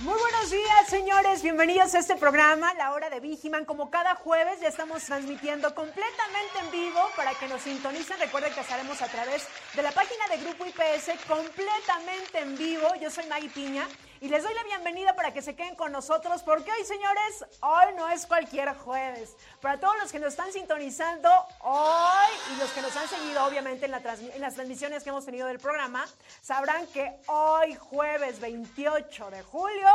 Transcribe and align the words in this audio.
Muy 0.00 0.18
buenos 0.18 0.50
días, 0.50 0.88
señores. 0.88 1.42
Bienvenidos 1.42 1.94
a 1.94 1.98
este 1.98 2.16
programa, 2.16 2.72
La 2.72 2.92
Hora 2.92 3.10
de 3.10 3.20
Vigiman. 3.20 3.66
Como 3.66 3.90
cada 3.90 4.14
jueves, 4.14 4.58
ya 4.58 4.68
estamos 4.68 5.04
transmitiendo 5.04 5.74
completamente 5.74 6.58
en 6.64 6.70
vivo 6.70 7.00
para 7.16 7.34
que 7.34 7.46
nos 7.48 7.60
sintonicen. 7.60 8.18
Recuerden 8.18 8.54
que 8.54 8.60
estaremos 8.60 9.02
a 9.02 9.08
través 9.08 9.46
de 9.74 9.82
la 9.82 9.92
página 9.92 10.26
de 10.28 10.38
Grupo 10.38 10.64
IPS 10.64 11.22
completamente 11.28 12.38
en 12.38 12.56
vivo. 12.56 12.88
Yo 12.98 13.10
soy 13.10 13.26
Maggie 13.26 13.50
Piña 13.50 13.86
y 14.20 14.28
les 14.28 14.42
doy 14.42 14.52
la 14.52 14.64
bienvenida 14.64 15.14
para 15.14 15.32
que 15.32 15.40
se 15.40 15.54
queden 15.54 15.74
con 15.74 15.92
nosotros 15.92 16.42
porque 16.42 16.70
hoy, 16.70 16.84
señores, 16.84 17.44
hoy 17.60 17.94
no 17.96 18.08
es 18.10 18.26
cualquier 18.26 18.74
jueves. 18.74 19.34
Para 19.62 19.80
todos 19.80 19.96
los 19.98 20.12
que 20.12 20.18
nos 20.18 20.30
están 20.30 20.52
sintonizando 20.52 21.30
hoy 21.60 22.28
y 22.52 22.60
los 22.60 22.70
que 22.72 22.82
nos 22.82 22.94
han 22.96 23.08
seguido, 23.08 23.44
obviamente, 23.46 23.86
en, 23.86 23.92
la 23.92 24.02
en 24.34 24.40
las 24.42 24.54
transmisiones 24.54 25.02
que 25.02 25.08
hemos 25.08 25.24
tenido 25.24 25.46
del 25.46 25.58
programa, 25.58 26.06
sabrán 26.42 26.86
que 26.88 27.18
hoy, 27.28 27.74
jueves 27.76 28.40
28 28.40 29.30
de 29.30 29.42
julio, 29.42 29.88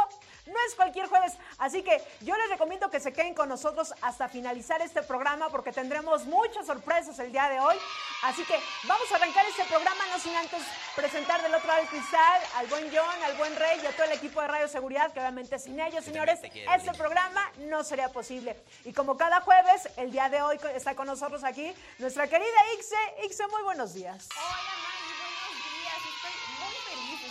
no 0.45 0.55
es 0.67 0.75
cualquier 0.75 1.07
jueves, 1.07 1.33
así 1.57 1.83
que 1.83 2.01
yo 2.21 2.35
les 2.37 2.49
recomiendo 2.49 2.89
que 2.89 2.99
se 2.99 3.13
queden 3.13 3.33
con 3.33 3.49
nosotros 3.49 3.93
hasta 4.01 4.27
finalizar 4.29 4.81
este 4.81 5.01
programa 5.01 5.49
porque 5.49 5.71
tendremos 5.71 6.25
muchas 6.25 6.65
sorpresas 6.65 7.17
el 7.19 7.31
día 7.31 7.49
de 7.49 7.59
hoy. 7.59 7.75
Así 8.23 8.43
que 8.45 8.59
vamos 8.83 9.11
a 9.11 9.15
arrancar 9.15 9.45
este 9.45 9.65
programa, 9.65 10.05
no 10.11 10.19
sin 10.19 10.35
antes 10.35 10.61
presentar 10.95 11.41
del 11.41 11.53
otro 11.53 11.67
lado 11.67 11.81
del 11.81 11.89
cristal 11.89 12.41
al 12.55 12.67
buen 12.67 12.85
John, 12.95 13.23
al 13.23 13.35
buen 13.37 13.55
Rey 13.55 13.79
y 13.83 13.85
a 13.85 13.91
todo 13.91 14.05
el 14.05 14.13
equipo 14.13 14.41
de 14.41 14.47
Radio 14.47 14.67
Seguridad, 14.67 15.11
que 15.13 15.19
obviamente 15.19 15.59
sin 15.59 15.79
ellos, 15.79 16.03
señores, 16.03 16.39
este 16.43 16.93
programa 16.97 17.51
no 17.57 17.83
sería 17.83 18.09
posible. 18.09 18.55
Y 18.83 18.93
como 18.93 19.17
cada 19.17 19.41
jueves, 19.41 19.89
el 19.97 20.11
día 20.11 20.29
de 20.29 20.41
hoy 20.41 20.59
está 20.73 20.95
con 20.95 21.07
nosotros 21.07 21.43
aquí 21.43 21.73
nuestra 21.99 22.27
querida 22.27 22.47
Ixe. 22.77 23.25
Ixe, 23.25 23.47
muy 23.47 23.63
buenos 23.63 23.93
días. 23.93 24.29
Hola, 24.35 24.94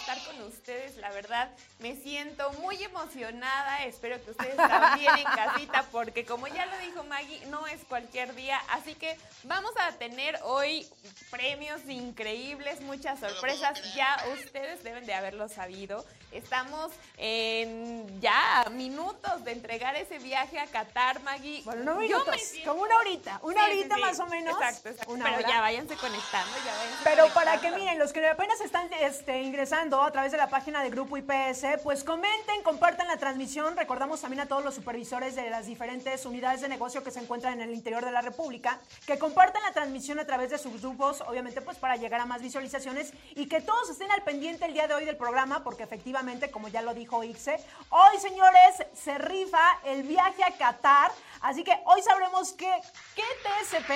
estar 0.04 0.22
con 0.24 0.42
ustedes, 0.42 0.96
la 0.98 1.10
verdad. 1.10 1.50
Me 1.78 1.96
siento 1.96 2.52
muy 2.54 2.82
emocionada. 2.82 3.84
Espero 3.84 4.22
que 4.22 4.32
ustedes 4.32 4.56
también 4.56 5.16
en 5.16 5.24
casita, 5.24 5.86
porque 5.90 6.26
como 6.26 6.46
ya 6.46 6.66
lo 6.66 6.76
dijo 6.78 7.04
Maggie, 7.04 7.46
no 7.46 7.66
es 7.66 7.82
cualquier 7.84 8.34
día. 8.34 8.60
Así 8.68 8.94
que 8.94 9.16
vamos 9.44 9.72
a 9.80 9.92
tener 9.92 10.38
hoy 10.42 10.86
premios 11.30 11.80
increíbles, 11.88 12.82
muchas 12.82 13.20
sorpresas. 13.20 13.94
Ya 13.94 14.16
ustedes 14.34 14.84
deben 14.84 15.06
de 15.06 15.14
haberlo 15.14 15.48
sabido. 15.48 16.04
Estamos 16.34 16.90
en 17.16 18.20
ya 18.20 18.66
minutos 18.72 19.44
de 19.44 19.52
entregar 19.52 19.94
ese 19.94 20.18
viaje 20.18 20.58
a 20.58 20.66
Qatar, 20.66 21.22
Maggie. 21.22 21.62
Bueno, 21.64 21.84
no 21.84 21.94
minutos, 21.94 22.34
como 22.64 22.82
una 22.82 22.96
horita, 22.98 23.38
una 23.44 23.64
horita 23.66 23.96
más 23.98 24.18
o 24.18 24.26
menos. 24.26 24.54
Exacto, 24.54 24.88
exacto. 24.88 25.14
Pero 25.14 25.40
ya 25.48 25.60
váyanse 25.60 25.94
conectando, 25.94 26.50
ya 26.66 26.74
váyanse 26.76 27.04
Pero 27.04 27.28
para 27.28 27.60
que 27.60 27.70
miren, 27.70 28.00
los 28.00 28.12
que 28.12 28.26
apenas 28.26 28.60
están 28.60 28.92
este, 29.00 29.42
ingresando 29.42 30.02
a 30.02 30.10
través 30.10 30.32
de 30.32 30.38
la 30.38 30.50
página 30.50 30.82
de 30.82 30.90
Grupo 30.90 31.16
IPS, 31.16 31.80
pues 31.84 32.02
comenten, 32.02 32.64
compartan 32.64 33.06
la 33.06 33.16
transmisión. 33.16 33.76
Recordamos 33.76 34.20
también 34.20 34.40
a 34.40 34.46
todos 34.46 34.64
los 34.64 34.74
supervisores 34.74 35.36
de 35.36 35.50
las 35.50 35.66
diferentes 35.66 36.26
unidades 36.26 36.62
de 36.62 36.68
negocio 36.68 37.04
que 37.04 37.12
se 37.12 37.20
encuentran 37.20 37.60
en 37.60 37.68
el 37.68 37.74
interior 37.74 38.04
de 38.04 38.10
la 38.10 38.22
República, 38.22 38.80
que 39.06 39.20
compartan 39.20 39.62
la 39.62 39.72
transmisión 39.72 40.18
a 40.18 40.26
través 40.26 40.50
de 40.50 40.58
sus 40.58 40.82
grupos, 40.82 41.20
obviamente 41.20 41.60
pues 41.60 41.76
para 41.76 41.94
llegar 41.94 42.20
a 42.20 42.26
más 42.26 42.42
visualizaciones 42.42 43.12
y 43.36 43.46
que 43.46 43.60
todos 43.60 43.88
estén 43.88 44.10
al 44.10 44.22
pendiente 44.24 44.64
el 44.64 44.72
día 44.72 44.88
de 44.88 44.94
hoy 44.94 45.04
del 45.04 45.16
programa, 45.16 45.62
porque 45.62 45.84
efectivamente, 45.84 46.23
como 46.50 46.68
ya 46.68 46.80
lo 46.82 46.94
dijo 46.94 47.22
Ixe, 47.22 47.56
hoy 47.90 48.18
señores 48.18 48.86
se 48.94 49.18
rifa 49.18 49.78
el 49.84 50.04
viaje 50.04 50.42
a 50.42 50.56
Qatar. 50.56 51.12
Así 51.44 51.62
que 51.62 51.78
hoy 51.84 52.00
sabremos 52.00 52.52
que, 52.54 52.72
qué 53.14 53.22
TSP 53.42 53.90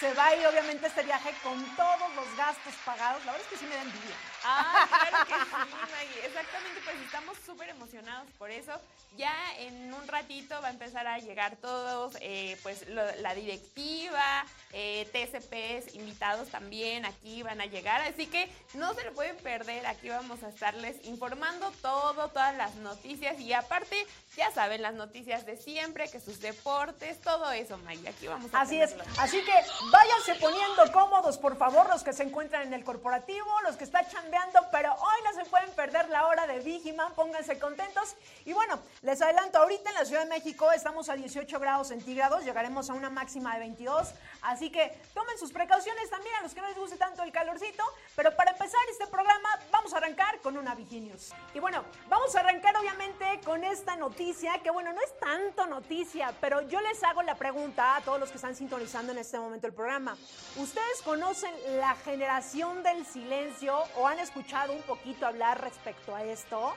se 0.00 0.14
va 0.14 0.28
a 0.28 0.36
ir 0.36 0.46
obviamente 0.46 0.86
este 0.86 1.02
viaje 1.02 1.34
con 1.42 1.62
todos 1.76 2.14
los 2.16 2.34
gastos 2.34 2.72
pagados. 2.82 3.22
La 3.26 3.32
verdad 3.32 3.46
es 3.46 3.52
que 3.52 3.62
sí 3.62 3.66
me 3.66 3.74
da 3.74 3.82
envidia. 3.82 4.16
Ah, 4.42 4.86
claro 4.88 5.26
que 5.26 5.34
sí, 5.34 5.74
Maggie. 5.92 6.26
Exactamente, 6.26 6.80
pues 6.82 6.96
estamos 7.04 7.36
súper 7.44 7.68
emocionados 7.68 8.26
por 8.38 8.50
eso. 8.50 8.72
Ya 9.18 9.34
en 9.58 9.92
un 9.92 10.08
ratito 10.08 10.60
va 10.62 10.68
a 10.68 10.70
empezar 10.70 11.06
a 11.06 11.18
llegar 11.18 11.56
todos, 11.56 12.16
eh, 12.20 12.58
pues 12.62 12.88
la 12.88 13.34
directiva, 13.34 14.46
eh, 14.72 15.06
TCPs 15.12 15.94
invitados 15.94 16.48
también 16.48 17.04
aquí 17.04 17.42
van 17.42 17.60
a 17.60 17.66
llegar. 17.66 18.00
Así 18.00 18.26
que 18.26 18.50
no 18.72 18.94
se 18.94 19.04
lo 19.04 19.12
pueden 19.12 19.36
perder. 19.36 19.86
Aquí 19.86 20.08
vamos 20.08 20.42
a 20.42 20.48
estarles 20.48 21.04
informando 21.04 21.70
todo, 21.82 22.28
todas 22.28 22.56
las 22.56 22.74
noticias. 22.76 23.38
Y 23.40 23.52
aparte, 23.52 24.06
ya 24.36 24.50
saben, 24.52 24.80
las 24.80 24.94
noticias 24.94 25.44
de 25.44 25.58
siempre, 25.58 26.10
que 26.10 26.18
sus 26.18 26.40
deportes, 26.40 26.93
todo 27.24 27.50
eso, 27.52 27.78
Maggie. 27.78 28.08
Aquí 28.08 28.26
vamos 28.26 28.52
a 28.52 28.60
Así 28.60 28.80
es. 28.80 28.94
Así 29.18 29.42
que 29.42 29.52
váyanse 29.90 30.34
poniendo 30.40 30.92
cómodos, 30.92 31.38
por 31.38 31.56
favor, 31.56 31.88
los 31.88 32.02
que 32.02 32.12
se 32.12 32.22
encuentran 32.22 32.66
en 32.66 32.74
el 32.74 32.84
corporativo, 32.84 33.48
los 33.62 33.76
que 33.76 33.84
están 33.84 34.06
chambeando, 34.08 34.60
pero 34.70 34.92
hoy 34.92 35.22
no 35.24 35.32
se 35.34 35.48
pueden 35.48 35.70
perder 35.72 36.08
la 36.10 36.26
hora 36.26 36.46
de 36.46 36.60
Vigiman, 36.60 37.12
pónganse 37.14 37.58
contentos. 37.58 38.14
Y 38.44 38.52
bueno, 38.52 38.78
les 39.02 39.20
adelanto, 39.22 39.58
ahorita 39.58 39.90
en 39.90 39.96
la 39.96 40.04
Ciudad 40.04 40.22
de 40.22 40.28
México 40.28 40.70
estamos 40.72 41.08
a 41.08 41.14
18 41.14 41.58
grados 41.58 41.88
centígrados, 41.88 42.44
llegaremos 42.44 42.90
a 42.90 42.94
una 42.94 43.10
máxima 43.10 43.54
de 43.54 43.60
22, 43.60 44.12
así 44.42 44.70
que 44.70 44.96
tomen 45.14 45.38
sus 45.38 45.52
precauciones 45.52 46.10
también 46.10 46.34
a 46.36 46.42
los 46.42 46.54
que 46.54 46.60
no 46.60 46.68
les 46.68 46.78
guste 46.78 46.96
tanto 46.96 47.22
el 47.22 47.32
calorcito, 47.32 47.84
pero 48.14 48.34
para 48.36 48.52
empezar 48.52 48.80
este 48.90 49.06
programa 49.06 49.48
vamos 49.70 49.94
a 49.94 49.98
arrancar 49.98 50.40
con 50.40 50.56
una 50.56 50.74
Viginius. 50.74 51.32
Y 51.54 51.60
bueno, 51.60 51.84
vamos 52.08 52.34
a 52.36 52.40
arrancar 52.40 52.76
obviamente 52.76 53.40
con 53.44 53.64
esta 53.64 53.96
noticia, 53.96 54.58
que 54.62 54.70
bueno, 54.70 54.92
no 54.92 55.00
es 55.00 55.18
tanto 55.18 55.66
noticia, 55.66 56.32
pero 56.40 56.60
yo 56.62 56.80
les 56.84 57.02
hago 57.02 57.22
la 57.22 57.34
pregunta 57.34 57.96
a 57.96 58.00
todos 58.02 58.20
los 58.20 58.30
que 58.30 58.36
están 58.36 58.54
sintonizando 58.54 59.12
en 59.12 59.18
este 59.18 59.38
momento 59.38 59.66
el 59.66 59.72
programa. 59.72 60.16
¿Ustedes 60.56 61.02
conocen 61.02 61.50
la 61.80 61.94
generación 61.96 62.82
del 62.82 63.04
silencio 63.06 63.82
o 63.96 64.06
han 64.06 64.18
escuchado 64.18 64.72
un 64.72 64.82
poquito 64.82 65.26
hablar 65.26 65.60
respecto 65.60 66.14
a 66.14 66.22
esto? 66.22 66.74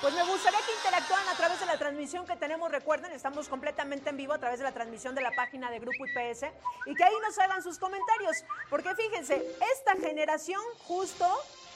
Pues 0.00 0.14
me 0.14 0.24
gustaría 0.24 0.58
que 0.60 0.72
interactuaran 0.74 1.28
a 1.28 1.34
través 1.34 1.60
de 1.60 1.66
la 1.66 1.78
transmisión 1.78 2.26
que 2.26 2.36
tenemos. 2.36 2.70
Recuerden, 2.70 3.12
estamos 3.12 3.48
completamente 3.48 4.10
en 4.10 4.16
vivo 4.16 4.32
a 4.32 4.38
través 4.38 4.58
de 4.58 4.64
la 4.64 4.72
transmisión 4.72 5.14
de 5.14 5.22
la 5.22 5.30
página 5.32 5.70
de 5.70 5.78
Grupo 5.78 6.04
IPS 6.06 6.46
y 6.86 6.94
que 6.94 7.04
ahí 7.04 7.14
nos 7.22 7.38
hagan 7.38 7.62
sus 7.62 7.78
comentarios. 7.78 8.44
Porque 8.70 8.94
fíjense, 8.94 9.56
esta 9.72 9.94
generación 9.96 10.60
justo 10.86 11.26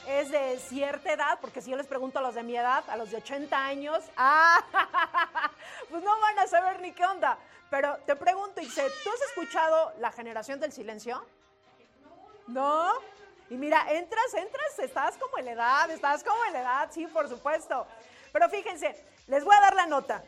es 0.07 0.31
de 0.31 0.59
cierta 0.59 1.13
edad, 1.13 1.39
porque 1.39 1.61
si 1.61 1.71
yo 1.71 1.77
les 1.77 1.87
pregunto 1.87 2.19
a 2.19 2.21
los 2.21 2.35
de 2.35 2.43
mi 2.43 2.55
edad, 2.55 2.83
a 2.89 2.97
los 2.97 3.11
de 3.11 3.17
80 3.17 3.65
años, 3.65 4.03
ah, 4.17 4.63
pues 5.89 6.03
no 6.03 6.19
van 6.19 6.39
a 6.39 6.47
saber 6.47 6.79
ni 6.81 6.91
qué 6.91 7.05
onda. 7.05 7.37
Pero 7.69 7.97
te 8.05 8.15
pregunto, 8.15 8.61
Ixe, 8.61 8.83
¿tú 9.03 9.09
has 9.09 9.21
escuchado 9.29 9.93
la 9.99 10.11
generación 10.11 10.59
del 10.59 10.71
silencio? 10.71 11.25
¿No? 12.47 12.91
Y 13.49 13.55
mira, 13.55 13.85
entras, 13.89 14.33
entras, 14.35 14.79
estás 14.79 15.17
como 15.17 15.37
en 15.37 15.45
la 15.45 15.51
edad, 15.51 15.91
estás 15.91 16.23
como 16.23 16.43
en 16.45 16.53
la 16.53 16.61
edad, 16.61 16.89
sí, 16.91 17.07
por 17.07 17.27
supuesto. 17.29 17.87
Pero 18.31 18.49
fíjense, 18.49 19.03
les 19.27 19.43
voy 19.43 19.55
a 19.55 19.61
dar 19.61 19.75
la 19.75 19.85
nota. 19.85 20.23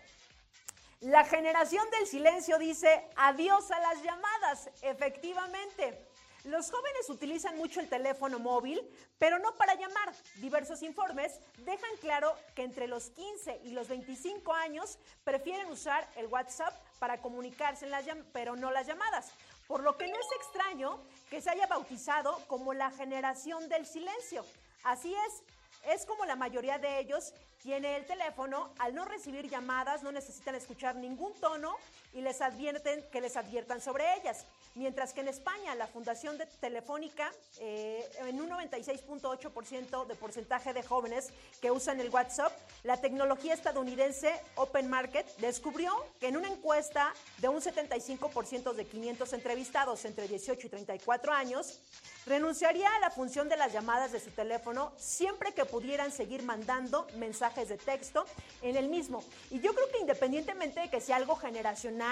La 1.01 1.23
generación 1.23 1.87
del 1.91 2.07
silencio 2.07 2.57
dice 2.57 3.07
adiós 3.15 3.69
a 3.69 3.79
las 3.79 4.01
llamadas, 4.01 4.69
efectivamente. 4.81 6.07
Los 6.45 6.69
jóvenes 6.69 7.09
utilizan 7.09 7.57
mucho 7.57 7.79
el 7.79 7.89
teléfono 7.89 8.37
móvil, 8.37 8.79
pero 9.17 9.39
no 9.39 9.55
para 9.55 9.73
llamar. 9.73 10.13
Diversos 10.35 10.83
informes 10.83 11.39
dejan 11.65 11.89
claro 12.01 12.35
que 12.53 12.61
entre 12.61 12.87
los 12.87 13.09
15 13.09 13.61
y 13.63 13.71
los 13.71 13.87
25 13.87 14.53
años 14.53 14.99
prefieren 15.23 15.71
usar 15.71 16.07
el 16.15 16.27
WhatsApp 16.27 16.73
para 16.99 17.19
comunicarse, 17.19 17.85
en 17.85 17.91
las 17.91 18.05
pero 18.31 18.55
no 18.55 18.69
las 18.69 18.85
llamadas. 18.85 19.31
Por 19.67 19.81
lo 19.81 19.97
que 19.97 20.07
no 20.07 20.15
es 20.15 20.27
extraño 20.35 20.99
que 21.31 21.41
se 21.41 21.49
haya 21.49 21.65
bautizado 21.65 22.39
como 22.45 22.75
la 22.75 22.91
generación 22.91 23.67
del 23.67 23.87
silencio. 23.87 24.45
Así 24.83 25.15
es, 25.15 25.41
es 25.93 26.05
como 26.05 26.25
la 26.25 26.35
mayoría 26.35 26.77
de 26.77 26.99
ellos 26.99 27.33
tiene 27.63 27.95
el 27.95 28.05
teléfono, 28.05 28.69
al 28.77 28.93
no 28.93 29.05
recibir 29.05 29.49
llamadas 29.49 30.03
no 30.03 30.11
necesitan 30.11 30.53
escuchar 30.53 30.95
ningún 30.95 31.33
tono 31.41 31.75
y 32.15 32.21
les 32.21 32.41
advierten 32.41 33.03
que 33.11 33.21
les 33.21 33.37
adviertan 33.37 33.81
sobre 33.81 34.05
ellas. 34.15 34.45
Mientras 34.73 35.13
que 35.13 35.21
en 35.21 35.27
España 35.27 35.75
la 35.75 35.87
Fundación 35.87 36.37
de 36.37 36.45
Telefónica, 36.45 37.31
eh, 37.59 38.09
en 38.27 38.41
un 38.41 38.49
96.8% 38.49 40.05
de 40.05 40.15
porcentaje 40.15 40.73
de 40.73 40.83
jóvenes 40.83 41.29
que 41.61 41.71
usan 41.71 41.99
el 41.99 42.09
WhatsApp, 42.09 42.51
la 42.83 42.97
tecnología 42.97 43.53
estadounidense 43.53 44.33
Open 44.55 44.89
Market 44.89 45.25
descubrió 45.37 45.93
que 46.19 46.27
en 46.27 46.37
una 46.37 46.49
encuesta 46.49 47.13
de 47.37 47.49
un 47.49 47.61
75% 47.61 48.73
de 48.73 48.85
500 48.85 49.33
entrevistados 49.33 50.03
entre 50.05 50.27
18 50.27 50.67
y 50.67 50.69
34 50.69 51.33
años, 51.33 51.79
renunciaría 52.25 52.89
a 52.95 52.99
la 52.99 53.11
función 53.11 53.47
de 53.49 53.57
las 53.57 53.71
llamadas 53.71 54.11
de 54.11 54.19
su 54.19 54.31
teléfono 54.31 54.91
siempre 54.97 55.53
que 55.53 55.65
pudieran 55.65 56.11
seguir 56.11 56.43
mandando 56.43 57.07
mensajes 57.17 57.69
de 57.69 57.77
texto 57.77 58.25
en 58.61 58.75
el 58.75 58.89
mismo. 58.89 59.23
Y 59.51 59.59
yo 59.59 59.73
creo 59.73 59.89
que 59.89 59.99
independientemente 59.99 60.81
de 60.81 60.89
que 60.89 61.01
sea 61.01 61.17
algo 61.17 61.35
generacional, 61.35 62.04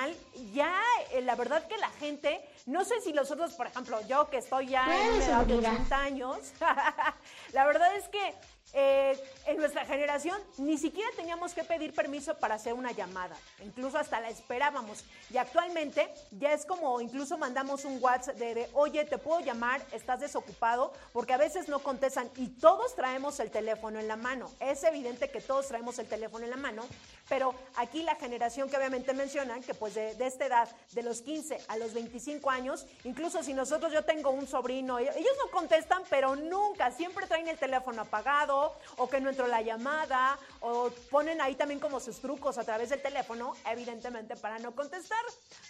ya 0.53 0.73
eh, 1.11 1.21
la 1.21 1.35
verdad 1.35 1.67
que 1.67 1.77
la 1.77 1.89
gente, 1.91 2.41
no 2.65 2.83
sé 2.83 3.01
si 3.01 3.13
los 3.13 3.31
otros, 3.31 3.53
por 3.53 3.67
ejemplo, 3.67 3.99
yo 4.07 4.29
que 4.29 4.37
estoy 4.37 4.67
ya 4.67 4.85
en 4.85 5.21
edad 5.21 5.45
de 5.45 5.55
80 5.55 5.97
años, 5.97 6.37
la 7.53 7.65
verdad 7.65 7.95
es 7.95 8.07
que 8.09 8.35
eh, 8.75 9.15
en 9.45 9.57
nuestra 9.57 9.85
generación 9.85 10.35
ni 10.57 10.79
siquiera 10.79 11.09
teníamos 11.15 11.53
que 11.53 11.63
pedir 11.63 11.93
permiso 11.93 12.35
para 12.39 12.55
hacer 12.55 12.73
una 12.73 12.91
llamada, 12.91 13.35
incluso 13.63 13.99
hasta 13.99 14.19
la 14.19 14.29
esperábamos. 14.29 15.03
Y 15.29 15.37
actualmente 15.37 16.11
ya 16.31 16.53
es 16.53 16.65
como 16.65 16.99
incluso 16.99 17.37
mandamos 17.37 17.85
un 17.85 18.01
WhatsApp 18.01 18.35
de, 18.37 18.67
oye, 18.73 19.05
te 19.05 19.19
puedo 19.19 19.41
llamar, 19.41 19.81
estás 19.91 20.21
desocupado, 20.21 20.91
porque 21.11 21.33
a 21.33 21.37
veces 21.37 21.67
no 21.67 21.79
contestan 21.79 22.31
y 22.35 22.47
todos 22.47 22.95
traemos 22.95 23.39
el 23.39 23.51
teléfono 23.51 23.99
en 23.99 24.07
la 24.07 24.15
mano. 24.15 24.49
Es 24.59 24.83
evidente 24.83 25.29
que 25.29 25.41
todos 25.41 25.67
traemos 25.67 25.99
el 25.99 26.07
teléfono 26.07 26.45
en 26.45 26.49
la 26.49 26.57
mano, 26.57 26.83
pero 27.29 27.53
aquí 27.75 28.01
la 28.01 28.15
generación 28.15 28.69
que 28.69 28.77
obviamente 28.77 29.13
mencionan, 29.13 29.61
que 29.61 29.75
pues 29.75 29.93
de, 29.93 30.15
de 30.15 30.25
esta 30.25 30.45
edad, 30.45 30.69
de 30.93 31.03
los 31.03 31.21
15 31.21 31.59
a 31.67 31.77
los 31.77 31.93
25 31.93 32.49
años, 32.49 32.87
incluso 33.03 33.43
si 33.43 33.53
nosotros 33.53 33.93
yo 33.93 34.03
tengo 34.03 34.31
un 34.31 34.47
sobrino, 34.47 34.97
ellos 34.97 35.35
no 35.37 35.51
contestan, 35.51 36.01
pero 36.09 36.35
nunca, 36.35 36.89
siempre 36.91 37.27
traen 37.27 37.47
el 37.47 37.57
teléfono 37.59 38.01
apagado 38.01 38.62
o 38.97 39.09
que 39.09 39.19
no 39.19 39.29
entró 39.29 39.47
la 39.47 39.61
llamada 39.61 40.37
o 40.59 40.89
ponen 41.09 41.41
ahí 41.41 41.55
también 41.55 41.79
como 41.79 41.99
sus 41.99 42.19
trucos 42.19 42.57
a 42.57 42.63
través 42.63 42.89
del 42.89 43.01
teléfono, 43.01 43.55
evidentemente 43.65 44.35
para 44.35 44.59
no 44.59 44.73
contestar. 44.73 45.23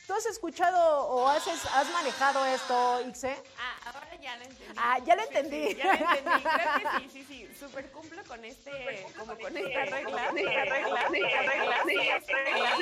¿Tú 0.07 0.13
has 0.13 0.25
escuchado 0.25 1.07
o 1.07 1.27
has, 1.27 1.47
has 1.47 1.89
manejado 1.91 2.45
esto, 2.45 3.01
Ixe? 3.07 3.35
Ah, 3.57 3.91
ahora 3.93 4.15
ya 4.21 4.35
lo 4.37 4.43
entendí. 4.43 4.73
Ah, 4.77 4.99
ya 4.99 5.15
lo 5.15 5.23
entendí. 5.23 5.75
ya 5.75 5.85
lo 5.85 5.91
entendí. 5.93 6.43
Creo 6.43 6.73
que 6.73 6.99
sí, 6.99 7.09
sí, 7.11 7.25
sí. 7.25 7.55
Súper 7.59 7.91
cumplo 7.91 8.23
con 8.25 8.43
este, 8.43 9.05
como 9.17 9.37
con 9.37 9.57
esta 9.57 9.85
regla. 9.85 10.25
Esta 10.25 10.65
regla, 10.65 11.01
esta 11.01 11.41
regla, 11.41 12.17
esta 12.17 12.33
regla. 12.33 12.77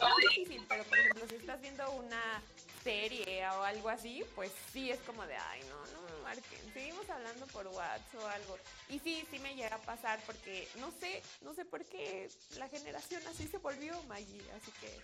No 0.00 0.08
es 0.08 0.16
difícil, 0.30 0.66
pero 0.68 0.84
por 0.84 0.98
ejemplo, 0.98 1.24
si 1.28 1.34
estás 1.36 1.60
viendo 1.60 1.90
una 1.92 2.42
serie 2.84 3.48
o 3.48 3.62
algo 3.64 3.88
así, 3.88 4.22
pues 4.34 4.52
sí 4.72 4.90
es 4.90 5.00
como 5.00 5.26
de, 5.26 5.34
ay, 5.34 5.62
no, 5.68 5.76
no 5.92 6.02
me 6.02 6.22
marquen. 6.22 6.72
Seguimos 6.72 7.08
hablando 7.08 7.46
por 7.46 7.66
WhatsApp 7.66 8.22
o 8.22 8.26
algo. 8.26 8.58
Y 8.90 8.98
sí, 9.00 9.26
sí 9.30 9.38
me 9.40 9.54
llega 9.54 9.74
a 9.74 9.80
pasar 9.80 10.20
porque 10.26 10.68
no 10.76 10.92
sé, 11.00 11.22
no 11.40 11.54
sé 11.54 11.64
por 11.64 11.84
qué 11.86 12.28
la 12.58 12.68
generación 12.68 13.26
así 13.26 13.48
se 13.48 13.58
volvió, 13.58 14.00
Maggie. 14.04 14.44
Así 14.52 14.70
que 14.80 15.00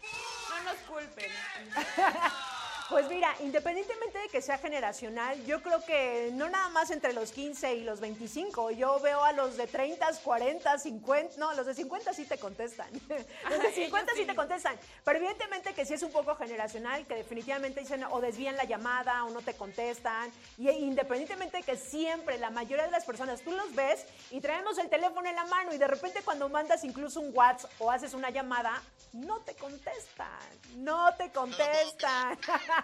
no 0.51 0.63
nos 0.63 0.77
culpen. 0.83 1.31
Pues 2.91 3.09
mira, 3.09 3.33
independientemente 3.39 4.19
de 4.19 4.29
que 4.29 4.43
sea 4.43 4.59
generacional, 4.59 5.41
yo 5.47 5.63
creo 5.63 5.85
que 5.85 6.31
no 6.35 6.49
nada 6.49 6.69
más 6.71 6.91
entre 6.91 7.13
los 7.13 7.31
15 7.31 7.77
y 7.77 7.85
los 7.85 8.01
25, 8.01 8.73
yo 8.73 8.99
veo 8.99 9.23
a 9.23 9.33
los 9.33 9.57
de 9.57 9.69
30, 9.69 10.09
40, 10.25 10.77
50, 10.77 11.37
no, 11.39 11.55
los 11.55 11.67
de 11.67 11.75
50 11.75 12.13
sí 12.13 12.25
te 12.25 12.37
contestan. 12.39 12.91
Los 13.49 13.63
de 13.63 13.73
50 13.73 14.13
sí 14.15 14.25
te 14.25 14.35
contestan, 14.35 14.77
pero 15.05 15.19
evidentemente 15.19 15.73
que 15.73 15.85
sí 15.85 15.95
es 15.95 16.03
un 16.03 16.11
poco 16.11 16.35
generacional, 16.35 17.07
que 17.07 17.15
definitivamente 17.15 17.81
dicen 17.81 18.05
o 18.05 18.21
desvían 18.21 18.57
la 18.57 18.65
llamada 18.65 19.25
o 19.25 19.31
no 19.31 19.41
te 19.41 19.55
contestan, 19.55 20.31
y 20.59 20.69
independientemente 20.69 21.59
de 21.59 21.63
que 21.63 21.77
siempre 21.77 22.39
la 22.39 22.51
mayoría 22.51 22.87
de 22.87 22.91
las 22.91 23.05
personas 23.05 23.41
tú 23.43 23.53
los 23.53 23.75
ves 23.75 24.05
y 24.31 24.41
traemos 24.41 24.79
el 24.79 24.89
teléfono 24.89 25.29
en 25.29 25.37
la 25.37 25.45
mano 25.45 25.73
y 25.73 25.79
de 25.79 25.87
repente 25.87 26.23
cuando 26.25 26.49
mandas 26.49 26.85
incluso 26.85 27.21
un 27.21 27.31
WhatsApp 27.35 27.71
o 27.79 27.91
haces 27.91 28.15
una 28.15 28.31
llamada, 28.31 28.83
no 29.13 29.39
te 29.41 29.55
contestan, 29.55 30.29
no 30.77 31.15
te 31.17 31.31
contestan. 31.31 32.39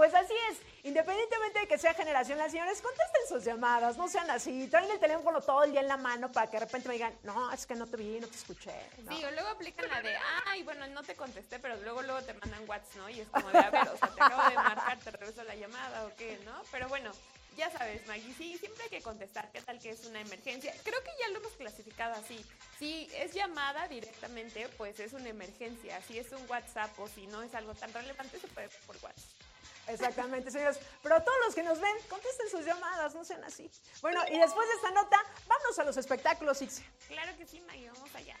Pues 0.00 0.14
así 0.14 0.32
es, 0.50 0.56
independientemente 0.84 1.58
de 1.58 1.68
que 1.68 1.76
sea 1.76 1.92
generación, 1.92 2.38
las 2.38 2.52
señores 2.52 2.80
contesten 2.80 3.28
sus 3.28 3.44
llamadas, 3.44 3.98
no 3.98 4.08
sean 4.08 4.30
así, 4.30 4.66
traen 4.68 4.90
el 4.90 4.98
teléfono 4.98 5.42
todo 5.42 5.62
el 5.64 5.72
día 5.72 5.82
en 5.82 5.88
la 5.88 5.98
mano 5.98 6.32
para 6.32 6.46
que 6.46 6.56
de 6.56 6.64
repente 6.64 6.88
me 6.88 6.94
digan, 6.94 7.12
no, 7.22 7.52
es 7.52 7.66
que 7.66 7.74
no 7.74 7.86
te 7.86 7.98
vi, 7.98 8.18
no 8.18 8.26
te 8.26 8.34
escuché. 8.34 8.72
Sí, 8.96 9.22
o 9.22 9.30
luego 9.30 9.48
aplican 9.48 9.90
la 9.90 10.00
de, 10.00 10.16
ay, 10.46 10.62
bueno, 10.62 10.86
no 10.86 11.02
te 11.02 11.14
contesté, 11.14 11.58
pero 11.58 11.76
luego 11.82 12.00
luego 12.00 12.22
te 12.22 12.32
mandan 12.32 12.66
WhatsApp, 12.66 12.96
¿no? 12.96 13.10
Y 13.10 13.20
es 13.20 13.28
como 13.28 13.50
de, 13.50 13.58
a 13.58 13.68
ver, 13.68 13.88
o 13.90 13.98
sea, 13.98 14.08
te 14.08 14.22
acabo 14.22 14.48
de 14.48 14.54
marcar, 14.54 14.98
te 15.00 15.10
regreso 15.10 15.44
la 15.44 15.54
llamada 15.54 16.06
o 16.06 16.16
qué, 16.16 16.40
¿no? 16.46 16.62
Pero 16.72 16.88
bueno, 16.88 17.12
ya 17.58 17.70
sabes, 17.70 18.06
Maggie, 18.06 18.32
sí, 18.38 18.56
siempre 18.56 18.84
hay 18.84 18.88
que 18.88 19.02
contestar 19.02 19.52
qué 19.52 19.60
tal 19.60 19.78
que 19.80 19.90
es 19.90 20.06
una 20.06 20.22
emergencia. 20.22 20.72
Creo 20.82 21.04
que 21.04 21.10
ya 21.20 21.28
lo 21.28 21.40
hemos 21.40 21.52
clasificado 21.52 22.14
así. 22.14 22.42
Si 22.78 23.06
es 23.16 23.34
llamada 23.34 23.86
directamente, 23.86 24.66
pues 24.78 24.98
es 24.98 25.12
una 25.12 25.28
emergencia. 25.28 26.00
Si 26.08 26.18
es 26.18 26.32
un 26.32 26.48
WhatsApp 26.48 26.98
o 26.98 27.06
si 27.06 27.26
no 27.26 27.42
es 27.42 27.54
algo 27.54 27.74
tan 27.74 27.92
relevante, 27.92 28.40
se 28.40 28.48
puede 28.48 28.70
por 28.86 28.96
WhatsApp. 29.02 29.49
Exactamente, 29.86 30.50
señores. 30.50 30.78
Pero 31.02 31.22
todos 31.22 31.38
los 31.46 31.54
que 31.54 31.62
nos 31.62 31.80
ven, 31.80 31.96
contesten 32.08 32.48
sus 32.50 32.64
llamadas, 32.64 33.14
no 33.14 33.24
sean 33.24 33.42
así. 33.44 33.70
Bueno, 34.00 34.22
y 34.30 34.38
después 34.38 34.68
de 34.68 34.74
esta 34.74 34.90
nota, 34.92 35.18
vamos 35.46 35.78
a 35.78 35.84
los 35.84 35.96
espectáculos, 35.96 36.62
Ixi. 36.62 36.84
Claro 37.08 37.36
que 37.36 37.46
sí, 37.46 37.60
Maggie, 37.66 37.90
vamos 37.90 38.14
allá. 38.14 38.36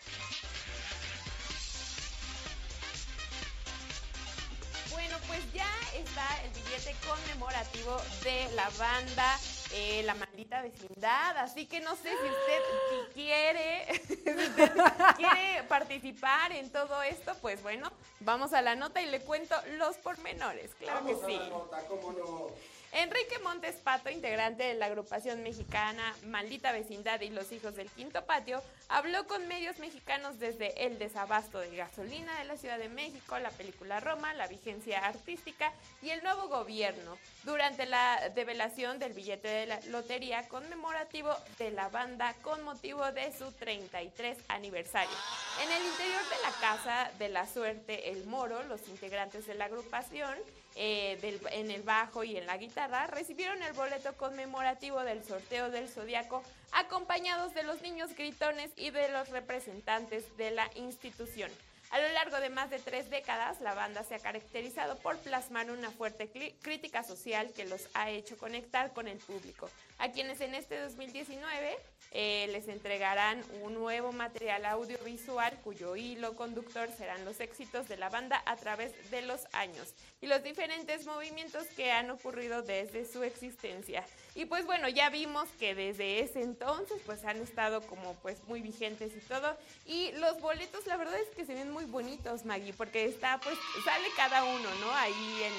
Bueno, 4.90 5.16
pues 5.26 5.52
ya 5.52 5.68
está 5.94 6.42
el 6.44 6.50
billete 6.50 6.96
conmemorativo 7.06 8.00
de 8.22 8.48
la 8.54 8.68
banda 8.70 9.38
eh, 9.72 10.02
La 10.04 10.14
Maldita 10.14 10.62
Vecindad, 10.62 11.36
así 11.38 11.66
que 11.66 11.80
no 11.80 11.94
sé 11.96 12.10
si 12.10 12.28
usted 12.28 12.62
si 12.90 13.12
quiere, 13.14 14.02
si 14.06 14.12
usted 14.14 14.72
quiere 15.16 15.62
participar 15.68 16.52
en 16.52 16.70
todo 16.70 17.02
esto, 17.02 17.34
pues 17.40 17.62
bueno, 17.62 17.90
vamos 18.20 18.52
a 18.52 18.62
la 18.62 18.74
nota 18.76 19.00
y 19.02 19.06
le 19.06 19.20
cuento 19.20 19.54
los 19.78 19.96
pormenores, 19.98 20.74
claro 20.76 21.00
Vamos 21.04 21.18
que 21.20 21.24
a 21.24 21.28
sí. 21.28 21.38
la 21.38 21.48
nota, 21.48 21.86
cómo 21.86 22.12
no. 22.12 22.46
Enrique 22.92 23.38
Montes 23.44 23.76
Pato, 23.76 24.10
integrante 24.10 24.64
de 24.64 24.74
la 24.74 24.86
agrupación 24.86 25.44
mexicana 25.44 26.02
Maldita 26.26 26.72
Vecindad 26.72 27.20
y 27.20 27.30
los 27.30 27.52
Hijos 27.52 27.76
del 27.76 27.88
Quinto 27.88 28.24
Patio, 28.24 28.60
habló 28.88 29.28
con 29.28 29.46
medios 29.46 29.78
mexicanos 29.78 30.40
desde 30.40 30.86
el 30.86 30.98
desabasto 30.98 31.60
de 31.60 31.76
gasolina 31.76 32.36
de 32.40 32.46
la 32.46 32.56
Ciudad 32.56 32.78
de 32.78 32.88
México, 32.88 33.38
la 33.38 33.50
película 33.50 34.00
Roma, 34.00 34.34
la 34.34 34.48
vigencia 34.48 35.06
artística 35.06 35.72
y 36.02 36.10
el 36.10 36.22
nuevo 36.24 36.48
gobierno 36.48 37.16
durante 37.44 37.86
la 37.86 38.28
develación 38.34 38.98
del 38.98 39.12
billete 39.12 39.46
de 39.46 39.66
la 39.66 39.80
lotería 39.90 40.48
conmemorativo 40.48 41.32
de 41.58 41.70
la 41.70 41.88
banda 41.90 42.34
con 42.42 42.62
motivo 42.62 43.12
de 43.12 43.32
su 43.32 43.52
33 43.52 44.36
aniversario. 44.48 45.16
En 45.62 45.70
el 45.70 45.82
interior 45.84 46.22
de 46.28 46.42
la 46.42 46.50
Casa 46.60 47.10
de 47.20 47.28
la 47.28 47.46
Suerte 47.46 48.10
El 48.10 48.24
Moro, 48.26 48.64
los 48.64 48.88
integrantes 48.88 49.46
de 49.46 49.54
la 49.54 49.66
agrupación 49.66 50.34
eh, 50.76 51.18
del- 51.20 51.40
en 51.52 51.70
el 51.70 51.82
bajo 51.82 52.24
y 52.24 52.36
en 52.36 52.46
la 52.46 52.56
guitarra, 52.56 53.06
recibieron 53.08 53.62
el 53.62 53.72
boleto 53.72 54.14
conmemorativo 54.16 55.00
del 55.02 55.24
sorteo 55.24 55.70
del 55.70 55.88
Zodiaco, 55.88 56.42
acompañados 56.72 57.54
de 57.54 57.62
los 57.64 57.82
niños 57.82 58.14
gritones 58.16 58.70
y 58.76 58.90
de 58.90 59.08
los 59.10 59.28
representantes 59.30 60.36
de 60.36 60.50
la 60.52 60.70
institución. 60.76 61.50
A 61.90 61.98
lo 61.98 62.08
largo 62.12 62.40
de 62.40 62.50
más 62.50 62.70
de 62.70 62.78
tres 62.78 63.10
décadas, 63.10 63.60
la 63.60 63.74
banda 63.74 64.04
se 64.04 64.14
ha 64.14 64.20
caracterizado 64.20 64.96
por 64.98 65.18
plasmar 65.18 65.72
una 65.72 65.90
fuerte 65.90 66.30
crítica 66.62 67.02
social 67.02 67.52
que 67.52 67.64
los 67.64 67.88
ha 67.94 68.10
hecho 68.10 68.38
conectar 68.38 68.92
con 68.92 69.08
el 69.08 69.18
público, 69.18 69.68
a 69.98 70.12
quienes 70.12 70.40
en 70.40 70.54
este 70.54 70.78
2019 70.78 71.76
eh, 72.12 72.48
les 72.52 72.68
entregarán 72.68 73.42
un 73.62 73.74
nuevo 73.74 74.12
material 74.12 74.66
audiovisual 74.66 75.58
cuyo 75.64 75.96
hilo 75.96 76.36
conductor 76.36 76.88
serán 76.96 77.24
los 77.24 77.40
éxitos 77.40 77.88
de 77.88 77.96
la 77.96 78.08
banda 78.08 78.40
a 78.46 78.56
través 78.56 79.10
de 79.10 79.22
los 79.22 79.46
años 79.52 79.92
y 80.20 80.26
los 80.28 80.44
diferentes 80.44 81.06
movimientos 81.06 81.66
que 81.76 81.90
han 81.90 82.10
ocurrido 82.10 82.62
desde 82.62 83.04
su 83.04 83.24
existencia. 83.24 84.04
Y 84.34 84.44
pues 84.44 84.64
bueno, 84.64 84.88
ya 84.88 85.10
vimos 85.10 85.48
que 85.58 85.74
desde 85.74 86.20
ese 86.20 86.42
entonces 86.42 87.00
pues 87.04 87.24
han 87.24 87.38
estado 87.38 87.80
como 87.82 88.14
pues 88.22 88.38
muy 88.46 88.60
vigentes 88.60 89.12
y 89.16 89.20
todo. 89.20 89.56
Y 89.86 90.12
los 90.12 90.40
boletos 90.40 90.86
la 90.86 90.96
verdad 90.96 91.18
es 91.18 91.28
que 91.34 91.44
se 91.44 91.54
ven 91.54 91.70
muy 91.70 91.84
bonitos, 91.84 92.44
Maggie, 92.44 92.72
porque 92.72 93.06
está 93.06 93.38
pues 93.40 93.56
sale 93.84 94.06
cada 94.16 94.44
uno, 94.44 94.68
¿no? 94.80 94.92
Ahí 94.94 95.42
en, 95.42 95.52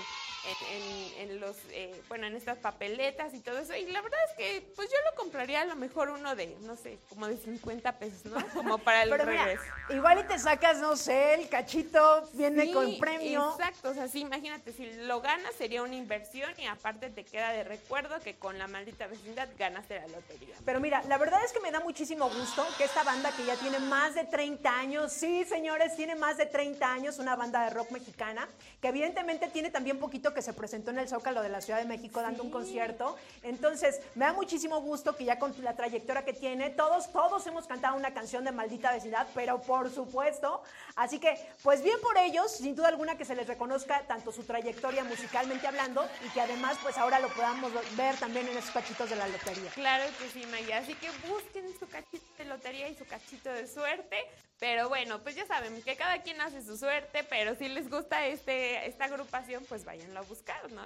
en, 0.44 0.68
en- 0.68 1.32
en 1.32 1.40
los, 1.40 1.56
eh, 1.72 2.02
bueno, 2.08 2.26
en 2.28 2.36
estas 2.36 2.58
papeletas 2.58 3.34
y 3.34 3.40
todo 3.42 3.60
eso. 3.60 3.76
Y 3.76 3.86
la 3.92 4.02
verdad 4.02 4.20
es 4.30 4.36
que 4.38 4.72
pues 4.76 4.90
yo 4.90 4.96
lo 5.10 5.16
compraría 5.16 5.62
a 5.62 5.66
lo 5.66 5.76
mejor 5.76 6.10
uno 6.10 6.36
de, 6.36 6.56
no 6.62 6.76
sé, 6.76 6.98
como 7.10 7.28
de 7.28 7.38
50 7.38 8.00
pesos, 8.00 8.26
¿no? 8.26 8.38
Como 8.54 8.78
para 8.80 9.04
el 9.04 9.10
Pero 9.10 9.26
mira, 9.26 9.46
regreso. 9.46 9.64
igual 9.90 10.20
y 10.20 10.24
te 10.24 10.40
sacas, 10.40 10.78
no 10.80 10.96
sé, 10.96 11.36
el 11.36 11.50
cachito, 11.50 12.28
viene 12.34 12.66
Sí, 12.66 12.74
con 12.74 12.98
premio. 13.00 13.52
Exacto, 13.52 13.90
o 13.90 13.94
sea, 13.94 14.08
sí, 14.08 14.22
imagínate, 14.22 14.74
si 14.74 14.92
lo 14.94 15.22
ganas 15.22 15.54
sería 15.56 15.84
una 15.84 15.96
inversión 15.96 16.52
y 16.60 16.66
aparte 16.66 17.10
te 17.10 17.24
queda 17.24 17.52
de 17.52 17.64
recuerdo 17.64 18.20
que 18.20 18.36
con 18.38 18.58
la 18.58 18.68
maldita 18.68 19.08
vecindad 19.08 19.48
ganaste 19.58 20.00
la 20.00 20.08
lotería. 20.08 20.56
Pero 20.66 20.80
mira, 20.80 21.04
la 21.08 21.18
verdad 21.18 21.44
es 21.46 21.52
que 21.52 21.60
me 21.60 21.72
da 21.72 21.80
muchísimo 21.82 22.30
gusto 22.30 22.66
que 22.78 22.84
esta 22.86 23.04
banda 23.04 23.32
que 23.36 23.46
ya 23.46 23.56
tiene 23.58 23.80
más 23.80 24.16
de 24.16 24.26
30 24.26 24.70
años, 24.80 25.12
sí, 25.14 25.46
señores, 25.46 25.96
tiene 25.96 26.16
más 26.16 26.38
de 26.38 26.46
30 26.48 26.92
años, 26.92 27.20
una 27.20 27.36
banda 27.36 27.64
de 27.64 27.70
rock 27.72 27.92
mexicana, 27.92 28.48
que 28.82 28.88
evidentemente 28.90 29.48
tiene 29.50 29.70
también 29.70 30.00
poquito 30.00 30.31
que 30.34 30.42
se 30.42 30.54
presentó 30.54 30.92
en 30.92 31.00
el 31.00 31.08
Zócalo 31.10 31.42
de 31.42 31.50
la 31.50 31.62
Ciudad 31.62 31.80
de 31.80 31.86
México 31.86 32.22
dando 32.22 32.44
un 32.44 32.50
Sí. 32.50 32.54
concierto. 32.54 33.16
Entonces, 33.44 34.00
me 34.16 34.26
da 34.26 34.34
muchísimo 34.34 34.82
gusto 34.82 35.16
que 35.16 35.26
ya 35.26 35.40
con 35.40 35.54
la 35.64 35.76
trayectoria 35.76 36.24
que 36.24 36.34
tiene, 36.34 36.70
todos, 36.70 37.12
todos 37.12 37.46
hemos 37.48 37.68
cantado 37.68 37.96
una 37.98 38.14
canción 38.14 38.44
de 38.44 38.52
maldita 38.52 38.92
vecindad, 38.92 39.28
pero 39.34 39.62
por 39.62 39.90
supuesto. 39.92 40.64
Así 40.96 41.20
que, 41.20 41.38
pues 41.64 41.82
bien 41.82 42.00
por 42.02 42.18
ellos, 42.18 42.52
sin 42.52 42.76
duda 42.76 42.88
alguna 42.90 43.18
que 43.18 43.26
se 43.26 43.36
les 43.36 43.48
reconozca 43.48 44.02
tanto 44.08 44.32
su 44.32 44.44
trayectoria 44.44 45.04
musicalmente 45.04 45.68
hablando 45.68 46.08
y 46.26 46.30
que 46.30 46.42
además, 46.42 46.78
pues 46.82 46.98
ahora 46.98 47.20
lo 47.20 47.30
podamos 47.30 47.72
ver 47.96 48.16
también 48.18 48.48
en 48.48 48.58
esos 48.58 48.72
cachitos 48.72 49.10
de 49.10 49.16
la 49.16 49.28
lotería. 49.28 49.72
Claro 49.72 50.06
que 50.20 50.30
sí, 50.30 50.46
Maya. 50.48 50.78
Así 50.78 50.94
que 50.96 51.10
busquen 51.28 51.66
su 51.80 51.88
cachito 51.88 52.26
de 52.38 52.46
lotería 52.46 52.88
y 52.90 52.96
su 52.96 53.06
cachito 53.06 53.50
de 53.50 53.68
suerte. 53.68 54.18
Pero 54.60 54.90
bueno, 54.90 55.20
pues 55.24 55.34
ya 55.36 55.48
saben 55.48 55.82
que 55.82 55.96
cada 55.96 56.22
quien 56.22 56.40
hace 56.40 56.62
su 56.62 56.78
suerte, 56.78 57.24
pero 57.24 57.56
si 57.56 57.68
les 57.68 57.90
gusta 57.90 58.28
este 58.28 58.86
esta 58.88 59.06
agrupación, 59.06 59.66
pues 59.68 59.84
váyanlo 59.86 60.21
a 60.22 60.26
buscar, 60.26 60.72
¿no? 60.72 60.84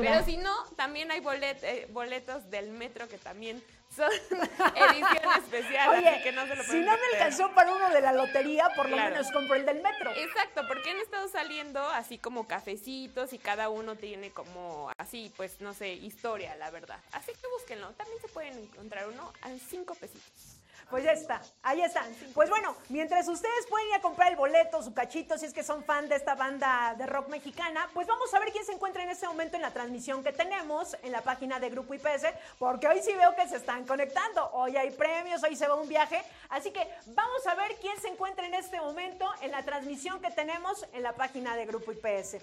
pero 0.00 0.24
si 0.24 0.36
no, 0.36 0.64
también 0.76 1.10
hay 1.10 1.22
eh, 1.22 1.88
boletos 1.90 2.50
del 2.50 2.70
metro 2.70 3.08
que 3.08 3.18
también 3.18 3.62
son 3.94 4.10
edición 4.76 5.32
especial, 5.38 5.90
Oye, 5.90 6.20
que 6.22 6.32
no 6.32 6.46
se 6.46 6.56
lo 6.56 6.64
Si 6.64 6.80
no 6.80 6.92
me 6.92 7.06
alcanzó 7.12 7.50
para 7.54 7.72
uno 7.72 7.90
de 7.90 8.00
la 8.00 8.12
lotería, 8.12 8.70
por 8.74 8.88
lo 8.88 8.96
menos 8.96 9.30
compro 9.32 9.54
el 9.54 9.66
del 9.66 9.82
metro. 9.82 10.10
Exacto, 10.14 10.62
porque 10.66 10.90
han 10.90 10.98
estado 10.98 11.28
saliendo 11.28 11.80
así 11.88 12.18
como 12.18 12.46
cafecitos 12.46 13.32
y 13.32 13.38
cada 13.38 13.68
uno 13.68 13.96
tiene 13.96 14.30
como 14.30 14.90
así, 14.96 15.32
pues 15.36 15.60
no 15.60 15.74
sé, 15.74 15.92
historia, 15.92 16.56
la 16.56 16.70
verdad. 16.70 16.98
Así 17.12 17.32
que 17.32 17.46
búsquenlo. 17.48 17.90
También 17.92 18.20
se 18.20 18.28
pueden 18.28 18.58
encontrar 18.58 19.08
uno 19.08 19.32
a 19.42 19.50
cinco 19.68 19.94
pesitos. 19.94 20.51
Pues 20.92 21.04
ya 21.04 21.12
está, 21.12 21.40
ahí 21.62 21.80
están. 21.80 22.04
Pues 22.34 22.50
bueno, 22.50 22.76
mientras 22.90 23.26
ustedes 23.26 23.66
pueden 23.70 23.88
ir 23.88 23.94
a 23.94 24.02
comprar 24.02 24.30
el 24.30 24.36
boleto, 24.36 24.82
su 24.82 24.92
cachito, 24.92 25.38
si 25.38 25.46
es 25.46 25.54
que 25.54 25.62
son 25.62 25.82
fan 25.84 26.06
de 26.06 26.16
esta 26.16 26.34
banda 26.34 26.94
de 26.98 27.06
rock 27.06 27.28
mexicana, 27.28 27.88
pues 27.94 28.06
vamos 28.06 28.32
a 28.34 28.38
ver 28.38 28.52
quién 28.52 28.66
se 28.66 28.72
encuentra 28.72 29.02
en 29.02 29.08
este 29.08 29.26
momento 29.26 29.56
en 29.56 29.62
la 29.62 29.70
transmisión 29.70 30.22
que 30.22 30.34
tenemos 30.34 30.94
en 31.02 31.12
la 31.12 31.22
página 31.22 31.58
de 31.60 31.70
Grupo 31.70 31.94
IPS, 31.94 32.26
porque 32.58 32.88
hoy 32.88 33.00
sí 33.02 33.14
veo 33.14 33.34
que 33.34 33.48
se 33.48 33.56
están 33.56 33.86
conectando. 33.86 34.50
Hoy 34.52 34.76
hay 34.76 34.90
premios, 34.90 35.42
hoy 35.42 35.56
se 35.56 35.66
va 35.66 35.76
un 35.76 35.88
viaje. 35.88 36.22
Así 36.50 36.70
que 36.72 36.86
vamos 37.06 37.46
a 37.46 37.54
ver 37.54 37.74
quién 37.80 37.98
se 37.98 38.08
encuentra 38.08 38.46
en 38.46 38.52
este 38.52 38.78
momento 38.78 39.26
en 39.40 39.50
la 39.50 39.62
transmisión 39.62 40.20
que 40.20 40.30
tenemos 40.30 40.86
en 40.92 41.04
la 41.04 41.14
página 41.14 41.56
de 41.56 41.64
Grupo 41.64 41.92
IPS. 41.92 42.36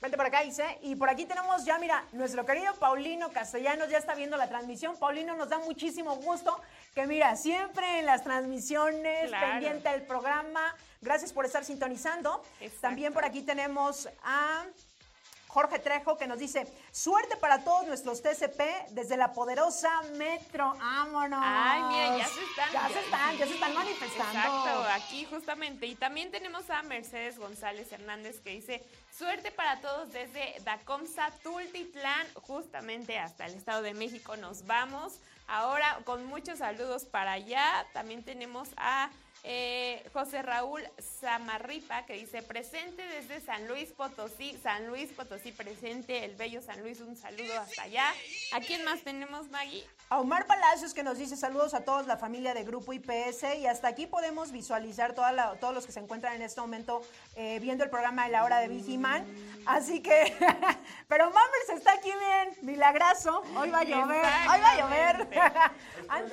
Vente 0.00 0.18
por 0.18 0.26
acá, 0.26 0.42
dice. 0.42 0.78
Y 0.82 0.94
por 0.94 1.08
aquí 1.08 1.24
tenemos 1.24 1.64
ya, 1.64 1.78
mira, 1.78 2.04
nuestro 2.12 2.44
querido 2.44 2.74
Paulino 2.74 3.30
Castellanos 3.30 3.88
ya 3.88 3.96
está 3.96 4.14
viendo 4.14 4.36
la 4.36 4.46
transmisión. 4.46 4.96
Paulino 4.98 5.34
nos 5.34 5.48
da 5.48 5.58
muchísimo 5.58 6.16
gusto 6.16 6.60
que, 6.96 7.06
mira, 7.06 7.36
siempre 7.36 7.98
en 7.98 8.06
las 8.06 8.24
transmisiones, 8.24 9.30
pendiente 9.30 9.90
del 9.90 10.00
programa. 10.06 10.74
Gracias 11.02 11.30
por 11.30 11.44
estar 11.44 11.62
sintonizando. 11.62 12.42
También 12.80 13.12
por 13.12 13.22
aquí 13.22 13.42
tenemos 13.42 14.08
a 14.24 14.64
Jorge 15.56 15.78
Trejo 15.78 16.18
que 16.18 16.26
nos 16.26 16.38
dice, 16.38 16.70
suerte 16.92 17.34
para 17.38 17.64
todos 17.64 17.86
nuestros 17.86 18.20
TCP 18.20 18.90
desde 18.90 19.16
la 19.16 19.32
poderosa 19.32 20.02
Metro. 20.18 20.74
Vámonos. 20.78 21.40
Ay, 21.42 21.82
mira, 21.84 22.18
ya 22.18 22.28
se 22.28 22.44
están. 22.44 22.72
Ya, 22.72 22.88
se 22.88 23.00
están, 23.00 23.38
ya 23.38 23.46
se 23.46 23.54
están 23.54 23.74
manifestando. 23.74 24.38
Exacto, 24.38 24.84
aquí 24.92 25.24
justamente. 25.24 25.86
Y 25.86 25.94
también 25.94 26.30
tenemos 26.30 26.68
a 26.68 26.82
Mercedes 26.82 27.38
González 27.38 27.90
Hernández 27.90 28.38
que 28.40 28.50
dice, 28.50 28.84
suerte 29.10 29.50
para 29.50 29.80
todos 29.80 30.12
desde 30.12 30.56
Dacomsa, 30.62 31.30
Tultitlán, 31.42 32.26
justamente 32.34 33.18
hasta 33.18 33.46
el 33.46 33.54
Estado 33.54 33.80
de 33.80 33.94
México. 33.94 34.36
Nos 34.36 34.66
vamos. 34.66 35.14
Ahora 35.46 36.00
con 36.04 36.26
muchos 36.26 36.58
saludos 36.58 37.06
para 37.06 37.32
allá. 37.32 37.86
También 37.94 38.22
tenemos 38.22 38.68
a 38.76 39.08
eh, 39.48 40.04
José 40.12 40.42
Raúl 40.42 40.82
Zamarripa, 41.00 42.04
que 42.04 42.14
dice, 42.14 42.42
presente 42.42 43.06
desde 43.06 43.40
San 43.40 43.68
Luis 43.68 43.92
Potosí, 43.92 44.58
San 44.60 44.88
Luis 44.88 45.12
Potosí 45.12 45.52
presente, 45.52 46.24
el 46.24 46.34
bello 46.34 46.60
San 46.60 46.82
Luis, 46.82 47.00
un 47.00 47.16
saludo 47.16 47.60
hasta 47.60 47.82
allá. 47.82 48.12
¿A 48.52 48.60
quién 48.60 48.84
más 48.84 49.02
tenemos, 49.02 49.48
Maggie? 49.50 49.84
A 50.08 50.18
Omar 50.18 50.46
Palacios 50.46 50.94
que 50.94 51.02
nos 51.02 51.18
dice 51.18 51.36
saludos 51.36 51.74
a 51.74 51.84
todos 51.84 52.06
la 52.06 52.16
familia 52.16 52.54
de 52.54 52.64
Grupo 52.64 52.92
IPS 52.92 53.56
y 53.58 53.66
hasta 53.66 53.88
aquí 53.88 54.06
podemos 54.06 54.52
visualizar 54.52 55.14
toda 55.14 55.56
todos 55.58 55.74
los 55.74 55.86
que 55.86 55.92
se 55.92 56.00
encuentran 56.00 56.34
en 56.34 56.42
este 56.42 56.60
momento 56.60 57.02
eh, 57.34 57.58
viendo 57.60 57.84
el 57.84 57.90
programa 57.90 58.24
de 58.26 58.32
la 58.32 58.44
hora 58.44 58.58
de 58.58 58.68
Vigiman. 58.68 59.26
Así 59.64 60.02
que, 60.02 60.36
pero 61.08 61.26
Mammers 61.26 61.68
está 61.74 61.92
aquí 61.94 62.10
bien, 62.10 62.56
milagroso. 62.62 63.42
Hoy 63.56 63.70
va 63.70 63.80
a 63.80 63.84
llover, 63.84 64.24
hoy 64.24 64.60
va 64.60 64.70
a 64.70 64.78
llover. 64.78 65.28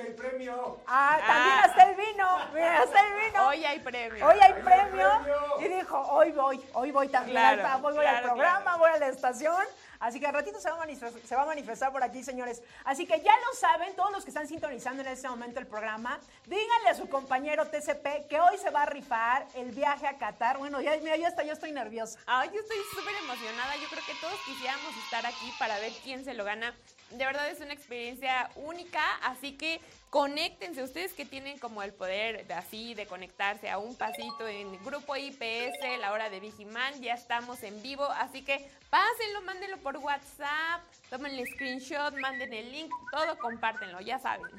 el 0.00 0.14
premio. 0.14 0.80
Ah, 0.86 1.18
también 1.26 1.56
ah. 1.56 1.64
hasta 1.64 1.90
el 1.90 1.96
vino, 1.96 2.28
hasta 2.28 3.00
el 3.00 3.03
vino. 3.26 3.48
Hoy 3.48 3.64
hay 3.64 3.78
premio. 3.80 4.26
Hoy 4.26 4.36
hay 4.40 4.52
premio. 4.54 5.08
Y 5.60 5.68
dijo, 5.68 5.98
hoy 5.98 6.32
voy, 6.32 6.60
hoy 6.72 6.90
voy 6.90 7.08
también, 7.08 7.60
voy, 7.80 8.06
al 8.06 8.22
programa, 8.22 8.76
voy 8.76 8.90
a 8.90 8.98
la 8.98 9.08
estación. 9.08 9.64
Así 10.00 10.20
que 10.20 10.26
al 10.26 10.34
ratito 10.34 10.60
se 10.60 10.68
va, 10.68 10.76
a 11.42 11.46
manifestar, 11.46 11.90
por 11.90 12.02
aquí, 12.02 12.22
señores. 12.22 12.62
Así 12.84 13.06
que 13.06 13.20
ya 13.22 13.32
lo 13.32 13.56
saben, 13.58 13.94
todos 13.96 14.12
los 14.12 14.24
que 14.24 14.30
están 14.30 14.46
sintonizando 14.46 15.02
en 15.02 15.08
este 15.08 15.28
momento 15.28 15.60
el 15.60 15.66
programa, 15.66 16.18
díganle 16.44 16.90
a 16.90 16.94
su 16.94 17.08
compañero 17.08 17.66
TCP 17.66 18.28
que 18.28 18.38
hoy 18.38 18.58
se 18.58 18.68
va 18.68 18.82
a 18.82 18.86
rifar 18.86 19.46
el 19.54 19.70
viaje 19.70 20.06
a 20.06 20.18
Qatar. 20.18 20.58
Bueno, 20.58 20.82
ya, 20.82 20.96
mira, 20.98 21.16
ya 21.16 21.28
está, 21.28 21.42
yo 21.42 21.54
estoy 21.54 21.72
nerviosa. 21.72 22.18
Ay, 22.26 22.50
yo 22.52 22.60
estoy 22.60 22.76
súper 22.94 23.14
emocionada. 23.14 23.76
Yo 23.76 23.88
creo 23.88 24.04
que 24.04 24.14
todos 24.20 24.38
quisiéramos 24.44 24.94
estar 25.04 25.24
aquí 25.24 25.52
para 25.58 25.78
ver 25.78 25.92
quién 26.02 26.22
se 26.24 26.34
lo 26.34 26.44
gana. 26.44 26.74
De 27.14 27.24
verdad 27.24 27.48
es 27.48 27.60
una 27.60 27.72
experiencia 27.72 28.50
única, 28.56 29.00
así 29.22 29.52
que 29.56 29.80
conéctense, 30.10 30.82
ustedes 30.82 31.12
que 31.12 31.24
tienen 31.24 31.58
como 31.58 31.82
el 31.82 31.92
poder 31.92 32.44
de 32.46 32.54
así, 32.54 32.94
de 32.94 33.06
conectarse 33.06 33.70
a 33.70 33.78
un 33.78 33.94
pasito 33.94 34.48
en 34.48 34.82
Grupo 34.84 35.16
IPS, 35.16 35.98
la 36.00 36.12
hora 36.12 36.28
de 36.28 36.40
Vigiman, 36.40 37.00
ya 37.00 37.14
estamos 37.14 37.62
en 37.62 37.80
vivo, 37.82 38.04
así 38.04 38.42
que 38.42 38.68
pásenlo, 38.90 39.42
mándenlo 39.42 39.78
por 39.78 39.96
WhatsApp, 39.98 40.82
tomen 41.08 41.34
el 41.34 41.46
screenshot, 41.46 42.14
manden 42.14 42.52
el 42.52 42.72
link, 42.72 42.92
todo 43.12 43.38
compártenlo, 43.38 44.00
ya 44.00 44.18
saben. 44.18 44.50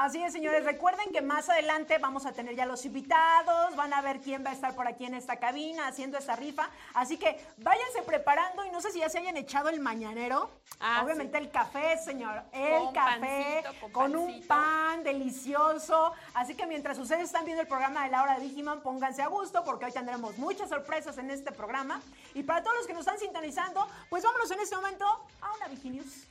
Así 0.00 0.22
es, 0.22 0.32
señores. 0.32 0.64
Recuerden 0.64 1.12
que 1.12 1.20
más 1.20 1.50
adelante 1.50 1.98
vamos 1.98 2.24
a 2.24 2.32
tener 2.32 2.56
ya 2.56 2.64
los 2.64 2.86
invitados, 2.86 3.76
van 3.76 3.92
a 3.92 4.00
ver 4.00 4.20
quién 4.22 4.42
va 4.42 4.48
a 4.48 4.54
estar 4.54 4.74
por 4.74 4.88
aquí 4.88 5.04
en 5.04 5.12
esta 5.12 5.36
cabina 5.36 5.88
haciendo 5.88 6.16
esta 6.16 6.36
rifa. 6.36 6.70
Así 6.94 7.18
que 7.18 7.38
váyanse 7.58 8.00
preparando 8.06 8.64
y 8.64 8.70
no 8.70 8.80
sé 8.80 8.92
si 8.92 9.00
ya 9.00 9.10
se 9.10 9.18
hayan 9.18 9.36
echado 9.36 9.68
el 9.68 9.78
mañanero. 9.78 10.48
Ah, 10.80 11.02
Obviamente 11.04 11.36
el 11.36 11.50
café, 11.50 11.98
señor. 11.98 12.42
El 12.50 12.90
café 12.94 13.62
con, 13.92 14.16
un 14.16 14.42
pan 14.46 15.04
delicioso. 15.04 16.14
Así 16.32 16.54
que 16.54 16.66
mientras 16.66 16.98
ustedes 16.98 17.24
están 17.24 17.44
viendo 17.44 17.60
el 17.60 17.68
programa 17.68 18.04
de 18.04 18.10
la 18.10 18.22
hora 18.22 18.38
de 18.38 18.46
Digiman, 18.46 18.80
pónganse 18.80 19.20
a 19.20 19.26
gusto 19.26 19.62
porque 19.66 19.84
hoy 19.84 19.92
tendremos 19.92 20.38
muchas 20.38 20.70
sorpresas 20.70 21.18
en 21.18 21.30
este 21.30 21.52
programa. 21.52 22.00
Y 22.32 22.42
para 22.42 22.62
todos 22.62 22.74
los 22.78 22.86
que 22.86 22.94
nos 22.94 23.00
están 23.00 23.18
sintonizando, 23.18 23.86
pues 24.08 24.24
vámonos 24.24 24.50
en 24.50 24.60
este 24.60 24.76
momento 24.76 25.04
a 25.42 25.54
una 25.56 25.68
Viginews. 25.68 26.29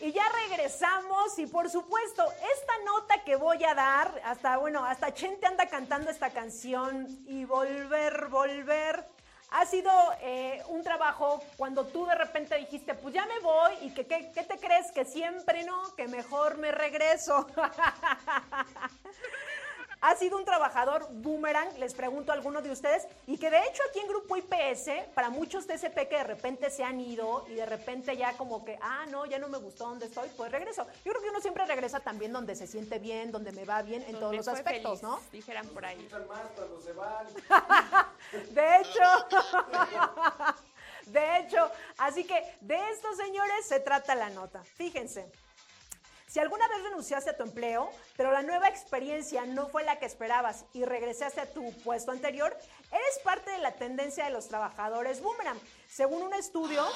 Y 0.00 0.12
ya 0.12 0.22
regresamos 0.48 1.38
y 1.38 1.46
por 1.46 1.68
supuesto, 1.68 2.24
esta 2.32 2.72
nota 2.86 3.22
que 3.22 3.36
voy 3.36 3.62
a 3.64 3.74
dar, 3.74 4.18
hasta 4.24 4.56
bueno, 4.56 4.82
hasta 4.82 5.12
Chente 5.12 5.46
anda 5.46 5.66
cantando 5.66 6.10
esta 6.10 6.30
canción 6.30 7.06
y 7.26 7.44
volver, 7.44 8.28
volver. 8.28 9.06
Ha 9.50 9.66
sido 9.66 9.90
eh, 10.22 10.62
un 10.68 10.82
trabajo 10.82 11.42
cuando 11.58 11.86
tú 11.86 12.06
de 12.06 12.14
repente 12.14 12.56
dijiste, 12.56 12.94
pues 12.94 13.12
ya 13.12 13.26
me 13.26 13.40
voy 13.40 13.72
y 13.82 13.90
que 13.90 14.06
qué 14.06 14.32
te 14.32 14.58
crees 14.58 14.90
que 14.92 15.04
siempre 15.04 15.64
no, 15.64 15.94
que 15.96 16.08
mejor 16.08 16.56
me 16.56 16.72
regreso. 16.72 17.46
ha 20.00 20.16
sido 20.16 20.36
un 20.36 20.44
trabajador 20.44 21.06
boomerang, 21.10 21.78
les 21.78 21.94
pregunto 21.94 22.32
a 22.32 22.34
algunos 22.34 22.62
de 22.62 22.70
ustedes, 22.70 23.06
y 23.26 23.38
que 23.38 23.50
de 23.50 23.58
hecho 23.58 23.82
aquí 23.88 24.00
en 24.00 24.08
Grupo 24.08 24.36
IPS, 24.36 24.90
para 25.14 25.30
muchos 25.30 25.66
TCP 25.66 26.08
que 26.08 26.16
de 26.16 26.24
repente 26.24 26.70
se 26.70 26.84
han 26.84 27.00
ido 27.00 27.44
y 27.48 27.54
de 27.54 27.66
repente 27.66 28.16
ya 28.16 28.36
como 28.36 28.64
que, 28.64 28.78
ah, 28.80 29.06
no, 29.10 29.26
ya 29.26 29.38
no 29.38 29.48
me 29.48 29.58
gustó 29.58 29.88
donde 29.88 30.06
estoy, 30.06 30.28
pues 30.36 30.50
regreso. 30.50 30.86
Yo 31.04 31.12
creo 31.12 31.22
que 31.22 31.30
uno 31.30 31.40
siempre 31.40 31.64
regresa 31.66 32.00
también 32.00 32.32
donde 32.32 32.54
se 32.54 32.66
siente 32.66 32.98
bien, 32.98 33.30
donde 33.30 33.52
me 33.52 33.64
va 33.64 33.82
bien 33.82 34.02
en 34.08 34.18
todos 34.18 34.34
los 34.34 34.48
aspectos, 34.48 35.02
¿no? 35.02 35.20
Dijeran 35.32 35.68
por 35.68 35.84
ahí. 35.84 36.08
de 38.50 38.76
hecho. 38.76 39.00
De 41.06 41.38
hecho, 41.38 41.70
así 41.98 42.24
que 42.24 42.40
de 42.60 42.78
estos 42.90 43.16
señores 43.16 43.66
se 43.66 43.80
trata 43.80 44.14
la 44.14 44.30
nota. 44.30 44.62
Fíjense, 44.62 45.32
si 46.30 46.38
alguna 46.38 46.68
vez 46.68 46.80
renunciaste 46.84 47.30
a 47.30 47.36
tu 47.36 47.42
empleo, 47.42 47.90
pero 48.16 48.30
la 48.30 48.42
nueva 48.42 48.68
experiencia 48.68 49.44
no 49.46 49.66
fue 49.66 49.82
la 49.82 49.98
que 49.98 50.06
esperabas 50.06 50.64
y 50.72 50.84
regresaste 50.84 51.40
a 51.40 51.52
tu 51.52 51.72
puesto 51.82 52.12
anterior, 52.12 52.56
eres 52.92 53.18
parte 53.24 53.50
de 53.50 53.58
la 53.58 53.72
tendencia 53.72 54.26
de 54.26 54.30
los 54.30 54.46
trabajadores 54.46 55.20
boomerang. 55.20 55.58
Según 55.88 56.22
un 56.22 56.32
estudio, 56.32 56.86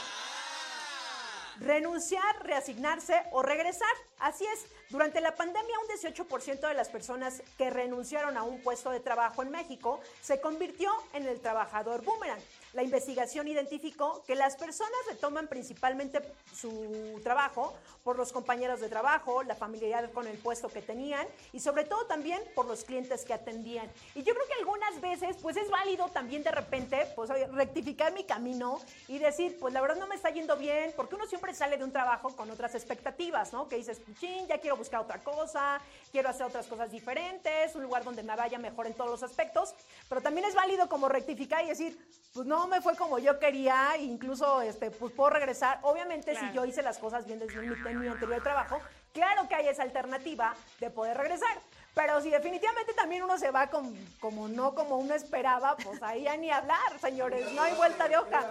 renunciar, 1.58 2.46
reasignarse 2.46 3.24
o 3.32 3.42
regresar. 3.42 3.90
Así 4.20 4.46
es, 4.46 4.66
durante 4.90 5.20
la 5.20 5.34
pandemia 5.34 5.80
un 5.80 5.88
18% 5.88 6.68
de 6.68 6.74
las 6.74 6.88
personas 6.88 7.42
que 7.58 7.70
renunciaron 7.70 8.36
a 8.36 8.44
un 8.44 8.62
puesto 8.62 8.90
de 8.90 9.00
trabajo 9.00 9.42
en 9.42 9.50
México 9.50 10.00
se 10.22 10.40
convirtió 10.40 10.92
en 11.12 11.26
el 11.26 11.40
trabajador 11.40 12.04
boomerang. 12.04 12.40
La 12.75 12.83
investigación 12.83 13.47
identificó 13.47 14.25
que 14.26 14.35
las 14.35 14.57
personas 14.57 14.99
retoman 15.09 15.47
principalmente 15.47 16.21
su 16.52 17.21
trabajo 17.23 17.73
por 18.02 18.16
los 18.19 18.33
compañeros 18.33 18.81
de 18.81 18.88
trabajo, 18.88 19.45
la 19.45 19.54
familiaridad 19.54 20.11
con 20.12 20.26
el 20.26 20.37
puesto 20.38 20.69
que 20.69 20.83
tenían 20.83 21.26
y 21.52 21.61
sobre 21.61 21.85
todo 21.85 22.07
también 22.07 22.43
por 22.57 22.66
los 22.66 22.85
clientes 22.85 23.25
que 23.25 23.33
atendían. 23.33 23.88
Y 24.16 24.25
yo 24.25 24.35
creo 24.35 24.47
que 24.49 24.54
algunas 24.54 25.00
veces 25.00 25.37
pues 25.40 25.57
es 25.57 25.71
válido 25.71 26.09
también 26.09 26.43
de 26.43 26.50
repente 26.50 27.07
pues 27.14 27.31
rectificar 27.52 28.12
mi 28.12 28.25
camino 28.25 28.81
y 29.07 29.19
decir 29.19 29.57
pues 29.61 29.73
la 29.73 29.81
verdad 29.81 29.97
no 29.97 30.09
me 30.09 30.16
está 30.16 30.31
yendo 30.31 30.57
bien 30.57 30.93
porque 30.97 31.14
uno 31.14 31.26
siempre 31.26 31.54
sale 31.54 31.78
de 31.78 31.85
un 31.85 31.93
trabajo 31.93 32.35
con 32.35 32.50
otras 32.50 32.75
expectativas, 32.75 33.52
¿no? 33.52 33.69
Que 33.69 33.76
dices, 33.76 34.00
ching, 34.19 34.49
ya 34.49 34.59
quiero 34.59 34.76
buscar 34.76 35.00
otra 35.00 35.23
cosa, 35.23 35.81
quiero 36.11 36.28
hacer 36.28 36.47
otras 36.47 36.66
cosas 36.66 36.90
diferentes, 36.90 37.75
un 37.76 37.85
lugar 37.85 38.02
donde 38.02 38.25
me 38.25 38.35
vaya 38.35 38.59
mejor 38.59 38.88
en 38.88 38.95
todos 38.95 39.11
los 39.11 39.23
aspectos, 39.23 39.75
pero 40.09 40.21
también 40.21 40.47
es 40.47 40.57
válido 40.57 40.88
como 40.88 41.09
rectificar 41.09 41.64
y 41.64 41.69
decir, 41.69 41.97
pues 42.33 42.47
no 42.47 42.63
me 42.66 42.80
fue 42.80 42.97
como 42.97 43.18
yo 43.18 43.38
quería, 43.38 43.97
incluso 43.99 44.62
este, 44.62 44.90
pues 44.90 45.12
puedo 45.12 45.30
regresar. 45.30 45.78
Obviamente, 45.83 46.37
si 46.38 46.52
yo 46.52 46.64
hice 46.64 46.83
las 46.83 46.99
cosas 46.99 47.26
bien 47.26 47.38
desde 47.38 47.61
mi, 47.61 47.68
mi 47.94 48.09
anterior 48.09 48.42
trabajo, 48.42 48.80
claro 49.12 49.49
que 49.49 49.54
hay 49.54 49.68
esa 49.68 49.83
alternativa 49.83 50.54
de 50.80 50.90
poder 50.90 51.16
regresar. 51.16 51.56
Pero 51.94 52.21
si 52.21 52.30
definitivamente 52.30 52.92
también 52.94 53.23
uno 53.23 53.38
se 53.38 53.52
va 53.52 53.68
con, 53.68 53.94
como 54.18 54.49
no 54.49 54.75
como 54.75 54.97
uno 54.99 55.14
esperaba, 55.14 55.76
pues 55.76 56.02
ahí 56.02 56.25
ya 56.25 56.37
ni 56.37 56.50
hablar, 56.50 56.99
señores, 57.00 57.52
no 57.52 57.62
hay 57.62 57.75
vuelta 57.75 58.09
de 58.09 58.16
hoja. 58.16 58.44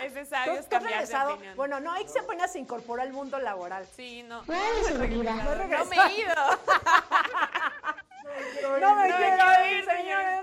Es 0.00 0.12
necesario 0.12 0.62
¿Tú- 0.62 0.68
cambiar 0.68 0.92
de 0.92 0.98
regresado? 1.00 1.34
opinión. 1.34 1.56
Bueno, 1.56 1.80
no, 1.80 2.00
Ix 2.00 2.16
apenas 2.16 2.52
se 2.52 2.60
incorporó 2.60 3.02
al 3.02 3.12
mundo 3.12 3.36
laboral. 3.40 3.84
Sí, 3.96 4.22
no. 4.22 4.42
No 4.42 4.46
me 4.54 5.06
he 5.06 5.10
ido. 5.10 5.24
No 5.32 5.84
me 5.86 5.96
No 8.80 8.94
me 8.94 9.08
quiero 9.08 9.18
quiero 9.18 9.66
ir, 9.66 9.72
ir, 9.78 9.84
señor 9.84 10.22
señores. 10.22 10.42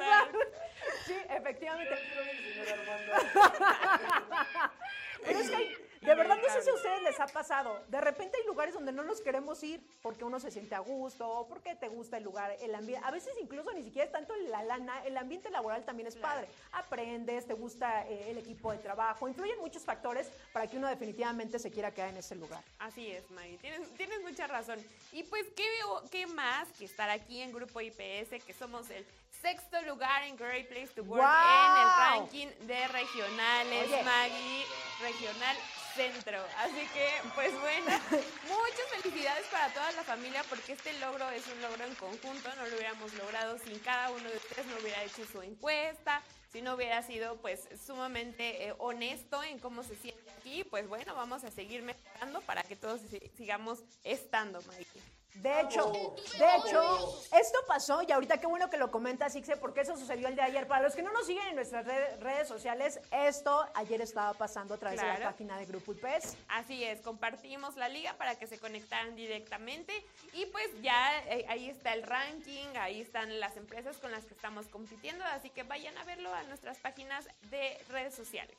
Efectivamente. 1.45 1.95
Pero 5.25 5.39
es 5.39 5.49
que 5.49 5.55
hay- 5.55 5.84
de 6.05 6.15
verdad 6.15 6.37
no 6.37 6.53
sé 6.53 6.61
si 6.61 6.69
a 6.69 6.73
ustedes 6.73 7.01
les 7.01 7.19
ha 7.19 7.27
pasado. 7.27 7.81
De 7.87 8.01
repente 8.01 8.37
hay 8.37 8.45
lugares 8.45 8.73
donde 8.73 8.91
no 8.91 9.03
nos 9.03 9.21
queremos 9.21 9.61
ir 9.63 9.81
porque 10.01 10.23
uno 10.23 10.39
se 10.39 10.51
siente 10.51 10.75
a 10.75 10.79
gusto, 10.79 11.27
o 11.27 11.47
porque 11.47 11.75
te 11.75 11.87
gusta 11.87 12.17
el 12.17 12.23
lugar, 12.23 12.55
el 12.61 12.73
ambiente. 12.75 13.05
A 13.05 13.11
veces 13.11 13.33
incluso 13.41 13.71
ni 13.73 13.83
siquiera 13.83 14.05
es 14.05 14.11
tanto 14.11 14.35
la 14.47 14.63
lana, 14.63 15.03
el 15.05 15.17
ambiente 15.17 15.49
laboral 15.49 15.83
también 15.83 16.07
es 16.07 16.15
padre. 16.15 16.47
Aprendes, 16.71 17.47
te 17.47 17.53
gusta 17.53 18.07
eh, 18.07 18.31
el 18.31 18.37
equipo 18.37 18.71
de 18.71 18.77
trabajo, 18.77 19.27
influyen 19.27 19.59
muchos 19.59 19.83
factores 19.83 20.29
para 20.53 20.67
que 20.67 20.77
uno 20.77 20.87
definitivamente 20.87 21.59
se 21.59 21.71
quiera 21.71 21.91
quedar 21.91 22.09
en 22.09 22.17
ese 22.17 22.35
lugar. 22.35 22.63
Así 22.79 23.11
es, 23.11 23.29
Maggie, 23.31 23.57
tienes, 23.57 23.89
tienes 23.95 24.21
mucha 24.21 24.47
razón. 24.47 24.79
Y 25.11 25.23
pues, 25.23 25.45
¿qué, 25.55 25.65
¿qué 26.11 26.27
más 26.27 26.67
que 26.77 26.85
estar 26.85 27.09
aquí 27.09 27.41
en 27.41 27.51
Grupo 27.51 27.81
IPS, 27.81 28.43
que 28.45 28.53
somos 28.53 28.89
el 28.89 29.05
sexto 29.41 29.81
lugar 29.83 30.23
en 30.23 30.35
Great 30.37 30.67
Place 30.67 30.89
to 30.95 31.03
Work 31.03 31.21
en 31.21 31.81
el 31.81 31.89
ranking 31.99 32.47
de 32.65 32.87
regionales, 32.87 33.87
Oye. 33.87 34.03
Maggie, 34.03 34.65
regional 35.01 35.55
centro. 35.95 36.37
Así 36.57 36.85
que, 36.93 37.07
pues 37.33 37.51
bueno, 37.61 37.85
muchas 38.47 39.01
felicidades 39.01 39.45
para 39.47 39.73
toda 39.73 39.91
la 39.93 40.03
familia 40.03 40.43
porque 40.49 40.73
este 40.73 40.93
logro 40.99 41.29
es 41.31 41.45
un 41.47 41.61
logro 41.61 41.83
en 41.85 41.95
conjunto, 41.95 42.49
no 42.55 42.65
lo 42.67 42.75
hubiéramos 42.75 43.13
logrado 43.13 43.57
sin 43.59 43.79
cada 43.79 44.11
uno 44.11 44.29
de 44.29 44.37
ustedes, 44.37 44.65
no 44.67 44.77
hubiera 44.81 45.03
hecho 45.03 45.25
su 45.31 45.41
encuesta, 45.41 46.21
si 46.51 46.61
no 46.61 46.75
hubiera 46.75 47.01
sido 47.03 47.37
pues 47.37 47.67
sumamente 47.85 48.67
eh, 48.67 48.73
honesto 48.77 49.41
en 49.43 49.59
cómo 49.59 49.83
se 49.83 49.95
siente 49.95 50.31
aquí, 50.39 50.63
pues 50.63 50.87
bueno, 50.87 51.15
vamos 51.15 51.43
a 51.43 51.51
seguir 51.51 51.81
mejorando 51.81 52.41
para 52.41 52.63
que 52.63 52.75
todos 52.75 53.01
si- 53.09 53.31
sigamos 53.37 53.79
estando, 54.03 54.61
Mikey. 54.63 55.01
De 55.35 55.61
hecho, 55.61 56.15
de 56.39 56.55
hecho, 56.55 57.21
esto 57.33 57.59
pasó 57.67 58.01
y 58.01 58.11
ahorita 58.11 58.39
qué 58.39 58.47
bueno 58.47 58.69
que 58.69 58.77
lo 58.77 58.89
comentas, 58.89 59.35
Ixe, 59.35 59.57
porque 59.57 59.81
eso 59.81 59.95
sucedió 59.97 60.27
el 60.27 60.35
de 60.35 60.41
ayer. 60.41 60.67
Para 60.67 60.81
los 60.83 60.95
que 60.95 61.01
no 61.03 61.11
nos 61.11 61.25
siguen 61.27 61.45
en 61.49 61.55
nuestras 61.55 61.85
red- 61.85 62.19
redes 62.19 62.47
sociales, 62.47 62.99
esto 63.11 63.65
ayer 63.75 64.01
estaba 64.01 64.33
pasando 64.33 64.73
a 64.73 64.77
través 64.77 64.99
de 64.99 65.05
la 65.07 65.13
página 65.31 65.57
de 65.57 65.65
Grupo 65.65 65.91
IPS. 65.93 66.35
Así 66.47 66.83
es, 66.83 67.01
compartimos 67.01 67.75
la 67.75 67.89
liga 67.89 68.13
para 68.13 68.35
que 68.35 68.47
se 68.47 68.57
conectaran 68.59 69.15
directamente 69.15 69.93
y 70.33 70.45
pues 70.47 70.67
ya 70.81 71.19
eh, 71.25 71.45
ahí 71.49 71.69
está 71.69 71.93
el 71.93 72.03
ranking, 72.03 72.67
ahí 72.79 73.01
están 73.01 73.39
las 73.39 73.55
empresas 73.57 73.97
con 73.97 74.11
las 74.11 74.25
que 74.25 74.33
estamos 74.33 74.67
compitiendo, 74.67 75.23
así 75.25 75.49
que 75.49 75.63
vayan 75.63 75.97
a 75.97 76.03
verlo 76.05 76.33
a 76.33 76.43
nuestras 76.43 76.77
páginas 76.79 77.27
de 77.51 77.77
redes 77.89 78.15
sociales. 78.15 78.57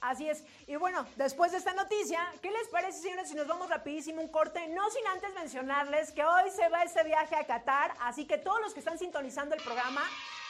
Así 0.00 0.28
es. 0.28 0.44
Y 0.66 0.76
bueno, 0.76 1.06
después 1.16 1.52
de 1.52 1.58
esta 1.58 1.72
noticia, 1.72 2.20
¿qué 2.42 2.50
les 2.50 2.68
parece, 2.68 3.00
señores, 3.00 3.28
si 3.28 3.34
nos 3.34 3.46
vamos 3.46 3.68
rapidísimo 3.68 4.20
un 4.20 4.28
corte? 4.28 4.68
No 4.68 4.88
sin 4.90 5.06
antes 5.06 5.32
mencionarles 5.34 6.12
que 6.12 6.24
hoy 6.24 6.50
se 6.50 6.68
va 6.68 6.82
este 6.82 7.02
viaje 7.04 7.34
a 7.34 7.46
Qatar, 7.46 7.94
así 8.00 8.26
que 8.26 8.38
todos 8.38 8.60
los 8.60 8.74
que 8.74 8.80
están 8.80 8.98
sintonizando 8.98 9.54
el 9.54 9.62
programa, 9.62 10.02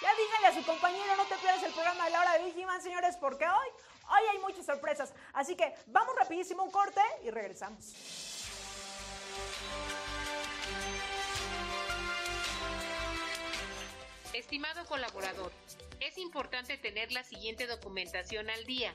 ya 0.03 0.09
díganle 0.15 0.47
a 0.49 0.55
su 0.55 0.67
compañero, 0.67 1.17
no 1.17 1.25
te 1.25 1.37
pierdas 1.37 1.63
el 1.63 1.73
programa 1.73 2.05
de 2.05 2.11
la 2.11 2.21
hora 2.21 2.33
de 2.35 2.45
Vigiman, 2.45 2.83
señores, 2.83 3.17
porque 3.17 3.47
hoy, 3.47 3.69
hoy 4.11 4.29
hay 4.33 4.39
muchas 4.41 4.67
sorpresas. 4.67 5.15
Así 5.33 5.57
que 5.57 5.75
vamos 5.87 6.15
rapidísimo 6.17 6.63
un 6.63 6.71
corte 6.71 7.01
y 7.25 7.31
regresamos. 7.31 7.95
Estimado 14.33 14.85
colaborador, 14.85 15.51
es 16.01 16.19
importante 16.19 16.77
tener 16.77 17.11
la 17.11 17.25
siguiente 17.25 17.67
documentación 17.67 18.51
al 18.51 18.67
día. 18.67 18.95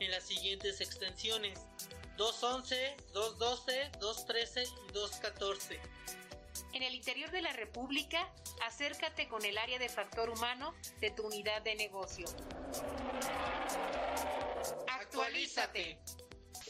en 0.00 0.10
las 0.10 0.24
siguientes 0.24 0.80
extensiones 0.80 1.58
211, 2.16 2.96
212, 3.12 3.90
213 4.00 4.64
y 4.88 4.92
214. 4.92 5.80
En 6.72 6.82
el 6.82 6.94
interior 6.94 7.30
de 7.30 7.42
la 7.42 7.52
República, 7.52 8.32
acércate 8.66 9.28
con 9.28 9.44
el 9.44 9.58
área 9.58 9.78
de 9.78 9.88
factor 9.88 10.30
humano 10.30 10.74
de 11.00 11.10
tu 11.10 11.26
unidad 11.26 11.62
de 11.62 11.74
negocio. 11.74 12.26
Actualízate. 14.88 15.98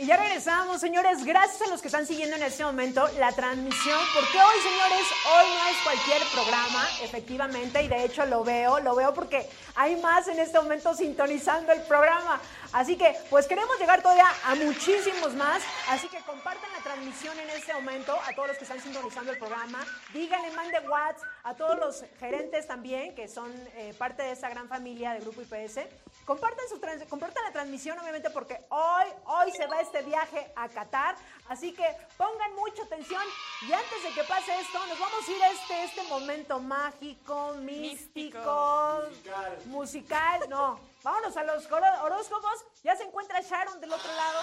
Y 0.00 0.06
ya 0.06 0.16
regresamos, 0.16 0.80
señores. 0.80 1.26
Gracias 1.26 1.60
a 1.60 1.66
los 1.66 1.82
que 1.82 1.88
están 1.88 2.06
siguiendo 2.06 2.34
en 2.34 2.42
este 2.42 2.64
momento 2.64 3.06
la 3.18 3.32
transmisión, 3.32 3.98
porque 4.14 4.38
hoy, 4.38 4.60
señores, 4.62 5.06
hoy 5.26 5.46
no 5.50 5.66
es 5.68 5.76
cualquier 5.84 6.22
programa, 6.32 6.88
efectivamente, 7.02 7.82
y 7.82 7.88
de 7.88 8.06
hecho 8.06 8.24
lo 8.24 8.42
veo, 8.42 8.80
lo 8.80 8.94
veo 8.94 9.12
porque 9.12 9.46
hay 9.74 9.96
más 9.96 10.26
en 10.28 10.38
este 10.38 10.58
momento 10.58 10.94
sintonizando 10.94 11.72
el 11.72 11.82
programa. 11.82 12.40
Así 12.72 12.96
que, 12.96 13.14
pues 13.28 13.46
queremos 13.46 13.78
llegar 13.78 14.00
todavía 14.00 14.24
a 14.46 14.54
muchísimos 14.54 15.34
más, 15.34 15.62
así 15.90 16.08
que 16.08 16.16
compartan 16.20 16.72
la 16.72 16.82
transmisión 16.82 17.38
en 17.38 17.50
este 17.50 17.74
momento 17.74 18.18
a 18.26 18.32
todos 18.34 18.48
los 18.48 18.56
que 18.56 18.64
están 18.64 18.80
sintonizando 18.80 19.32
el 19.32 19.38
programa. 19.38 19.84
Díganle, 20.14 20.50
mande 20.52 20.78
WhatsApp 20.88 21.28
a 21.42 21.54
todos 21.54 21.78
los 21.78 22.04
gerentes 22.18 22.66
también, 22.66 23.14
que 23.14 23.28
son 23.28 23.52
eh, 23.74 23.92
parte 23.98 24.22
de 24.22 24.32
esa 24.32 24.48
gran 24.48 24.66
familia 24.66 25.12
de 25.12 25.20
Grupo 25.20 25.42
IPS. 25.42 25.80
Compartan, 26.30 26.68
su 26.68 26.78
trans- 26.78 27.02
compartan 27.08 27.42
la 27.42 27.50
transmisión, 27.50 27.98
obviamente, 27.98 28.30
porque 28.30 28.64
hoy, 28.68 29.04
hoy 29.24 29.50
se 29.50 29.66
va 29.66 29.80
este 29.80 30.00
viaje 30.02 30.52
a 30.54 30.68
Qatar. 30.68 31.16
Así 31.48 31.72
que 31.72 31.84
pongan 32.16 32.54
mucha 32.54 32.84
atención. 32.84 33.20
Y 33.62 33.72
antes 33.72 34.00
de 34.04 34.10
que 34.14 34.22
pase 34.22 34.56
esto, 34.60 34.78
nos 34.86 34.96
vamos 35.00 35.26
a 35.28 35.32
ir 35.32 35.42
a 35.42 35.50
este, 35.50 35.82
este 35.82 36.02
momento 36.04 36.60
mágico, 36.60 37.54
místico, 37.54 39.00
musical. 39.64 40.48
No, 40.48 40.78
vámonos 41.02 41.36
a 41.36 41.42
los 41.42 41.66
horóscopos. 41.68 42.64
Ya 42.84 42.94
se 42.94 43.02
encuentra 43.02 43.40
Sharon 43.40 43.80
del 43.80 43.92
otro 43.92 44.12
lado. 44.14 44.40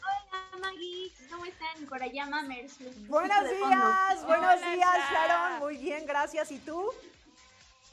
Hola 0.00 0.58
Maggie, 0.62 1.12
¿cómo 1.30 1.44
están? 1.44 1.84
Por 1.90 2.02
allá 2.02 2.24
Mamers. 2.24 2.72
Buenos 3.06 3.50
días, 3.50 4.24
buenos 4.24 4.56
Hola, 4.56 4.70
días, 4.70 4.94
Sharon. 5.10 5.28
Sharon. 5.28 5.58
Muy 5.58 5.76
bien, 5.76 6.06
gracias. 6.06 6.50
¿Y 6.52 6.58
tú? 6.58 6.90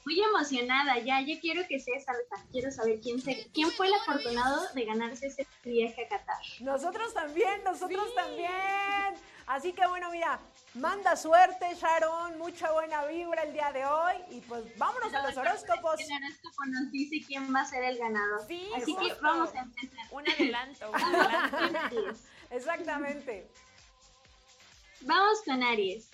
Muy 0.05 0.21
emocionada 0.21 0.99
ya, 0.99 1.21
yo 1.21 1.39
quiero 1.41 1.67
que 1.67 1.79
sea 1.79 1.99
salsa. 1.99 2.47
Quiero 2.51 2.71
saber 2.71 2.99
quién, 3.01 3.19
se, 3.21 3.47
quién 3.53 3.71
fue 3.71 3.87
el 3.87 3.93
afortunado 3.95 4.61
de 4.73 4.85
ganarse 4.85 5.27
ese 5.27 5.47
viaje 5.63 6.05
a 6.05 6.09
Qatar. 6.09 6.37
Nosotros 6.61 7.13
también, 7.13 7.63
nosotros 7.63 8.13
también. 8.13 9.15
Así 9.47 9.73
que 9.73 9.85
bueno, 9.87 10.11
mira, 10.11 10.39
manda 10.75 11.15
suerte, 11.15 11.67
Sharon, 11.75 12.37
mucha 12.37 12.71
buena 12.71 13.05
vibra 13.05 13.43
el 13.43 13.53
día 13.53 13.71
de 13.71 13.85
hoy. 13.85 14.13
Y 14.31 14.41
pues 14.41 14.63
vámonos 14.77 15.13
a 15.13 15.27
los 15.27 15.37
horóscopos. 15.37 15.99
El 15.99 16.23
horóscopo 16.23 16.65
nos 16.67 16.91
dice 16.91 17.25
quién 17.25 17.53
va 17.53 17.61
a 17.61 17.65
ser 17.65 17.83
el 17.83 17.97
ganador. 17.97 18.45
Sí, 18.47 18.69
Así 18.75 18.95
que 18.95 19.13
vamos 19.21 19.53
a 19.53 19.59
empezar. 19.59 20.05
Un 20.11 20.29
adelanto, 20.29 20.91
un 20.91 20.95
adelanto. 21.03 22.19
Exactamente. 22.51 23.49
Vamos 25.01 25.41
con 25.45 25.61
Aries. 25.61 26.09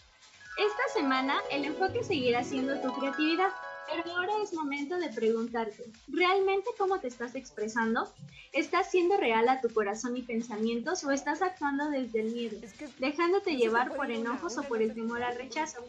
Esta 0.57 0.93
semana 0.93 1.41
el 1.49 1.65
enfoque 1.65 2.03
seguirá 2.03 2.43
siendo 2.43 2.79
tu 2.81 2.93
creatividad, 2.93 3.51
pero 3.91 4.15
ahora 4.15 4.33
es 4.41 4.53
momento 4.53 4.97
de 4.97 5.09
preguntarte, 5.09 5.91
¿realmente 6.07 6.69
cómo 6.77 6.99
te 6.99 7.07
estás 7.07 7.35
expresando? 7.35 8.11
¿Estás 8.53 8.89
siendo 8.89 9.17
real 9.17 9.47
a 9.49 9.61
tu 9.61 9.69
corazón 9.69 10.17
y 10.17 10.21
pensamientos 10.21 11.03
o 11.03 11.11
estás 11.11 11.41
actuando 11.41 11.89
desde 11.89 12.21
el 12.21 12.31
miedo, 12.31 12.57
dejándote 12.99 13.55
llevar 13.55 13.95
por 13.95 14.11
enojos 14.11 14.57
o 14.57 14.63
por 14.63 14.81
el 14.81 14.93
temor 14.93 15.23
al 15.23 15.37
rechazo? 15.37 15.83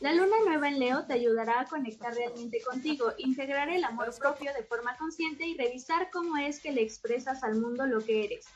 La 0.00 0.12
luna 0.12 0.36
nueva 0.44 0.68
en 0.68 0.78
Leo 0.78 1.04
te 1.04 1.14
ayudará 1.14 1.60
a 1.60 1.64
conectar 1.66 2.14
realmente 2.14 2.60
contigo, 2.62 3.12
integrar 3.18 3.68
el 3.68 3.84
amor 3.84 4.14
propio 4.16 4.52
de 4.54 4.62
forma 4.62 4.96
consciente 4.96 5.46
y 5.46 5.56
revisar 5.56 6.10
cómo 6.12 6.36
es 6.36 6.60
que 6.60 6.72
le 6.72 6.82
expresas 6.82 7.42
al 7.42 7.56
mundo 7.56 7.86
lo 7.86 8.00
que 8.00 8.24
eres. 8.24 8.46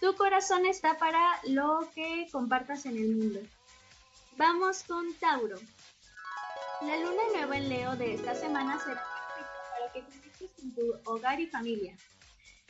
Tu 0.00 0.14
corazón 0.14 0.66
está 0.66 0.98
para 0.98 1.20
lo 1.48 1.88
que 1.94 2.28
compartas 2.30 2.86
en 2.86 2.96
el 2.96 3.16
mundo. 3.16 3.40
Vamos 4.36 4.84
con 4.84 5.12
Tauro. 5.14 5.56
La 6.80 6.96
luna 6.96 7.22
nueva 7.32 7.56
en 7.56 7.68
Leo 7.68 7.96
de 7.96 8.14
esta 8.14 8.36
semana 8.36 8.78
será 8.78 9.04
para 9.72 9.92
que 9.92 10.00
conectes 10.02 10.52
con 10.52 10.72
tu 10.72 11.10
hogar 11.10 11.40
y 11.40 11.48
familia, 11.48 11.96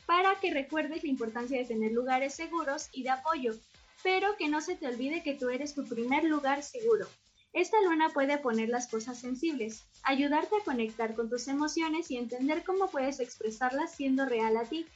para 0.07 0.39
que 0.39 0.51
recuerdes 0.51 1.03
la 1.03 1.09
importancia 1.09 1.59
de 1.59 1.65
tener 1.65 1.91
lugares 1.91 2.33
seguros 2.33 2.89
y 2.91 3.03
de 3.03 3.11
apoyo. 3.11 3.53
pero 4.01 4.37
que 4.37 4.47
no 4.47 4.61
se 4.61 4.75
te 4.75 4.87
olvide 4.87 5.23
que 5.23 5.35
tú 5.35 5.49
eres 5.49 5.75
tu 5.75 5.85
primer 5.85 6.23
lugar 6.23 6.63
seguro. 6.63 7.05
Esta 7.51 7.81
luna 7.81 8.09
puede 8.09 8.37
poner 8.37 8.69
las 8.69 8.87
cosas 8.87 9.19
sensibles, 9.19 9.85
ayudarte 10.03 10.55
a 10.55 10.63
conectar 10.63 11.15
con 11.15 11.29
tus 11.29 11.49
emociones 11.49 12.09
y 12.09 12.17
entender 12.17 12.63
cómo 12.63 12.87
puedes 12.87 13.19
expresarlas 13.19 13.93
siendo 13.93 14.25
real 14.25 14.55
a 14.55 14.63
ti. 14.63 14.87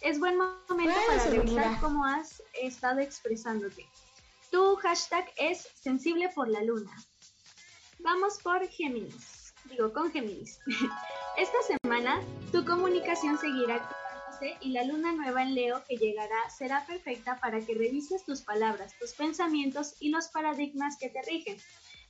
Es 0.00 0.20
buen 0.20 0.36
momento 0.36 0.94
para 1.08 1.24
revisar 1.24 1.80
cómo 1.80 2.06
has 2.06 2.40
estado 2.62 3.00
expresándote. 3.00 3.84
Tu 4.52 4.76
hashtag 4.76 5.28
es 5.36 5.68
sensible 5.74 6.28
por 6.28 6.48
la 6.48 6.62
luna. 6.62 6.92
Vamos 8.02 8.38
por 8.42 8.66
Géminis. 8.66 9.54
Digo, 9.70 9.92
con 9.92 10.10
Géminis. 10.10 10.58
Esta 11.38 11.58
semana 11.62 12.20
tu 12.50 12.64
comunicación 12.64 13.38
seguirá 13.38 13.76
activándose 13.76 14.56
y 14.60 14.72
la 14.72 14.82
luna 14.84 15.12
nueva 15.12 15.44
en 15.44 15.54
Leo 15.54 15.84
que 15.88 15.96
llegará 15.96 16.50
será 16.50 16.84
perfecta 16.84 17.38
para 17.38 17.60
que 17.60 17.74
revises 17.74 18.24
tus 18.24 18.42
palabras, 18.42 18.92
tus 18.98 19.12
pensamientos 19.12 19.94
y 20.00 20.08
los 20.08 20.26
paradigmas 20.28 20.96
que 20.98 21.10
te 21.10 21.22
rigen. 21.22 21.56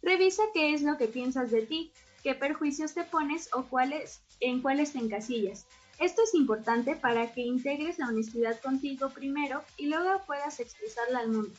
Revisa 0.01 0.43
qué 0.55 0.73
es 0.73 0.81
lo 0.81 0.97
que 0.97 1.09
piensas 1.09 1.51
de 1.51 1.67
ti, 1.67 1.93
qué 2.23 2.35
perjuicios 2.35 2.95
te 2.95 3.05
pones 3.05 3.51
o 3.53 3.65
cuáles, 3.65 4.23
en 4.41 4.63
cuáles 4.63 4.95
te 4.95 4.99
encasillas. 4.99 5.67
Esto 5.99 6.23
es 6.23 6.35
importante 6.35 6.97
para 6.97 7.35
que 7.35 7.43
integres 7.43 7.99
la 7.99 8.09
honestidad 8.09 8.59
contigo 8.63 9.11
primero 9.11 9.63
y 9.77 9.89
luego 9.89 10.23
puedas 10.25 10.59
expresarla 10.59 11.19
al 11.19 11.29
mundo. 11.29 11.53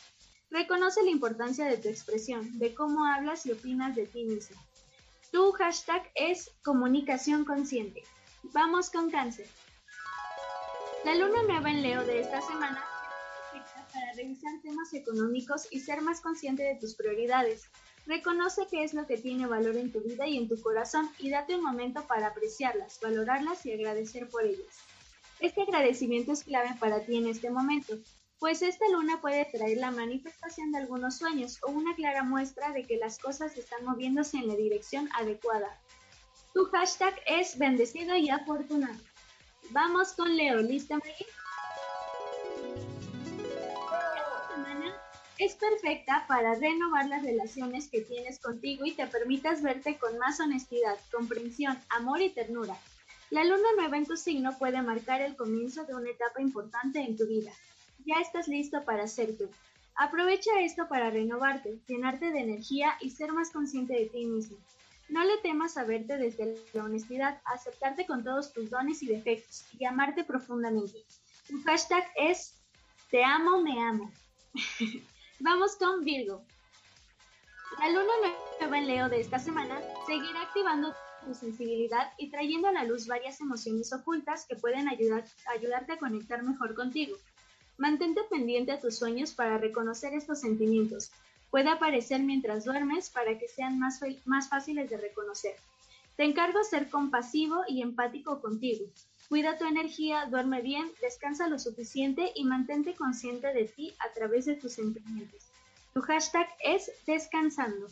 Reconoce 0.54 1.02
la 1.02 1.10
importancia 1.10 1.66
de 1.66 1.78
tu 1.78 1.90
expresión, 1.90 2.60
de 2.60 2.76
cómo 2.76 3.06
hablas 3.06 3.44
y 3.48 3.52
opinas 3.52 3.96
de 3.96 4.06
ti 4.06 4.24
mismo. 4.24 4.56
Tu 5.32 5.52
hashtag 5.54 6.04
es 6.14 6.52
comunicación 6.64 7.44
consciente. 7.44 8.04
Vamos 8.54 8.92
con 8.92 9.10
cáncer. 9.10 9.48
La 11.06 11.16
luna 11.16 11.42
nueva 11.42 11.72
en 11.72 11.82
Leo 11.82 12.06
de 12.06 12.22
esta 12.22 12.40
semana 12.42 12.86
para 13.92 14.14
revisar 14.14 14.52
temas 14.62 14.94
económicos 14.94 15.68
y 15.72 15.80
ser 15.80 16.04
más 16.04 16.22
consciente 16.22 16.62
de 16.62 16.76
tus 16.76 16.94
prioridades. 16.94 17.64
Reconoce 18.06 18.68
qué 18.70 18.84
es 18.84 18.94
lo 18.94 19.08
que 19.08 19.18
tiene 19.18 19.48
valor 19.48 19.76
en 19.76 19.92
tu 19.92 20.02
vida 20.02 20.28
y 20.28 20.38
en 20.38 20.48
tu 20.48 20.62
corazón 20.62 21.10
y 21.18 21.32
date 21.32 21.56
un 21.56 21.64
momento 21.64 22.06
para 22.06 22.28
apreciarlas, 22.28 23.00
valorarlas 23.02 23.66
y 23.66 23.74
agradecer 23.74 24.30
por 24.30 24.46
ellas. 24.46 24.78
Este 25.40 25.64
agradecimiento 25.64 26.32
es 26.32 26.44
clave 26.44 26.76
para 26.80 27.00
ti 27.00 27.18
en 27.18 27.26
este 27.26 27.50
momento, 27.50 27.98
pues 28.40 28.62
esta 28.62 28.86
luna 28.90 29.22
puede 29.22 29.46
traer 29.46 29.78
la 29.78 29.92
manifestación 29.92 30.72
de 30.72 30.80
algunos 30.80 31.18
sueños 31.18 31.60
o 31.64 31.72
una 31.72 31.96
clara 31.96 32.24
muestra 32.24 32.72
de 32.72 32.84
que 32.84 32.98
las 32.98 33.18
cosas 33.18 33.58
están 33.58 33.86
moviéndose 33.86 34.38
en 34.38 34.48
la 34.48 34.56
dirección 34.56 35.10
adecuada. 35.16 35.80
Tu 36.54 36.66
hashtag 36.66 37.16
es 37.26 37.58
bendecido 37.58 38.16
y 38.16 38.30
afortunado. 38.30 39.00
Vamos 39.70 40.14
con 40.14 40.36
Leo, 40.36 40.58
¿lista 40.58 40.96
Maggie? 40.96 41.26
Esta 45.40 45.66
es 45.68 45.72
perfecta 45.72 46.26
para 46.28 46.54
renovar 46.56 47.08
las 47.08 47.24
relaciones 47.24 47.90
que 47.90 48.02
tienes 48.02 48.40
contigo 48.40 48.86
y 48.86 48.92
te 48.92 49.08
permitas 49.08 49.62
verte 49.64 49.98
con 49.98 50.18
más 50.20 50.40
honestidad, 50.40 50.98
comprensión, 51.12 51.80
amor 51.90 52.22
y 52.22 52.30
ternura. 52.30 52.78
La 53.32 53.44
luna 53.44 53.68
nueva 53.76 53.98
en 53.98 54.06
tu 54.06 54.16
signo 54.16 54.58
puede 54.60 54.82
marcar 54.82 55.22
el 55.22 55.36
comienzo 55.36 55.86
de 55.86 55.96
una 55.96 56.12
etapa 56.12 56.40
importante 56.40 57.00
en 57.00 57.18
tu 57.18 57.26
vida 57.26 57.52
ya 58.06 58.16
estás 58.22 58.48
listo 58.48 58.84
para 58.84 59.08
ser 59.08 59.38
tú. 59.38 59.50
Aprovecha 59.96 60.60
esto 60.62 60.88
para 60.88 61.10
renovarte, 61.10 61.80
llenarte 61.88 62.32
de 62.32 62.40
energía 62.40 62.94
y 63.00 63.12
ser 63.12 63.32
más 63.32 63.52
consciente 63.52 63.94
de 63.94 64.08
ti 64.08 64.26
mismo. 64.26 64.58
No 65.10 65.24
le 65.24 65.38
temas 65.38 65.78
a 65.78 65.84
verte 65.84 66.18
desde 66.18 66.58
la 66.74 66.86
honestidad, 66.86 67.42
aceptarte 67.46 68.08
con 68.08 68.24
todos 68.24 68.54
tus 68.54 68.70
dones 68.70 69.04
y 69.04 69.08
defectos 69.08 69.66
y 69.78 69.86
amarte 69.86 70.24
profundamente. 70.24 71.04
Tu 71.48 71.62
hashtag 71.64 72.04
es 72.16 72.60
Te 73.12 73.24
amo, 73.24 73.62
me 73.62 73.80
amo. 73.82 74.12
Vamos 75.40 75.76
con 75.76 76.04
Virgo. 76.04 76.44
La 77.80 77.90
luna 77.90 78.14
nueva 78.60 78.78
en 78.78 78.88
Leo 78.88 79.10
de 79.10 79.20
esta 79.20 79.40
semana 79.40 79.80
seguirá 80.08 80.42
activando 80.44 80.96
tu 81.26 81.34
sensibilidad 81.34 82.12
y 82.18 82.30
trayendo 82.30 82.68
a 82.68 82.72
la 82.72 82.84
luz 82.84 83.08
varias 83.08 83.40
emociones 83.42 83.92
ocultas 83.94 84.46
que 84.48 84.56
pueden 84.56 84.88
ayudar, 84.88 85.26
ayudarte 85.48 85.94
a 85.94 86.00
conectar 86.00 86.44
mejor 86.44 86.76
contigo. 86.76 87.18
Mantente 87.78 88.22
pendiente 88.30 88.72
a 88.72 88.80
tus 88.80 88.98
sueños 88.98 89.32
para 89.34 89.58
reconocer 89.58 90.14
estos 90.14 90.40
sentimientos. 90.42 91.12
Puede 91.50 91.70
aparecer 91.70 92.22
mientras 92.22 92.66
duermes 92.66 93.10
para 93.10 93.38
que 93.38 93.48
sean 93.48 93.80
más, 93.80 94.00
más 94.26 94.50
fáciles 94.50 94.90
de 94.90 94.98
reconocer. 94.98 95.56
Te 96.16 96.24
encargo 96.24 96.64
ser 96.64 96.90
compasivo 96.90 97.64
y 97.68 97.82
empático 97.82 98.42
contigo. 98.42 98.86
Cuida 99.30 99.58
tu 99.58 99.66
energía, 99.66 100.28
duerme 100.28 100.62
bien, 100.62 100.92
descansa 101.02 101.48
lo 101.48 101.58
suficiente 101.58 102.32
y 102.36 102.44
mantente 102.44 102.94
consciente 102.94 103.52
de 103.54 103.66
ti 103.66 103.94
a 104.00 104.14
través 104.14 104.46
de 104.46 104.56
tus 104.56 104.74
sentimientos. 104.74 105.48
Tu 105.94 106.02
hashtag 106.02 106.48
es 106.64 106.92
descansando. 107.06 107.88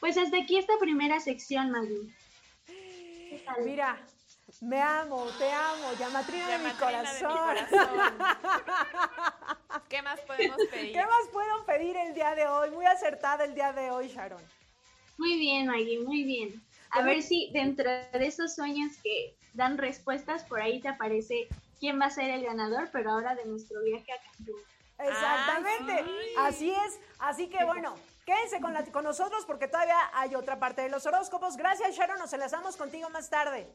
Pues 0.00 0.18
hasta 0.18 0.38
aquí 0.38 0.58
esta 0.58 0.78
primera 0.78 1.20
sección, 1.20 1.70
Maggie. 1.70 2.12
Mira, 3.64 4.04
me 4.64 4.80
amo, 4.80 5.26
te 5.38 5.50
amo, 5.52 5.92
llamatrina, 5.98 6.48
de, 6.48 6.58
mi 6.58 6.70
corazón. 6.72 7.30
¿Qué 9.88 10.00
más 10.00 10.20
podemos 10.20 10.56
pedir? 10.70 10.92
¿Qué 10.92 11.00
más 11.00 11.28
puedo 11.32 11.66
pedir 11.66 11.96
el 11.96 12.14
día 12.14 12.34
de 12.34 12.46
hoy? 12.46 12.70
Muy 12.70 12.86
acertada 12.86 13.44
el 13.44 13.54
día 13.54 13.72
de 13.72 13.90
hoy, 13.90 14.08
Sharon. 14.08 14.42
Muy 15.18 15.38
bien, 15.38 15.66
Maggie, 15.66 16.00
muy 16.00 16.24
bien. 16.24 16.64
A 16.90 17.02
ver 17.02 17.22
si 17.22 17.50
dentro 17.52 17.90
de 17.90 18.26
esos 18.26 18.54
sueños 18.54 18.92
que 19.02 19.36
dan 19.52 19.76
respuestas, 19.76 20.44
por 20.44 20.62
ahí 20.62 20.80
te 20.80 20.88
aparece 20.88 21.46
quién 21.78 22.00
va 22.00 22.06
a 22.06 22.10
ser 22.10 22.30
el 22.30 22.44
ganador, 22.44 22.88
pero 22.90 23.10
ahora 23.10 23.34
de 23.34 23.44
nuestro 23.44 23.82
viaje 23.82 24.12
a 24.12 24.16
Cancún. 24.22 24.60
Exactamente, 24.98 26.04
así 26.38 26.70
es. 26.70 26.98
Así 27.18 27.48
que 27.48 27.64
bueno, 27.64 27.96
quédense 28.24 28.60
con, 28.60 28.74
con 28.92 29.04
nosotros 29.04 29.44
porque 29.44 29.68
todavía 29.68 29.98
hay 30.14 30.34
otra 30.34 30.58
parte 30.58 30.82
de 30.82 30.88
los 30.88 31.04
horóscopos. 31.04 31.56
Gracias, 31.56 31.94
Sharon, 31.96 32.18
nos 32.18 32.32
enlazamos 32.32 32.76
contigo 32.76 33.10
más 33.10 33.28
tarde. 33.28 33.68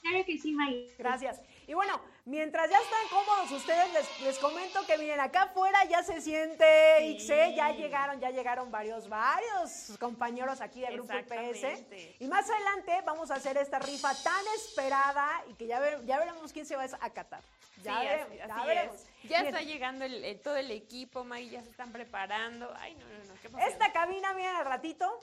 Claro 0.00 0.24
que 0.24 0.38
sí, 0.38 0.52
Maggie. 0.52 0.92
Gracias. 0.98 1.40
Y 1.66 1.74
bueno, 1.74 2.00
mientras 2.24 2.68
ya 2.70 2.78
están 2.78 3.08
cómodos 3.10 3.52
ustedes, 3.52 4.20
les, 4.22 4.38
comento 4.38 4.84
que 4.86 4.98
miren, 4.98 5.20
acá 5.20 5.42
afuera 5.42 5.84
ya 5.84 6.02
se 6.02 6.20
siente 6.20 7.06
Ixe, 7.06 7.54
ya 7.54 7.70
llegaron, 7.72 8.18
ya 8.18 8.30
llegaron 8.30 8.70
varios, 8.70 9.08
varios 9.08 9.96
compañeros 10.00 10.60
aquí 10.60 10.80
del 10.80 10.94
Grupo 10.94 11.12
IPS. 11.12 12.20
Y 12.20 12.26
más 12.28 12.48
adelante 12.50 12.92
vamos 13.04 13.30
a 13.30 13.34
hacer 13.34 13.56
esta 13.56 13.78
rifa 13.78 14.14
tan 14.22 14.44
esperada 14.56 15.44
y 15.48 15.54
que 15.54 15.66
ya, 15.66 15.80
ya 16.04 16.18
veremos 16.18 16.52
quién 16.52 16.66
se 16.66 16.76
va 16.76 16.86
a 17.00 17.10
catar. 17.10 17.42
Ya 17.82 18.00
veremos, 18.00 18.36
ya 18.36 18.64
veremos. 18.64 19.06
Ya 19.24 19.40
está 19.40 19.62
llegando 19.62 20.04
el, 20.04 20.40
todo 20.40 20.56
el 20.56 20.70
equipo, 20.70 21.24
Maggie, 21.24 21.50
ya 21.50 21.62
se 21.62 21.70
están 21.70 21.92
preparando. 21.92 22.72
Ay, 22.78 22.94
no, 22.94 23.06
no, 23.06 23.24
no, 23.24 23.40
¿qué 23.40 23.68
Esta 23.68 23.92
cabina, 23.92 24.34
miren, 24.34 24.56
al 24.56 24.66
ratito, 24.66 25.20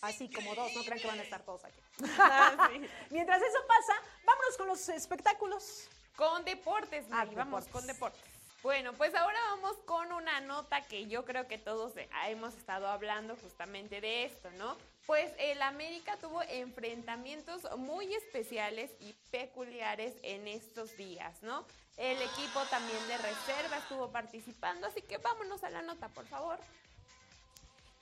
así 0.00 0.28
como 0.30 0.54
dos, 0.54 0.74
no 0.74 0.82
crean 0.84 1.00
que 1.00 1.06
van 1.06 1.20
a 1.20 1.22
estar 1.22 1.42
todos 1.42 1.64
aquí. 1.64 1.80
Ah, 2.18 2.70
Mientras 3.10 3.42
eso 3.42 3.58
pasa, 3.66 4.00
vámonos 4.24 4.56
con 4.56 4.66
los 4.68 4.88
espectáculos. 4.88 5.88
Con 6.16 6.44
deportes, 6.44 7.04
ah, 7.10 7.26
vamos 7.34 7.66
con 7.66 7.86
deportes. 7.86 8.22
Bueno, 8.62 8.94
pues 8.94 9.14
ahora 9.14 9.38
vamos 9.50 9.76
con 9.84 10.10
una 10.12 10.40
nota 10.40 10.80
que 10.80 11.06
yo 11.06 11.26
creo 11.26 11.46
que 11.46 11.58
todos 11.58 11.92
hemos 12.26 12.54
estado 12.54 12.88
hablando 12.88 13.36
justamente 13.36 14.00
de 14.00 14.24
esto, 14.24 14.50
¿no? 14.52 14.78
Pues 15.06 15.30
el 15.38 15.60
América 15.60 16.16
tuvo 16.16 16.42
enfrentamientos 16.44 17.68
muy 17.76 18.14
especiales 18.14 18.90
y 19.00 19.12
peculiares 19.30 20.14
en 20.22 20.48
estos 20.48 20.96
días, 20.96 21.42
¿no? 21.42 21.66
El 21.98 22.16
equipo 22.22 22.60
también 22.70 23.06
de 23.06 23.18
reserva 23.18 23.76
estuvo 23.76 24.10
participando, 24.10 24.86
así 24.86 25.02
que 25.02 25.18
vámonos 25.18 25.62
a 25.62 25.68
la 25.68 25.82
nota, 25.82 26.08
por 26.08 26.26
favor. 26.26 26.58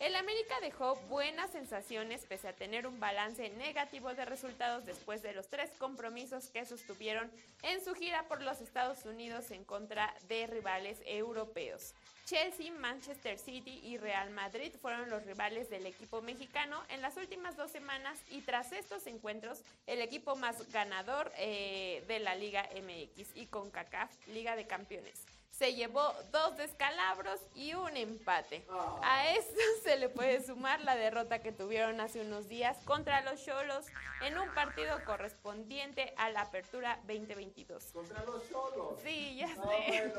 El 0.02 0.16
América 0.16 0.56
dejó 0.60 0.96
buenas 1.08 1.52
sensaciones 1.52 2.26
pese 2.26 2.48
a 2.48 2.52
tener 2.52 2.88
un 2.88 2.98
balance 2.98 3.48
negativo 3.50 4.12
de 4.14 4.24
resultados 4.24 4.84
después 4.84 5.22
de 5.22 5.32
los 5.32 5.46
tres 5.46 5.70
compromisos 5.78 6.48
que 6.48 6.64
sostuvieron 6.64 7.30
en 7.62 7.84
su 7.84 7.94
gira 7.94 8.26
por 8.26 8.42
los 8.42 8.60
Estados 8.60 9.04
Unidos 9.04 9.52
en 9.52 9.62
contra 9.62 10.12
de 10.26 10.48
rivales 10.48 10.98
europeos. 11.06 11.94
Chelsea, 12.24 12.72
Manchester 12.72 13.38
City 13.38 13.80
y 13.84 13.96
Real 13.96 14.30
Madrid 14.30 14.72
fueron 14.82 15.08
los 15.08 15.24
rivales 15.24 15.70
del 15.70 15.86
equipo 15.86 16.20
mexicano 16.20 16.82
en 16.88 17.00
las 17.00 17.16
últimas 17.16 17.56
dos 17.56 17.70
semanas 17.70 18.18
y 18.28 18.40
tras 18.40 18.72
estos 18.72 19.06
encuentros 19.06 19.62
el 19.86 20.00
equipo 20.00 20.34
más 20.34 20.68
ganador 20.72 21.30
eh, 21.36 22.02
de 22.08 22.18
la 22.18 22.34
Liga 22.34 22.68
MX 22.74 23.36
y 23.36 23.46
con 23.46 23.70
CACAF 23.70 24.10
Liga 24.26 24.56
de 24.56 24.66
Campeones 24.66 25.24
se 25.62 25.75
llevó 25.75 26.12
dos 26.33 26.57
descalabros 26.57 27.38
y 27.55 27.75
un 27.75 27.96
empate. 27.96 28.66
A 29.01 29.31
esto 29.31 29.61
se 29.85 29.96
le 29.96 30.09
puede 30.09 30.44
sumar 30.44 30.81
la 30.81 30.96
derrota 30.96 31.38
que 31.38 31.53
tuvieron 31.53 32.01
hace 32.01 32.20
unos 32.20 32.48
días 32.48 32.77
contra 32.85 33.20
los 33.20 33.44
Cholos 33.44 33.87
en 34.22 34.37
un 34.38 34.53
partido 34.55 34.98
correspondiente 35.05 36.14
a 36.16 36.31
la 36.31 36.40
Apertura 36.40 36.98
2022. 37.07 37.85
¿Contra 37.92 38.25
los 38.25 38.42
Cholos? 38.51 38.98
Sí, 39.05 39.37
ya 39.37 39.55
sé. 39.55 40.12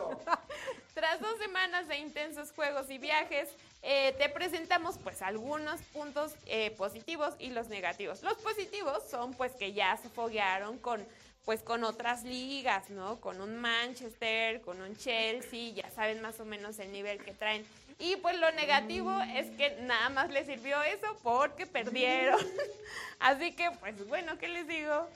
Tras 0.93 1.19
dos 1.19 1.37
semanas 1.39 1.89
de 1.89 1.97
intensos 1.97 2.53
juegos 2.53 2.89
y 2.89 2.97
viajes, 2.97 3.49
eh, 3.81 4.15
te 4.17 4.29
presentamos 4.29 4.97
pues 4.97 5.21
algunos 5.21 5.81
puntos 5.91 6.35
eh, 6.45 6.71
positivos 6.71 7.33
y 7.37 7.49
los 7.49 7.67
negativos. 7.67 8.23
Los 8.23 8.35
positivos 8.35 9.03
son 9.11 9.33
pues 9.33 9.51
que 9.57 9.73
ya 9.73 9.97
se 9.97 10.07
foguearon 10.07 10.77
con 10.77 11.05
pues 11.45 11.61
con 11.61 11.83
otras 11.83 12.23
ligas, 12.23 12.89
¿no? 12.89 13.19
Con 13.19 13.41
un 13.41 13.57
Manchester, 13.57 14.61
con 14.61 14.81
un 14.81 14.95
Chelsea, 14.95 15.73
ya 15.73 15.89
saben 15.91 16.21
más 16.21 16.39
o 16.39 16.45
menos 16.45 16.79
el 16.79 16.91
nivel 16.91 17.21
que 17.23 17.33
traen 17.33 17.65
Y 17.99 18.15
pues 18.17 18.39
lo 18.39 18.51
negativo 18.53 19.11
es 19.35 19.47
que 19.57 19.77
nada 19.81 20.09
más 20.09 20.29
les 20.29 20.47
sirvió 20.47 20.81
eso 20.83 21.17
porque 21.21 21.65
perdieron. 21.65 22.39
Así 23.19 23.51
que, 23.53 23.69
pues 23.79 24.07
bueno, 24.07 24.37
¿qué 24.37 24.47
les 24.47 24.67
digo? 24.67 25.07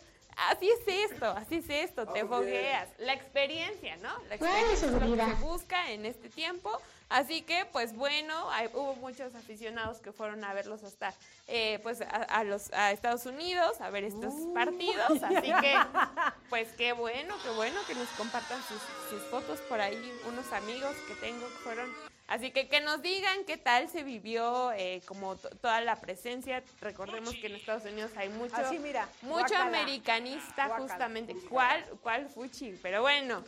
Así 0.50 0.70
es 0.70 1.12
esto, 1.12 1.26
así 1.32 1.56
es 1.56 1.70
esto, 1.70 2.06
te 2.06 2.24
fogueas. 2.24 2.88
La 3.00 3.13
experiencia, 3.13 3.98
¿no? 3.98 4.10
La 4.30 4.36
experiencia 4.36 4.88
es 4.88 4.94
lo 4.94 5.00
que 5.00 5.26
se 5.26 5.34
busca 5.42 5.92
en 5.92 6.06
este 6.06 6.30
tiempo. 6.30 6.80
Así 7.10 7.41
que, 7.41 7.65
pues 7.72 7.96
bueno, 7.96 8.50
hay- 8.52 8.67
hubo 8.74 8.96
muchos 8.96 9.34
aficionados 9.36 10.00
que 10.00 10.12
fueron 10.12 10.43
a 10.43 10.54
verlos 10.54 10.84
hasta, 10.84 11.13
eh, 11.48 11.80
pues, 11.84 12.02
a, 12.02 12.06
a 12.06 12.43
los 12.43 12.72
a 12.74 12.91
Estados 12.91 13.26
Unidos 13.26 13.80
a 13.80 13.89
ver 13.89 14.04
estos 14.04 14.34
partidos. 14.54 15.24
Así 15.24 15.52
que, 15.62 15.76
pues 16.50 16.67
qué 16.78 16.91
bueno, 16.93 17.36
qué 17.43 17.50
bueno 17.52 17.80
que 17.88 17.96
nos 17.96 18.10
compartan 18.10 18.60
sus, 18.63 18.82
sus 19.10 19.22
fotos 19.30 19.60
por 19.62 19.80
ahí, 19.80 20.12
unos 20.28 20.52
amigos 20.52 20.96
que 21.08 21.13
tengo 21.15 21.46
que 21.48 21.54
fueron. 21.63 21.89
Así 22.28 22.52
que 22.52 22.67
que 22.67 22.82
nos 22.82 23.02
digan 23.02 23.46
qué 23.46 23.56
tal 23.56 23.88
se 23.88 24.04
vivió 24.04 24.74
eh, 24.74 25.02
como 25.06 25.38
to- 25.38 25.48
toda 25.62 25.80
la 25.80 25.96
presencia. 25.96 26.62
Recordemos 26.82 27.34
que 27.36 27.48
en 27.48 27.56
Estados 27.56 27.86
Unidos 27.86 28.12
hay 28.17 28.28
mucho, 28.28 28.54
Así, 28.58 28.80
mira, 28.80 29.08
mucho 29.22 29.56
americanista 29.56 30.67
justamente. 30.78 31.34
¿Cuál, 31.50 31.86
cuál 32.04 32.28
fuchi? 32.28 32.78
Pero 32.82 33.02
bueno, 33.02 33.46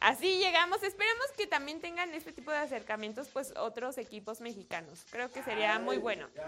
así 0.00 0.38
llegamos. 0.38 0.82
Esperemos 0.82 1.26
que 1.36 1.46
también 1.46 1.80
tengan 1.80 2.12
este 2.14 2.32
tipo 2.32 2.50
de 2.50 2.58
acercamientos, 2.58 3.28
pues 3.32 3.52
otros 3.56 3.98
equipos 3.98 4.40
mexicanos. 4.40 5.04
Creo 5.10 5.30
que 5.30 5.42
sería 5.42 5.78
muy 5.78 5.98
bueno. 5.98 6.28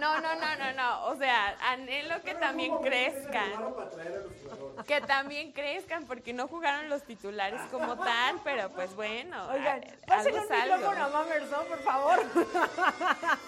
No, 0.00 0.20
no, 0.20 0.34
no, 0.34 0.56
no, 0.56 0.72
no. 0.72 1.04
O 1.06 1.16
sea, 1.16 1.56
anhelo 1.70 2.20
que 2.22 2.34
también 2.34 2.76
crezcan. 2.78 3.50
Que 4.86 5.00
también 5.00 5.52
crezcan, 5.52 6.04
porque 6.06 6.32
no 6.32 6.48
jugaron 6.48 6.88
los 6.88 7.02
titulares 7.04 7.60
como 7.70 7.96
tal, 7.96 8.40
pero 8.44 8.68
pues 8.70 8.94
bueno. 8.94 9.48
Oigan, 9.50 9.80
un 9.82 10.34
micrófono 10.34 11.04
a 11.04 11.08
Mamerson, 11.08 11.66
por 11.66 11.82
favor. 11.82 12.18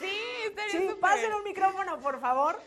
Sí, 0.01 0.19
estaría 0.47 0.73
Sí, 0.73 0.79
súper. 0.89 1.01
pásenle 1.01 1.37
un 1.37 1.45
micrófono, 1.45 1.99
por 2.01 2.21
favor. 2.21 2.61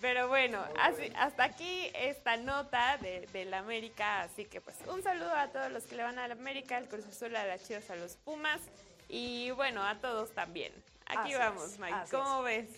Pero 0.00 0.28
bueno, 0.28 0.62
así- 0.80 1.12
hasta 1.16 1.44
aquí 1.44 1.90
esta 1.94 2.36
nota 2.36 2.98
de, 2.98 3.26
del 3.32 3.52
América. 3.54 4.22
Así 4.22 4.44
que 4.44 4.60
pues 4.60 4.76
un 4.88 5.02
saludo 5.02 5.34
a 5.34 5.48
todos 5.48 5.70
los 5.72 5.84
que 5.84 5.94
le 5.96 6.02
van 6.02 6.18
al 6.18 6.32
América, 6.32 6.76
al 6.76 6.86
Cruz 6.88 7.06
Azul, 7.06 7.34
a 7.34 7.44
las 7.46 7.66
Chivas, 7.66 7.88
a 7.90 7.96
los 7.96 8.16
Pumas. 8.16 8.60
Y 9.08 9.50
bueno, 9.52 9.82
a 9.82 9.96
todos 10.00 10.32
también. 10.32 10.72
Aquí 11.06 11.32
Así 11.32 11.34
vamos, 11.34 11.78
Mike. 11.78 11.96
¿Cómo 12.10 12.42
ves? 12.42 12.68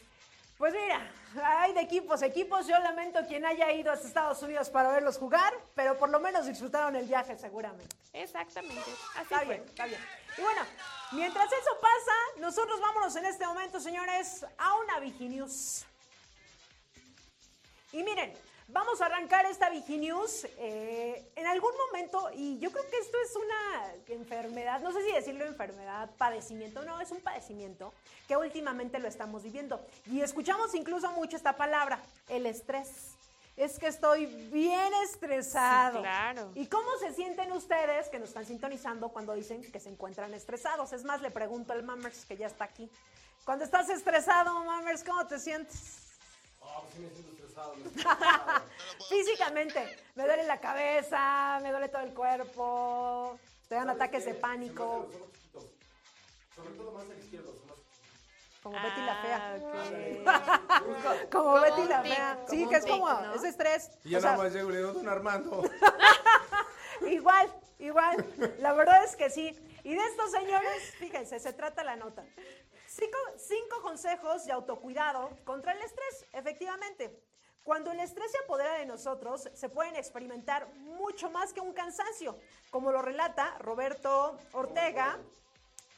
Pues 0.58 0.74
mira, 0.74 1.00
hay 1.44 1.72
de 1.72 1.80
equipos, 1.80 2.20
equipos. 2.22 2.66
Yo 2.66 2.78
lamento 2.80 3.20
quien 3.28 3.46
haya 3.46 3.70
ido 3.72 3.92
hasta 3.92 4.06
Estados 4.08 4.42
Unidos 4.42 4.68
para 4.70 4.90
verlos 4.90 5.16
jugar, 5.16 5.52
pero 5.74 5.96
por 5.98 6.10
lo 6.10 6.18
menos 6.20 6.46
disfrutaron 6.46 6.96
el 6.96 7.06
viaje 7.06 7.38
seguramente. 7.38 7.94
Exactamente. 8.12 8.80
Así 9.14 9.22
Está 9.22 9.36
fue. 9.38 9.44
bien, 9.46 9.62
está 9.68 9.86
bien. 9.86 10.00
Y 10.36 10.40
bueno, 10.42 10.62
mientras 11.12 11.46
eso 11.52 11.70
pasa, 11.80 12.12
nosotros 12.40 12.80
vámonos 12.80 13.14
en 13.16 13.26
este 13.26 13.46
momento, 13.46 13.78
señores, 13.80 14.44
a 14.58 14.74
una 14.76 14.98
Viginews. 14.98 15.84
Y 17.92 18.02
miren, 18.02 18.32
vamos 18.68 19.00
a 19.00 19.06
arrancar 19.06 19.46
esta 19.46 19.70
Viginews 19.70 20.46
eh, 20.58 21.30
en 21.34 21.46
algún 21.46 21.72
momento, 21.86 22.30
y 22.34 22.58
yo 22.58 22.70
creo 22.70 22.84
que 22.90 22.98
esto 22.98 23.16
es 23.24 23.34
una 23.34 23.94
enfermedad, 24.08 24.80
no 24.80 24.92
sé 24.92 25.02
si 25.04 25.12
decirlo 25.12 25.46
enfermedad, 25.46 26.10
padecimiento, 26.18 26.84
no, 26.84 27.00
es 27.00 27.10
un 27.10 27.20
padecimiento 27.20 27.92
que 28.26 28.36
últimamente 28.36 28.98
lo 28.98 29.08
estamos 29.08 29.42
viviendo. 29.42 29.80
Y 30.06 30.20
escuchamos 30.20 30.74
incluso 30.74 31.10
mucho 31.12 31.36
esta 31.36 31.56
palabra, 31.56 32.00
el 32.28 32.46
estrés. 32.46 33.14
Es 33.56 33.76
que 33.76 33.88
estoy 33.88 34.26
bien 34.26 34.92
estresado. 35.02 35.96
Sí, 35.96 36.02
claro. 36.02 36.52
¿Y 36.54 36.66
cómo 36.68 36.96
se 37.00 37.12
sienten 37.12 37.50
ustedes 37.50 38.08
que 38.08 38.20
nos 38.20 38.28
están 38.28 38.46
sintonizando 38.46 39.08
cuando 39.08 39.34
dicen 39.34 39.62
que 39.72 39.80
se 39.80 39.88
encuentran 39.88 40.32
estresados? 40.32 40.92
Es 40.92 41.02
más, 41.02 41.22
le 41.22 41.32
pregunto 41.32 41.72
al 41.72 41.82
Mammers 41.82 42.24
que 42.24 42.36
ya 42.36 42.46
está 42.46 42.64
aquí. 42.64 42.88
Cuando 43.44 43.64
estás 43.64 43.88
estresado, 43.88 44.62
Mammers, 44.62 45.02
¿cómo 45.02 45.26
te 45.26 45.40
sientes? 45.40 46.06
Ah, 46.62 46.82
pues 46.82 46.94
sí 46.94 47.00
me 47.00 47.10
siento 47.10 47.37
Físicamente, 49.08 49.96
me 50.14 50.24
duele 50.24 50.44
la 50.44 50.60
cabeza, 50.60 51.58
me 51.62 51.70
duele 51.70 51.88
todo 51.88 52.02
el 52.02 52.12
cuerpo, 52.14 53.38
te 53.68 53.74
dan 53.74 53.86
¿Sabes 53.86 54.02
ataques 54.02 54.24
qué? 54.24 54.32
de 54.32 54.38
pánico, 54.38 55.08
los 55.10 55.14
ojos. 55.54 55.70
Sobre 56.54 56.70
todo 56.72 56.92
más 56.92 57.04
el 57.10 57.18
izquierdo. 57.18 57.52
son 57.54 57.66
más- 57.68 57.78
como 58.62 58.76
Betty 58.82 59.00
la 59.02 59.22
fea. 59.22 59.56
Ah. 60.26 60.60
Como 61.30 61.44
Como 61.44 61.60
Betty 61.60 61.84
la 61.88 62.02
tic, 62.02 62.12
fea. 62.14 62.38
Sí, 62.50 62.68
que 62.68 62.74
es 62.76 62.84
tic, 62.84 62.92
como, 62.92 63.08
¿no? 63.08 63.34
es 63.34 63.44
estrés. 63.44 63.90
Y 64.04 64.10
ya 64.10 64.18
O 64.18 64.20
sea, 64.20 64.30
nada 64.32 64.42
más 64.44 64.52
llego 64.52 64.68
y 64.68 64.72
le 64.72 64.78
digo, 64.78 64.92
don 64.92 65.08
Armando. 65.08 65.62
Igual, 67.08 67.48
igual. 67.78 68.26
La 68.58 68.72
verdad 68.72 69.04
es 69.04 69.14
que 69.14 69.30
sí. 69.30 69.56
Y 69.84 69.94
de 69.94 70.04
estos 70.04 70.32
señores, 70.32 70.94
fíjense, 70.98 71.38
se 71.38 71.52
trata 71.52 71.84
la 71.84 71.94
nota. 71.96 72.24
Cinco, 72.86 73.16
cinco 73.38 73.80
consejos 73.82 74.44
de 74.44 74.52
autocuidado 74.52 75.30
contra 75.44 75.72
el 75.72 75.78
estrés, 75.80 76.26
efectivamente. 76.32 77.16
Cuando 77.68 77.92
el 77.92 78.00
estrés 78.00 78.32
se 78.32 78.38
apodera 78.38 78.78
de 78.78 78.86
nosotros, 78.86 79.50
se 79.52 79.68
pueden 79.68 79.94
experimentar 79.94 80.66
mucho 80.72 81.30
más 81.30 81.52
que 81.52 81.60
un 81.60 81.74
cansancio, 81.74 82.38
como 82.70 82.90
lo 82.90 83.02
relata 83.02 83.58
Roberto 83.58 84.38
Ortega, 84.52 85.18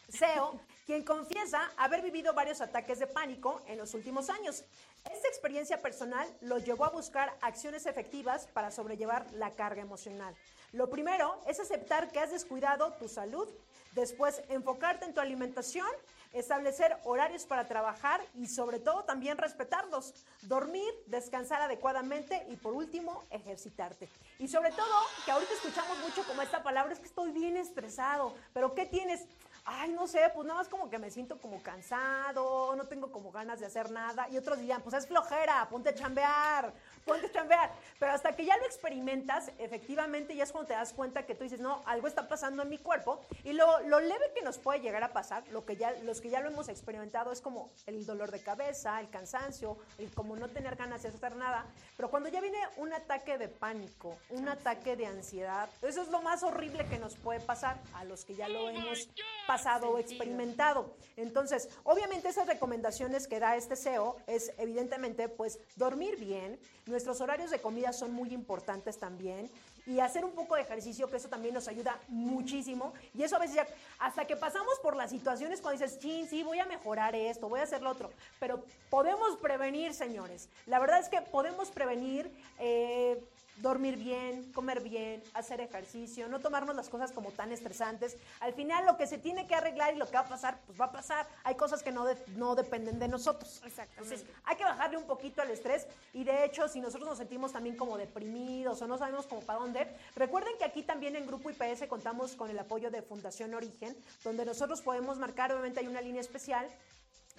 CEO, 0.09 0.59
quien 0.85 1.05
confiesa 1.05 1.71
haber 1.77 2.03
vivido 2.03 2.35
varios 2.35 2.61
ataques 2.61 2.99
de 2.99 3.07
pánico 3.07 3.63
en 3.69 3.79
los 3.79 3.95
últimos 3.95 4.31
años. 4.31 4.65
Esta 5.13 5.29
experiencia 5.29 5.81
personal 5.81 6.27
lo 6.41 6.59
llevó 6.59 6.87
a 6.87 6.91
buscar 6.91 7.33
acciones 7.41 7.87
efectivas 7.87 8.49
para 8.49 8.73
sobrellevar 8.73 9.31
la 9.35 9.55
carga 9.55 9.81
emocional. 9.81 10.35
Lo 10.73 10.91
primero 10.91 11.41
es 11.47 11.61
aceptar 11.61 12.11
que 12.11 12.19
has 12.19 12.33
descuidado 12.33 12.95
tu 12.95 13.09
salud, 13.09 13.49
después 13.93 14.43
enfocarte 14.49 15.05
en 15.05 15.15
tu 15.15 15.21
alimentación, 15.21 15.87
establecer 16.33 16.97
horarios 17.05 17.45
para 17.45 17.67
trabajar 17.67 18.21
y 18.35 18.47
sobre 18.47 18.79
todo 18.79 19.05
también 19.05 19.39
respetarlos, 19.39 20.15
dormir, 20.43 20.93
descansar 21.07 21.63
adecuadamente 21.63 22.47
y 22.49 22.57
por 22.57 22.73
último 22.73 23.25
ejercitarte. 23.31 24.09
Y 24.39 24.49
sobre 24.49 24.71
todo, 24.71 24.95
que 25.25 25.33
ahorita 25.33 25.53
escuchamos 25.55 25.99
mucho 25.99 26.23
como 26.25 26.43
esta 26.43 26.63
palabra, 26.63 26.93
es 26.93 27.01
que 27.01 27.07
estoy 27.07 27.33
bien 27.33 27.57
estresado, 27.57 28.35
pero 28.53 28.75
¿qué 28.75 28.87
tienes? 28.87 29.27
Ay, 29.65 29.93
no 29.93 30.07
sé, 30.07 30.21
pues 30.35 30.47
nada 30.47 30.61
más 30.61 30.69
como 30.69 30.89
que 30.89 30.99
me 30.99 31.11
siento 31.11 31.39
como 31.39 31.63
cansado, 31.63 32.75
no 32.77 32.87
tengo 32.87 33.13
como 33.13 33.31
ganas 33.31 33.61
de 33.61 33.67
hacer 33.67 33.91
nada. 33.91 34.29
Y 34.31 34.39
otros 34.39 34.59
dirían, 34.59 34.83
pues 34.83 34.95
es 34.95 35.07
flojera, 35.07 35.69
ponte 35.69 35.91
a 35.91 35.95
chambear, 35.95 36.73
ponte 37.11 37.27
a 37.27 37.33
chambear. 37.33 37.71
Pero 37.99 38.13
hasta 38.13 38.35
que 38.35 38.45
ya 38.45 38.57
lo 38.57 38.65
experimentas, 38.65 39.51
efectivamente 39.59 40.35
ya 40.35 40.45
es 40.45 40.53
cuando 40.53 40.69
te 40.69 40.75
das 40.75 40.93
cuenta 40.93 41.27
que 41.27 41.35
tú 41.35 41.45
dices, 41.45 41.61
no, 41.61 41.83
algo 41.87 42.07
está 42.07 42.29
pasando 42.29 42.63
en 42.63 42.69
mi 42.69 42.79
cuerpo. 42.79 43.21
Y 43.45 43.53
lo, 43.53 43.81
lo 43.81 44.01
leve 44.01 44.33
que 44.35 44.43
nos 44.43 44.59
puede 44.59 44.81
llegar 44.81 45.03
a 45.03 45.13
pasar, 45.13 45.47
lo 45.49 45.65
que 45.65 45.77
ya, 45.77 45.93
los 46.05 46.21
que 46.21 46.31
ya 46.31 46.41
lo 46.41 46.49
hemos 46.49 46.69
experimentado, 46.69 47.33
es 47.33 47.41
como 47.41 47.71
el 47.87 48.07
dolor 48.07 48.31
de 48.31 48.41
cabeza, 48.41 49.01
el 49.01 49.11
cansancio, 49.11 49.77
el 49.99 50.13
como 50.15 50.37
no 50.37 50.49
tener 50.49 50.77
ganas 50.77 51.03
de 51.03 51.09
hacer 51.09 51.37
nada. 51.37 51.67
Pero 51.97 52.11
cuando 52.11 52.29
ya 52.29 52.41
viene 52.41 52.59
un 52.77 52.93
ataque 52.93 53.39
de 53.39 53.49
pánico, 53.49 54.17
un 54.31 54.49
ataque 54.49 54.97
de 54.97 55.07
ansiedad, 55.07 55.69
eso 55.83 56.03
es 56.03 56.09
lo 56.09 56.23
más 56.23 56.43
horrible 56.43 56.87
que 56.87 56.99
nos 56.99 57.17
puede 57.17 57.41
pasar 57.41 57.77
a 57.95 58.05
los 58.05 58.25
que 58.25 58.35
ya 58.35 58.49
lo 58.49 58.69
hemos 58.69 59.09
pasado 59.47 59.91
o 59.91 59.99
experimentado. 59.99 60.95
Entonces, 61.17 61.69
obviamente 61.85 62.29
esas 62.29 62.47
recomendaciones 62.47 63.27
que 63.27 63.41
da 63.41 63.57
este 63.57 63.77
CEO 63.77 64.17
es 64.27 64.53
evidentemente 64.59 65.29
pues 65.29 65.59
dormir 65.77 66.17
bien, 66.17 66.59
nuestros 67.01 67.23
horarios 67.23 67.51
de 67.51 67.61
comida 67.61 67.95
son 67.95 68.13
muy 68.13 68.35
importantes 68.35 68.99
también 68.99 69.49
y 69.87 70.01
hacer 70.01 70.23
un 70.23 70.33
poco 70.33 70.55
de 70.57 70.61
ejercicio, 70.61 71.09
que 71.09 71.17
eso 71.17 71.29
también 71.31 71.55
nos 71.55 71.67
ayuda 71.67 71.99
muchísimo. 72.09 72.93
Y 73.15 73.23
eso 73.23 73.37
a 73.37 73.39
veces 73.39 73.67
hasta 73.99 74.27
que 74.27 74.37
pasamos 74.37 74.79
por 74.83 74.97
las 74.97 75.09
situaciones 75.09 75.63
cuando 75.63 75.81
dices, 75.81 75.99
chin, 75.99 76.29
sí, 76.29 76.43
voy 76.43 76.59
a 76.59 76.67
mejorar 76.67 77.17
esto, 77.17 77.49
voy 77.49 77.61
a 77.61 77.63
hacer 77.63 77.81
lo 77.81 77.91
otro. 77.91 78.11
Pero 78.39 78.63
podemos 78.91 79.39
prevenir, 79.39 79.95
señores. 79.95 80.51
La 80.67 80.79
verdad 80.79 81.01
es 81.01 81.09
que 81.09 81.23
podemos 81.23 81.71
prevenir. 81.71 82.31
eh, 82.59 83.19
dormir 83.61 83.97
bien, 83.97 84.53
comer 84.53 84.81
bien, 84.81 85.23
hacer 85.35 85.61
ejercicio, 85.61 86.29
no 86.29 86.41
tomarnos 86.41 86.75
las 86.77 86.89
cosas 86.89 87.13
como 87.13 87.31
tan 87.31 87.53
estresantes. 87.53 88.17
Al 88.41 88.53
final 88.55 88.87
lo 88.87 88.97
que 88.97 89.07
se 89.07 89.19
tiene 89.19 89.47
que 89.47 89.55
arreglar 89.55 89.95
y 89.95 89.99
lo 89.99 90.07
que 90.07 90.13
va 90.15 90.21
a 90.21 90.29
pasar, 90.29 90.59
pues 90.67 90.81
va 90.81 90.87
a 90.87 90.93
pasar. 90.93 91.27
Hay 91.45 91.55
cosas 91.55 91.83
que 91.83 91.93
no, 91.93 92.05
de- 92.05 92.17
no 92.37 92.55
dependen 92.55 92.99
de 92.99 93.09
nosotros. 93.09 93.61
Exactamente. 93.65 94.15
Entonces 94.15 94.27
hay 94.45 94.57
que 94.57 94.65
bajarle 94.65 94.97
un 94.97 95.05
poquito 95.05 95.43
al 95.43 95.51
estrés 95.51 95.87
y 96.13 96.25
de 96.25 96.45
hecho 96.45 96.69
si 96.69 96.81
nosotros 96.81 97.09
nos 97.09 97.19
sentimos 97.19 97.53
también 97.53 97.77
como 97.77 97.97
deprimidos 97.99 98.81
o 98.83 98.87
no 98.87 98.99
sabemos 98.99 99.27
como 99.27 99.41
para 99.43 99.59
dónde, 99.59 99.87
recuerden 100.17 100.53
que 100.59 100.65
aquí 100.65 100.83
también 100.83 101.17
en 101.17 101.27
Grupo 101.27 101.51
IPS 101.51 101.87
contamos 101.89 102.33
con 102.35 102.51
el 102.51 102.59
apoyo 102.59 102.91
de 102.91 103.03
Fundación 103.03 103.55
Origen, 103.55 103.97
donde 104.25 104.45
nosotros 104.45 104.81
podemos 104.81 105.19
marcar, 105.19 105.53
obviamente 105.53 105.81
hay 105.81 105.87
una 105.87 106.01
línea 106.01 106.21
especial 106.21 106.67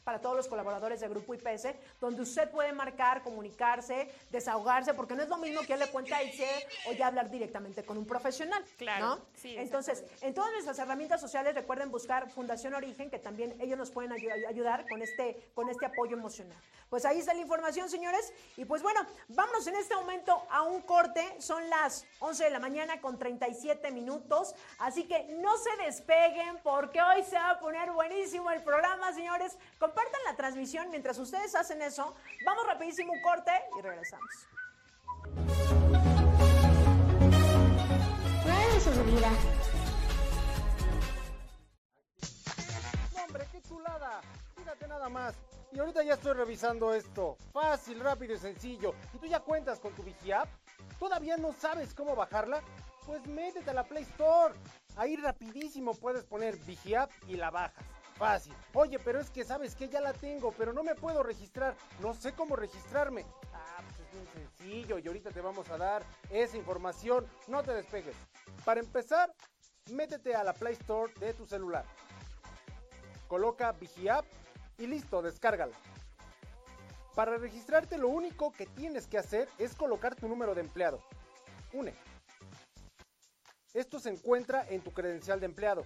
para 0.04 0.20
todos 0.20 0.36
los 0.36 0.48
colaboradores 0.48 1.00
de 1.00 1.08
Grupo 1.10 1.34
IPS, 1.34 1.68
donde 2.00 2.22
usted 2.22 2.50
puede 2.50 2.74
marcar, 2.74 3.22
comunicarse, 3.22 4.10
desahogarse, 4.32 4.94
porque 4.94 5.16
no 5.16 5.24
es 5.24 5.30
lo 5.30 5.38
mismo 5.38 5.62
que 5.62 5.74
él 5.74 5.80
le 5.80 5.88
cuente 5.90 6.14
a 6.14 6.24
Itze 6.24 6.48
o 6.88 6.94
ya 6.94 7.08
hablar 7.08 7.30
directamente 7.30 7.84
con 7.84 7.98
un 7.98 8.06
profesional. 8.06 8.64
Claro, 8.78 9.06
¿no? 9.06 9.20
sí, 9.36 9.56
Entonces, 9.58 10.04
en 10.22 10.34
todas 10.34 10.52
nuestras 10.54 10.80
herramientas 10.80 11.22
sociales 11.22 11.54
recuerden 11.56 11.92
buscar 11.92 12.30
Fundación 12.32 12.74
Origen, 12.74 13.10
que 13.10 13.20
también 13.20 13.56
ellos 13.62 13.78
nos 13.78 13.92
pueden 13.92 14.12
ayu- 14.12 14.48
ayudar 14.48 14.86
con 14.90 15.02
este, 15.02 15.52
con 15.54 15.70
este 15.70 15.86
apoyo 15.86 16.18
emocional. 16.18 16.58
Pues 16.90 17.06
ahí 17.06 17.20
está 17.20 17.34
la 17.34 17.40
información, 17.42 17.90
señores. 17.90 18.34
Y 18.58 18.66
pues 18.66 18.82
bueno, 18.82 19.00
vámonos 19.30 19.66
en 19.68 19.76
este 19.76 19.96
momento 19.96 20.46
a 20.50 20.64
un 20.64 20.82
corte. 20.82 21.36
Son 21.40 21.70
las 21.70 22.06
11 22.20 22.44
de 22.44 22.50
la 22.50 22.60
mañana 22.60 23.00
con 23.00 23.18
37 23.18 23.92
minutos. 23.92 24.54
Así 24.78 25.06
que 25.08 25.24
no 25.40 25.58
se 25.58 25.70
despeguen 25.86 26.58
porque 26.64 27.02
hoy 27.02 27.24
se 27.24 27.36
va 27.36 27.52
a 27.52 27.60
poner 27.60 27.92
buenísimo 27.92 28.52
el 28.52 28.62
programa, 28.62 29.14
señores. 29.14 29.58
Compartan 30.02 30.24
la 30.26 30.36
transmisión 30.36 30.90
mientras 30.90 31.20
ustedes 31.20 31.54
hacen 31.54 31.80
eso. 31.82 32.16
Vamos 32.44 32.66
rapidísimo 32.66 33.14
un 33.14 33.22
corte 33.22 33.52
y 33.78 33.82
regresamos. 33.82 34.48
No, 43.14 43.24
hombre, 43.24 43.46
qué 43.52 43.62
chulada. 43.62 44.22
Fíjate 44.56 44.88
nada 44.88 45.08
más. 45.08 45.36
Y 45.72 45.80
ahorita 45.80 46.02
ya 46.04 46.16
estoy 46.16 46.34
revisando 46.34 46.94
esto. 46.96 47.38
Fácil, 47.54 48.00
rápido 48.00 48.34
y 48.34 48.40
sencillo. 48.40 48.96
¿Y 49.14 49.20
tú 49.20 49.28
ya 49.28 49.40
cuentas 49.40 49.80
con 49.80 49.94
tu 49.94 50.02
VigiApp? 50.02 50.48
¿Todavía 51.00 51.38
no 51.38 51.54
sabes 51.54 51.94
cómo 51.94 52.16
bajarla? 52.16 52.64
Pues 53.06 53.24
métete 53.28 53.70
a 53.70 53.74
la 53.74 53.84
Play 53.84 54.04
Store. 54.04 54.56
Ahí 54.96 55.16
rapidísimo 55.16 55.94
puedes 55.94 56.24
poner 56.24 56.58
VigiApp 56.58 57.12
y 57.28 57.36
la 57.36 57.52
bajas. 57.52 57.86
Fácil. 58.22 58.54
Oye, 58.74 59.00
pero 59.00 59.20
es 59.20 59.32
que 59.32 59.44
sabes 59.44 59.76
que 59.76 59.90
ya 59.90 60.00
la 60.00 60.14
tengo, 60.14 60.52
pero 60.52 60.74
no 60.74 60.84
me 60.84 60.94
puedo 60.94 61.24
registrar. 61.24 61.76
No 62.00 62.14
sé 62.14 62.34
cómo 62.34 62.56
registrarme. 62.56 63.26
Ah, 63.52 63.82
pues 63.84 64.00
es 64.00 64.12
bien 64.14 64.28
sencillo 64.34 65.00
y 65.00 65.08
ahorita 65.08 65.32
te 65.32 65.42
vamos 65.42 65.68
a 65.70 65.78
dar 65.78 66.04
esa 66.30 66.56
información. 66.56 67.26
No 67.48 67.64
te 67.64 67.74
despegues. 67.74 68.16
Para 68.64 68.80
empezar, 68.80 69.34
métete 69.92 70.36
a 70.36 70.44
la 70.44 70.54
Play 70.54 70.74
Store 70.74 71.12
de 71.20 71.34
tu 71.34 71.48
celular 71.48 71.84
coloca 73.32 73.72
VigiApp 73.72 74.26
y 74.78 74.88
listo, 74.88 75.22
descárgala. 75.22 75.74
Para 77.16 77.38
registrarte 77.38 77.98
lo 77.98 78.10
único 78.10 78.52
que 78.52 78.66
tienes 78.66 79.08
que 79.08 79.18
hacer 79.18 79.48
es 79.58 79.74
colocar 79.74 80.16
tu 80.16 80.28
número 80.28 80.54
de 80.54 80.60
empleado. 80.60 81.02
UNE. 81.72 81.94
Esto 83.74 84.02
se 84.02 84.10
encuentra 84.10 84.68
en 84.68 84.82
tu 84.82 84.92
credencial 84.92 85.40
de 85.40 85.46
empleado. 85.46 85.86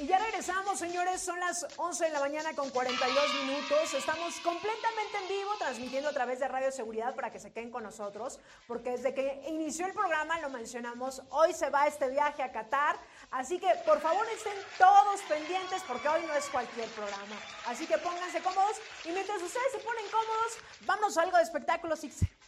Y 0.00 0.06
ya 0.06 0.18
regresamos, 0.18 0.78
señores, 0.78 1.20
son 1.20 1.38
las 1.40 1.66
11 1.76 2.06
de 2.06 2.10
la 2.10 2.20
mañana 2.20 2.54
con 2.54 2.70
42 2.70 3.34
minutos. 3.44 3.92
Estamos 3.92 4.34
completamente 4.40 5.18
en 5.18 5.28
vivo, 5.28 5.50
transmitiendo 5.58 6.08
a 6.08 6.12
través 6.14 6.38
de 6.38 6.48
Radio 6.48 6.72
Seguridad 6.72 7.14
para 7.14 7.30
que 7.30 7.38
se 7.38 7.52
queden 7.52 7.70
con 7.70 7.82
nosotros, 7.82 8.40
porque 8.66 8.92
desde 8.92 9.12
que 9.12 9.42
inició 9.48 9.84
el 9.84 9.92
programa 9.92 10.40
lo 10.40 10.48
mencionamos, 10.48 11.20
hoy 11.28 11.52
se 11.52 11.68
va 11.68 11.86
este 11.86 12.08
viaje 12.08 12.42
a 12.42 12.50
Qatar, 12.50 12.96
así 13.30 13.58
que 13.58 13.68
por 13.84 14.00
favor 14.00 14.26
estén 14.34 14.54
todos 14.78 15.20
pendientes 15.28 15.82
porque 15.86 16.08
hoy 16.08 16.22
no 16.26 16.32
es 16.32 16.48
cualquier 16.48 16.88
programa. 16.92 17.36
Así 17.66 17.86
que 17.86 17.98
pónganse 17.98 18.40
cómodos 18.40 18.78
y 19.04 19.10
mientras 19.10 19.42
ustedes 19.42 19.70
se 19.70 19.78
ponen 19.80 20.04
cómodos, 20.10 20.56
vamos 20.86 21.18
a 21.18 21.22
algo 21.24 21.36
de 21.36 21.42
espectáculos. 21.42 22.00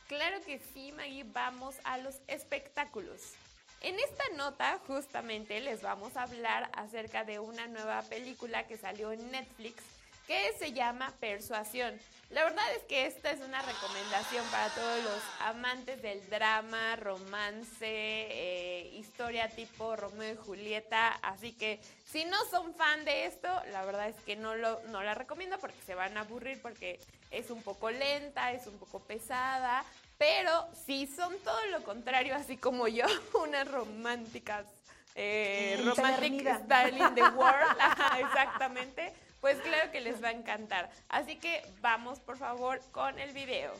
Claro 0.09 0.41
que 0.47 0.59
sí, 0.73 0.91
Maggie, 0.93 1.25
vamos 1.25 1.77
a 1.85 1.99
los 1.99 2.15
espectáculos. 2.29 3.35
En 3.83 3.99
esta 3.99 4.23
nota 4.37 4.79
justamente 4.87 5.61
les 5.61 5.83
vamos 5.83 6.17
a 6.17 6.23
hablar 6.23 6.71
acerca 6.75 7.25
de 7.25 7.41
una 7.41 7.67
nueva 7.67 8.03
película 8.03 8.65
que 8.69 8.77
salió 8.77 9.11
en 9.11 9.33
Netflix 9.33 9.83
que 10.29 10.53
se 10.57 10.73
llama 10.73 11.13
Persuasión. 11.19 11.99
La 12.31 12.45
verdad 12.45 12.65
es 12.77 12.83
que 12.85 13.07
esta 13.07 13.33
es 13.33 13.41
una 13.41 13.61
recomendación 13.61 14.47
para 14.53 14.69
todos 14.69 15.03
los 15.03 15.21
amantes 15.41 16.01
del 16.01 16.27
drama, 16.31 16.95
romance, 16.95 17.83
eh, 17.83 18.91
historia 18.95 19.49
tipo 19.49 19.97
Romeo 19.97 20.35
y 20.35 20.37
Julieta. 20.37 21.09
Así 21.21 21.53
que 21.53 21.81
si 22.11 22.25
no 22.25 22.37
son 22.51 22.75
fan 22.75 23.05
de 23.05 23.27
esto, 23.27 23.49
la 23.73 23.85
verdad 23.85 24.09
es 24.09 24.17
que 24.25 24.37
no, 24.37 24.55
lo, 24.55 24.81
no 24.91 25.03
la 25.03 25.15
recomiendo 25.15 25.59
porque 25.59 25.83
se 25.85 25.97
van 25.97 26.17
a 26.17 26.21
aburrir 26.21 26.63
porque 26.63 27.01
es 27.33 27.51
un 27.51 27.63
poco 27.63 27.91
lenta, 27.91 28.53
es 28.53 28.69
un 28.69 28.79
poco 28.79 29.01
pesada. 29.01 29.85
Pero 30.19 30.69
si 30.87 31.07
son 31.07 31.37
todo 31.41 31.67
lo 31.67 31.83
contrario, 31.83 32.35
así 32.35 32.57
como 32.57 32.89
yo, 32.89 33.07
unas 33.43 33.71
románticas, 33.71 34.67
eh, 35.15 35.79
Mm, 35.83 35.89
romantic 35.89 36.33
in 36.33 37.15
the 37.15 37.23
world, 37.23 37.77
ajá, 37.81 38.21
exactamente, 38.21 39.13
Pues 39.41 39.59
claro 39.59 39.91
que 39.91 40.01
les 40.01 40.23
va 40.23 40.29
a 40.29 40.33
encantar. 40.33 40.89
Así 41.09 41.37
que 41.37 41.65
vamos 41.81 42.21
por 42.21 42.39
favor 42.39 42.81
con 42.93 43.19
el 43.19 43.33
video. 43.33 43.73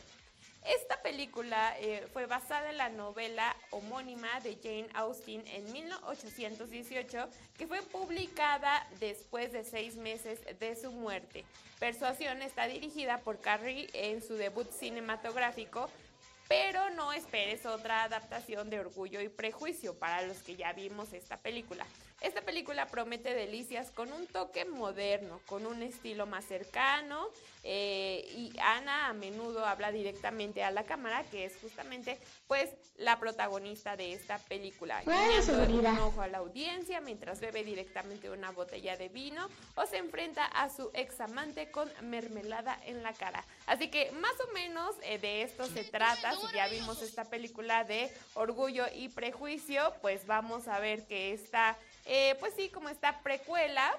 Esta 0.65 1.01
película 1.01 1.75
eh, 1.79 2.07
fue 2.13 2.25
basada 2.25 2.69
en 2.69 2.77
la 2.77 2.89
novela 2.89 3.55
homónima 3.71 4.39
de 4.41 4.57
Jane 4.61 4.87
Austen 4.93 5.43
en 5.47 5.71
1818, 5.73 7.29
que 7.57 7.67
fue 7.67 7.81
publicada 7.81 8.85
después 8.99 9.51
de 9.51 9.65
seis 9.65 9.95
meses 9.95 10.39
de 10.59 10.75
su 10.75 10.91
muerte. 10.91 11.43
Persuasión 11.79 12.41
está 12.41 12.65
dirigida 12.67 13.17
por 13.19 13.41
Carrie 13.41 13.89
en 13.93 14.21
su 14.21 14.35
debut 14.35 14.69
cinematográfico, 14.71 15.89
pero 16.53 16.91
no 16.91 17.11
esperes 17.13 17.65
otra 17.65 18.03
adaptación 18.03 18.69
de 18.69 18.79
Orgullo 18.79 19.19
y 19.21 19.27
Prejuicio 19.27 19.97
para 19.97 20.21
los 20.21 20.37
que 20.43 20.55
ya 20.55 20.71
vimos 20.71 21.11
esta 21.11 21.37
película. 21.37 21.83
Esta 22.23 22.39
película 22.39 22.87
promete 22.87 23.33
delicias 23.33 23.91
con 23.91 24.13
un 24.13 24.27
toque 24.27 24.63
moderno, 24.63 25.41
con 25.45 25.65
un 25.65 25.83
estilo 25.83 26.25
más 26.25 26.45
cercano 26.45 27.27
eh, 27.65 28.25
y 28.37 28.53
Ana 28.61 29.07
a 29.07 29.13
menudo 29.13 29.65
habla 29.65 29.91
directamente 29.91 30.63
a 30.63 30.71
la 30.71 30.85
cámara, 30.85 31.25
que 31.29 31.43
es 31.43 31.57
justamente 31.61 32.17
pues 32.47 32.69
la 32.97 33.19
protagonista 33.19 33.97
de 33.97 34.13
esta 34.13 34.37
película. 34.39 35.01
Guiñando 35.03 35.79
un 35.79 35.99
ojo 35.99 36.21
a 36.21 36.27
la 36.27 36.37
audiencia 36.37 37.01
mientras 37.01 37.41
bebe 37.41 37.65
directamente 37.65 38.29
una 38.29 38.51
botella 38.51 38.95
de 38.95 39.09
vino 39.09 39.49
o 39.75 39.85
se 39.85 39.97
enfrenta 39.97 40.45
a 40.45 40.69
su 40.69 40.91
ex 40.93 41.19
amante 41.19 41.71
con 41.71 41.91
mermelada 42.03 42.79
en 42.85 43.03
la 43.03 43.11
cara. 43.11 43.45
Así 43.67 43.89
que 43.89 44.13
más 44.13 44.33
o 44.47 44.53
menos 44.53 44.95
eh, 45.03 45.17
de 45.17 45.41
esto 45.41 45.65
se 45.65 45.83
trata. 45.83 46.37
Si 46.37 46.55
ya 46.55 46.69
vimos 46.69 47.01
esta 47.01 47.25
película 47.25 47.83
de 47.83 48.09
Orgullo 48.35 48.85
y 48.95 49.09
Prejuicio, 49.09 49.93
pues 50.01 50.25
vamos 50.25 50.69
a 50.69 50.79
ver 50.79 51.05
que 51.05 51.33
esta 51.33 51.77
eh, 52.05 52.35
pues 52.39 52.53
sí, 52.55 52.69
como 52.69 52.89
esta 52.89 53.21
precuela 53.21 53.97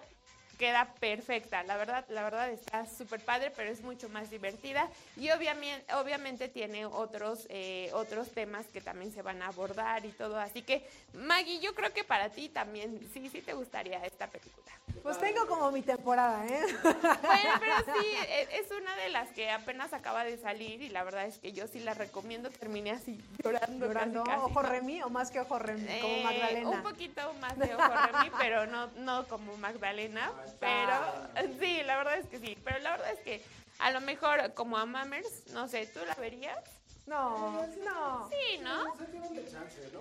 queda 0.58 0.92
perfecta. 1.00 1.62
La 1.64 1.76
verdad, 1.76 2.04
la 2.08 2.22
verdad 2.22 2.50
está 2.50 2.86
súper 2.86 3.20
padre, 3.20 3.52
pero 3.54 3.70
es 3.70 3.82
mucho 3.82 4.08
más 4.08 4.30
divertida 4.30 4.88
y 5.16 5.30
obviamente, 5.30 5.92
obviamente 5.94 6.48
tiene 6.48 6.86
otros, 6.86 7.46
eh, 7.48 7.90
otros 7.92 8.30
temas 8.30 8.66
que 8.66 8.80
también 8.80 9.12
se 9.12 9.22
van 9.22 9.42
a 9.42 9.48
abordar 9.48 10.04
y 10.04 10.10
todo. 10.10 10.38
Así 10.38 10.62
que, 10.62 10.86
Maggie, 11.14 11.60
yo 11.60 11.74
creo 11.74 11.92
que 11.92 12.04
para 12.04 12.28
ti 12.30 12.48
también 12.48 12.98
sí, 13.12 13.28
sí 13.28 13.40
te 13.40 13.52
gustaría 13.54 14.04
esta 14.04 14.26
película. 14.26 14.72
Pues 15.02 15.18
tengo 15.18 15.46
como 15.46 15.70
mi 15.70 15.82
temporada, 15.82 16.46
¿eh? 16.46 16.64
Bueno, 16.82 17.50
pero 17.60 17.76
sí, 18.00 18.06
e, 18.28 18.48
es 18.58 18.70
una 18.70 18.96
de 18.96 19.10
las 19.10 19.28
que 19.30 19.50
apenas 19.50 19.92
acaba 19.92 20.24
de 20.24 20.38
salir 20.38 20.82
y 20.82 20.88
la 20.88 21.04
verdad 21.04 21.26
es 21.26 21.38
que 21.38 21.52
yo 21.52 21.66
sí 21.66 21.80
la 21.80 21.94
recomiendo. 21.94 22.48
Terminé 22.50 22.92
así 22.92 23.20
llorando. 23.42 23.86
Llorando, 23.86 24.24
casi, 24.24 24.36
casi. 24.40 24.50
ojo 24.50 24.62
remi 24.62 25.02
o 25.02 25.10
más 25.10 25.30
que 25.30 25.40
ojo 25.40 25.58
remi, 25.58 25.84
como 26.00 26.14
Eh, 26.14 26.22
Magdalena. 26.24 26.70
Un 26.70 26.82
poquito 26.82 27.34
más 27.34 27.58
de 27.58 27.74
ojo 27.74 27.82
Remy, 27.88 28.30
pero 28.38 28.66
no, 28.66 28.86
no 28.96 29.26
como 29.26 29.56
Magdalena. 29.58 30.32
Pero 30.60 30.92
sí, 31.60 31.82
la 31.84 31.98
verdad 31.98 32.18
es 32.18 32.26
que 32.26 32.38
sí. 32.38 32.58
Pero 32.64 32.78
la 32.80 32.92
verdad 32.92 33.12
es 33.12 33.20
que 33.20 33.42
a 33.78 33.90
lo 33.90 34.00
mejor 34.00 34.54
como 34.54 34.76
a 34.76 34.86
Mammers, 34.86 35.48
no 35.52 35.68
sé, 35.68 35.86
¿tú 35.86 36.00
la 36.06 36.14
verías? 36.14 36.58
No, 37.06 37.66
no. 37.84 38.30
Sí, 38.30 38.58
¿no? 38.62 38.94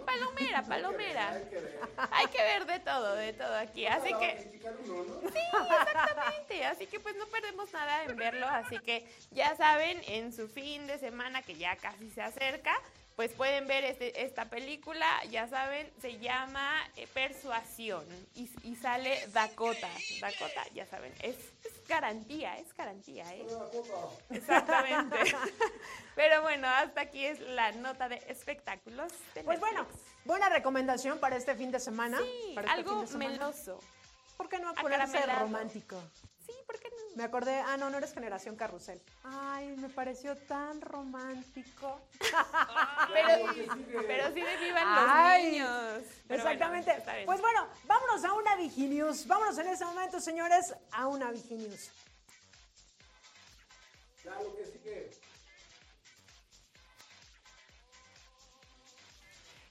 Palomera, 0.06 0.64
palomera. 0.64 1.32
Hay 1.32 1.44
que 1.44 1.60
ver. 1.60 1.80
Hay 2.12 2.28
que 2.28 2.42
ver 2.42 2.66
de 2.66 2.80
todo, 2.80 3.16
de 3.16 3.34
todo 3.34 3.56
aquí. 3.58 3.86
Así 3.86 4.14
que. 4.14 4.62
Sí, 5.34 5.40
exactamente. 5.82 6.66
Así 6.66 6.88
que 6.88 7.02
pues 7.02 7.18
no 7.18 7.26
perdemos 7.28 7.74
nada 7.74 8.06
en 8.06 8.16
verlo. 8.16 8.48
Así 8.48 8.80
que 8.80 9.06
ya 9.32 9.54
saben, 9.58 10.02
en 10.08 10.32
su 10.32 10.48
fin 10.48 10.88
de 10.88 10.98
semana 10.98 11.42
que 11.42 11.56
ya 11.56 11.76
casi 11.76 12.10
se 12.12 12.22
acerca, 12.22 12.74
pues 13.16 13.32
pueden 13.34 13.68
ver 13.68 13.84
este, 13.84 14.24
esta 14.24 14.46
película. 14.46 15.08
Ya 15.30 15.48
saben, 15.48 15.92
se 16.02 16.20
llama 16.20 16.72
eh, 16.96 17.08
Persuasión 17.14 18.06
y, 18.36 18.50
y 18.64 18.76
sale 18.76 19.28
Dakota. 19.34 19.90
Dakota, 20.20 20.64
ya 20.74 20.86
saben, 20.86 21.14
es, 21.22 21.36
es 21.64 21.88
garantía, 21.88 22.58
es 22.58 22.74
garantía, 22.76 23.24
¿eh? 23.36 23.46
Exactamente. 24.30 25.18
Pero 26.16 26.42
bueno, 26.42 26.68
hasta 26.68 27.02
aquí 27.02 27.26
es 27.26 27.40
la 27.40 27.72
nota 27.74 28.10
de 28.10 28.16
espectáculos. 28.28 29.12
de 29.36 29.44
Pues 29.44 29.60
bueno, 29.60 29.86
buena 30.26 30.50
recomendación 30.50 31.20
para 31.20 31.36
este 31.36 31.56
fin 31.56 31.72
de 31.72 31.80
semana. 31.80 32.20
Sí, 32.20 32.52
para 32.56 32.68
este 32.68 32.80
algo 32.80 32.92
fin 32.92 33.02
de 33.02 33.08
semana. 33.08 33.30
meloso. 33.32 33.80
¿Por 34.38 34.50
qué 34.50 34.60
no 34.60 34.70
Acaramelado. 34.70 35.40
romántico? 35.42 36.02
Sí, 36.46 36.54
¿por 36.66 36.80
qué? 36.80 36.90
Me 37.16 37.24
acordé, 37.24 37.60
ah, 37.60 37.78
no, 37.78 37.90
no 37.92 37.98
eres 38.00 38.14
generación 38.14 38.56
carrusel. 38.56 39.00
Ay, 39.24 39.76
me 39.78 39.90
pareció 39.90 40.36
tan 40.36 40.82
romántico. 40.82 42.02
Pero, 43.14 43.46
pero 44.08 44.28
sí 44.34 44.42
de 44.42 44.58
vivan 44.58 44.96
los 44.96 45.06
Ay, 45.08 45.52
niños. 45.52 46.04
Pero 46.28 46.42
Exactamente. 46.42 46.92
bueno, 47.04 47.26
pues 47.26 47.42
bueno, 47.42 47.68
vámonos 47.86 48.24
a 48.24 48.34
una 48.34 48.56
Viginews. 48.56 49.28
Vámonos 49.28 49.58
en 49.60 49.68
este 49.68 49.86
momento, 49.86 50.20
señores, 50.20 50.74
a 50.92 51.08
una 51.08 51.30
Viginews. 51.32 51.92
Ya 54.24 54.32
lo 54.42 54.56
que 54.56 54.66
sigue. 54.66 55.12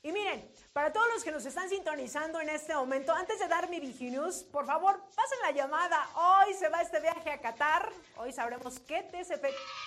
Y 0.04 0.12
miren, 0.12 0.51
para 0.72 0.90
todos 0.90 1.06
los 1.12 1.22
que 1.22 1.30
nos 1.30 1.44
están 1.44 1.68
sintonizando 1.68 2.40
en 2.40 2.48
este 2.48 2.74
momento, 2.74 3.12
antes 3.12 3.38
de 3.38 3.46
dar 3.46 3.68
mi 3.68 3.78
Viginews, 3.78 4.42
por 4.44 4.64
favor, 4.64 4.98
pasen 5.14 5.38
la 5.42 5.50
llamada. 5.50 6.08
Hoy 6.14 6.54
se 6.54 6.68
va 6.70 6.80
este 6.80 6.98
viaje 6.98 7.30
a 7.30 7.40
Qatar. 7.40 7.92
Hoy 8.16 8.32
sabremos 8.32 8.80
qué 8.80 9.02
TCP, 9.02 9.44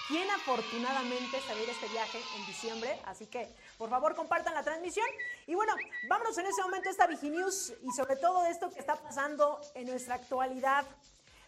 quién 0.08 0.30
afortunadamente 0.30 1.42
se 1.42 1.54
va 1.54 1.60
a 1.60 1.64
ir 1.64 1.70
este 1.70 1.88
viaje 1.88 2.22
en 2.38 2.46
diciembre. 2.46 3.02
Así 3.06 3.26
que, 3.26 3.50
por 3.80 3.90
favor, 3.90 4.16
compartan 4.16 4.54
la 4.54 4.64
transmisión. 4.64 5.08
Y 5.48 5.56
bueno, 5.56 5.74
vámonos 6.08 6.38
en 6.38 6.46
este 6.46 6.62
momento 6.62 6.90
a 6.90 6.92
esta 6.92 7.08
Viginews 7.08 7.74
y 7.82 7.92
sobre 7.92 8.16
todo 8.18 8.46
esto 8.46 8.70
que 8.70 8.80
está 8.80 8.96
pasando 8.96 9.60
en 9.74 9.88
nuestra 9.88 10.16
actualidad. 10.16 10.86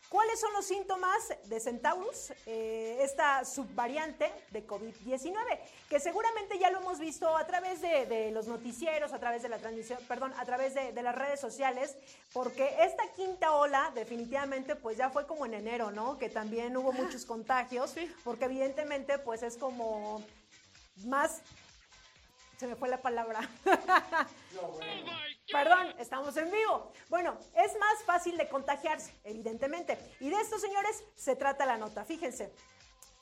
¿Cuáles 0.09 0.39
son 0.39 0.53
los 0.53 0.65
síntomas 0.65 1.33
de 1.45 1.59
Centaurus, 1.59 2.31
eh, 2.45 2.99
esta 3.01 3.43
subvariante 3.43 4.31
de 4.51 4.65
COVID-19? 4.65 5.35
Que 5.89 5.99
seguramente 5.99 6.57
ya 6.57 6.71
lo 6.71 6.79
hemos 6.79 6.99
visto 6.99 7.35
a 7.35 7.45
través 7.45 7.81
de, 7.81 8.05
de 8.05 8.31
los 8.31 8.47
noticieros, 8.47 9.11
a 9.11 9.19
través 9.19 9.41
de 9.41 9.49
la 9.49 9.57
transmisión, 9.57 9.99
perdón, 10.07 10.33
a 10.37 10.45
través 10.45 10.73
de, 10.75 10.93
de 10.93 11.03
las 11.03 11.13
redes 11.13 11.41
sociales, 11.41 11.97
porque 12.31 12.73
esta 12.79 13.03
quinta 13.17 13.51
ola 13.51 13.91
definitivamente 13.95 14.77
pues 14.77 14.97
ya 14.97 15.09
fue 15.09 15.27
como 15.27 15.45
en 15.45 15.55
enero, 15.55 15.91
¿no? 15.91 16.17
Que 16.17 16.29
también 16.29 16.77
hubo 16.77 16.93
muchos 16.93 17.25
contagios, 17.33 17.93
porque 18.23 18.45
evidentemente 18.45 19.19
pues 19.19 19.43
es 19.43 19.57
como 19.57 20.23
más... 21.05 21.41
Se 22.57 22.65
me 22.65 22.75
fue 22.75 22.89
la 22.89 23.01
palabra. 23.01 23.39
Perdón, 25.51 25.93
estamos 25.99 26.35
en 26.37 26.51
vivo. 26.51 26.91
Bueno, 27.07 27.37
es 27.55 27.77
más 27.77 28.03
fácil 28.03 28.35
de 28.35 28.49
contagiarse, 28.49 29.13
evidentemente. 29.23 29.97
Y 30.19 30.29
de 30.29 30.35
esto, 30.41 30.57
señores, 30.57 31.03
se 31.15 31.35
trata 31.35 31.65
la 31.65 31.77
nota. 31.77 32.03
Fíjense. 32.03 32.51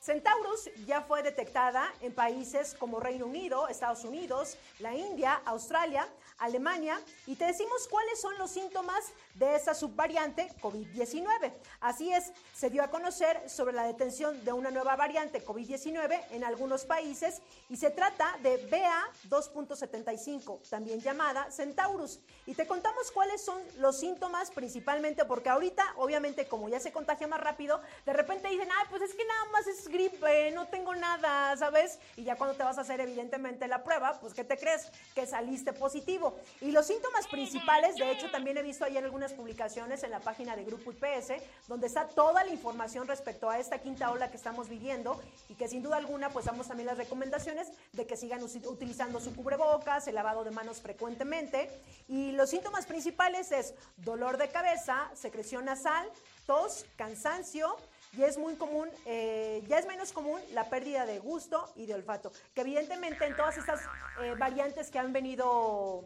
Centaurus 0.00 0.70
ya 0.86 1.02
fue 1.02 1.22
detectada 1.22 1.92
en 2.00 2.14
países 2.14 2.74
como 2.74 3.00
Reino 3.00 3.26
Unido, 3.26 3.66
Estados 3.68 4.04
Unidos, 4.04 4.56
la 4.78 4.94
India, 4.94 5.42
Australia, 5.44 6.08
Alemania 6.38 7.00
y 7.26 7.34
te 7.34 7.46
decimos 7.46 7.88
cuáles 7.88 8.20
son 8.20 8.38
los 8.38 8.50
síntomas 8.52 9.12
de 9.38 9.54
esa 9.54 9.74
subvariante 9.74 10.48
COVID-19. 10.60 11.52
Así 11.80 12.12
es, 12.12 12.32
se 12.54 12.70
dio 12.70 12.82
a 12.82 12.90
conocer 12.90 13.48
sobre 13.48 13.74
la 13.74 13.84
detención 13.84 14.44
de 14.44 14.52
una 14.52 14.70
nueva 14.70 14.96
variante 14.96 15.44
COVID-19 15.44 16.20
en 16.30 16.44
algunos 16.44 16.84
países 16.84 17.42
y 17.68 17.76
se 17.76 17.90
trata 17.90 18.36
de 18.42 18.68
BA2.75, 18.70 20.68
también 20.68 21.00
llamada 21.00 21.50
Centaurus. 21.50 22.20
Y 22.46 22.54
te 22.54 22.66
contamos 22.66 23.10
cuáles 23.12 23.44
son 23.44 23.60
los 23.78 23.98
síntomas 24.00 24.50
principalmente 24.50 25.24
porque 25.24 25.48
ahorita, 25.48 25.94
obviamente, 25.96 26.46
como 26.46 26.68
ya 26.68 26.80
se 26.80 26.92
contagia 26.92 27.26
más 27.26 27.40
rápido, 27.40 27.80
de 28.04 28.12
repente 28.12 28.48
dicen, 28.48 28.68
ay, 28.70 28.86
pues 28.90 29.02
es 29.02 29.14
que 29.14 29.24
nada 29.24 29.44
más 29.52 29.66
es 29.66 29.88
gripe, 29.88 30.50
no 30.52 30.66
tengo 30.68 30.94
nada, 30.94 31.56
¿sabes? 31.56 31.98
Y 32.16 32.24
ya 32.24 32.36
cuando 32.36 32.56
te 32.56 32.62
vas 32.62 32.78
a 32.78 32.82
hacer 32.82 33.00
evidentemente 33.00 33.68
la 33.68 33.84
prueba, 33.84 34.18
pues 34.20 34.32
¿qué 34.32 34.44
te 34.44 34.56
crees? 34.56 34.90
Que 35.14 35.26
saliste 35.26 35.72
positivo. 35.72 36.36
Y 36.60 36.70
los 36.70 36.86
síntomas 36.86 37.26
principales, 37.26 37.96
de 37.96 38.10
hecho 38.10 38.30
también 38.30 38.56
he 38.56 38.62
visto 38.62 38.84
ayer 38.84 39.04
algunas 39.04 39.25
publicaciones 39.32 40.02
en 40.02 40.10
la 40.10 40.20
página 40.20 40.56
de 40.56 40.64
Grupo 40.64 40.92
IPS, 40.92 41.42
donde 41.68 41.86
está 41.86 42.08
toda 42.08 42.44
la 42.44 42.50
información 42.50 43.06
respecto 43.06 43.50
a 43.50 43.58
esta 43.58 43.78
quinta 43.78 44.10
ola 44.10 44.30
que 44.30 44.36
estamos 44.36 44.68
viviendo 44.68 45.20
y 45.48 45.54
que 45.54 45.68
sin 45.68 45.82
duda 45.82 45.96
alguna 45.96 46.30
pues 46.30 46.46
damos 46.46 46.68
también 46.68 46.86
las 46.86 46.98
recomendaciones 46.98 47.68
de 47.92 48.06
que 48.06 48.16
sigan 48.16 48.42
utilizando 48.42 49.20
su 49.20 49.34
cubrebocas, 49.34 50.06
el 50.08 50.14
lavado 50.14 50.44
de 50.44 50.50
manos 50.50 50.80
frecuentemente. 50.80 51.70
Y 52.08 52.32
los 52.32 52.50
síntomas 52.50 52.86
principales 52.86 53.52
es 53.52 53.74
dolor 53.96 54.36
de 54.36 54.48
cabeza, 54.48 55.10
secreción 55.14 55.64
nasal, 55.64 56.08
tos, 56.46 56.86
cansancio, 56.96 57.76
y 58.16 58.22
es 58.22 58.38
muy 58.38 58.54
común, 58.54 58.88
eh, 59.04 59.62
ya 59.68 59.78
es 59.78 59.86
menos 59.86 60.12
común 60.12 60.40
la 60.52 60.70
pérdida 60.70 61.04
de 61.04 61.18
gusto 61.18 61.70
y 61.76 61.86
de 61.86 61.94
olfato, 61.94 62.32
que 62.54 62.62
evidentemente 62.62 63.26
en 63.26 63.36
todas 63.36 63.58
estas 63.58 63.80
eh, 64.22 64.34
variantes 64.38 64.90
que 64.90 64.98
han 64.98 65.12
venido 65.12 66.04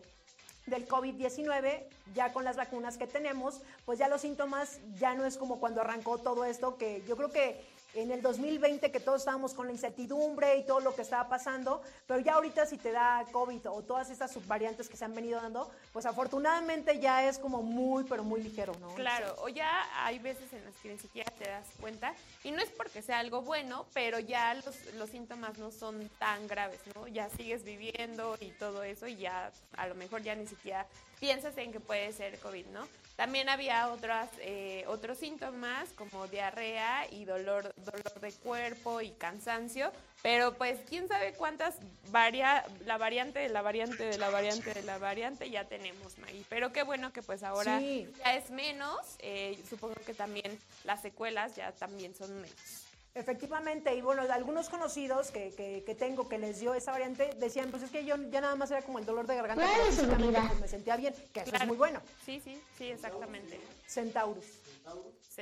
del 0.70 0.88
COVID-19, 0.88 1.82
ya 2.14 2.32
con 2.32 2.44
las 2.44 2.56
vacunas 2.56 2.96
que 2.96 3.06
tenemos, 3.06 3.60
pues 3.84 3.98
ya 3.98 4.08
los 4.08 4.22
síntomas 4.22 4.80
ya 4.98 5.14
no 5.14 5.26
es 5.26 5.36
como 5.36 5.60
cuando 5.60 5.80
arrancó 5.80 6.18
todo 6.18 6.44
esto, 6.44 6.76
que 6.78 7.02
yo 7.06 7.16
creo 7.16 7.30
que, 7.30 7.60
en 7.94 8.10
el 8.10 8.22
2020 8.22 8.90
que 8.90 9.00
todos 9.00 9.22
estábamos 9.22 9.54
con 9.54 9.66
la 9.66 9.72
incertidumbre 9.72 10.56
y 10.56 10.64
todo 10.64 10.80
lo 10.80 10.94
que 10.94 11.02
estaba 11.02 11.28
pasando, 11.28 11.82
pero 12.06 12.20
ya 12.20 12.34
ahorita 12.34 12.66
si 12.66 12.78
te 12.78 12.92
da 12.92 13.24
COVID 13.32 13.70
o 13.70 13.82
todas 13.82 14.10
estas 14.10 14.32
subvariantes 14.32 14.88
que 14.88 14.96
se 14.96 15.04
han 15.04 15.14
venido 15.14 15.40
dando, 15.40 15.70
pues 15.92 16.06
afortunadamente 16.06 16.98
ya 17.00 17.28
es 17.28 17.38
como 17.38 17.62
muy, 17.62 18.04
pero 18.04 18.24
muy 18.24 18.42
ligero, 18.42 18.72
¿no? 18.80 18.94
Claro, 18.94 19.34
o 19.38 19.48
ya 19.48 19.88
hay 20.04 20.18
veces 20.18 20.52
en 20.52 20.64
las 20.64 20.74
que 20.76 20.90
ni 20.90 20.98
siquiera 20.98 21.30
te 21.32 21.48
das 21.48 21.66
cuenta, 21.80 22.14
y 22.44 22.50
no 22.52 22.62
es 22.62 22.70
porque 22.70 23.02
sea 23.02 23.18
algo 23.18 23.42
bueno, 23.42 23.86
pero 23.92 24.18
ya 24.18 24.54
los, 24.54 24.94
los 24.94 25.10
síntomas 25.10 25.58
no 25.58 25.70
son 25.70 26.08
tan 26.18 26.46
graves, 26.46 26.80
¿no? 26.94 27.08
Ya 27.08 27.28
sigues 27.30 27.64
viviendo 27.64 28.36
y 28.40 28.50
todo 28.52 28.82
eso, 28.82 29.06
y 29.06 29.16
ya 29.16 29.52
a 29.76 29.86
lo 29.86 29.94
mejor 29.94 30.22
ya 30.22 30.34
ni 30.34 30.46
siquiera 30.46 30.86
piensas 31.18 31.56
en 31.58 31.72
que 31.72 31.80
puede 31.80 32.12
ser 32.12 32.38
COVID, 32.38 32.66
¿no? 32.66 32.86
También 33.20 33.50
había 33.50 33.88
otras, 33.90 34.30
eh, 34.40 34.82
otros 34.88 35.18
síntomas 35.18 35.90
como 35.92 36.26
diarrea 36.26 37.06
y 37.12 37.26
dolor, 37.26 37.74
dolor 37.76 38.18
de 38.18 38.32
cuerpo 38.32 39.02
y 39.02 39.10
cansancio, 39.10 39.92
pero 40.22 40.54
pues 40.54 40.78
quién 40.88 41.06
sabe 41.06 41.34
cuántas 41.34 41.74
varia, 42.10 42.64
la 42.86 42.96
variante 42.96 43.38
de 43.38 43.50
la 43.50 43.60
variante 43.60 44.04
de 44.04 44.16
la 44.16 44.30
variante 44.30 44.72
de 44.72 44.82
la 44.84 44.96
variante 44.96 45.50
ya 45.50 45.64
tenemos, 45.68 46.16
Maggie. 46.16 46.46
Pero 46.48 46.72
qué 46.72 46.82
bueno 46.82 47.12
que 47.12 47.20
pues 47.20 47.42
ahora 47.42 47.78
Sí. 47.78 48.10
ya 48.24 48.36
es 48.36 48.48
menos, 48.50 48.96
eh, 49.18 49.62
supongo 49.68 49.96
que 50.06 50.14
también 50.14 50.58
las 50.84 51.02
secuelas 51.02 51.54
ya 51.56 51.72
también 51.72 52.14
son 52.14 52.34
menos. 52.40 52.86
Efectivamente, 53.12 53.92
y 53.94 54.00
bueno, 54.02 54.22
algunos 54.30 54.68
conocidos 54.68 55.32
que, 55.32 55.52
que, 55.54 55.82
que 55.84 55.94
tengo 55.96 56.28
que 56.28 56.38
les 56.38 56.60
dio 56.60 56.74
esa 56.74 56.92
variante 56.92 57.30
decían, 57.38 57.70
pues 57.70 57.82
es 57.82 57.90
que 57.90 58.04
yo 58.04 58.14
ya 58.30 58.40
nada 58.40 58.54
más 58.54 58.70
era 58.70 58.82
como 58.82 59.00
el 59.00 59.04
dolor 59.04 59.26
de 59.26 59.34
garganta, 59.34 59.64
¿Cuál 59.64 59.76
pero 59.80 59.92
físicamente, 59.92 60.40
pues, 60.48 60.60
me 60.60 60.68
sentía 60.68 60.96
bien, 60.96 61.14
que 61.32 61.40
eso 61.40 61.56
es 61.56 61.66
muy 61.66 61.76
bueno. 61.76 62.00
Sí, 62.24 62.40
sí, 62.44 62.62
sí, 62.78 62.90
exactamente. 62.90 63.60
Centaurus, 63.88 64.46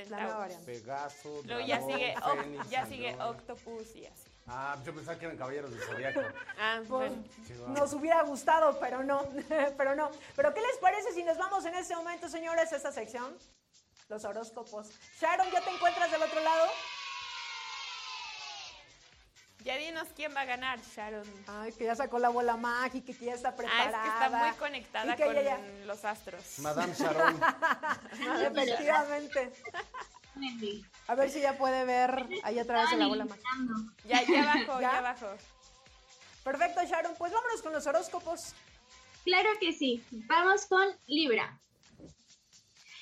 la 0.09 0.19
nueva 0.19 0.37
variante. 0.39 0.65
Pegaso, 0.65 1.41
Luego 1.45 1.61
ya 1.67 1.79
sigue, 1.81 2.15
fénix, 2.41 2.69
ya 2.69 2.85
sigue. 2.87 3.15
Octopus 3.21 3.95
y 3.95 4.05
así. 4.07 4.23
Ah, 4.47 4.75
yo 4.83 4.95
pensaba 4.95 5.19
que 5.19 5.25
eran 5.25 5.37
caballeros 5.37 5.69
del 5.69 5.81
zodiaco. 5.83 6.21
Ah, 6.59 6.81
Pues, 6.87 7.11
bueno. 7.11 7.23
nos 7.67 7.93
hubiera 7.93 8.23
gustado, 8.23 8.79
pero 8.79 9.03
no, 9.03 9.23
pero 9.77 9.95
no. 9.95 10.09
Pero 10.35 10.53
¿qué 10.55 10.61
les 10.61 10.77
parece 10.77 11.13
si 11.13 11.23
nos 11.23 11.37
vamos 11.37 11.63
en 11.65 11.75
este 11.75 11.95
momento, 11.95 12.27
señores, 12.27 12.73
a 12.73 12.77
esta 12.77 12.91
sección? 12.91 13.37
Los 14.07 14.25
horóscopos. 14.25 14.89
Sharon, 15.21 15.51
¿ya 15.51 15.61
te 15.61 15.69
encuentras 15.69 16.09
del 16.09 16.23
otro 16.23 16.39
lado? 16.41 16.65
Ya 19.65 19.75
dinos 19.75 20.07
quién 20.15 20.33
va 20.35 20.41
a 20.41 20.45
ganar, 20.45 20.79
Sharon. 20.95 21.27
Ay, 21.47 21.73
que 21.73 21.83
ya 21.83 21.95
sacó 21.95 22.17
la 22.17 22.29
bola 22.29 22.55
mágica 22.55 23.11
y 23.11 23.13
que 23.13 23.25
ya 23.25 23.33
está 23.33 23.49
Ah, 23.49 23.55
preparada. 23.55 23.97
es 23.97 24.03
que 24.03 24.07
está 24.25 24.29
muy 24.29 24.51
conectada 24.57 25.15
con 25.17 25.33
ya- 25.35 25.59
los 25.85 26.05
astros. 26.05 26.59
Madame 26.59 26.93
Sharon. 26.93 27.39
Efectivamente. 28.41 29.51
A 31.07 31.15
ver 31.15 31.29
si 31.29 31.41
ya 31.41 31.57
puede 31.57 31.83
ver 31.83 32.25
ahí 32.43 32.57
a 32.59 32.65
través 32.65 32.91
de 32.91 32.97
la 32.97 33.07
bola 33.07 33.25
mágica. 33.25 33.49
Ya, 34.05 34.23
ya 34.23 34.45
bajó, 34.65 34.79
¿Ya? 34.81 34.91
ya 34.93 35.01
bajó. 35.01 35.27
Perfecto, 36.43 36.81
Sharon. 36.85 37.15
Pues 37.17 37.33
vámonos 37.33 37.61
con 37.61 37.73
los 37.73 37.85
horóscopos. 37.85 38.53
Claro 39.25 39.49
que 39.59 39.73
sí. 39.73 40.03
Vamos 40.27 40.65
con 40.67 40.87
Libra. 41.07 41.59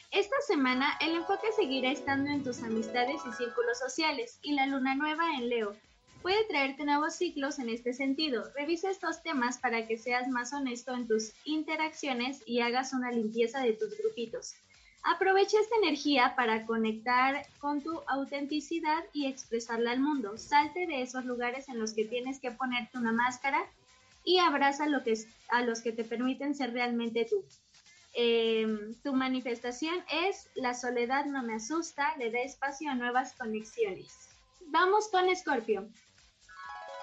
Esta 0.10 0.36
semana 0.47 0.97
el 1.01 1.16
enfoque 1.16 1.51
seguirá 1.55 1.91
estando 1.91 2.32
en 2.32 2.43
tus 2.43 2.64
amistades 2.64 3.22
y 3.30 3.34
círculos 3.34 3.78
sociales 3.78 4.39
y 4.41 4.53
la 4.53 4.66
luna 4.66 4.95
nueva 4.95 5.36
en 5.36 5.49
Leo 5.49 5.76
puede 6.22 6.43
traerte 6.45 6.86
nuevos 6.86 7.15
ciclos 7.15 7.59
en 7.59 7.70
este 7.70 7.93
sentido. 7.93 8.51
Revisa 8.55 8.89
estos 8.89 9.22
temas 9.24 9.57
para 9.57 9.88
que 9.88 9.97
seas 9.97 10.28
más 10.28 10.53
honesto 10.53 10.93
en 10.93 11.07
tus 11.07 11.34
interacciones 11.45 12.41
y 12.45 12.61
hagas 12.61 12.93
una 12.93 13.11
limpieza 13.11 13.61
de 13.61 13.74
tus 13.74 13.97
grupitos. 13.97 14.55
Aprovecha 15.03 15.57
esta 15.59 15.76
energía 15.78 16.34
para 16.36 16.65
conectar 16.65 17.45
con 17.59 17.82
tu 17.82 18.01
autenticidad 18.07 19.03
y 19.13 19.28
expresarla 19.28 19.91
al 19.91 19.99
mundo. 19.99 20.38
Salte 20.38 20.86
de 20.86 21.01
esos 21.01 21.26
lugares 21.26 21.70
en 21.70 21.80
los 21.80 21.93
que 21.93 22.05
tienes 22.05 22.39
que 22.39 22.51
ponerte 22.51 22.97
una 22.97 23.13
máscara 23.13 23.59
y 24.26 24.39
abraza 24.39 24.86
a 25.49 25.61
los 25.61 25.82
que 25.82 25.91
te 25.93 26.03
permiten 26.03 26.55
ser 26.55 26.74
realmente 26.74 27.26
tú. 27.26 27.43
Em, 28.13 28.95
tu 29.03 29.13
manifestación 29.13 29.95
es 30.11 30.49
la 30.55 30.74
soledad 30.74 31.26
no 31.26 31.43
me 31.43 31.53
asusta, 31.53 32.18
le 32.18 32.32
da 32.32 32.39
espacio 32.39 32.89
a 32.89 32.95
nuevas 32.95 33.34
conexiones. 33.34 34.36
Vamos 34.60 35.10
con 35.10 35.28
Escorpio. 35.30 35.88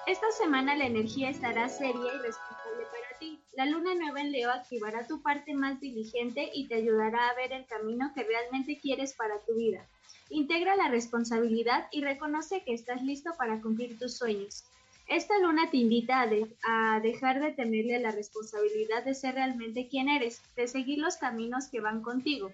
Esta 0.06 0.30
semana 0.32 0.76
la 0.76 0.86
energía 0.86 1.30
estará 1.30 1.68
seria 1.68 2.12
y 2.14 2.18
responsable 2.18 2.84
para 2.90 3.18
ti. 3.18 3.40
La 3.56 3.64
luna 3.66 3.94
nueva 3.94 4.20
en 4.20 4.32
Leo 4.32 4.50
activará 4.50 5.06
tu 5.06 5.22
parte 5.22 5.54
más 5.54 5.80
diligente 5.80 6.50
y 6.52 6.68
te 6.68 6.74
ayudará 6.74 7.30
a 7.30 7.34
ver 7.34 7.52
el 7.52 7.66
camino 7.66 8.12
que 8.14 8.22
realmente 8.24 8.78
quieres 8.80 9.14
para 9.14 9.38
tu 9.46 9.54
vida. 9.56 9.86
Integra 10.28 10.76
la 10.76 10.88
responsabilidad 10.88 11.86
y 11.90 12.02
reconoce 12.02 12.62
que 12.64 12.74
estás 12.74 13.02
listo 13.02 13.30
para 13.38 13.60
cumplir 13.62 13.98
tus 13.98 14.18
sueños. 14.18 14.64
Esta 15.06 15.38
luna 15.38 15.70
te 15.70 15.78
invita 15.78 16.22
a, 16.22 16.26
de- 16.26 16.54
a 16.66 17.00
dejar 17.00 17.40
de 17.40 17.52
temerle 17.52 17.98
la 17.98 18.10
responsabilidad 18.10 19.04
de 19.04 19.14
ser 19.14 19.34
realmente 19.34 19.88
quien 19.88 20.08
eres, 20.08 20.42
de 20.56 20.66
seguir 20.66 20.98
los 20.98 21.16
caminos 21.16 21.68
que 21.68 21.80
van 21.80 22.02
contigo. 22.02 22.50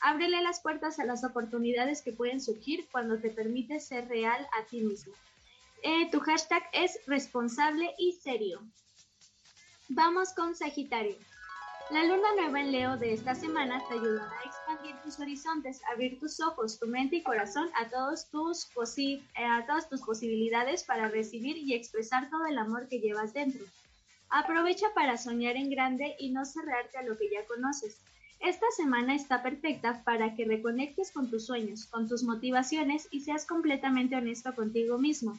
Ábrele 0.00 0.42
las 0.42 0.60
puertas 0.60 0.98
a 0.98 1.04
las 1.04 1.24
oportunidades 1.24 2.02
que 2.02 2.12
pueden 2.12 2.40
surgir 2.40 2.88
cuando 2.90 3.18
te 3.18 3.30
permites 3.30 3.86
ser 3.86 4.08
real 4.08 4.46
a 4.58 4.64
ti 4.66 4.80
mismo. 4.80 5.12
Eh, 5.82 6.10
tu 6.10 6.20
hashtag 6.20 6.62
es 6.72 6.98
responsable 7.06 7.94
y 7.98 8.12
serio. 8.12 8.62
Vamos 9.88 10.32
con 10.32 10.54
Sagitario. 10.54 11.16
La 11.90 12.04
luna 12.04 12.28
nueva 12.36 12.60
en 12.60 12.70
Leo 12.70 12.96
de 12.96 13.12
esta 13.12 13.34
semana 13.34 13.82
te 13.88 13.94
ayudará 13.94 14.30
a 14.30 14.44
expandir 14.44 14.94
tus 15.02 15.18
horizontes, 15.18 15.80
abrir 15.92 16.20
tus 16.20 16.40
ojos, 16.40 16.78
tu 16.78 16.86
mente 16.86 17.16
y 17.16 17.22
corazón 17.24 17.68
a, 17.74 17.88
todos 17.88 18.30
tus 18.30 18.68
eh, 18.96 19.20
a 19.44 19.66
todas 19.66 19.88
tus 19.88 20.00
posibilidades 20.00 20.84
para 20.84 21.08
recibir 21.08 21.56
y 21.56 21.74
expresar 21.74 22.30
todo 22.30 22.46
el 22.46 22.58
amor 22.58 22.86
que 22.88 23.00
llevas 23.00 23.32
dentro. 23.32 23.64
Aprovecha 24.28 24.86
para 24.94 25.18
soñar 25.18 25.56
en 25.56 25.68
grande 25.68 26.14
y 26.20 26.30
no 26.30 26.44
cerrarte 26.44 26.98
a 26.98 27.02
lo 27.02 27.18
que 27.18 27.28
ya 27.28 27.44
conoces. 27.46 27.98
Esta 28.40 28.70
semana 28.74 29.14
está 29.14 29.42
perfecta 29.42 30.02
para 30.02 30.34
que 30.34 30.46
reconectes 30.46 31.12
con 31.12 31.30
tus 31.30 31.44
sueños, 31.44 31.86
con 31.86 32.08
tus 32.08 32.22
motivaciones 32.22 33.06
y 33.10 33.20
seas 33.20 33.44
completamente 33.44 34.16
honesto 34.16 34.54
contigo 34.54 34.96
mismo. 34.96 35.38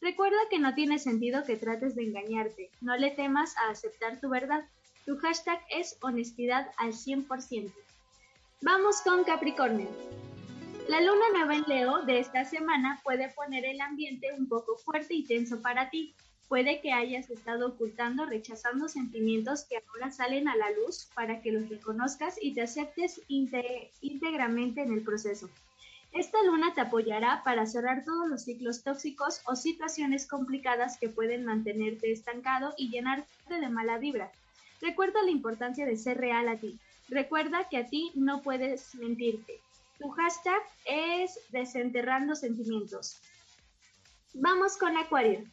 Recuerda 0.00 0.38
que 0.50 0.58
no 0.58 0.74
tiene 0.74 0.98
sentido 0.98 1.44
que 1.44 1.56
trates 1.56 1.94
de 1.94 2.02
engañarte, 2.02 2.70
no 2.80 2.96
le 2.96 3.12
temas 3.12 3.56
a 3.56 3.70
aceptar 3.70 4.20
tu 4.20 4.28
verdad. 4.28 4.64
Tu 5.06 5.16
hashtag 5.18 5.60
es 5.70 5.96
honestidad 6.00 6.72
al 6.78 6.92
100%. 6.92 7.72
Vamos 8.62 9.00
con 9.02 9.22
Capricornio. 9.22 9.88
La 10.88 11.00
luna 11.00 11.26
nueva 11.32 11.54
en 11.54 11.64
Leo 11.68 12.02
de 12.02 12.18
esta 12.18 12.44
semana 12.44 13.00
puede 13.04 13.28
poner 13.28 13.64
el 13.64 13.80
ambiente 13.80 14.32
un 14.36 14.48
poco 14.48 14.76
fuerte 14.78 15.14
y 15.14 15.24
tenso 15.24 15.62
para 15.62 15.90
ti. 15.90 16.12
Puede 16.48 16.80
que 16.80 16.92
hayas 16.92 17.30
estado 17.30 17.68
ocultando, 17.68 18.26
rechazando 18.26 18.88
sentimientos 18.88 19.64
que 19.64 19.78
ahora 19.78 20.10
salen 20.10 20.48
a 20.48 20.56
la 20.56 20.70
luz 20.70 21.08
para 21.14 21.40
que 21.40 21.52
los 21.52 21.68
reconozcas 21.68 22.36
y 22.40 22.52
te 22.52 22.62
aceptes 22.62 23.22
íntegramente 23.28 24.82
en 24.82 24.92
el 24.92 25.02
proceso. 25.02 25.48
Esta 26.12 26.42
luna 26.42 26.74
te 26.74 26.82
apoyará 26.82 27.42
para 27.42 27.64
cerrar 27.66 28.04
todos 28.04 28.28
los 28.28 28.42
ciclos 28.42 28.82
tóxicos 28.82 29.40
o 29.46 29.56
situaciones 29.56 30.26
complicadas 30.26 30.98
que 30.98 31.08
pueden 31.08 31.46
mantenerte 31.46 32.12
estancado 32.12 32.74
y 32.76 32.90
llenarte 32.90 33.28
de 33.48 33.68
mala 33.70 33.96
vibra. 33.96 34.30
Recuerda 34.82 35.22
la 35.22 35.30
importancia 35.30 35.86
de 35.86 35.96
ser 35.96 36.18
real 36.18 36.48
a 36.48 36.58
ti. 36.58 36.78
Recuerda 37.08 37.68
que 37.70 37.78
a 37.78 37.86
ti 37.86 38.10
no 38.14 38.42
puedes 38.42 38.94
mentirte. 38.96 39.58
Tu 39.98 40.10
hashtag 40.10 40.60
es 40.84 41.38
desenterrando 41.50 42.34
sentimientos. 42.34 43.18
Vamos 44.34 44.76
con 44.76 44.96
Acuario. 44.96 45.44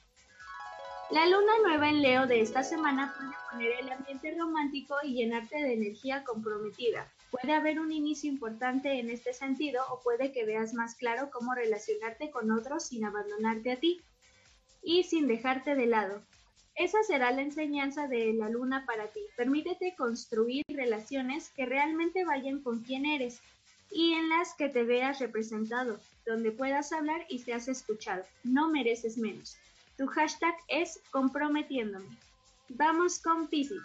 La 1.11 1.25
luna 1.25 1.53
nueva 1.63 1.89
en 1.89 2.03
Leo 2.03 2.27
de 2.27 2.39
esta 2.39 2.63
semana 2.63 3.15
puede 3.17 3.31
poner 3.49 3.79
el 3.79 3.91
ambiente 3.91 4.35
romántico 4.37 4.95
y 5.01 5.15
llenarte 5.15 5.55
de 5.55 5.73
energía 5.73 6.23
comprometida. 6.23 7.11
Puede 7.31 7.51
haber 7.53 7.79
un 7.79 7.91
inicio 7.91 8.29
importante 8.29 8.99
en 8.99 9.09
este 9.09 9.33
sentido 9.33 9.81
o 9.89 10.01
puede 10.01 10.31
que 10.31 10.45
veas 10.45 10.75
más 10.75 10.93
claro 10.93 11.31
cómo 11.31 11.55
relacionarte 11.55 12.29
con 12.29 12.51
otros 12.51 12.85
sin 12.85 13.05
abandonarte 13.05 13.71
a 13.71 13.79
ti 13.79 14.01
y 14.83 15.03
sin 15.03 15.27
dejarte 15.27 15.73
de 15.73 15.87
lado. 15.87 16.21
Esa 16.75 17.01
será 17.01 17.31
la 17.31 17.41
enseñanza 17.41 18.07
de 18.07 18.31
la 18.33 18.47
luna 18.47 18.85
para 18.85 19.07
ti. 19.07 19.21
Permítete 19.35 19.95
construir 19.95 20.63
relaciones 20.67 21.49
que 21.49 21.65
realmente 21.65 22.23
vayan 22.23 22.61
con 22.61 22.83
quien 22.83 23.07
eres 23.07 23.41
y 23.89 24.13
en 24.13 24.29
las 24.29 24.53
que 24.53 24.69
te 24.69 24.83
veas 24.83 25.19
representado, 25.19 25.99
donde 26.27 26.51
puedas 26.51 26.93
hablar 26.93 27.25
y 27.29 27.39
seas 27.39 27.67
escuchado. 27.67 28.23
No 28.43 28.69
mereces 28.69 29.17
menos. 29.17 29.57
Tu 29.99 30.07
hashtag 30.07 30.55
es 30.69 31.01
comprometiéndome. 31.11 32.07
Vamos 32.69 33.19
con 33.19 33.49
Pisces. 33.49 33.83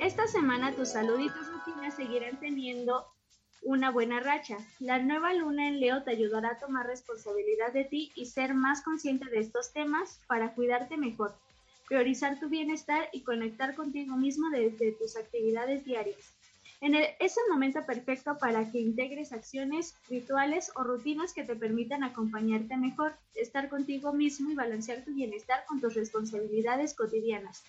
Esta 0.00 0.26
semana 0.26 0.72
tu 0.72 0.86
salud 0.86 1.20
y 1.20 1.28
tus 1.28 1.46
rutinas 1.46 1.94
seguirán 1.94 2.40
teniendo 2.40 3.06
una 3.60 3.90
buena 3.90 4.20
racha. 4.20 4.56
La 4.80 4.98
nueva 4.98 5.34
luna 5.34 5.68
en 5.68 5.78
Leo 5.78 6.04
te 6.04 6.12
ayudará 6.12 6.52
a 6.52 6.58
tomar 6.58 6.86
responsabilidad 6.86 7.74
de 7.74 7.84
ti 7.84 8.12
y 8.14 8.24
ser 8.24 8.54
más 8.54 8.80
consciente 8.80 9.28
de 9.28 9.40
estos 9.40 9.74
temas 9.74 10.22
para 10.26 10.54
cuidarte 10.54 10.96
mejor, 10.96 11.34
priorizar 11.86 12.40
tu 12.40 12.48
bienestar 12.48 13.10
y 13.12 13.24
conectar 13.24 13.74
contigo 13.74 14.16
mismo 14.16 14.48
desde 14.48 14.92
tus 14.92 15.18
actividades 15.18 15.84
diarias. 15.84 16.34
En 16.80 16.94
el- 16.94 17.08
es 17.18 17.36
el 17.36 17.50
momento 17.50 17.84
perfecto 17.84 18.38
para 18.38 18.70
que 18.70 18.78
integres 18.78 19.32
acciones, 19.32 19.94
rituales 20.08 20.70
o 20.76 20.84
rutinas 20.84 21.32
que 21.32 21.42
te 21.42 21.56
permitan 21.56 22.04
acompañarte 22.04 22.76
mejor, 22.76 23.14
estar 23.34 23.68
contigo 23.68 24.12
mismo 24.12 24.50
y 24.50 24.54
balancear 24.54 25.04
tu 25.04 25.12
bienestar 25.12 25.64
con 25.66 25.80
tus 25.80 25.94
responsabilidades 25.94 26.94
cotidianas. 26.94 27.64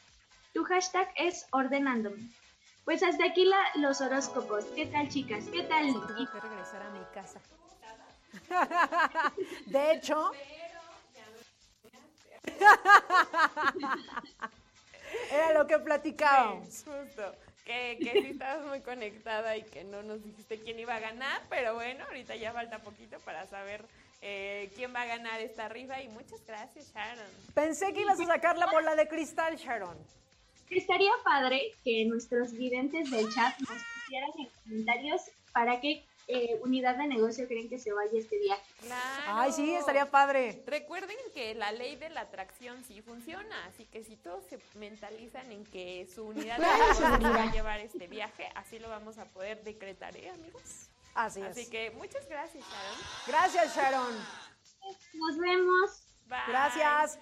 Tu 0.53 0.63
hashtag 0.63 1.09
es 1.15 1.47
ordenándome. 1.51 2.29
Pues 2.85 3.01
hasta 3.03 3.25
aquí 3.25 3.45
la- 3.45 3.71
los 3.75 3.99
horóscopos. 4.01 4.65
¿Qué 4.75 4.85
tal, 4.85 5.09
chicas? 5.09 5.45
¿Qué 5.51 5.63
tal? 5.63 5.87
Tengo 5.87 6.05
que 6.31 6.39
regresar 6.39 6.81
a 6.83 6.89
mi 6.91 6.99
casa. 7.13 7.39
De 9.65 9.93
hecho, 9.93 10.31
era 15.31 15.53
lo 15.53 15.65
que 15.67 15.79
platicábamos. 15.79 16.83
Justo. 16.85 17.35
Que, 17.65 17.99
que 18.01 18.11
sí 18.21 18.27
estabas 18.31 18.65
muy 18.65 18.81
conectada 18.81 19.55
y 19.55 19.63
que 19.63 19.83
no 19.83 20.01
nos 20.01 20.23
dijiste 20.23 20.59
quién 20.59 20.79
iba 20.79 20.95
a 20.95 20.99
ganar, 20.99 21.41
pero 21.49 21.75
bueno, 21.75 22.03
ahorita 22.05 22.35
ya 22.35 22.51
falta 22.51 22.79
poquito 22.79 23.19
para 23.19 23.45
saber 23.45 23.85
eh, 24.21 24.71
quién 24.75 24.93
va 24.93 25.03
a 25.03 25.05
ganar 25.05 25.39
esta 25.39 25.69
rifa 25.69 26.01
y 26.01 26.07
muchas 26.09 26.45
gracias, 26.45 26.91
Sharon. 26.93 27.31
Pensé 27.53 27.93
que 27.93 28.01
ibas 28.01 28.19
a 28.19 28.25
sacar 28.25 28.57
la 28.57 28.65
bola 28.67 28.95
de 28.95 29.07
cristal, 29.07 29.55
Sharon. 29.55 29.97
Estaría 30.69 31.11
padre 31.23 31.73
que 31.83 32.05
nuestros 32.05 32.51
videntes 32.53 33.09
del 33.09 33.27
chat 33.33 33.57
nos 33.59 33.81
pusieran 34.03 34.29
en 34.37 34.49
comentarios 34.63 35.21
para 35.51 35.79
qué 35.79 36.03
eh, 36.31 36.59
unidad 36.63 36.95
de 36.95 37.07
negocio 37.07 37.47
creen 37.47 37.67
que 37.69 37.79
se 37.79 37.91
vaya 37.91 38.11
este 38.13 38.37
viaje. 38.37 38.61
Claro. 38.81 39.23
Ay, 39.27 39.51
sí, 39.51 39.73
estaría 39.73 40.09
padre. 40.11 40.61
Recuerden 40.67 41.17
que 41.33 41.55
la 41.55 41.71
ley 41.71 41.95
de 41.95 42.09
la 42.09 42.21
atracción 42.21 42.83
sí 42.83 43.01
funciona, 43.01 43.65
así 43.65 43.85
que 43.85 44.03
si 44.03 44.15
todos 44.15 44.45
se 44.45 44.59
mentalizan 44.75 45.51
en 45.51 45.65
que 45.65 46.07
su 46.13 46.25
unidad 46.27 46.57
de 46.57 46.65
negocio 46.65 47.17
se 47.17 47.29
va 47.29 47.43
a 47.43 47.51
llevar 47.51 47.79
este 47.79 48.07
viaje, 48.07 48.47
así 48.53 48.77
lo 48.77 48.89
vamos 48.89 49.17
a 49.17 49.25
poder 49.25 49.63
decretar, 49.63 50.15
¿eh, 50.15 50.29
amigos? 50.29 50.89
Así 51.15 51.41
Así 51.41 51.61
es. 51.61 51.69
que 51.69 51.91
muchas 51.91 52.29
gracias, 52.29 52.63
Sharon. 52.63 52.99
Gracias, 53.25 53.75
Sharon. 53.75 54.15
Nos 55.13 55.37
vemos. 55.39 56.03
Bye. 56.27 56.37
Gracias. 56.47 57.19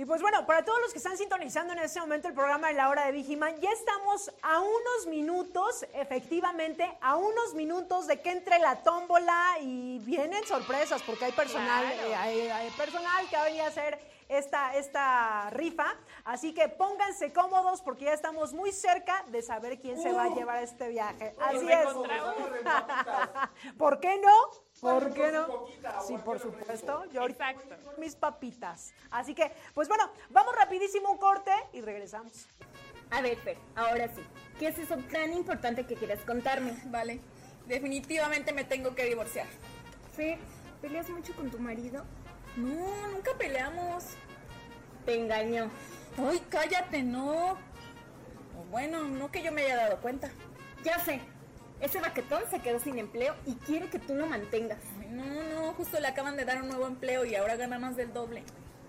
Y 0.00 0.06
pues 0.06 0.22
bueno, 0.22 0.46
para 0.46 0.64
todos 0.64 0.80
los 0.80 0.92
que 0.92 0.96
están 0.96 1.18
sintonizando 1.18 1.74
en 1.74 1.80
este 1.80 2.00
momento 2.00 2.26
el 2.26 2.32
programa 2.32 2.68
de 2.68 2.72
la 2.72 2.88
hora 2.88 3.04
de 3.04 3.12
Vigiman, 3.12 3.54
ya 3.60 3.68
estamos 3.70 4.32
a 4.40 4.58
unos 4.58 5.06
minutos, 5.08 5.84
efectivamente, 5.92 6.90
a 7.02 7.16
unos 7.16 7.52
minutos 7.52 8.06
de 8.06 8.18
que 8.18 8.30
entre 8.30 8.58
la 8.60 8.76
tómbola 8.82 9.58
y 9.60 9.98
vienen 9.98 10.42
sorpresas, 10.46 11.02
porque 11.02 11.26
hay 11.26 11.32
personal, 11.32 11.84
Claro. 11.84 12.08
eh, 12.08 12.14
hay, 12.14 12.40
hay 12.48 12.70
personal 12.70 13.28
que 13.28 13.36
va 13.36 13.42
a 13.42 13.44
venir 13.44 13.60
a 13.60 13.66
hacer 13.66 14.00
esta, 14.30 14.74
esta 14.76 15.50
rifa. 15.50 15.94
Así 16.24 16.54
que 16.54 16.68
pónganse 16.68 17.30
cómodos 17.34 17.82
porque 17.82 18.06
ya 18.06 18.14
estamos 18.14 18.54
muy 18.54 18.72
cerca 18.72 19.22
de 19.28 19.42
saber 19.42 19.80
quién 19.80 20.00
se 20.00 20.12
va 20.12 20.22
a 20.24 20.28
llevar 20.34 20.62
este 20.62 20.88
viaje. 20.88 21.34
Así 21.40 21.70
es. 21.70 21.86
¿Por 23.76 24.00
qué 24.00 24.16
no? 24.18 24.32
¿Por 24.80 25.12
qué 25.12 25.30
no? 25.30 25.66
Sí, 26.06 26.16
por 26.24 26.38
supuesto. 26.38 27.04
Yo 27.12 27.20
ahorita 27.20 27.50
Exacto. 27.50 27.92
mis 27.98 28.16
papitas. 28.16 28.94
Así 29.10 29.34
que, 29.34 29.52
pues 29.74 29.88
bueno, 29.88 30.10
vamos 30.30 30.54
rapidísimo 30.56 31.08
a 31.08 31.10
un 31.12 31.18
corte 31.18 31.52
y 31.72 31.80
regresamos. 31.80 32.46
A 33.10 33.20
ver, 33.20 33.36
Fer, 33.38 33.58
ahora 33.76 34.08
sí. 34.08 34.22
¿Qué 34.58 34.68
es 34.68 34.78
eso 34.78 34.96
tan 35.10 35.32
importante 35.32 35.84
que 35.84 35.96
quieres 35.96 36.20
contarme? 36.20 36.74
Vale, 36.86 37.20
definitivamente 37.66 38.52
me 38.52 38.64
tengo 38.64 38.94
que 38.94 39.04
divorciar. 39.04 39.46
Fer, 40.16 40.38
¿peleas 40.80 41.08
mucho 41.10 41.34
con 41.34 41.50
tu 41.50 41.58
marido? 41.58 42.04
No, 42.56 43.08
nunca 43.08 43.32
peleamos. 43.36 44.04
Te 45.04 45.14
engañó. 45.14 45.70
Ay, 46.18 46.40
cállate, 46.48 47.02
no. 47.02 47.58
Bueno, 48.70 49.02
no 49.04 49.30
que 49.30 49.42
yo 49.42 49.50
me 49.52 49.62
haya 49.62 49.76
dado 49.76 50.00
cuenta. 50.00 50.30
Ya 50.84 50.98
sé. 51.00 51.20
Ese 51.80 52.00
baquetón 52.00 52.42
se 52.50 52.60
quedó 52.60 52.78
sin 52.78 52.98
empleo 52.98 53.34
y 53.46 53.54
quiere 53.54 53.88
que 53.88 53.98
tú 53.98 54.14
lo 54.14 54.26
mantengas. 54.26 54.78
Ay, 55.00 55.08
no, 55.10 55.24
no, 55.24 55.72
justo 55.72 55.98
le 55.98 56.08
acaban 56.08 56.36
de 56.36 56.44
dar 56.44 56.62
un 56.62 56.68
nuevo 56.68 56.86
empleo 56.86 57.24
y 57.24 57.34
ahora 57.34 57.56
gana 57.56 57.78
más 57.78 57.96
del 57.96 58.12
doble. 58.12 58.42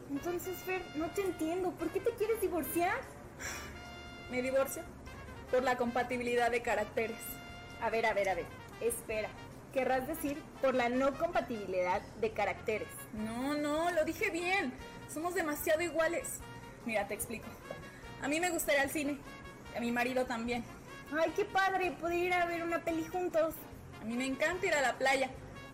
Entonces, 0.09 0.57
Fer, 0.57 0.81
no 0.95 1.09
te 1.11 1.21
entiendo. 1.21 1.71
¿Por 1.71 1.89
qué 1.89 2.01
te 2.01 2.11
quieres 2.11 2.41
divorciar? 2.41 2.97
Me 4.29 4.41
divorcio 4.41 4.83
por 5.49 5.63
la 5.63 5.77
compatibilidad 5.77 6.51
de 6.51 6.61
caracteres. 6.61 7.17
A 7.81 7.89
ver, 7.89 8.05
a 8.05 8.13
ver, 8.13 8.29
a 8.29 8.35
ver. 8.35 8.45
Espera. 8.81 9.29
Querrás 9.73 10.05
decir 10.05 10.41
por 10.61 10.75
la 10.75 10.89
no 10.89 11.17
compatibilidad 11.17 12.01
de 12.19 12.31
caracteres. 12.31 12.89
No, 13.13 13.53
no, 13.53 13.89
lo 13.91 14.03
dije 14.03 14.29
bien. 14.31 14.73
Somos 15.13 15.33
demasiado 15.33 15.81
iguales. 15.81 16.39
Mira, 16.85 17.07
te 17.07 17.13
explico. 17.13 17.47
A 18.21 18.27
mí 18.27 18.41
me 18.41 18.49
gusta 18.49 18.73
ir 18.73 18.79
al 18.79 18.89
cine. 18.89 19.17
A 19.77 19.79
mi 19.79 19.91
marido 19.93 20.25
también. 20.25 20.65
Ay, 21.19 21.31
qué 21.35 21.43
padre 21.43 21.91
poder 21.91 22.17
ir 22.17 22.33
a 22.33 22.45
ver 22.45 22.63
una 22.63 22.79
peli 22.79 23.05
juntos. 23.05 23.53
A 24.01 24.05
mí 24.05 24.15
me 24.15 24.25
encanta 24.25 24.65
ir 24.65 24.73
a 24.73 24.81
la 24.81 24.97
playa. 24.97 25.29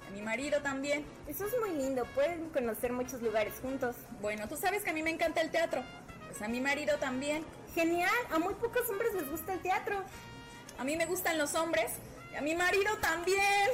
A 0.07 0.11
mi 0.11 0.21
marido 0.21 0.61
también. 0.61 1.05
Eso 1.27 1.45
es 1.45 1.53
muy 1.59 1.77
lindo. 1.77 2.05
Pueden 2.15 2.49
conocer 2.49 2.91
muchos 2.91 3.21
lugares 3.21 3.53
juntos. 3.61 3.95
Bueno, 4.19 4.47
tú 4.47 4.57
sabes 4.57 4.83
que 4.83 4.89
a 4.89 4.93
mí 4.93 5.03
me 5.03 5.11
encanta 5.11 5.41
el 5.41 5.51
teatro. 5.51 5.83
Pues 6.27 6.41
a 6.41 6.47
mi 6.47 6.59
marido 6.59 6.97
también. 6.97 7.45
Genial. 7.75 8.09
A 8.31 8.39
muy 8.39 8.55
pocos 8.55 8.89
hombres 8.89 9.13
les 9.13 9.29
gusta 9.29 9.53
el 9.53 9.59
teatro. 9.59 10.03
A 10.79 10.83
mí 10.83 10.95
me 10.95 11.05
gustan 11.05 11.37
los 11.37 11.53
hombres. 11.53 11.91
Y 12.33 12.35
a 12.35 12.41
mi 12.41 12.55
marido 12.55 12.97
también. 12.97 13.69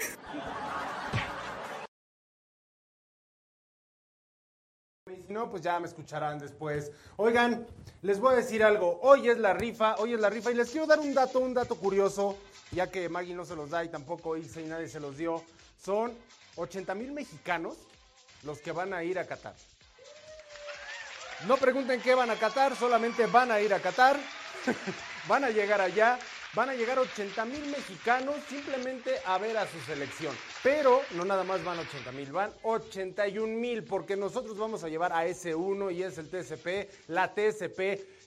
Y 5.12 5.22
si 5.28 5.34
no, 5.34 5.52
pues 5.52 5.62
ya 5.62 5.82
me 5.82 5.88
escucharán 5.88 6.40
después. 6.40 6.90
Oigan, 7.18 7.68
les 8.04 8.22
voy 8.22 8.34
a 8.34 8.38
decir 8.38 8.64
algo. 8.64 9.02
Hoy 9.02 9.28
es 9.28 9.38
la 9.38 9.54
rifa, 9.54 9.96
hoy 9.96 10.14
es 10.14 10.20
la 10.22 10.30
rifa. 10.30 10.50
Y 10.50 10.56
les 10.56 10.70
quiero 10.70 10.88
dar 10.88 11.02
un 11.02 11.14
dato, 11.14 11.40
un 11.40 11.54
dato 11.54 11.76
curioso, 11.76 12.38
ya 12.72 12.90
que 12.90 13.10
Maggie 13.10 13.36
no 13.36 13.44
se 13.44 13.54
los 13.54 13.70
da 13.70 13.84
y 13.84 13.90
tampoco 13.90 14.38
Ilse 14.38 14.62
y 14.62 14.66
nadie 14.66 14.88
se 14.88 15.02
los 15.02 15.18
dio. 15.18 15.44
Son 15.78 16.18
80 16.56 16.96
mil 16.96 17.12
mexicanos 17.12 17.76
los 18.44 18.60
que 18.60 18.72
van 18.72 18.94
a 18.94 19.04
ir 19.04 19.20
a 19.20 19.28
Qatar. 19.28 19.56
No 21.48 21.58
pregunten 21.58 22.02
qué 22.02 22.16
van 22.16 22.30
a 22.30 22.38
Qatar, 22.38 22.74
solamente 22.74 23.26
van 23.26 23.52
a 23.52 23.60
ir 23.60 23.74
a 23.74 23.82
Qatar. 23.82 24.18
van 25.28 25.44
a 25.44 25.50
llegar 25.50 25.82
allá. 25.82 26.18
Van 26.56 26.70
a 26.70 26.76
llegar 26.76 27.00
80 27.00 27.46
mil 27.46 27.66
mexicanos 27.66 28.36
simplemente 28.48 29.16
a 29.26 29.40
ver 29.40 29.58
a 29.58 29.66
su 29.66 29.80
selección. 29.88 30.36
Pero 30.62 31.02
no 31.16 31.26
nada 31.26 31.44
más 31.44 31.64
van 31.64 31.80
80 31.80 32.12
mil, 32.12 32.32
van 32.32 32.52
81 32.62 33.48
mil, 33.58 33.84
porque 33.84 34.16
nosotros 34.16 34.56
vamos 34.56 34.84
a 34.84 34.88
llevar 34.88 35.14
a 35.14 35.26
S1 35.26 35.96
y 35.96 36.04
es 36.04 36.20
el 36.20 36.30
TCP, 36.30 37.10
la 37.10 37.34
TCP, 37.34 37.80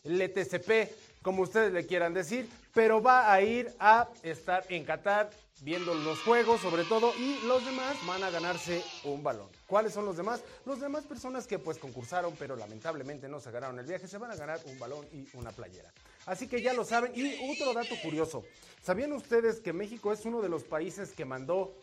el 0.02 0.20
E 0.20 0.28
TCP, 0.28 1.22
como 1.22 1.42
ustedes 1.42 1.72
le 1.72 1.86
quieran 1.86 2.14
decir, 2.14 2.48
pero 2.74 3.00
va 3.00 3.32
a 3.32 3.40
ir 3.42 3.72
a 3.78 4.08
estar 4.24 4.64
en 4.70 4.84
Qatar 4.84 5.30
viendo 5.60 5.94
los 5.94 6.18
juegos 6.22 6.60
sobre 6.60 6.82
todo 6.82 7.14
y 7.16 7.38
los 7.46 7.64
demás 7.64 7.96
van 8.08 8.24
a 8.24 8.30
ganarse 8.30 8.82
un 9.04 9.22
balón. 9.22 9.48
¿Cuáles 9.68 9.92
son 9.92 10.04
los 10.04 10.16
demás? 10.16 10.42
Los 10.64 10.80
demás 10.80 11.04
personas 11.04 11.46
que 11.46 11.60
pues 11.60 11.78
concursaron 11.78 12.34
pero 12.36 12.56
lamentablemente 12.56 13.28
no 13.28 13.38
se 13.38 13.52
ganaron 13.52 13.78
el 13.78 13.86
viaje 13.86 14.08
se 14.08 14.18
van 14.18 14.32
a 14.32 14.36
ganar 14.36 14.60
un 14.66 14.78
balón 14.80 15.06
y 15.12 15.28
una 15.34 15.52
playera. 15.52 15.92
Así 16.26 16.48
que 16.48 16.60
ya 16.60 16.74
lo 16.74 16.84
saben. 16.84 17.12
Y 17.14 17.50
otro 17.52 17.72
dato 17.72 17.94
curioso. 18.02 18.44
¿Sabían 18.82 19.12
ustedes 19.12 19.60
que 19.60 19.72
México 19.72 20.12
es 20.12 20.24
uno 20.24 20.42
de 20.42 20.48
los 20.48 20.64
países 20.64 21.12
que 21.12 21.24
mandó 21.24 21.74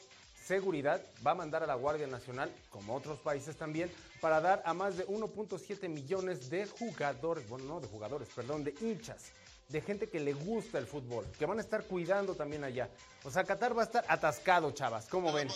seguridad? 0.46 1.02
Va 1.26 1.32
a 1.32 1.36
mandar 1.36 1.64
a 1.64 1.68
la 1.68 1.76
Guardia 1.76 2.08
Nacional, 2.08 2.54
como 2.70 2.96
otros 2.96 3.20
países 3.20 3.56
también, 3.56 3.90
para 4.22 4.40
dar 4.40 4.62
a 4.66 4.74
más 4.74 4.98
de 4.98 5.08
1.7 5.08 5.90
millones 5.90 6.50
de 6.50 6.68
jugadores, 6.68 7.48
bueno, 7.50 7.66
no 7.66 7.80
de 7.80 7.88
jugadores, 7.88 8.30
perdón, 8.36 8.64
de 8.64 8.76
hinchas 8.80 9.34
de 9.70 9.82
gente 9.82 10.08
que 10.08 10.20
le 10.20 10.34
gusta 10.34 10.78
el 10.78 10.86
fútbol, 10.86 11.26
que 11.38 11.46
van 11.46 11.58
a 11.58 11.62
estar 11.62 11.84
cuidando 11.86 12.36
también 12.36 12.64
allá. 12.64 12.90
O 13.24 13.32
sea, 13.32 13.44
Qatar 13.44 13.76
va 13.76 13.82
a 13.82 13.86
estar 13.86 14.06
atascado, 14.08 14.72
chavas. 14.72 15.08
¿Cómo 15.08 15.34
ven? 15.34 15.48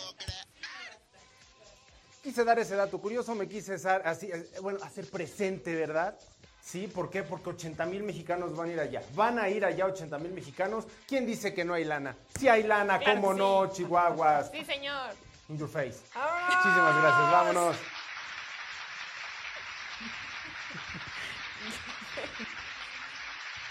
Quise 2.22 2.44
dar 2.44 2.58
ese 2.58 2.74
dato 2.74 3.00
curioso, 3.00 3.34
me 3.34 3.48
quise 3.48 3.74
así, 3.74 4.30
eh, 4.30 4.50
bueno, 4.60 4.80
hacer 4.82 5.08
presente, 5.08 5.74
¿verdad? 5.74 6.18
Sí, 6.62 6.86
¿por 6.86 7.08
qué? 7.10 7.22
Porque 7.22 7.50
80 7.50 7.86
mil 7.86 8.02
mexicanos 8.02 8.54
van 8.54 8.68
a 8.68 8.72
ir 8.72 8.80
allá. 8.80 9.02
Van 9.14 9.38
a 9.38 9.48
ir 9.48 9.64
allá 9.64 9.86
80 9.86 10.18
mil 10.18 10.32
mexicanos. 10.32 10.86
¿Quién 11.06 11.26
dice 11.26 11.54
que 11.54 11.64
no 11.64 11.74
hay 11.74 11.84
lana? 11.84 12.16
Sí 12.38 12.48
hay 12.48 12.62
lana, 12.62 12.98
Claro 12.98 13.20
¿cómo 13.20 13.34
no. 13.34 13.70
Chihuahuas? 13.72 14.50
Sí, 14.50 14.64
señor. 14.64 15.10
In 15.48 15.56
your 15.56 15.68
face. 15.68 15.98
Muchísimas 16.14 17.02
gracias, 17.02 17.32
vámonos. 17.32 17.76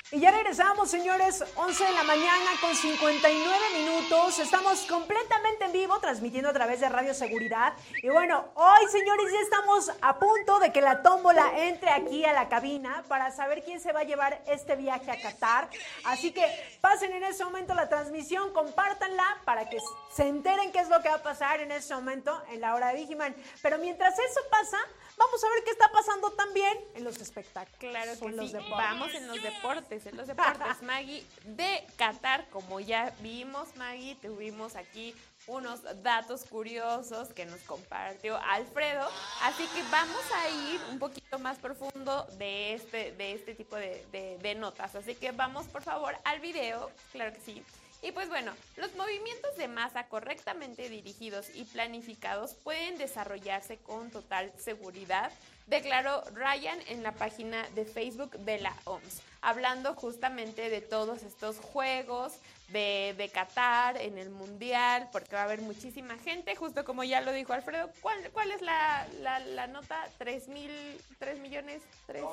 Y 0.10 0.22
ya 0.22 0.32
regresamos, 0.32 0.90
señores, 0.90 1.44
11 1.56 1.84
de 1.84 1.92
la 1.92 2.04
mañana 2.04 2.52
con 2.62 2.74
59 2.74 3.58
minutos. 3.76 4.40
Estamos 4.40 4.86
completamente 4.86 5.66
en 5.66 5.74
vivo, 5.74 6.00
transmitiendo 6.00 6.50
a 6.50 6.54
través 6.54 6.80
de 6.80 6.88
Radio 6.88 7.14
Seguridad. 7.14 7.74
Y 8.02 8.08
bueno, 8.08 8.46
hoy, 8.56 8.88
señores, 8.90 9.34
ya 9.34 9.42
estamos 9.42 9.92
a 10.00 10.18
punto 10.18 10.60
de 10.60 10.72
que 10.72 10.80
la 10.80 11.02
tómbola 11.02 11.52
entre 11.58 11.90
aquí 11.90 12.24
a 12.24 12.32
la 12.32 12.48
cabina 12.48 13.04
para 13.10 13.32
saber 13.32 13.66
quién 13.66 13.82
se 13.82 13.92
va 13.92 14.00
a 14.00 14.04
llevar 14.06 14.42
este 14.48 14.78
viaje 14.78 15.12
a 15.12 15.22
Qatar. 15.22 15.70
Así 16.06 16.32
que 16.32 16.46
pasen 16.80 17.12
en 17.12 17.26
este 17.26 17.44
momento 17.44 17.74
la 17.74 17.90
transmisión, 17.90 18.54
compártanla 18.54 19.42
para 19.44 19.70
que 19.70 19.78
se 20.16 20.26
enteren 20.26 20.72
qué 20.72 20.80
es 20.80 20.88
lo 20.88 21.02
que 21.02 21.10
va 21.10 21.16
a 21.16 21.24
pasar 21.24 21.60
en 21.60 21.74
este 21.74 21.94
momento 21.94 22.42
en 22.50 22.62
la 22.62 22.76
hora 22.76 22.94
de 22.94 22.96
Vigiman. 22.96 23.36
Pero 23.62 23.78
mientras 23.78 24.18
eso 24.18 24.40
pasa, 24.50 24.78
vamos 25.18 25.44
a 25.44 25.50
ver 25.50 25.64
qué 25.64 25.72
está 25.72 25.90
pasando 25.92 26.32
también 26.32 26.78
en 26.96 27.04
los 27.04 27.18
espectáculos. 27.20 27.78
Claro 27.80 28.12
que 28.20 28.26
en 28.26 28.38
los 28.38 28.48
sí. 28.48 28.54
deportes. 28.54 28.78
Vamos 28.78 29.14
en 29.16 29.28
los 29.28 29.42
deportes, 29.42 30.06
en 30.06 30.18
los 30.18 30.28
deportes, 30.28 30.82
Maggie. 30.84 31.26
De 31.46 31.86
Qatar, 31.98 32.48
como 32.50 32.80
ya 32.80 33.14
vimos, 33.20 33.76
Maggie, 33.76 34.16
tuvimos 34.16 34.76
aquí 34.76 35.16
unos 35.48 35.82
datos 36.04 36.44
curiosos 36.44 37.30
que 37.34 37.46
nos 37.46 37.60
compartió 37.62 38.38
Alfredo. 38.38 39.08
Así 39.44 39.66
que 39.68 39.82
vamos 39.92 40.22
a 40.36 40.50
ir 40.50 40.82
un 40.92 41.00
poquito 41.00 41.40
más 41.40 41.58
profundo 41.58 42.26
de 42.38 42.74
este, 42.74 43.12
de 43.14 43.34
este 43.34 43.56
tipo 43.56 43.76
de, 43.76 44.06
de- 44.12 44.38
de 44.40 44.56
notas. 44.56 44.94
Así 44.96 45.16
que 45.16 45.32
vamos, 45.32 45.66
por 45.68 45.82
favor, 45.84 46.16
al 46.26 46.40
video. 46.40 46.92
Claro 47.12 47.34
que 47.34 47.42
sí. 47.42 47.64
Y 48.02 48.12
pues 48.12 48.30
bueno, 48.30 48.54
los 48.76 48.96
movimientos 48.96 49.58
de 49.58 49.68
masa 49.68 50.08
correctamente 50.08 50.90
dirigidos 50.90 51.48
y 51.56 51.64
planificados 51.66 52.54
pueden 52.54 52.98
desarrollarse 52.98 53.78
con 53.78 54.12
total 54.12 54.52
seguridad, 54.58 55.32
declaró 55.66 56.24
Ryan 56.34 56.80
en 56.88 57.02
la 57.02 57.12
página 57.12 57.68
de 57.70 57.86
Facebook 57.86 58.38
de 58.40 58.60
la 58.60 58.76
OMS, 58.86 59.22
hablando 59.52 59.94
justamente 59.96 60.70
de 60.70 60.82
todos 60.82 61.24
estos 61.24 61.58
juegos 61.58 62.34
de, 62.68 63.16
de 63.18 63.30
Qatar 63.30 63.96
en 63.96 64.18
el 64.18 64.30
Mundial, 64.30 65.08
porque 65.14 65.36
va 65.36 65.44
a 65.44 65.46
haber 65.46 65.62
muchísima 65.62 66.18
gente, 66.18 66.54
justo 66.58 66.84
como 66.84 67.06
ya 67.06 67.22
lo 67.22 67.32
dijo 67.32 67.54
Alfredo. 67.54 67.90
¿Cuál, 68.02 68.30
cuál 68.34 68.52
es 68.52 68.62
la, 68.62 69.08
la, 69.22 69.40
la 69.40 69.68
nota? 69.68 70.04
¿3 70.20 70.48
mil, 70.50 70.70
3 71.18 71.40
millones? 71.40 71.82
¿Tres? 72.06 72.24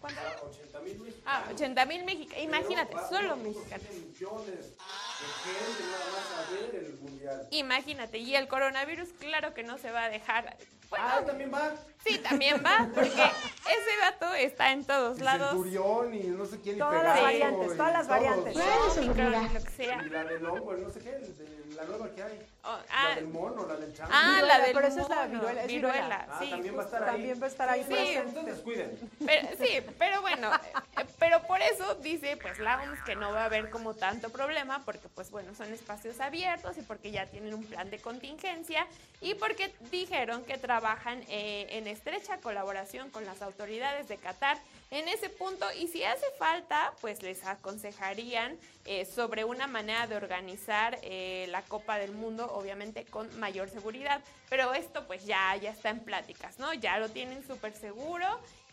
¿Cuánto? 0.00 0.20
80 0.50 0.80
mil 0.82 1.00
mexicanos. 1.00 1.22
Ah, 1.26 1.44
80 1.52 1.86
mil 1.86 2.04
mexicanos. 2.04 2.44
Imagínate, 2.44 2.94
Pero 2.94 3.08
solo 3.08 3.36
1.7 3.36 3.42
mexicanos. 3.42 3.86
millones 3.90 4.46
de 4.46 5.26
gente 5.42 5.82
nada 5.90 6.04
más 6.14 6.48
a 6.48 6.50
ver 6.52 6.74
el 6.84 6.94
mundial. 7.00 7.48
Imagínate, 7.50 8.18
y 8.18 8.36
el 8.36 8.46
coronavirus, 8.46 9.08
claro 9.18 9.52
que 9.52 9.64
no 9.64 9.78
se 9.78 9.90
va 9.90 10.04
a 10.04 10.10
dejar. 10.10 10.56
Bueno, 10.90 11.06
Ah, 11.08 11.24
también 11.24 11.52
va. 11.54 11.72
sí, 12.04 12.18
también 12.18 12.62
va, 12.64 12.88
porque 12.92 13.08
ese 13.70 13.96
dato 14.00 14.32
está 14.34 14.72
en 14.72 14.84
todos 14.84 15.20
lados. 15.20 15.50
Centurión 15.52 16.14
y 16.20 16.28
no 16.28 16.44
sé 16.46 16.60
quién. 16.60 16.76
y 16.76 16.78
Todas 16.78 17.02
las 17.02 17.22
variantes, 17.22 17.72
y 17.72 17.76
todas 17.76 17.92
las 17.92 18.06
todos. 18.08 18.20
variantes. 18.20 19.64
Que 19.64 19.70
sea. 19.84 20.02
Y 20.04 20.08
la 20.10 20.24
del 20.24 20.46
hongo, 20.46 20.74
no 20.76 20.90
sé 20.90 21.00
qué, 21.00 21.10
de 21.12 21.59
la 21.74 21.84
nueva 21.84 22.10
que 22.14 22.22
hay. 22.22 22.46
Oh, 22.62 22.76
La 22.76 22.82
ah, 22.90 23.14
del 23.14 23.28
mono, 23.28 23.66
la 23.66 23.76
del 23.76 23.94
chango. 23.94 24.10
ah, 24.12 24.32
Viruela, 24.34 24.58
la 24.58 24.64
del 24.66 24.74
pero 24.74 24.86
esa 24.86 25.00
es 25.02 25.08
la 25.08 25.26
viruela, 25.26 25.62
es 25.62 25.66
viruela, 25.68 25.92
viruela. 26.02 26.26
Ah, 26.30 26.38
sí, 26.42 26.50
también 26.50 26.76
va 26.76 26.80
a 26.80 26.82
justo. 26.84 26.96
estar 26.96 27.08
ahí. 27.08 27.14
También 27.16 27.40
va 27.42 27.46
a 27.46 27.48
estar 27.48 27.68
ahí 27.70 27.84
Sí. 27.88 28.14
Entonces 28.16 28.58
cuiden. 28.64 29.10
Pero, 29.24 29.48
sí, 29.58 29.80
pero 29.98 30.20
bueno, 30.20 30.54
eh, 30.54 31.06
pero 31.18 31.42
por 31.46 31.60
eso 31.62 31.94
dice 31.96 32.36
pues 32.36 32.58
la 32.58 32.82
OMS 32.82 33.02
que 33.04 33.16
no 33.16 33.32
va 33.32 33.42
a 33.42 33.44
haber 33.46 33.70
como 33.70 33.94
tanto 33.94 34.28
problema 34.30 34.82
porque 34.84 35.08
pues 35.08 35.30
bueno, 35.30 35.54
son 35.54 35.72
espacios 35.72 36.20
abiertos 36.20 36.76
y 36.76 36.82
porque 36.82 37.10
ya 37.10 37.26
tienen 37.26 37.54
un 37.54 37.64
plan 37.64 37.88
de 37.90 37.98
contingencia 37.98 38.86
y 39.22 39.34
porque 39.34 39.72
dijeron 39.90 40.44
que 40.44 40.58
trabajan 40.58 41.22
eh, 41.28 41.66
en 41.70 41.86
estrecha 41.86 42.38
colaboración 42.40 43.10
con 43.10 43.24
las 43.24 43.40
autoridades 43.42 44.06
de 44.08 44.18
Qatar 44.18 44.58
en 44.90 45.08
ese 45.08 45.30
punto 45.30 45.64
y 45.78 45.88
si 45.88 46.04
hace 46.04 46.26
falta 46.38 46.92
pues 47.00 47.22
les 47.22 47.44
aconsejarían 47.46 48.58
eh, 48.86 49.04
sobre 49.04 49.44
una 49.44 49.66
manera 49.66 50.06
de 50.06 50.16
organizar 50.16 50.98
eh, 51.02 51.46
la 51.50 51.62
Copa 51.62 51.98
del 51.98 52.12
Mundo 52.12 52.50
obviamente 52.54 53.04
con 53.04 53.38
mayor 53.38 53.68
seguridad, 53.68 54.22
pero 54.48 54.72
esto 54.72 55.06
pues 55.06 55.26
ya, 55.26 55.54
ya 55.56 55.70
está 55.70 55.90
en 55.90 56.00
pláticas, 56.00 56.58
¿no? 56.58 56.72
Ya 56.72 56.98
lo 56.98 57.10
tienen 57.10 57.46
súper 57.46 57.74
seguro 57.74 58.26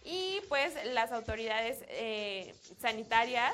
y 0.05 0.39
pues 0.47 0.73
las 0.93 1.11
autoridades 1.11 1.79
eh, 1.89 2.55
sanitarias 2.79 3.53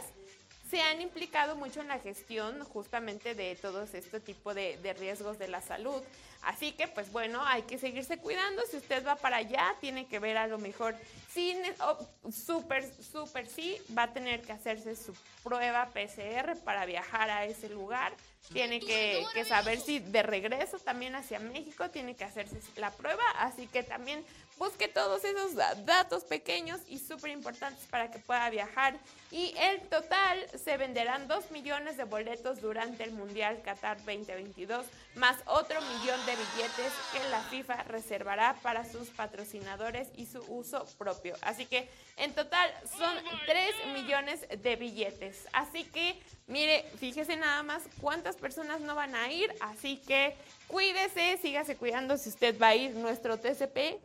se 0.69 0.79
han 0.81 1.01
implicado 1.01 1.55
mucho 1.55 1.81
en 1.81 1.87
la 1.87 1.99
gestión 1.99 2.63
justamente 2.65 3.33
de 3.33 3.55
todos 3.55 3.93
este 3.95 4.19
tipo 4.19 4.53
de, 4.53 4.77
de 4.77 4.93
riesgos 4.93 5.39
de 5.39 5.47
la 5.47 5.61
salud. 5.61 6.01
Así 6.43 6.73
que, 6.73 6.87
pues 6.87 7.11
bueno, 7.11 7.41
hay 7.45 7.61
que 7.63 7.77
seguirse 7.77 8.17
cuidando. 8.17 8.61
Si 8.69 8.77
usted 8.77 9.05
va 9.05 9.15
para 9.15 9.37
allá, 9.37 9.75
tiene 9.79 10.05
que 10.07 10.19
ver 10.19 10.37
a 10.37 10.47
lo 10.47 10.57
mejor, 10.57 10.95
sí, 11.33 11.53
ne- 11.55 11.73
oh, 11.81 11.97
súper, 12.31 12.83
súper 13.03 13.47
sí, 13.47 13.77
va 13.97 14.03
a 14.03 14.13
tener 14.13 14.41
que 14.41 14.51
hacerse 14.51 14.95
su 14.95 15.15
prueba 15.43 15.89
PCR 15.93 16.57
para 16.63 16.85
viajar 16.85 17.29
a 17.29 17.45
ese 17.45 17.69
lugar. 17.69 18.13
Tiene 18.51 18.81
que, 18.81 19.23
que 19.33 19.45
saber 19.45 19.79
si 19.79 19.99
de 19.99 20.21
regreso 20.21 20.77
también 20.79 21.15
hacia 21.15 21.39
México 21.39 21.89
tiene 21.89 22.13
que 22.15 22.25
hacerse 22.25 22.59
la 22.75 22.91
prueba. 22.91 23.23
Así 23.37 23.67
que 23.67 23.83
también 23.83 24.23
busque 24.57 24.87
todos 24.87 25.23
esos 25.23 25.55
da- 25.55 25.75
datos 25.75 26.23
pequeños 26.23 26.79
y 26.87 26.99
súper 26.99 27.31
importantes 27.31 27.85
para 27.89 28.09
que 28.11 28.19
pueda 28.19 28.49
viajar. 28.49 28.97
Y 29.31 29.53
el 29.57 29.81
total 29.89 30.45
se 30.63 30.77
venderán 30.77 31.27
2 31.27 31.51
millones 31.51 31.97
de 31.97 32.03
boletos 32.03 32.61
durante 32.61 33.03
el 33.03 33.11
Mundial 33.11 33.61
Qatar 33.63 33.97
2022, 33.97 34.85
más 35.15 35.37
otro 35.47 35.79
millón 35.81 36.23
de 36.25 36.33
billetes 36.35 36.93
que 37.11 37.29
la 37.29 37.41
FIFA 37.41 37.83
reservará 37.83 38.55
para 38.61 38.85
sus 38.89 39.09
patrocinadores 39.09 40.07
y 40.15 40.25
su 40.27 40.39
uso 40.49 40.85
propio. 40.97 41.35
Así 41.41 41.65
que 41.65 41.89
en 42.17 42.33
total 42.33 42.71
son 42.97 43.15
3 43.47 43.75
millones 43.93 44.45
de 44.61 44.75
billetes. 44.75 45.47
Así 45.51 45.83
que, 45.85 46.21
mire, 46.47 46.85
fíjese 46.99 47.35
nada 47.35 47.63
más 47.63 47.83
cuántas 48.01 48.35
personas 48.35 48.81
no 48.81 48.93
van 48.95 49.15
a 49.15 49.31
ir. 49.31 49.51
Así 49.61 49.97
que 49.97 50.35
cuídese, 50.67 51.37
sígase 51.41 51.75
cuidando 51.75 52.17
si 52.17 52.29
usted 52.29 52.59
va 52.61 52.67
a 52.69 52.75
ir 52.75 52.91
nuestro 52.95 53.37
TCP, 53.39 53.99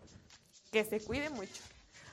que 0.70 0.84
se 0.84 1.00
cuide 1.00 1.30
mucho. 1.30 1.62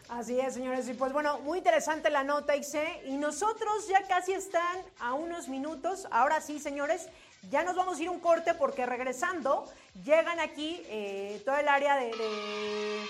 Así 0.09 0.39
es, 0.39 0.53
señores. 0.53 0.87
Y 0.87 0.93
pues 0.93 1.11
bueno, 1.13 1.39
muy 1.39 1.57
interesante 1.57 2.09
la 2.09 2.23
nota, 2.23 2.55
Ixe. 2.55 3.01
Y 3.05 3.17
nosotros 3.17 3.87
ya 3.87 4.03
casi 4.07 4.33
están 4.33 4.77
a 4.99 5.13
unos 5.13 5.47
minutos. 5.47 6.07
Ahora 6.11 6.41
sí, 6.41 6.59
señores, 6.59 7.07
ya 7.49 7.63
nos 7.63 7.75
vamos 7.75 7.99
a 7.99 8.03
ir 8.03 8.09
un 8.09 8.19
corte 8.19 8.53
porque 8.53 8.85
regresando 8.85 9.65
llegan 10.03 10.39
aquí 10.39 10.81
eh, 10.87 11.41
todo 11.45 11.57
el 11.57 11.67
área 11.67 11.95
de... 11.97 12.07
de- 12.07 13.05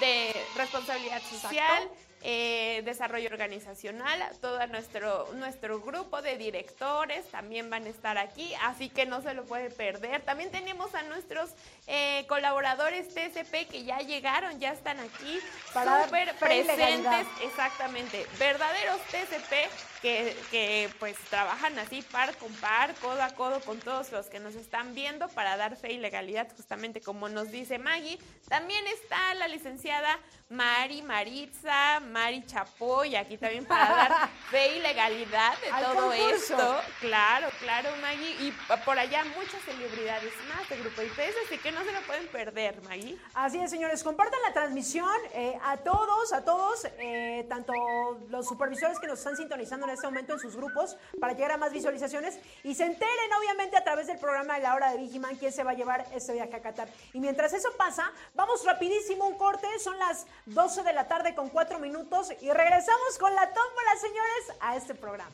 de 0.00 0.32
responsabilidad 0.54 1.20
social, 1.22 1.88
eh, 2.22 2.82
desarrollo 2.84 3.30
organizacional, 3.30 4.22
todo 4.40 4.64
nuestro, 4.68 5.26
nuestro 5.34 5.80
grupo 5.80 6.22
de 6.22 6.36
directores 6.36 7.26
también 7.32 7.68
van 7.68 7.84
a 7.84 7.88
estar 7.88 8.16
aquí, 8.16 8.54
así 8.62 8.90
que 8.90 9.06
no 9.06 9.22
se 9.22 9.34
lo 9.34 9.44
puede 9.44 9.70
perder. 9.70 10.22
También 10.22 10.52
tenemos 10.52 10.94
a 10.94 11.02
nuestros 11.02 11.50
eh, 11.90 12.26
colaboradores 12.28 13.08
TCP 13.14 13.66
que 13.66 13.84
ya 13.84 13.98
llegaron, 14.00 14.60
ya 14.60 14.72
están 14.72 15.00
aquí, 15.00 15.40
súper 15.72 16.34
presentes, 16.36 17.26
exactamente, 17.42 18.26
verdaderos 18.38 19.00
TCP 19.10 19.70
que, 20.02 20.36
que 20.50 20.90
pues 20.98 21.16
trabajan 21.30 21.78
así 21.78 22.02
par 22.02 22.36
con 22.36 22.52
par, 22.54 22.94
codo 22.96 23.22
a 23.22 23.30
codo 23.30 23.60
con 23.60 23.78
todos 23.80 24.12
los 24.12 24.26
que 24.26 24.38
nos 24.38 24.54
están 24.54 24.94
viendo 24.94 25.28
para 25.28 25.56
dar 25.56 25.76
fe 25.76 25.92
y 25.94 25.98
legalidad, 25.98 26.48
justamente 26.54 27.00
como 27.00 27.28
nos 27.30 27.50
dice 27.50 27.78
Maggie. 27.78 28.18
También 28.48 28.86
está 28.88 29.34
la 29.34 29.48
licenciada 29.48 30.18
Mari 30.50 31.02
Maritza, 31.02 32.00
Mari 32.00 32.44
Chapoy, 32.46 33.16
aquí 33.16 33.36
también 33.36 33.64
para 33.64 33.88
dar 33.88 34.30
fe 34.50 34.76
y 34.76 34.80
legalidad 34.80 35.58
de 35.58 35.70
todo 35.84 36.10
concurso. 36.10 36.34
esto. 36.34 36.80
Claro, 37.00 37.48
claro, 37.60 37.90
Maggie. 38.02 38.36
Y 38.46 38.52
por 38.84 38.98
allá 38.98 39.24
muchas 39.24 39.62
celebridades 39.64 40.32
más 40.48 40.68
de 40.68 40.76
Grupo 40.78 41.02
IPS, 41.02 41.34
así 41.46 41.58
que 41.58 41.72
no 41.78 41.84
se 41.84 41.92
lo 41.92 42.00
pueden 42.02 42.26
perder, 42.28 42.82
Maggie. 42.82 43.16
Así 43.34 43.58
es, 43.58 43.70
señores, 43.70 44.02
compartan 44.02 44.40
la 44.42 44.52
transmisión 44.52 45.08
eh, 45.32 45.56
a 45.62 45.76
todos, 45.76 46.32
a 46.32 46.44
todos, 46.44 46.84
eh, 46.98 47.46
tanto 47.48 47.72
los 48.30 48.46
supervisores 48.46 48.98
que 48.98 49.06
nos 49.06 49.18
están 49.18 49.36
sintonizando 49.36 49.86
en 49.86 49.92
este 49.92 50.06
momento 50.06 50.32
en 50.32 50.40
sus 50.40 50.56
grupos 50.56 50.96
para 51.20 51.34
llegar 51.34 51.52
a 51.52 51.56
más 51.56 51.72
visualizaciones 51.72 52.38
y 52.64 52.74
se 52.74 52.84
enteren 52.84 53.32
obviamente 53.38 53.76
a 53.76 53.84
través 53.84 54.08
del 54.08 54.18
programa 54.18 54.56
de 54.56 54.62
la 54.62 54.74
hora 54.74 54.90
de 54.90 54.98
Vigiman 54.98 55.36
quién 55.36 55.52
se 55.52 55.62
va 55.62 55.70
a 55.70 55.74
llevar 55.74 56.04
este 56.12 56.32
viaje 56.32 56.56
a 56.56 56.60
Qatar. 56.60 56.88
Y 57.12 57.20
mientras 57.20 57.52
eso 57.52 57.68
pasa, 57.76 58.10
vamos 58.34 58.64
rapidísimo 58.64 59.28
un 59.28 59.38
corte, 59.38 59.66
son 59.78 59.98
las 59.98 60.26
12 60.46 60.82
de 60.82 60.92
la 60.92 61.06
tarde 61.06 61.34
con 61.34 61.48
4 61.48 61.78
minutos 61.78 62.32
y 62.40 62.50
regresamos 62.50 63.18
con 63.20 63.32
la 63.34 63.52
tómbola, 63.52 63.96
señores, 64.00 64.58
a 64.60 64.76
este 64.76 64.94
programa. 64.94 65.30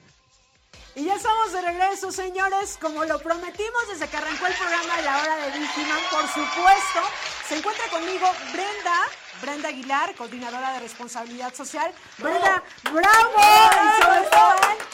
Y 0.96 1.04
ya 1.04 1.16
estamos 1.16 1.52
de 1.52 1.60
regreso, 1.60 2.12
señores. 2.12 2.78
Como 2.80 3.04
lo 3.04 3.18
prometimos 3.18 3.88
desde 3.88 4.06
que 4.06 4.16
arrancó 4.16 4.46
el 4.46 4.54
programa 4.54 4.96
de 4.96 5.02
la 5.02 5.18
hora 5.18 5.36
de 5.38 5.58
Vigiman, 5.58 5.98
por 6.08 6.22
supuesto, 6.28 7.00
se 7.48 7.56
encuentra 7.56 7.84
conmigo 7.88 8.30
Brenda, 8.52 9.02
Brenda 9.42 9.68
Aguilar, 9.70 10.14
coordinadora 10.14 10.72
de 10.74 10.80
responsabilidad 10.80 11.52
social. 11.52 11.92
Brenda, 12.18 12.62
bravo. 12.92 13.38
Y 13.38 14.02
sobre 14.02 14.22
todo, 14.30 14.93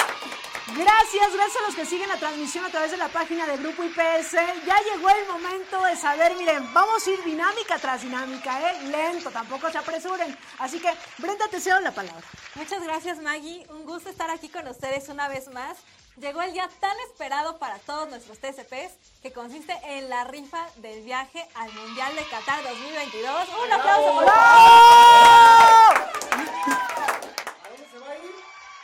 gracias, 0.76 1.32
gracias 1.32 1.62
a 1.62 1.66
los 1.66 1.74
que 1.74 1.86
siguen 1.86 2.08
la 2.08 2.16
transmisión 2.16 2.64
a 2.64 2.70
través 2.70 2.90
de 2.90 2.96
la 2.96 3.08
página 3.08 3.46
de 3.46 3.56
Grupo 3.56 3.82
IPS. 3.84 4.32
Ya 4.66 4.76
llegó 4.92 5.08
el 5.10 5.26
momento 5.28 5.82
de 5.82 5.96
saber, 5.96 6.34
miren, 6.36 6.72
vamos 6.72 7.06
a 7.06 7.10
ir 7.10 7.22
dinámica 7.24 7.78
tras 7.78 8.02
dinámica, 8.02 8.70
¿eh? 8.70 8.82
Lento, 8.84 9.30
tampoco 9.30 9.70
se 9.70 9.78
apresuren. 9.78 10.36
Así 10.58 10.80
que, 10.80 10.90
Brenda, 11.18 11.48
te 11.48 11.60
cedo 11.60 11.80
la 11.80 11.92
palabra. 11.92 12.22
Muchas 12.54 12.82
gracias 12.82 13.18
Maggie, 13.18 13.66
un 13.70 13.84
gusto 13.84 14.10
estar 14.10 14.30
aquí 14.30 14.48
con 14.48 14.66
ustedes 14.68 15.08
una 15.08 15.28
vez 15.28 15.48
más. 15.48 15.78
Llegó 16.16 16.42
el 16.42 16.52
día 16.52 16.68
tan 16.80 16.98
esperado 17.08 17.58
para 17.58 17.78
todos 17.78 18.08
nuestros 18.10 18.38
TCPs 18.38 18.92
que 19.22 19.32
consiste 19.32 19.72
en 19.84 20.10
la 20.10 20.24
rifa 20.24 20.66
del 20.76 21.02
viaje 21.02 21.48
al 21.54 21.72
Mundial 21.72 22.14
de 22.14 22.24
Qatar 22.24 22.62
2022. 22.62 23.48
Un 23.64 23.72
aplauso 23.72 24.12
por 24.12 24.24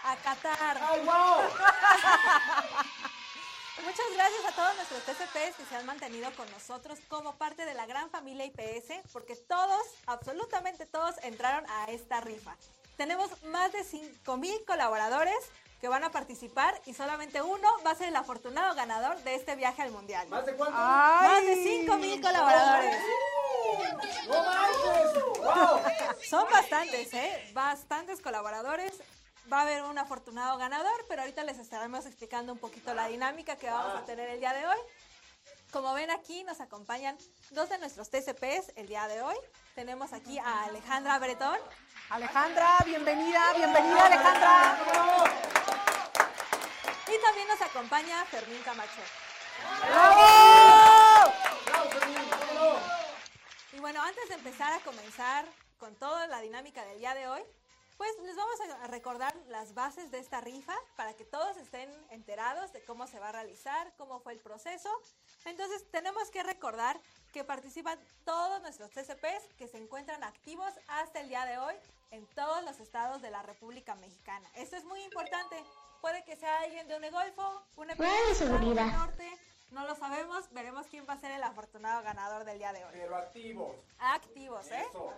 A 0.07 0.17
Qatar. 0.17 0.79
muchas 3.85 4.07
gracias 4.15 4.45
a 4.47 4.53
todos 4.53 4.75
nuestros 4.77 5.03
TCPs 5.03 5.57
que 5.57 5.65
se 5.69 5.75
han 5.75 5.85
mantenido 5.85 6.31
con 6.37 6.49
nosotros 6.53 7.01
como 7.09 7.35
parte 7.35 7.65
de 7.65 7.75
la 7.75 7.87
gran 7.87 8.09
familia 8.11 8.45
IPS, 8.45 9.01
porque 9.13 9.35
todos, 9.35 9.83
absolutamente 10.07 10.87
todos, 10.87 11.17
entraron 11.25 11.69
a 11.69 11.87
esta 11.87 12.21
rifa. 12.21 12.55
Tenemos 12.97 13.43
más 13.47 13.73
de 13.73 13.83
5 13.83 14.37
mil 14.37 14.65
colaboradores 14.65 15.35
que 15.81 15.89
van 15.89 16.05
a 16.05 16.13
participar 16.13 16.81
y 16.87 16.95
solamente 16.95 17.43
uno 17.43 17.69
va 17.85 17.91
a 17.91 17.97
ser 17.97 18.07
el 18.09 18.17
afortunado 18.17 18.77
ganador 18.77 19.19
de 19.25 19.35
este 19.35 19.57
viaje 19.57 19.83
al 19.83 19.91
mundial. 19.91 20.29
¿Más 20.29 20.47
de 20.47 20.55
cuánto? 20.55 20.79
Más 20.79 21.43
de 21.43 21.65
5 21.81 21.97
mil 21.97 22.21
colaboradores. 22.21 22.95
¡No 24.29 24.45
manches! 24.45 25.15
¡Wow! 25.39 25.81
Son 26.31 26.49
bastantes, 26.49 27.13
¿eh? 27.13 27.51
Bastantes 27.53 28.21
colaboradores. 28.21 28.93
Va 29.53 29.61
a 29.61 29.63
haber 29.63 29.83
un 29.85 29.97
afortunado 29.97 30.59
ganador, 30.59 31.05
pero 31.09 31.23
ahorita 31.23 31.45
les 31.45 31.59
estaremos 31.59 32.05
explicando 32.05 32.53
un 32.53 32.59
poquito 32.59 32.93
la 32.95 33.07
dinámica 33.07 33.57
que 33.57 33.71
vamos 33.71 33.95
a 33.95 34.05
tener 34.05 34.29
el 34.29 34.41
día 34.41 34.53
de 34.53 34.67
hoy. 34.67 34.79
Como 35.71 35.95
ven 35.95 36.11
aquí, 36.11 36.43
nos 36.43 36.61
acompañan 36.61 37.17
dos 37.51 37.69
de 37.69 37.79
nuestros 37.79 38.11
TCPs 38.11 38.73
el 38.75 38.89
día 38.89 39.07
de 39.07 39.23
hoy. 39.23 39.37
Tenemos 39.77 40.13
aquí 40.13 40.39
a 40.39 40.65
Alejandra 40.65 41.19
Bretón. 41.19 41.59
Alejandra, 42.11 42.79
bienvenida, 42.85 43.53
bienvenida 43.55 44.07
Alejandra. 44.07 44.79
Y 47.07 47.25
también 47.25 47.47
nos 47.47 47.61
acompaña 47.61 48.25
Fermín 48.25 48.63
Camacho. 48.65 49.03
¡Bravo! 49.89 51.33
Y 53.73 53.79
bueno, 53.79 54.03
antes 54.03 54.29
de 54.29 54.35
empezar 54.35 54.73
a 54.73 54.81
comenzar 54.81 55.45
con 55.79 55.95
toda 55.95 56.27
la 56.27 56.41
dinámica 56.41 56.85
del 56.85 56.99
día 56.99 57.15
de 57.15 57.29
hoy, 57.29 57.43
pues 57.97 58.11
les 58.25 58.37
vamos 58.37 58.61
a 58.83 58.87
recordar 58.89 59.35
las 59.49 59.75
bases 59.75 60.11
de 60.11 60.19
esta 60.19 60.41
rifa 60.41 60.75
para 60.97 61.15
que 61.15 61.25
todos 61.25 61.57
estén 61.57 61.91
enterados 62.11 62.73
de 62.73 62.83
cómo 62.85 63.07
se 63.07 63.19
va 63.19 63.31
a 63.31 63.33
realizar, 63.33 63.93
cómo 63.97 64.21
fue 64.21 64.35
el 64.35 64.41
proceso. 64.41 64.91
Entonces 65.45 65.85
tenemos 65.91 66.31
que 66.31 66.43
recordar 66.43 67.01
que 67.33 67.45
participan 67.45 67.99
todos 68.25 68.61
nuestros 68.63 68.91
TCPs 68.91 69.55
que 69.57 69.69
se 69.69 69.79
encuentran 69.79 70.23
activos 70.25 70.73
hasta 70.89 71.21
el 71.21 71.29
día 71.29 71.45
de 71.47 71.59
hoy 71.59 71.75
en 72.11 72.27
todos 72.29 72.63
los 72.65 72.81
estados 72.81 73.23
de 73.23 73.31
la 73.31 73.43
República 73.43 73.95
Mexicana. 73.95 74.49
Esto 74.55 74.77
es 74.77 74.85
muy 74.85 75.03
importante. 75.03 75.63
Puede 76.01 76.25
que 76.25 76.37
sea 76.37 76.61
alguien 76.61 76.87
de 76.89 76.97
un 76.97 77.11
Golfo, 77.11 77.63
un 77.77 77.89
seguridad. 78.35 78.87
norte, 78.93 79.29
no 79.71 79.87
lo 79.87 79.95
sabemos. 79.97 80.51
Veremos 80.53 80.87
quién 80.87 81.07
va 81.09 81.15
a 81.15 81.21
ser 81.21 81.33
el 81.33 81.43
afortunado 81.43 82.03
ganador 82.03 82.45
del 82.45 82.59
día 82.59 82.73
de 82.73 82.85
hoy. 82.85 82.91
Pero 82.93 83.17
activos. 83.17 83.75
Activos, 83.99 84.71
¿eh? 84.71 84.87
Eso. 84.89 85.13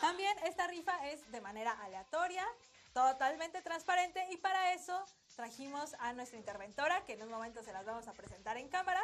También 0.00 0.36
esta 0.44 0.66
rifa 0.66 0.92
es 1.08 1.30
de 1.30 1.40
manera 1.40 1.72
aleatoria, 1.82 2.46
totalmente 2.92 3.62
transparente 3.62 4.26
y 4.30 4.36
para 4.36 4.72
eso 4.72 5.04
trajimos 5.34 5.94
a 5.98 6.12
nuestra 6.12 6.38
interventora 6.38 7.02
que 7.04 7.14
en 7.14 7.22
un 7.22 7.30
momento 7.30 7.62
se 7.62 7.72
las 7.72 7.84
vamos 7.84 8.08
a 8.08 8.12
presentar 8.12 8.56
en 8.56 8.68
cámara. 8.68 9.02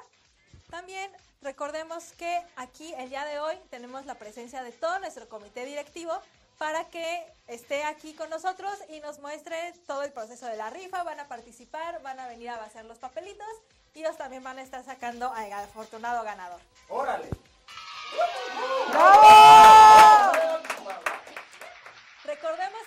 También 0.71 1.11
recordemos 1.43 2.13
que 2.13 2.43
aquí 2.57 2.95
el 2.95 3.11
día 3.11 3.25
de 3.25 3.39
hoy 3.39 3.57
tenemos 3.71 4.07
la 4.07 4.15
presencia 4.15 4.63
de 4.63 4.73
todo 4.73 4.99
nuestro 5.01 5.29
comité 5.29 5.67
directivo 5.67 6.13
para 6.57 6.85
que 6.89 7.27
esté 7.49 7.85
aquí 7.85 8.15
con 8.15 8.31
nosotros 8.31 8.73
y 8.89 9.01
nos 9.01 9.19
muestre 9.19 9.75
todo 9.87 10.03
el 10.03 10.13
proceso 10.13 10.47
de 10.47 10.57
la 10.57 10.71
rifa. 10.71 11.03
Van 11.03 11.21
a 11.21 11.29
participar, 11.29 12.01
van 12.03 12.21
a 12.21 12.29
venir 12.29 12.51
a 12.51 12.57
vaciar 12.57 12.85
los 12.85 12.99
papelitos 12.99 13.49
y 13.95 14.01
ellos 14.01 14.17
también 14.17 14.43
van 14.43 14.59
a 14.59 14.63
estar 14.63 14.83
sacando 14.85 15.31
al 15.33 15.53
afortunado 15.53 16.23
ganador. 16.23 16.61
¡Órale 16.89 17.29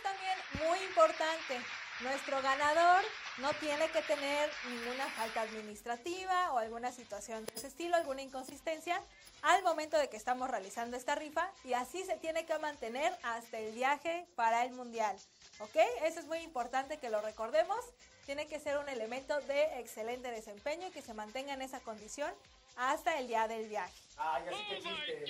también, 0.04 0.68
muy 0.68 0.80
importante, 1.06 1.62
nuestro 2.02 2.42
ganador 2.42 3.04
no 3.38 3.54
tiene 3.60 3.88
que 3.90 4.02
tener 4.02 4.50
ninguna 4.68 5.06
falta 5.12 5.42
administrativa 5.42 6.52
o 6.52 6.58
alguna 6.58 6.92
situación 6.92 7.46
de 7.46 7.54
ese 7.54 7.68
estilo, 7.68 7.96
alguna 7.96 8.24
inconsistencia 8.24 9.00
al 9.44 9.62
momento 9.62 10.00
de 10.00 10.10
que 10.10 10.18
estamos 10.18 10.50
realizando 10.50 10.98
esta 10.98 11.14
rifa 11.14 11.48
y 11.64 11.74
así 11.74 12.04
se 12.06 12.18
tiene 12.18 12.48
que 12.48 12.58
mantener 12.58 13.16
hasta 13.22 13.60
el 13.60 13.72
viaje 13.76 14.26
para 14.36 14.66
el 14.66 14.72
mundial. 14.72 15.16
¿Ok? 15.60 15.76
Eso 16.02 16.22
es 16.22 16.26
muy 16.26 16.40
importante 16.40 16.98
que 16.98 17.12
lo 17.12 17.22
recordemos. 17.22 17.78
Tiene 18.26 18.48
que 18.48 18.60
ser 18.60 18.80
un 18.80 18.90
elemento 18.90 19.40
de 19.42 19.80
excelente 19.80 20.32
desempeño 20.32 20.88
y 20.88 20.92
que 20.92 21.04
se 21.04 21.14
mantenga 21.14 21.54
en 21.54 21.62
esa 21.62 21.82
condición 21.82 22.34
hasta 22.78 23.20
el 23.20 23.28
día 23.28 23.48
del 23.48 23.70
viaje. 23.70 23.94
¡Ay, 24.18 24.44
así 24.48 24.66
que 24.68 24.78
existe! 24.78 25.26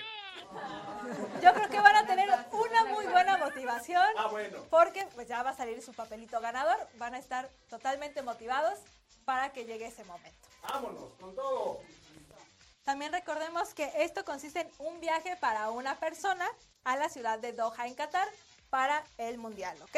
Yo 1.41 1.53
creo 1.53 1.69
que 1.69 1.79
van 1.79 1.95
a 1.95 2.05
tener 2.05 2.29
una 2.51 2.85
muy 2.85 3.05
buena 3.07 3.37
motivación. 3.37 4.05
Ah, 4.17 4.27
bueno. 4.27 4.63
Porque 4.69 5.07
pues 5.15 5.27
ya 5.27 5.43
va 5.43 5.51
a 5.51 5.55
salir 5.55 5.81
su 5.81 5.93
papelito 5.93 6.39
ganador. 6.39 6.77
Van 6.95 7.13
a 7.15 7.17
estar 7.17 7.49
totalmente 7.69 8.21
motivados 8.21 8.79
para 9.25 9.51
que 9.51 9.65
llegue 9.65 9.87
ese 9.87 10.03
momento. 10.05 10.47
¡Vámonos, 10.61 11.13
con 11.19 11.35
todo! 11.35 11.81
También 12.83 13.11
recordemos 13.11 13.73
que 13.73 13.91
esto 13.97 14.23
consiste 14.23 14.61
en 14.61 14.71
un 14.77 14.99
viaje 14.99 15.35
para 15.37 15.71
una 15.71 15.95
persona 15.99 16.47
a 16.83 16.95
la 16.95 17.09
ciudad 17.09 17.39
de 17.39 17.51
Doha, 17.53 17.87
en 17.87 17.95
Qatar, 17.95 18.27
para 18.69 19.03
el 19.17 19.39
Mundial, 19.39 19.75
¿ok? 19.81 19.97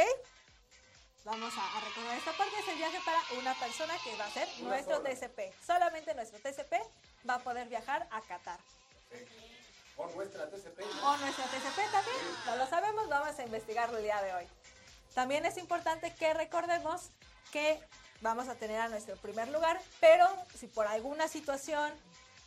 Vamos 1.26 1.54
a, 1.58 1.78
a 1.78 1.82
recordar 1.82 2.18
esta 2.18 2.32
parte, 2.32 2.58
es 2.58 2.68
el 2.70 2.78
viaje 2.78 2.98
para 3.04 3.20
una 3.38 3.54
persona 3.56 3.94
que 4.02 4.16
va 4.16 4.26
a 4.26 4.30
ser 4.32 4.48
Una 4.62 4.70
nuestro 4.70 4.98
sola. 4.98 5.10
TCP. 5.10 5.54
Solamente 5.66 6.16
nuestro 6.16 6.40
TCP 6.40 6.76
va 7.28 7.36
a 7.36 7.40
poder 7.40 7.68
viajar 7.68 8.08
a 8.12 8.22
Qatar. 8.22 8.60
O 9.98 10.08
nuestra 10.16 10.50
TCP. 10.50 10.80
O 11.04 11.18
nuestra 11.18 11.46
TCP 11.46 11.92
también, 11.92 12.18
no 12.46 12.56
lo 12.56 12.68
sabemos, 12.68 13.10
vamos 13.10 13.38
a 13.38 13.44
investigarlo 13.44 13.98
el 13.98 14.04
día 14.04 14.22
de 14.22 14.34
hoy. 14.34 14.48
También 15.14 15.46
es 15.46 15.58
importante 15.58 16.14
que 16.14 16.34
recordemos 16.34 17.10
que 17.52 17.80
vamos 18.22 18.48
a 18.48 18.56
tener 18.56 18.80
a 18.80 18.90
nuestro 18.90 19.16
primer 19.18 19.48
lugar, 19.50 19.82
pero 20.00 20.28
si 20.56 20.68
por 20.68 20.86
alguna 20.88 21.28
situación 21.28 21.92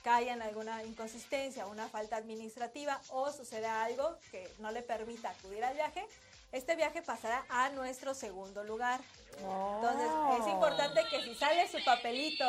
cae 0.05 0.31
en 0.31 0.43
alguna 0.43 0.83
inconsistencia, 0.85 1.67
una 1.67 1.89
falta 1.89 2.17
administrativa 2.17 3.01
o 3.11 3.33
sucede 3.33 3.67
algo 3.67 4.17
que 4.31 4.49
no 4.59 4.71
le 4.71 4.83
permita 4.83 5.31
acudir 5.31 5.65
al 5.65 5.75
viaje, 5.75 6.07
este 6.53 6.77
viaje 6.77 7.03
pasará 7.03 7.45
a 7.49 7.71
nuestro 7.71 8.15
segundo 8.15 8.65
lugar. 8.65 9.01
Entonces 9.39 10.11
es 10.41 10.47
importante 10.53 11.05
que 11.11 11.23
si 11.23 11.35
sale 11.35 11.67
su 11.69 11.83
papelito 11.85 12.45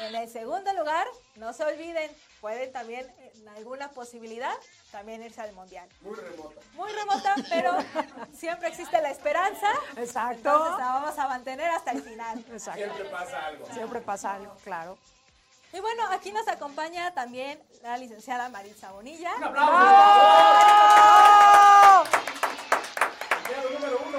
en 0.00 0.14
el 0.14 0.28
segundo 0.28 0.72
lugar, 0.74 1.06
no 1.34 1.52
se 1.52 1.64
olviden, 1.64 2.10
pueden 2.40 2.72
también 2.72 3.12
en 3.18 3.48
alguna 3.48 3.90
posibilidad 3.90 4.54
también 4.92 5.22
irse 5.22 5.40
al 5.40 5.52
mundial. 5.52 5.88
Muy 6.02 6.14
remota. 6.14 6.60
Muy 6.74 6.92
remota, 6.92 7.34
pero 7.48 7.76
siempre 8.32 8.68
existe 8.68 9.00
la 9.02 9.10
esperanza. 9.10 9.68
Exacto. 9.96 10.36
Entonces 10.36 10.78
la 10.78 10.92
vamos 10.92 11.18
a 11.18 11.28
mantener 11.28 11.70
hasta 11.70 11.90
el 11.92 12.02
final. 12.02 12.38
Exacto. 12.52 12.82
Siempre 12.82 13.04
pasa 13.04 13.46
algo. 13.46 13.66
Siempre 13.72 14.00
pasa 14.00 14.34
algo, 14.34 14.56
claro. 14.62 14.98
Y 15.72 15.80
bueno, 15.80 16.04
aquí 16.10 16.32
nos 16.32 16.46
acompaña 16.48 17.12
también 17.12 17.60
la 17.82 17.98
licenciada 17.98 18.48
Maritza 18.48 18.92
Bonilla. 18.92 19.34
¡Un 19.36 19.44
aplauso! 19.44 19.76
Empleado 23.36 23.70
número 23.70 23.98
uno. 24.08 24.18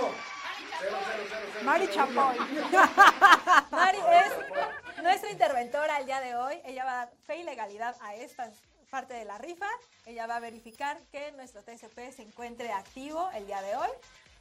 Cero, 0.80 0.98
cero, 1.06 1.24
cero, 1.30 1.46
cero, 1.54 1.57
Mari 1.68 1.90
Chapoy. 1.90 2.38
Mari 3.72 3.98
es 3.98 5.04
nuestra 5.04 5.30
interventora 5.30 5.98
el 6.00 6.06
día 6.06 6.22
de 6.22 6.34
hoy. 6.34 6.62
Ella 6.64 6.86
va 6.86 6.92
a 6.92 6.96
dar 6.96 7.12
fe 7.26 7.40
y 7.40 7.44
legalidad 7.44 7.94
a 8.00 8.16
esta 8.16 8.50
parte 8.90 9.16
de 9.16 9.26
la 9.26 9.38
rifa. 9.38 9.68
Ella 10.06 10.28
va 10.28 10.38
a 10.38 10.40
verificar 10.40 10.98
que 11.12 11.34
nuestro 11.34 11.64
TCP 11.64 12.16
se 12.16 12.22
encuentre 12.22 12.72
activo 12.72 13.30
el 13.32 13.48
día 13.48 13.62
de 13.62 13.76
hoy 13.76 13.90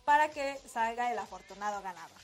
para 0.04 0.30
que 0.30 0.56
salga 0.72 1.10
el 1.10 1.18
afortunado 1.18 1.82
ganador. 1.82 2.20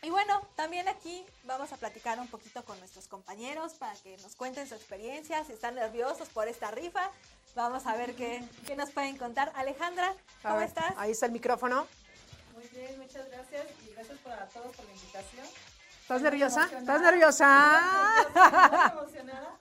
Y 0.00 0.08
bueno, 0.08 0.40
también 0.56 0.88
aquí 0.88 1.22
vamos 1.44 1.70
a 1.74 1.76
platicar 1.76 2.18
un 2.20 2.28
poquito 2.28 2.64
con 2.64 2.78
nuestros 2.78 3.06
compañeros 3.06 3.74
para 3.74 3.92
que 3.96 4.16
nos 4.22 4.34
cuenten 4.34 4.66
su 4.66 4.76
experiencia, 4.76 5.44
si 5.44 5.52
están 5.52 5.74
nerviosos 5.74 6.30
por 6.30 6.48
esta 6.48 6.70
rifa. 6.70 7.10
Vamos 7.54 7.86
a 7.86 7.94
ver 7.96 8.14
qué, 8.14 8.42
qué 8.66 8.76
nos 8.76 8.92
pueden 8.92 9.18
contar. 9.18 9.52
Alejandra, 9.56 10.14
¿cómo 10.40 10.56
ver, 10.56 10.68
estás? 10.68 10.94
Ahí 10.96 11.10
está 11.10 11.26
el 11.26 11.32
micrófono. 11.32 11.86
Muy 12.54 12.66
bien, 12.68 12.98
muchas 12.98 13.28
gracias 13.30 13.66
gracias 14.00 14.18
por- 14.20 14.32
a 14.32 14.46
todos 14.46 14.74
por 14.76 14.84
la 14.86 14.92
invitación. 14.92 15.46
¿Estás 16.02 16.22
nerviosa? 16.22 16.64
¿Estás 16.64 17.00
Muy 17.00 17.10
nerviosa? 17.10 17.80
emocionada. 18.92 19.56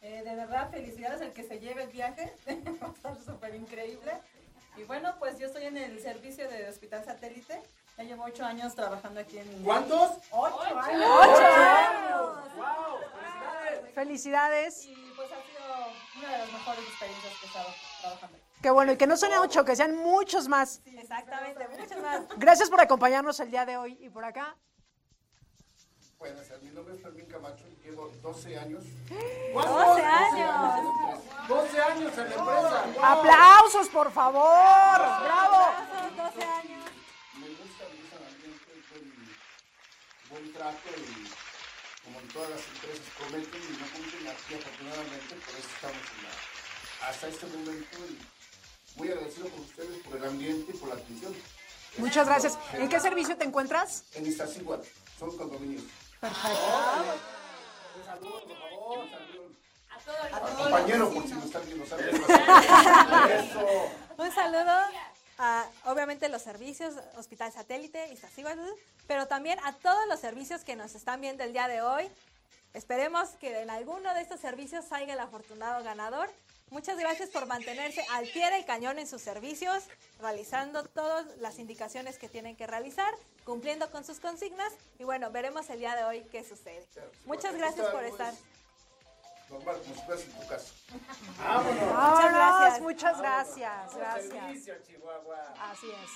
Eh, 0.00 0.22
de 0.24 0.34
verdad, 0.34 0.70
felicidades 0.70 1.20
al 1.20 1.32
que 1.32 1.44
se 1.44 1.60
lleve 1.60 1.82
el 1.84 1.90
viaje. 1.90 2.34
Va 2.82 2.86
a 2.88 2.90
estar 2.92 3.16
súper 3.22 3.54
increíble. 3.54 4.18
Y 4.76 4.84
bueno, 4.84 5.14
pues 5.18 5.38
yo 5.38 5.46
estoy 5.46 5.66
en 5.66 5.76
el 5.76 6.00
servicio 6.00 6.48
de 6.48 6.68
Hospital 6.70 7.04
Satélite. 7.04 7.62
Ya 7.98 8.04
llevo 8.04 8.24
ocho 8.24 8.44
años 8.46 8.74
trabajando 8.74 9.20
aquí 9.20 9.38
en... 9.38 9.62
¿Cuántos? 9.62 10.12
¡Ocho 10.30 10.62
años! 10.78 11.10
¡Ocho 11.20 11.46
años! 11.46 12.54
¡Wow! 12.56 12.98
¡Felicidades! 13.94 13.94
Felicidades. 13.94 14.84
Y 14.86 15.12
pues 15.14 15.28
ha 15.30 15.42
sido 15.42 15.86
una 16.18 16.32
de 16.32 16.38
las 16.38 16.52
mejores 16.52 16.84
experiencias 16.88 17.34
que 17.38 17.44
he 17.44 17.48
estado 17.48 17.68
trabajando. 18.00 18.38
Qué 18.62 18.70
bueno, 18.70 18.92
y 18.92 18.96
que 18.96 19.06
no 19.08 19.16
son 19.16 19.32
ocho, 19.34 19.64
que 19.64 19.74
sean 19.74 19.96
muchos 19.96 20.46
más. 20.48 20.80
Exactamente, 20.86 21.66
muchas 21.68 21.98
más. 22.00 22.20
Gracias 22.36 22.70
por 22.70 22.80
acompañarnos 22.80 23.38
el 23.40 23.50
día 23.50 23.66
de 23.66 23.76
hoy. 23.76 23.98
Y 24.00 24.08
por 24.08 24.24
acá, 24.24 24.56
Buenas, 26.18 26.46
mi 26.62 26.70
nombre 26.70 26.94
es 26.94 27.02
Fermín 27.02 27.26
Camacho 27.26 27.64
y 27.66 27.74
llevo 27.84 28.06
12 28.22 28.56
años. 28.56 28.84
12 29.10 30.02
años. 30.04 30.80
12 31.48 31.80
años 31.82 32.12
en 32.18 32.30
la 32.30 32.34
empresa. 32.36 32.84
¡Wow! 32.94 33.04
aplausos, 33.04 33.88
por 33.88 34.12
favor. 34.12 34.44
Bravo. 34.44 35.66
Son 35.98 36.16
12 36.16 36.44
años. 36.44 36.84
Me 37.34 37.48
gusta, 37.48 37.84
me 37.90 37.96
gusta 37.98 38.16
el 38.18 38.26
ambiente, 38.28 38.70
el 38.72 38.82
buen, 38.92 39.36
buen 40.30 40.52
trato 40.52 40.88
y 40.96 42.04
como 42.04 42.20
en 42.20 42.28
todas 42.28 42.50
las 42.50 42.68
empresas, 42.68 43.06
prometen 43.18 43.60
y 43.62 43.72
no 43.82 43.86
cumplen 43.90 44.28
aquí 44.28 44.54
afortunadamente, 44.54 45.34
por 45.34 45.54
eso 45.58 45.68
estamos 45.74 46.02
en 46.06 46.22
la- 46.22 47.08
hasta 47.08 47.26
este 47.26 47.46
momento 47.46 47.98
y 47.98 48.18
muy 48.96 49.08
agradecido 49.08 49.48
con 49.48 49.60
ustedes 49.60 49.98
por 50.04 50.16
el 50.16 50.24
ambiente 50.24 50.72
y 50.74 50.78
por 50.78 50.88
la 50.88 50.94
atención. 50.96 51.34
Muchas 51.98 52.26
gracias. 52.26 52.58
¿En 52.72 52.88
qué 52.88 53.00
servicio 53.00 53.36
te 53.36 53.44
encuentras? 53.44 54.04
En 54.14 54.26
Iztaccíhuatl, 54.26 54.86
son 55.18 55.36
condominios. 55.36 55.84
Perfecto. 56.20 56.58
Un 57.98 58.04
saludo, 58.04 58.44
por 58.46 58.58
favor, 58.58 58.98
un 58.98 59.10
saludo. 59.10 59.42
A 59.94 60.40
todos 60.40 60.56
los 60.56 60.62
compañero, 60.62 61.10
por 61.10 61.26
si 61.26 61.34
me 61.34 61.44
están 61.44 61.62
viendo. 61.66 61.84
Eso. 63.28 63.66
Un 64.18 64.32
saludo 64.32 64.72
a, 65.38 65.66
obviamente, 65.84 66.28
los 66.28 66.42
servicios, 66.42 66.94
Hospital 67.16 67.52
Satélite, 67.52 68.12
Iztaccíhuatl, 68.12 68.60
pero 69.06 69.26
también 69.26 69.58
a 69.64 69.72
todos 69.72 70.06
los 70.08 70.18
servicios 70.18 70.62
que 70.64 70.76
nos 70.76 70.94
están 70.94 71.20
viendo 71.20 71.44
el 71.44 71.52
día 71.52 71.68
de 71.68 71.82
hoy. 71.82 72.08
Esperemos 72.74 73.28
que 73.40 73.60
en 73.60 73.70
alguno 73.70 74.14
de 74.14 74.22
estos 74.22 74.40
servicios 74.40 74.86
salga 74.86 75.12
el 75.12 75.20
afortunado 75.20 75.84
ganador. 75.84 76.30
Muchas 76.72 76.98
gracias 76.98 77.28
por 77.28 77.44
mantenerse 77.44 78.02
al 78.12 78.26
pie 78.28 78.50
del 78.50 78.64
cañón 78.64 78.98
en 78.98 79.06
sus 79.06 79.20
servicios, 79.20 79.84
realizando 80.18 80.84
todas 80.84 81.26
las 81.36 81.58
indicaciones 81.58 82.16
que 82.16 82.30
tienen 82.30 82.56
que 82.56 82.66
realizar, 82.66 83.12
cumpliendo 83.44 83.90
con 83.90 84.06
sus 84.06 84.20
consignas 84.20 84.72
y 84.98 85.04
bueno, 85.04 85.30
veremos 85.30 85.68
el 85.68 85.80
día 85.80 85.94
de 85.94 86.04
hoy 86.04 86.22
qué 86.32 86.42
sucede. 86.42 86.88
Muchas 87.26 87.54
gracias 87.56 87.86
por 87.88 88.02
estar. 88.04 88.32
Normal, 89.50 89.82
como 89.82 89.94
si 89.94 90.00
fueras 90.00 90.24
en 90.24 90.32
tu 90.32 90.46
casa. 90.46 90.72
Vámonos. 91.38 91.74
Muchas 91.74 92.32
gracias. 92.32 92.80
Muchas 92.80 93.18
gracias. 93.18 93.94
Gracias. 93.94 94.78
Así 95.60 95.90
es. 95.90 96.10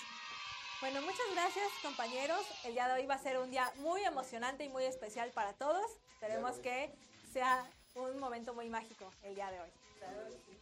Bueno, 0.81 1.03
muchas 1.03 1.27
gracias 1.35 1.67
compañeros. 1.83 2.41
El 2.65 2.73
día 2.73 2.89
de 2.89 2.95
hoy 2.95 3.07
va 3.07 3.17
a 3.17 3.19
ser 3.19 3.37
un 3.37 3.51
día 3.51 3.71
muy 3.77 4.03
emocionante 4.05 4.65
y 4.65 4.71
muy 4.71 4.85
especial 4.85 5.31
para 5.33 5.53
todos. 5.53 5.85
Esperemos 6.15 6.57
que 6.61 6.91
sea 7.31 7.71
un 7.95 8.19
momento 8.19 8.55
muy 8.55 8.71
mágico 8.71 9.13
el 9.23 9.35
día 9.35 9.51
de 9.51 9.61
hoy. 9.61 9.86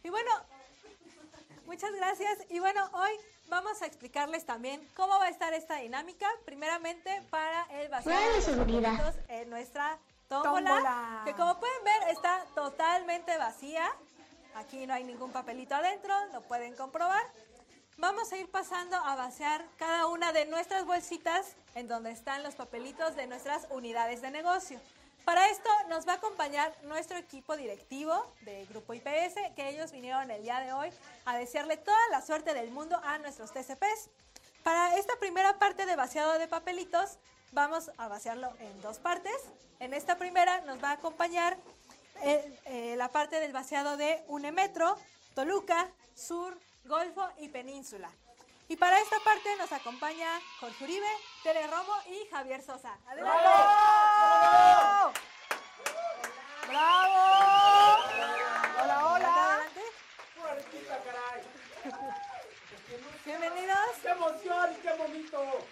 Y 0.03 0.09
bueno, 0.09 0.31
muchas 1.65 1.91
gracias. 1.93 2.37
Y 2.49 2.59
bueno, 2.59 2.87
hoy 2.93 3.11
vamos 3.47 3.81
a 3.81 3.85
explicarles 3.85 4.45
también 4.45 4.87
cómo 4.95 5.17
va 5.19 5.25
a 5.25 5.29
estar 5.29 5.53
esta 5.53 5.77
dinámica. 5.77 6.27
Primeramente 6.45 7.21
para 7.29 7.63
el 7.81 7.89
vacío 7.89 8.11
de 8.11 8.35
los 8.35 8.43
seguridad. 8.43 9.15
en 9.29 9.49
nuestra 9.49 9.97
tómbola, 10.27 10.69
Tómbola. 10.69 11.21
que 11.25 11.33
como 11.33 11.59
pueden 11.59 11.83
ver 11.83 12.09
está 12.09 12.45
totalmente 12.53 13.37
vacía. 13.37 13.91
Aquí 14.55 14.87
no 14.87 14.93
hay 14.93 15.03
ningún 15.03 15.31
papelito 15.31 15.75
adentro, 15.75 16.13
lo 16.33 16.41
pueden 16.41 16.75
comprobar. 16.75 17.23
Vamos 17.97 18.31
a 18.31 18.37
ir 18.37 18.49
pasando 18.49 18.97
a 18.97 19.15
vaciar 19.15 19.65
cada 19.77 20.07
una 20.07 20.33
de 20.33 20.45
nuestras 20.45 20.85
bolsitas 20.85 21.55
en 21.75 21.87
donde 21.87 22.11
están 22.11 22.43
los 22.43 22.55
papelitos 22.55 23.15
de 23.15 23.25
nuestras 23.27 23.67
unidades 23.69 24.21
de 24.21 24.31
negocio. 24.31 24.79
Para 25.25 25.49
esto 25.49 25.69
nos 25.89 26.07
va 26.07 26.13
a 26.13 26.15
acompañar 26.17 26.71
nuestro 26.83 27.17
equipo 27.17 27.57
directivo 27.57 28.13
del 28.41 28.67
Grupo 28.67 28.93
IPS, 28.93 29.33
que 29.55 29.69
ellos 29.69 29.91
vinieron 29.91 30.29
el 30.29 30.43
día 30.43 30.59
de 30.59 30.71
hoy 30.71 30.89
a 31.25 31.35
desearle 31.35 31.77
toda 31.77 31.97
la 32.11 32.21
suerte 32.21 32.53
del 32.53 32.69
mundo 32.69 32.95
a 33.03 33.17
nuestros 33.17 33.51
TCPs. 33.51 34.09
Para 34.61 34.95
esta 34.97 35.15
primera 35.19 35.57
parte 35.57 35.87
de 35.87 35.95
vaciado 35.95 36.37
de 36.37 36.47
papelitos, 36.47 37.17
vamos 37.53 37.89
a 37.97 38.07
vaciarlo 38.07 38.53
en 38.59 38.79
dos 38.83 38.99
partes. 38.99 39.35
En 39.79 39.95
esta 39.95 40.15
primera 40.19 40.61
nos 40.61 40.83
va 40.83 40.89
a 40.89 40.93
acompañar 40.93 41.57
eh, 42.21 42.59
eh, 42.65 42.95
la 42.95 43.09
parte 43.09 43.39
del 43.39 43.51
vaciado 43.51 43.97
de 43.97 44.23
Unemetro, 44.27 44.95
Toluca, 45.33 45.89
Sur, 46.13 46.55
Golfo 46.85 47.27
y 47.39 47.49
Península. 47.49 48.11
Y 48.67 48.77
para 48.77 48.99
esta 48.99 49.19
parte 49.19 49.55
nos 49.57 49.71
acompaña 49.71 50.41
Jorge 50.59 50.83
Uribe, 50.83 51.07
Tere 51.43 51.67
Romo 51.67 51.93
y 52.07 52.27
Javier 52.31 52.63
Sosa. 52.63 52.97
¡Adelante! 53.05 53.43
¡Bravo! 53.43 55.13
¡Bravo! 56.67 58.03
Hola, 58.81 59.07
hola. 59.13 59.53
Adelante. 59.53 59.81
Puertita, 60.35 61.03
caray. 61.03 61.43
Bienvenidos. 63.23 63.89
¡Qué 64.01 64.09
emoción! 64.09 64.75
¡Qué 64.81 64.93
bonito! 64.93 65.67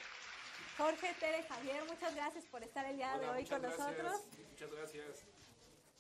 Jorge, 0.77 1.13
Tere, 1.19 1.43
Javier, 1.47 1.83
muchas 1.85 2.15
gracias 2.15 2.45
por 2.45 2.63
estar 2.63 2.85
el 2.85 2.97
día 2.97 3.17
de 3.17 3.29
hoy 3.29 3.45
con 3.45 3.61
nosotros. 3.61 4.21
Muchas 4.51 4.71
gracias. 4.71 5.25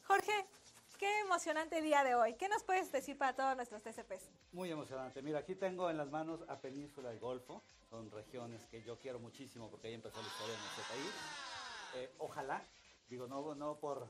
Jorge, 0.05 0.45
qué 1.03 1.19
emocionante 1.19 1.81
día 1.81 2.01
de 2.05 2.15
hoy. 2.15 2.35
¿Qué 2.35 2.47
nos 2.47 2.63
puedes 2.63 2.89
decir 2.89 3.17
para 3.17 3.35
todos 3.35 3.57
nuestros 3.57 3.83
TCPs? 3.83 4.31
Muy 4.53 4.71
emocionante. 4.71 5.21
Mira, 5.21 5.39
aquí 5.39 5.53
tengo 5.53 5.89
en 5.89 5.97
las 5.97 6.09
manos 6.09 6.39
a 6.47 6.61
Península 6.61 7.13
y 7.13 7.19
Golfo. 7.19 7.61
Son 7.89 8.09
regiones 8.09 8.65
que 8.67 8.81
yo 8.83 8.97
quiero 8.97 9.19
muchísimo 9.19 9.69
porque 9.69 9.87
ahí 9.87 9.95
empezó 9.95 10.21
la 10.21 10.27
historia 10.29 10.55
de 10.55 10.61
nuestro 10.61 10.83
país. 10.85 11.11
Eh, 11.95 12.15
ojalá, 12.19 12.61
digo, 13.09 13.27
no, 13.27 13.53
no 13.53 13.75
por 13.75 14.07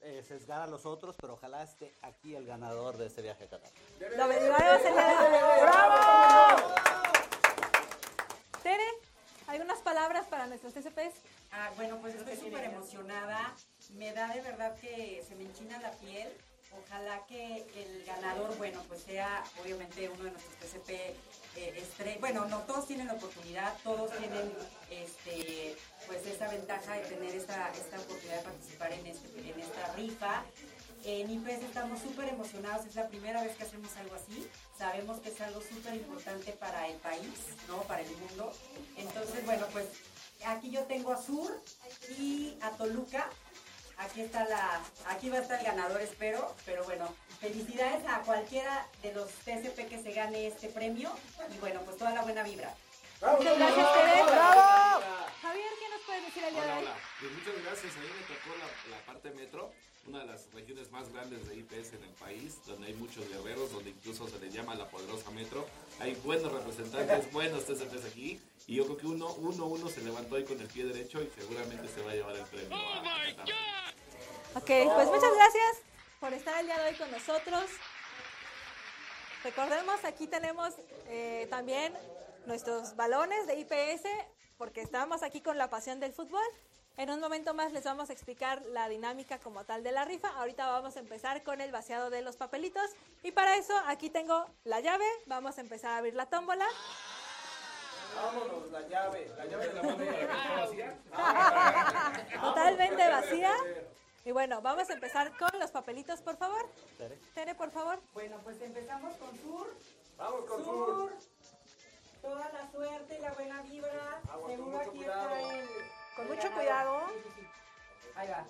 eh, 0.00 0.24
sesgar 0.26 0.62
a 0.62 0.66
los 0.66 0.84
otros, 0.84 1.14
pero 1.20 1.34
ojalá 1.34 1.62
esté 1.62 1.94
aquí 2.02 2.34
el 2.34 2.44
ganador 2.44 2.96
de 2.96 3.06
este 3.06 3.22
viaje 3.22 3.44
a 3.44 3.48
Qatar. 3.48 3.70
Lo 4.16 4.24
averiguaremos 4.24 4.84
el 4.84 4.92
día 4.92 5.30
de 5.30 5.42
hoy. 5.44 5.60
¡Bravo! 5.62 6.74
Tere, 8.64 8.88
¿algunas 9.46 9.78
palabras 9.78 10.26
para 10.26 10.48
nuestros 10.48 10.74
TCPs? 10.74 11.22
Ah, 11.52 11.70
bueno, 11.76 11.98
pues 12.00 12.16
estoy 12.16 12.36
súper 12.36 12.64
emocionada. 12.64 13.54
Me 13.96 14.12
da 14.12 14.28
de 14.34 14.40
verdad 14.42 14.76
que 14.78 15.22
se 15.26 15.34
me 15.34 15.44
enchina 15.44 15.78
la 15.80 15.90
piel. 15.92 16.28
Ojalá 16.86 17.26
que 17.26 17.66
el 17.74 18.04
ganador, 18.04 18.56
bueno, 18.56 18.80
pues 18.86 19.02
sea 19.02 19.42
obviamente 19.60 20.08
uno 20.08 20.22
de 20.24 20.30
nuestros 20.30 20.54
TCP 20.56 20.90
eh, 21.56 21.82
estre- 21.82 22.20
Bueno, 22.20 22.44
no 22.46 22.60
todos 22.60 22.86
tienen 22.86 23.08
la 23.08 23.14
oportunidad, 23.14 23.76
todos 23.82 24.16
tienen 24.18 24.52
este, 24.88 25.76
pues 26.06 26.24
esa 26.26 26.46
ventaja 26.48 26.94
de 26.94 27.00
tener 27.06 27.34
esta, 27.34 27.72
esta 27.72 27.98
oportunidad 27.98 28.36
de 28.36 28.42
participar 28.44 28.92
en, 28.92 29.04
este, 29.08 29.50
en 29.50 29.58
esta 29.60 29.92
rifa. 29.96 30.44
En 31.02 31.28
IPS 31.28 31.64
estamos 31.64 32.00
súper 32.00 32.28
emocionados, 32.28 32.86
es 32.86 32.94
la 32.94 33.08
primera 33.08 33.42
vez 33.42 33.56
que 33.56 33.64
hacemos 33.64 33.90
algo 33.96 34.14
así. 34.14 34.46
Sabemos 34.78 35.18
que 35.20 35.30
es 35.30 35.40
algo 35.40 35.60
súper 35.60 35.94
importante 35.94 36.52
para 36.52 36.86
el 36.86 36.96
país, 36.98 37.32
¿no? 37.66 37.82
Para 37.82 38.02
el 38.02 38.16
mundo. 38.16 38.52
Entonces, 38.96 39.44
bueno, 39.44 39.66
pues 39.72 39.86
aquí 40.46 40.70
yo 40.70 40.84
tengo 40.84 41.10
a 41.12 41.20
Sur 41.20 41.50
y 42.16 42.56
a 42.60 42.70
Toluca. 42.76 43.28
Aquí 44.00 44.22
está 44.22 44.44
la, 44.44 44.80
aquí 45.08 45.28
va 45.28 45.38
a 45.38 45.40
estar 45.42 45.58
el 45.60 45.66
ganador, 45.66 46.00
espero. 46.00 46.54
Pero 46.64 46.84
bueno, 46.84 47.14
felicidades 47.40 48.06
a 48.08 48.20
cualquiera 48.20 48.86
de 49.02 49.12
los 49.12 49.28
TCP 49.44 49.88
que 49.88 50.02
se 50.02 50.12
gane 50.12 50.46
este 50.46 50.68
premio. 50.68 51.12
Y 51.54 51.58
bueno, 51.58 51.80
pues 51.82 51.96
toda 51.98 52.12
la 52.12 52.22
buena 52.22 52.42
vibra. 52.42 52.74
Muchas 53.20 53.58
gracias, 53.58 53.92
Tere. 53.94 54.22
¡Bravo! 54.22 55.02
Javier, 55.42 55.70
¿qué 55.78 55.88
nos 55.90 56.00
puedes 56.06 56.24
decir 56.24 56.44
el 56.44 56.54
día 56.54 56.62
de 56.62 56.68
Hola, 56.70 56.78
hoy? 56.78 56.84
hola. 56.84 56.96
Pues 57.20 57.32
muchas 57.32 57.64
gracias. 57.64 57.96
A 57.96 58.00
mí 58.00 58.06
me 58.08 58.34
tocó 58.34 58.56
la, 58.56 58.96
la 58.96 59.04
parte 59.04 59.30
metro, 59.32 59.72
una 60.06 60.20
de 60.20 60.26
las 60.26 60.50
regiones 60.52 60.90
más 60.90 61.12
grandes 61.12 61.46
de 61.48 61.56
IPS 61.56 61.92
en 61.94 62.02
el 62.02 62.10
país, 62.18 62.56
donde 62.66 62.88
hay 62.88 62.94
muchos 62.94 63.28
guerreros, 63.28 63.70
donde 63.72 63.90
incluso 63.90 64.28
se 64.28 64.38
le 64.38 64.50
llama 64.50 64.74
la 64.74 64.88
poderosa 64.88 65.30
metro. 65.30 65.66
Hay 66.00 66.14
buenos 66.24 66.50
representantes, 66.52 67.30
buenos 67.32 67.64
TCPs 67.66 68.04
aquí. 68.06 68.40
Y 68.66 68.76
yo 68.76 68.84
creo 68.86 68.96
que 68.96 69.06
uno, 69.06 69.32
uno, 69.34 69.66
uno 69.66 69.88
se 69.88 70.00
levantó 70.02 70.34
hoy 70.36 70.44
con 70.44 70.60
el 70.60 70.66
pie 70.68 70.84
derecho 70.84 71.22
y 71.22 71.30
seguramente 71.38 71.86
se 71.88 72.02
va 72.02 72.12
a 72.12 72.14
llevar 72.14 72.36
el 72.36 72.44
premio. 72.46 72.76
a- 72.76 72.98
a 72.98 73.34
Qatar. 73.36 73.44
Ok, 74.54 74.94
pues 74.94 75.06
muchas 75.08 75.34
gracias 75.34 75.76
por 76.18 76.32
estar 76.32 76.58
el 76.60 76.66
día 76.66 76.78
de 76.82 76.90
hoy 76.90 76.96
con 76.96 77.10
nosotros. 77.10 77.64
Recordemos, 79.44 80.04
aquí 80.04 80.26
tenemos 80.26 80.74
eh, 81.06 81.46
también 81.50 81.94
nuestros 82.46 82.96
balones 82.96 83.46
de 83.46 83.58
IPS, 83.60 84.06
porque 84.58 84.80
estamos 84.82 85.22
aquí 85.22 85.40
con 85.40 85.56
la 85.56 85.70
pasión 85.70 86.00
del 86.00 86.12
fútbol. 86.12 86.42
En 87.00 87.08
un 87.08 87.18
momento 87.18 87.54
más 87.54 87.72
les 87.72 87.82
vamos 87.84 88.10
a 88.10 88.12
explicar 88.12 88.60
la 88.72 88.86
dinámica 88.86 89.38
como 89.38 89.64
tal 89.64 89.82
de 89.82 89.90
la 89.90 90.04
rifa. 90.04 90.28
Ahorita 90.36 90.66
vamos 90.66 90.98
a 90.98 91.00
empezar 91.00 91.42
con 91.42 91.62
el 91.62 91.72
vaciado 91.72 92.10
de 92.10 92.20
los 92.20 92.36
papelitos. 92.36 92.90
Y 93.22 93.32
para 93.32 93.56
eso 93.56 93.72
aquí 93.86 94.10
tengo 94.10 94.44
la 94.64 94.80
llave. 94.80 95.06
Vamos 95.24 95.56
a 95.56 95.62
empezar 95.62 95.92
a 95.92 95.96
abrir 95.96 96.12
la 96.12 96.26
tómbola. 96.26 96.66
Vámonos, 98.16 98.70
la 98.70 98.86
llave. 98.86 99.32
La 99.38 99.46
llave 99.46 99.68
de 99.68 99.72
la 99.72 99.80
esté 99.80 100.56
vacía. 100.60 100.98
Totalmente 102.42 103.08
vacía. 103.08 103.54
Y 104.26 104.32
bueno, 104.32 104.60
vamos 104.60 104.90
a 104.90 104.92
empezar 104.92 105.34
con 105.38 105.58
los 105.58 105.70
papelitos, 105.70 106.20
por 106.20 106.36
favor. 106.36 106.68
Tere. 106.98 107.18
Tere, 107.34 107.54
por 107.54 107.70
favor. 107.70 107.98
Bueno, 108.12 108.36
pues 108.44 108.60
empezamos 108.60 109.16
con 109.16 109.38
Sur. 109.38 109.74
Vamos 110.18 110.44
con 110.44 110.64
Sur. 110.66 111.12
Toda 112.20 112.52
la 112.52 112.70
suerte 112.70 113.16
y 113.16 113.22
la 113.22 113.32
buena 113.32 113.62
vibra. 113.62 114.20
Agua, 114.30 114.50
Seguro 114.50 114.78
aquí 114.80 114.90
cuidado. 114.90 115.34
está 115.34 115.58
el. 115.60 115.99
Con 116.16 116.28
mucho 116.28 116.50
cuidado. 116.52 117.02
Ahí 118.14 118.28
va. 118.28 118.44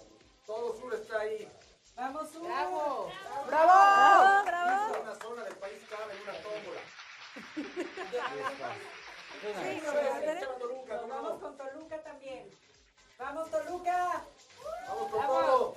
Todo 0.47 0.77
Sur 0.77 0.95
está 0.95 1.21
ahí. 1.21 1.49
Vamos, 1.97 2.31
Sur. 2.31 2.43
¡Bravo! 2.47 3.13
Bravo, 3.47 4.45
bravo. 4.45 5.01
Una 5.03 5.15
zona 5.17 5.45
del 5.45 5.57
país 5.57 5.83
cabe 5.89 6.15
en 6.15 6.23
una 6.23 6.33
tómbola. 6.43 6.81
Sí, 9.41 9.79
Echaba 9.79 10.21
Tere. 10.21 10.47
Toluca, 10.47 10.95
Nos 10.95 11.01
¿cómo 11.03 11.15
vamos 11.15 11.41
con 11.41 11.57
Toluca 11.57 12.03
también. 12.03 12.51
Vamos, 13.19 13.51
Toluca. 13.51 14.25
Vamos 14.89 15.11
con 15.11 15.21
Vamos. 15.21 15.47
todo. 15.47 15.77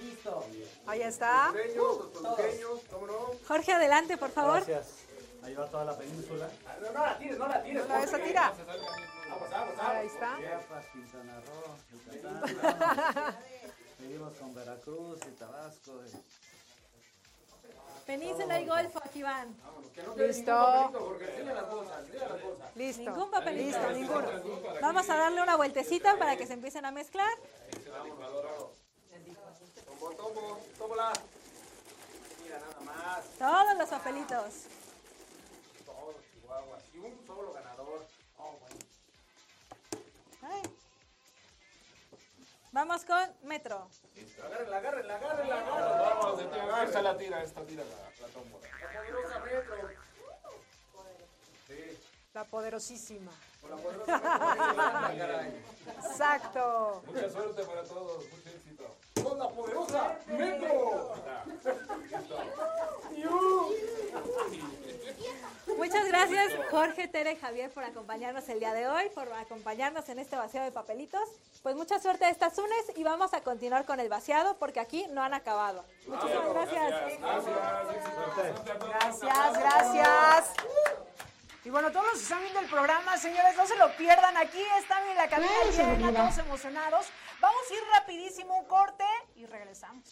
Listo. 0.00 0.44
Ahí 0.86 1.02
está. 1.02 1.52
Toluqueños, 1.52 1.98
los 1.98 2.12
toluqueños, 2.12 2.80
¿cómo 2.90 3.06
no? 3.06 3.30
Jorge, 3.46 3.72
adelante, 3.72 4.16
por 4.16 4.30
favor. 4.30 4.64
Gracias. 4.64 5.03
Ahí 5.44 5.54
va 5.54 5.66
toda 5.66 5.84
la 5.84 5.96
península. 5.96 6.48
No, 6.80 6.92
no 6.92 7.04
la 7.04 7.18
tires, 7.18 7.38
no 7.38 7.48
la 7.48 7.62
tires. 7.62 7.86
No, 7.86 7.96
esa 7.98 8.18
tira. 8.18 8.46
Aguas, 8.48 9.78
Ahí 9.78 10.06
está. 10.06 10.38
Chiapas, 10.38 10.86
Quintana 10.86 11.40
Roo, 11.40 11.76
Yucatán. 11.92 13.36
Seguimos 13.98 14.34
con 14.36 14.54
Veracruz 14.54 15.18
y 15.26 15.30
Tabasco. 15.32 16.00
Península 18.06 18.60
y 18.60 18.66
Golfo, 18.66 19.00
aquí 19.04 19.22
van. 19.22 19.54
Listo. 20.16 20.92
Listo. 21.26 21.84
Listo. 22.74 23.10
Ningún 23.10 23.30
papelito. 23.30 23.78
Listo, 23.78 23.90
ninguno. 23.90 24.28
Vamos 24.80 25.10
a 25.10 25.16
darle 25.16 25.42
una 25.42 25.56
vueltecita 25.56 26.18
para 26.18 26.36
que 26.36 26.46
se 26.46 26.54
empiecen 26.54 26.86
a 26.86 26.90
mezclar. 26.90 27.36
Tombo, 29.84 30.10
tombo, 30.16 30.60
tómbola. 30.78 31.12
Mira, 32.42 32.58
nada 32.58 32.80
más. 32.80 33.24
Todos 33.38 33.78
los 33.78 33.88
papelitos. 33.88 34.68
Y 36.92 36.98
un 36.98 37.26
solo 37.26 37.52
ganador. 37.52 38.06
Oh, 38.38 38.56
bueno. 38.60 38.76
Ay. 40.42 40.62
Vamos 42.72 43.04
con 43.04 43.30
Metro. 43.44 43.88
Agárrenla, 44.44 44.76
agárrenla, 44.78 45.16
agárrenla. 45.16 45.56
Vamos, 45.62 46.44
vamos, 46.50 46.88
esta 46.88 47.02
la 47.02 47.16
tira, 47.16 47.42
esta 47.42 47.64
tira 47.64 47.84
la, 47.84 48.26
la 48.26 48.32
tómbola. 48.32 48.68
La 48.68 48.92
poderosa 48.92 49.38
Metro. 49.38 49.74
Sí. 51.68 51.98
La 52.34 52.44
poderosísima. 52.44 53.32
Con 53.60 53.70
la 53.70 53.76
poderosa 53.76 55.08
Metro. 55.08 55.40
Exacto. 56.10 57.02
Mucha 57.06 57.30
suerte 57.30 57.64
para 57.64 57.84
todos, 57.84 58.24
mucho 58.28 58.48
éxito. 58.48 58.96
Con 59.22 59.38
la 59.38 59.48
poderosa 59.48 60.18
Metro. 60.26 61.14
Muchas 65.76 66.06
gracias 66.06 66.52
Jorge, 66.70 67.08
Tere 67.08 67.32
y 67.32 67.36
Javier 67.36 67.70
por 67.70 67.84
acompañarnos 67.84 68.48
el 68.48 68.58
día 68.58 68.72
de 68.72 68.88
hoy, 68.88 69.08
por 69.14 69.32
acompañarnos 69.32 70.08
en 70.08 70.18
este 70.18 70.36
vaciado 70.36 70.66
de 70.66 70.72
papelitos. 70.72 71.28
Pues 71.62 71.74
mucha 71.76 71.98
suerte 71.98 72.24
a 72.24 72.30
estas 72.30 72.58
unes 72.58 72.92
y 72.96 73.04
vamos 73.04 73.34
a 73.34 73.40
continuar 73.40 73.84
con 73.84 74.00
el 74.00 74.08
vaciado 74.08 74.56
porque 74.58 74.80
aquí 74.80 75.06
no 75.10 75.22
han 75.22 75.34
acabado. 75.34 75.84
Muchísimas 76.06 76.54
gracias. 76.54 76.94
Gracias, 79.20 79.58
gracias. 79.58 80.52
Y 81.64 81.70
bueno, 81.70 81.90
todos 81.90 82.04
los 82.04 82.16
que 82.16 82.22
están 82.22 82.40
viendo 82.40 82.60
el 82.60 82.66
programa, 82.66 83.16
señores, 83.16 83.56
no 83.56 83.66
se 83.66 83.76
lo 83.76 83.90
pierdan. 83.96 84.36
Aquí 84.36 84.62
están 84.78 85.02
en 85.08 85.16
la 85.16 85.28
cabina 85.28 85.50
llena, 85.74 86.12
todos 86.12 86.38
emocionados. 86.38 87.06
Vamos 87.40 87.62
a 87.70 87.74
ir 87.74 87.80
rapidísimo 87.92 88.58
un 88.58 88.66
corte 88.66 89.04
y 89.36 89.46
regresamos. 89.46 90.10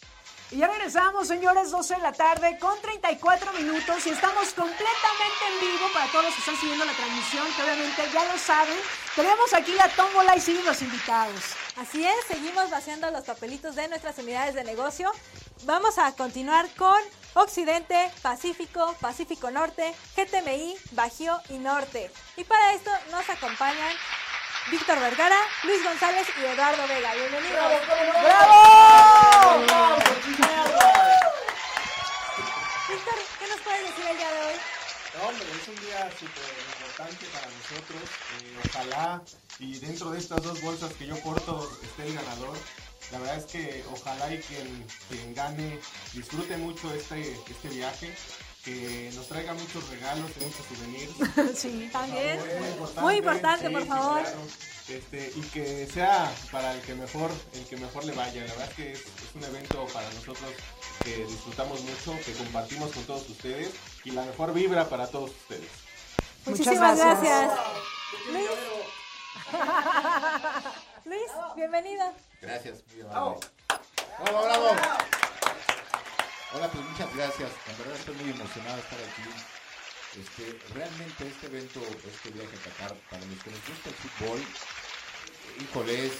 Y 0.53 0.57
ya 0.57 0.67
regresamos, 0.67 1.27
señores, 1.27 1.71
12 1.71 1.95
de 1.95 2.01
la 2.01 2.11
tarde 2.11 2.59
con 2.59 2.79
34 2.79 3.53
minutos 3.53 4.05
y 4.05 4.11
estamos 4.11 4.53
completamente 4.53 5.45
en 5.51 5.59
vivo 5.59 5.87
para 5.91 6.05
todos 6.11 6.25
los 6.25 6.33
que 6.35 6.41
están 6.41 6.55
siguiendo 6.57 6.85
la 6.85 6.93
transmisión, 6.93 7.47
que 7.55 7.63
obviamente 7.63 8.03
ya 8.13 8.23
lo 8.31 8.37
saben. 8.37 8.77
Tenemos 9.15 9.51
aquí 9.51 9.71
la 9.71 9.89
tómbola 9.89 10.35
y 10.35 10.41
siguen 10.41 10.63
los 10.63 10.79
invitados. 10.83 11.41
Así 11.77 12.05
es, 12.05 12.15
seguimos 12.27 12.69
vaciando 12.69 13.09
los 13.09 13.23
papelitos 13.23 13.75
de 13.75 13.87
nuestras 13.87 14.19
unidades 14.19 14.53
de 14.53 14.63
negocio. 14.63 15.11
Vamos 15.63 15.97
a 15.97 16.11
continuar 16.11 16.69
con 16.77 17.01
Occidente, 17.33 18.11
Pacífico, 18.21 18.95
Pacífico 19.01 19.49
Norte, 19.49 19.95
GTMI, 20.15 20.75
Bajío 20.91 21.35
y 21.49 21.57
Norte. 21.57 22.11
Y 22.37 22.43
para 22.43 22.73
esto 22.73 22.91
nos 23.09 23.27
acompañan 23.27 23.95
Víctor 24.71 24.99
Vergara, 24.99 25.37
Luis 25.63 25.83
González 25.83 26.25
y 26.39 26.45
Eduardo 26.45 26.87
Vega. 26.87 27.13
Bienvenidos. 27.13 27.81
¡Bravo! 28.23 29.57
Víctor, 32.87 33.15
¿qué 33.39 33.47
nos 33.47 33.59
puedes 33.61 33.81
decir 33.81 34.05
el 34.09 34.17
día 34.17 34.31
de 34.31 34.41
hoy? 34.41 34.53
No, 35.15 35.27
hombre, 35.27 35.45
es 35.51 35.67
un 35.67 35.75
día 35.85 36.09
súper 36.17 36.43
importante 36.73 37.25
para 37.33 37.47
nosotros. 37.47 38.01
Eh, 38.41 38.57
ojalá 38.69 39.21
y 39.59 39.79
dentro 39.79 40.11
de 40.11 40.19
estas 40.19 40.41
dos 40.41 40.61
bolsas 40.61 40.93
que 40.93 41.07
yo 41.07 41.17
porto 41.19 41.69
esté 41.83 42.07
el 42.07 42.15
ganador. 42.15 42.57
La 43.11 43.19
verdad 43.19 43.37
es 43.37 43.45
que 43.45 43.83
ojalá 43.91 44.33
y 44.33 44.39
quien, 44.39 44.87
quien 45.09 45.35
gane 45.35 45.79
disfrute 46.13 46.55
mucho 46.57 46.91
este, 46.93 47.33
este 47.49 47.67
viaje, 47.67 48.15
que 48.63 49.11
nos 49.13 49.27
traiga 49.27 49.53
muchos 49.53 49.89
regalos 49.89 50.31
y 50.39 50.45
muchos 50.45 50.65
souvenirs. 50.65 51.55
Sí, 51.59 51.89
también. 51.91 52.39
Muy 52.39 52.67
importante, 52.69 53.01
Muy 53.01 53.15
importante, 53.17 53.67
sí, 53.67 53.73
por 53.73 53.85
favor. 53.87 54.21
claro. 54.21 54.39
Este, 54.89 55.31
y 55.35 55.41
que 55.41 55.87
sea 55.87 56.29
para 56.51 56.73
el 56.73 56.81
que 56.81 56.93
mejor, 56.95 57.31
el 57.53 57.65
que 57.65 57.77
mejor 57.77 58.03
le 58.05 58.11
vaya. 58.13 58.41
La 58.41 58.51
verdad 58.53 58.69
es 58.69 58.75
que 58.75 58.91
es, 58.93 58.99
es 58.99 59.35
un 59.35 59.43
evento 59.43 59.85
para 59.93 60.09
nosotros 60.11 60.51
que 61.03 61.25
disfrutamos 61.25 61.81
mucho, 61.81 62.17
que 62.25 62.33
compartimos 62.33 62.91
con 62.91 63.03
todos 63.03 63.29
ustedes 63.29 63.71
y 64.03 64.11
la 64.11 64.23
mejor 64.23 64.53
vibra 64.53 64.87
para 64.89 65.07
todos 65.07 65.31
ustedes. 65.31 65.69
Muchísimas 66.45 66.97
gracias. 66.97 67.51
Luis. 68.31 68.49
Luis, 71.05 71.31
bienvenido. 71.55 72.05
Gracias, 72.41 72.79
amable. 73.11 73.39
Bravo, 74.19 74.43
bravo. 74.43 74.75
Hola, 76.55 76.69
pues 76.69 76.85
muchas 76.85 77.15
gracias. 77.15 77.51
En 77.67 77.77
verdad 77.79 77.95
estoy 77.95 78.15
muy 78.15 78.29
emocionado 78.29 78.75
de 78.75 78.81
estar 78.83 78.99
aquí. 78.99 79.23
Este, 80.21 80.73
realmente 80.75 81.27
este 81.27 81.47
evento, 81.47 81.79
este 82.07 82.29
viaje 82.29 82.55
a 82.55 82.69
Qatar, 82.69 82.95
para 83.09 83.25
los 83.25 83.43
que 83.43 83.49
les 83.49 83.67
gusta 83.67 83.89
el 83.89 83.95
fútbol, 83.95 84.39
híjole, 85.59 86.05
es, 86.05 86.13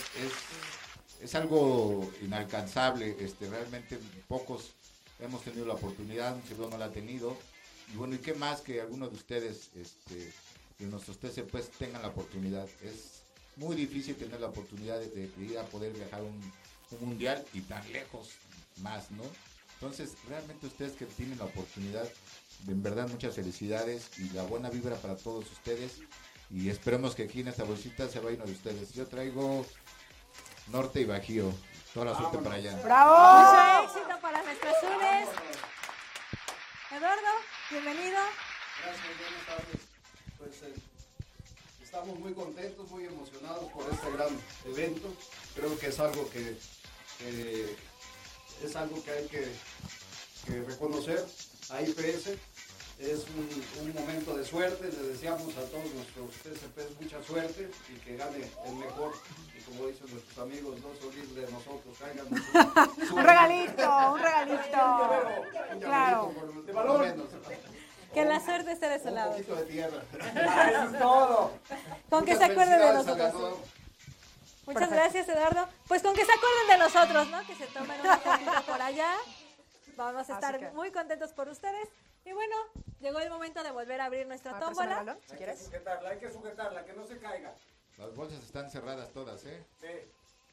es, 1.21 1.36
algo 1.36 2.11
inalcanzable. 2.23 3.15
Este, 3.19 3.47
realmente 3.47 3.99
pocos 4.27 4.71
hemos 5.19 5.43
tenido 5.43 5.67
la 5.67 5.75
oportunidad, 5.75 6.36
un 6.36 6.41
servidor 6.47 6.71
no 6.71 6.77
la 6.79 6.86
ha 6.86 6.91
tenido. 6.91 7.38
Y 7.93 7.97
bueno, 7.97 8.15
¿y 8.15 8.17
qué 8.17 8.34
más 8.34 8.61
que 8.61 8.81
algunos 8.81 9.11
de 9.11 9.17
ustedes, 9.17 9.69
este, 9.75 10.34
de 10.79 10.86
nuestros 10.88 11.19
TCPs, 11.19 11.77
tengan 11.77 12.01
la 12.01 12.07
oportunidad? 12.07 12.67
Es 12.81 13.21
muy 13.55 13.75
difícil 13.75 14.15
tener 14.15 14.39
la 14.39 14.47
oportunidad 14.47 14.99
de, 14.99 15.27
de 15.27 15.45
ir 15.45 15.59
a 15.59 15.65
poder 15.65 15.93
viajar 15.93 16.23
un 16.23 16.41
mundial 17.01 17.45
y 17.53 17.61
tan 17.61 17.84
lejos 17.93 18.31
más, 18.81 19.11
¿no? 19.11 19.23
Entonces, 19.84 20.15
realmente 20.29 20.67
ustedes 20.67 20.93
que 20.93 21.05
tienen 21.05 21.38
la 21.38 21.43
oportunidad, 21.43 22.07
en 22.69 22.81
verdad 22.81 23.05
muchas 23.09 23.36
felicidades 23.36 24.17
y 24.17 24.29
la 24.29 24.43
buena 24.43 24.69
vibra 24.69 24.95
para 24.95 25.17
todos 25.17 25.51
ustedes. 25.51 25.99
Y 26.49 26.69
esperemos 26.69 27.15
que 27.15 27.23
aquí 27.23 27.41
en 27.41 27.49
esta 27.49 27.65
bolsita 27.65 28.07
se 28.07 28.21
vaya 28.21 28.38
uno 28.38 28.45
de 28.45 28.53
ustedes. 28.53 28.93
Yo 28.93 29.05
traigo 29.07 29.65
Norte 30.71 31.01
y 31.01 31.03
Bajío. 31.03 31.51
Toda 31.93 32.05
la 32.05 32.17
suerte 32.17 32.38
para 32.38 32.55
allá. 32.55 32.71
Mucho 32.71 33.93
éxito 33.93 34.21
para 34.21 34.41
nuestras 34.41 34.84
unes. 34.84 35.29
Eduardo, 36.89 37.31
bienvenido. 37.69 38.19
Gracias, 38.86 39.17
buenas 39.19 39.45
tardes. 39.47 39.81
Pues 40.38 40.63
eh, 40.63 40.81
estamos 41.84 42.17
muy 42.19 42.34
contentos, 42.34 42.89
muy 42.89 43.03
emocionados 43.03 43.69
por 43.73 43.84
este 43.91 44.11
gran 44.11 44.29
evento. 44.65 45.13
Creo 45.53 45.77
que 45.77 45.88
es 45.88 45.99
algo 45.99 46.29
que, 46.29 46.57
que 47.19 47.93
es 48.68 48.76
algo 48.76 49.03
que 49.03 49.11
hay 49.11 49.26
que, 49.28 49.47
que 50.45 50.61
reconocer 50.64 51.24
a 51.70 51.82
IPS. 51.82 52.28
Es 52.99 53.26
un, 53.36 53.86
un 53.88 53.93
momento 53.93 54.36
de 54.38 54.45
suerte, 54.45 54.86
le 54.88 55.07
deseamos 55.09 55.49
a 55.57 55.61
todos 55.66 55.84
nuestros 55.93 56.30
TCPs 56.43 57.01
mucha 57.01 57.22
suerte 57.24 57.70
y 57.89 57.99
que 57.99 58.16
gane 58.16 58.47
el 58.66 58.76
mejor. 58.76 59.14
Y 59.57 59.61
como 59.64 59.88
dicen 59.88 60.07
nuestros 60.11 60.38
amigos, 60.38 60.78
no 60.80 60.89
se 60.93 61.41
de 61.41 61.51
nosotros, 61.51 61.97
cáiganos 61.99 62.32
un, 63.11 63.18
Un 63.20 63.24
regalito, 63.26 64.11
un 64.14 64.20
regalito. 64.20 64.78
Un 65.74 65.80
Claro. 65.80 66.32
llaverito 66.34 66.64
por- 66.66 66.74
por 66.74 66.86
lo 66.86 66.97
menos. 66.99 67.26
Que 68.14 68.26
la 68.26 68.39
suerte 68.45 68.72
esté 68.74 68.89
de 68.89 68.99
su 68.99 69.07
Un 69.07 69.16
lado. 69.16 69.32
poquito 69.32 69.55
de 69.55 69.64
tierra. 69.66 70.03
Eso 70.72 70.84
es 70.93 70.99
todo. 70.99 71.51
Con 72.11 72.26
que 72.26 72.36
se 72.36 72.43
acuerden 72.43 72.80
de 72.80 72.93
nosotros. 72.93 73.55
Muchas 74.66 74.88
Perfecto. 74.88 74.95
gracias, 74.95 75.30
Eduardo. 75.30 75.68
Pues 75.88 76.01
con 76.01 76.16
que 76.16 76.26
se 76.26 76.32
acuerden 76.32 76.68
de 76.70 76.78
nosotros, 76.78 77.28
¿no? 77.30 77.45
Que 77.45 77.55
se 77.55 77.68
tomen 77.68 77.99
una 77.99 78.18
fotito 78.18 78.51
por 78.66 78.82
allá. 78.82 79.11
Vamos 79.97 80.18
a 80.18 80.22
Así 80.22 80.32
estar 80.34 80.59
que- 80.59 80.72
muy 80.72 80.91
contentos 80.91 81.32
por 81.34 81.49
ustedes. 81.49 81.88
Y 82.26 82.32
bueno, 82.32 82.55
llegó 83.01 83.20
el 83.20 83.30
momento 83.30 83.61
de 83.64 83.72
volver 83.72 83.99
a 83.99 84.05
abrir 84.05 84.26
nuestra 84.26 84.55
Ah, 84.55 84.59
tómbola. 84.61 84.95
balón, 84.95 85.18
si 85.18 85.24
Hay 85.24 85.30
que 85.32 85.38
quieres. 85.38 85.64
sujetarla, 85.66 86.09
hay 86.09 86.18
que 86.20 86.32
sujetarla, 86.32 86.86
que 86.86 86.93
no 86.93 87.05
se 87.05 87.18
caiga. 87.20 87.53
Las 87.97 88.16
bolsas 88.16 88.41
están 88.43 88.72
cerradas 88.72 89.11
todas, 89.11 89.43
¿eh? 89.45 89.64
Sí. 89.82 89.88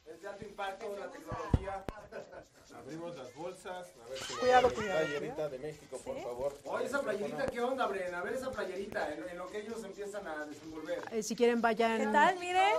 Es 0.05 0.21
de 0.21 0.27
alto 0.27 0.43
impacto 0.43 0.95
la 0.97 1.07
tecnología. 1.09 1.83
Abrimos 2.75 3.15
las 3.17 3.33
bolsas. 3.33 3.87
A 4.05 4.09
ver 4.09 4.17
si 4.19 4.33
Cuidado, 4.35 4.67
la 4.69 4.73
cuidado, 4.75 4.99
playerita 5.05 5.49
de 5.49 5.59
México, 5.59 5.97
por 6.03 6.21
favor. 6.21 6.57
Oye, 6.65 6.85
esa 6.85 7.01
playerita, 7.01 7.45
¿qué 7.45 7.61
onda, 7.61 7.85
Bren? 7.87 8.13
A 8.15 8.21
ver 8.21 8.33
esa 8.33 8.51
playerita, 8.51 9.13
en, 9.13 9.29
en 9.29 9.37
lo 9.37 9.47
que 9.49 9.59
ellos 9.59 9.83
empiezan 9.83 10.27
a 10.27 10.45
desenvolver. 10.45 11.01
Eh, 11.11 11.23
si 11.23 11.35
quieren, 11.35 11.61
vayan. 11.61 11.97
¿Qué 11.99 12.07
tal? 12.07 12.37
Miren. 12.39 12.73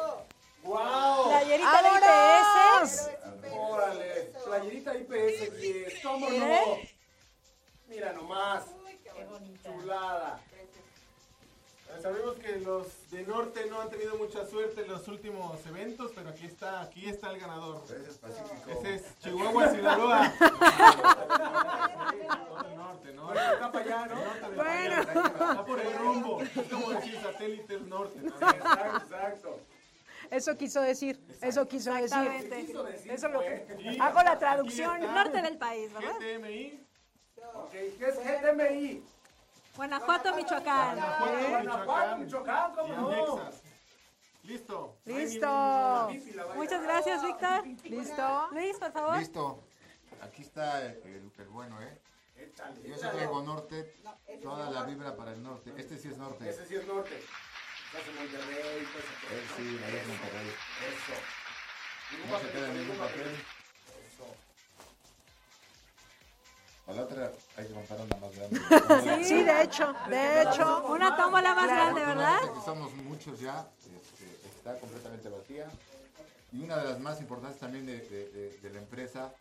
¡Wow! 0.63 1.29
Playerita 1.29 1.83
de. 1.83 1.89
IPS. 2.83 3.11
Órale, 3.53 4.33
playerita 4.45 4.95
IPS, 4.97 5.51
que 5.61 6.01
¿cómo 6.03 6.31
no? 6.31 6.79
Mira 7.89 8.13
nomás. 8.13 8.65
Chulada. 9.65 10.41
Sabemos 12.01 12.37
que 12.37 12.57
los 12.59 13.11
de 13.11 13.23
norte 13.25 13.67
no 13.67 13.81
han 13.81 13.91
tenido 13.91 14.17
mucha 14.17 14.47
suerte 14.47 14.81
en 14.81 14.89
los 14.89 15.07
últimos 15.09 15.65
eventos, 15.67 16.11
pero 16.15 16.31
aquí 16.31 16.47
está, 16.47 16.81
aquí 16.83 17.09
está 17.09 17.31
el 17.31 17.39
ganador. 17.39 17.85
Gracias, 17.87 18.17
Pacífico. 18.17 18.71
Ese 18.71 18.95
es 18.95 19.19
Chihuahua, 19.21 19.71
Sinaloa. 19.71 20.33
Todo 22.49 22.69
el 22.69 22.77
norte, 22.77 23.13
¿no? 23.13 23.33
Está 23.35 23.71
para 23.73 23.85
allá, 23.85 24.07
¿no? 24.07 24.25
Norte 24.25 24.49
Bueno. 24.57 25.03
Está 25.03 25.65
por 25.65 25.81
el 25.81 25.93
rumbo. 25.99 26.43
Es 26.43 26.69
como 26.71 26.91
decir 26.91 27.21
satélite 27.23 27.75
del 27.75 27.89
norte. 27.89 28.19
¿no? 28.21 28.29
Exacto, 28.31 28.97
exacto. 28.97 29.61
Eso 30.33 30.57
quiso 30.57 30.81
decir, 30.81 31.21
eso 31.43 31.69
quiso 31.69 31.93
decir. 31.93 32.05
Exactamente. 32.05 33.13
Eso 33.13 33.27
es 33.27 33.33
lo 33.35 33.41
que... 33.41 33.99
Hago 34.01 34.23
la 34.23 34.39
traducción. 34.39 35.01
Norte 35.03 35.43
del 35.43 35.59
país, 35.59 35.93
¿verdad? 35.93 36.15
GTMI. 36.19 36.87
Ok, 37.55 37.71
¿qué 37.71 38.09
es 38.09 38.19
GTMI? 38.19 39.05
Guanajuato, 39.77 40.35
Michoacán. 40.35 40.97
Guanajuato, 41.51 42.17
Michoacán, 42.17 42.75
¿cómo 42.75 42.95
no? 42.95 43.51
Listo. 44.45 44.97
Listo. 45.05 46.11
Muchas 46.55 46.83
gracias, 46.83 47.23
Víctor. 47.23 47.67
Listo. 47.85 48.49
Luis, 48.53 48.79
por 48.79 48.93
favor. 48.93 49.19
Listo. 49.19 49.63
Aquí 50.23 50.43
está 50.43 50.83
el, 50.87 51.31
el 51.37 51.49
bueno, 51.49 51.79
¿eh? 51.83 52.01
Yo 52.85 52.97
sí 52.97 53.07
traigo 53.07 53.43
norte, 53.43 53.95
toda 54.43 54.71
la 54.71 54.85
vibra 54.85 55.15
para 55.15 55.33
el 55.33 55.43
norte. 55.43 55.73
Este 55.77 55.99
sí 55.99 56.09
es 56.09 56.17
norte. 56.17 56.49
Ese 56.49 56.67
sí 56.67 56.77
es 56.77 56.87
norte. 56.87 57.23
Estás 57.93 58.09
en 58.09 58.17
Monterrey, 58.17 58.79
Él 58.79 59.45
sí, 59.57 59.81
ahí 59.85 59.97
es 59.97 60.07
Monterrey. 60.09 60.49
Eso. 60.89 62.31
No 62.31 62.39
se 62.41 62.51
queda 62.51 62.67
en 62.69 62.79
ningún 62.79 62.97
papel. 62.97 63.37
A 66.89 66.93
la 66.93 67.03
otra 67.03 67.31
hay 67.57 67.67
que 67.67 67.73
comprar 67.75 68.01
una 68.01 68.17
más 68.17 68.35
grande. 68.35 69.25
Sí, 69.25 69.43
de 69.43 69.63
hecho, 69.63 69.95
de 70.09 70.43
hecho. 70.43 70.85
Una 70.89 71.17
tómbola 71.17 71.55
más 71.55 71.65
Claro. 71.67 71.95
grande, 71.95 72.05
¿verdad? 72.05 72.41
Somos 72.65 72.93
muchos 72.95 73.39
ya, 73.41 73.67
este, 73.79 74.49
está 74.49 74.79
completamente 74.79 75.29
vacía. 75.29 75.69
Y 76.53 76.63
una 76.65 76.77
de 76.79 76.85
las 76.91 76.99
más 77.01 77.21
importantes 77.21 77.61
también 77.61 77.87
de, 77.87 77.99
de- 78.01 78.29
de- 78.31 78.59
de 78.59 78.71
la 78.71 78.79
empresa, 78.81 79.33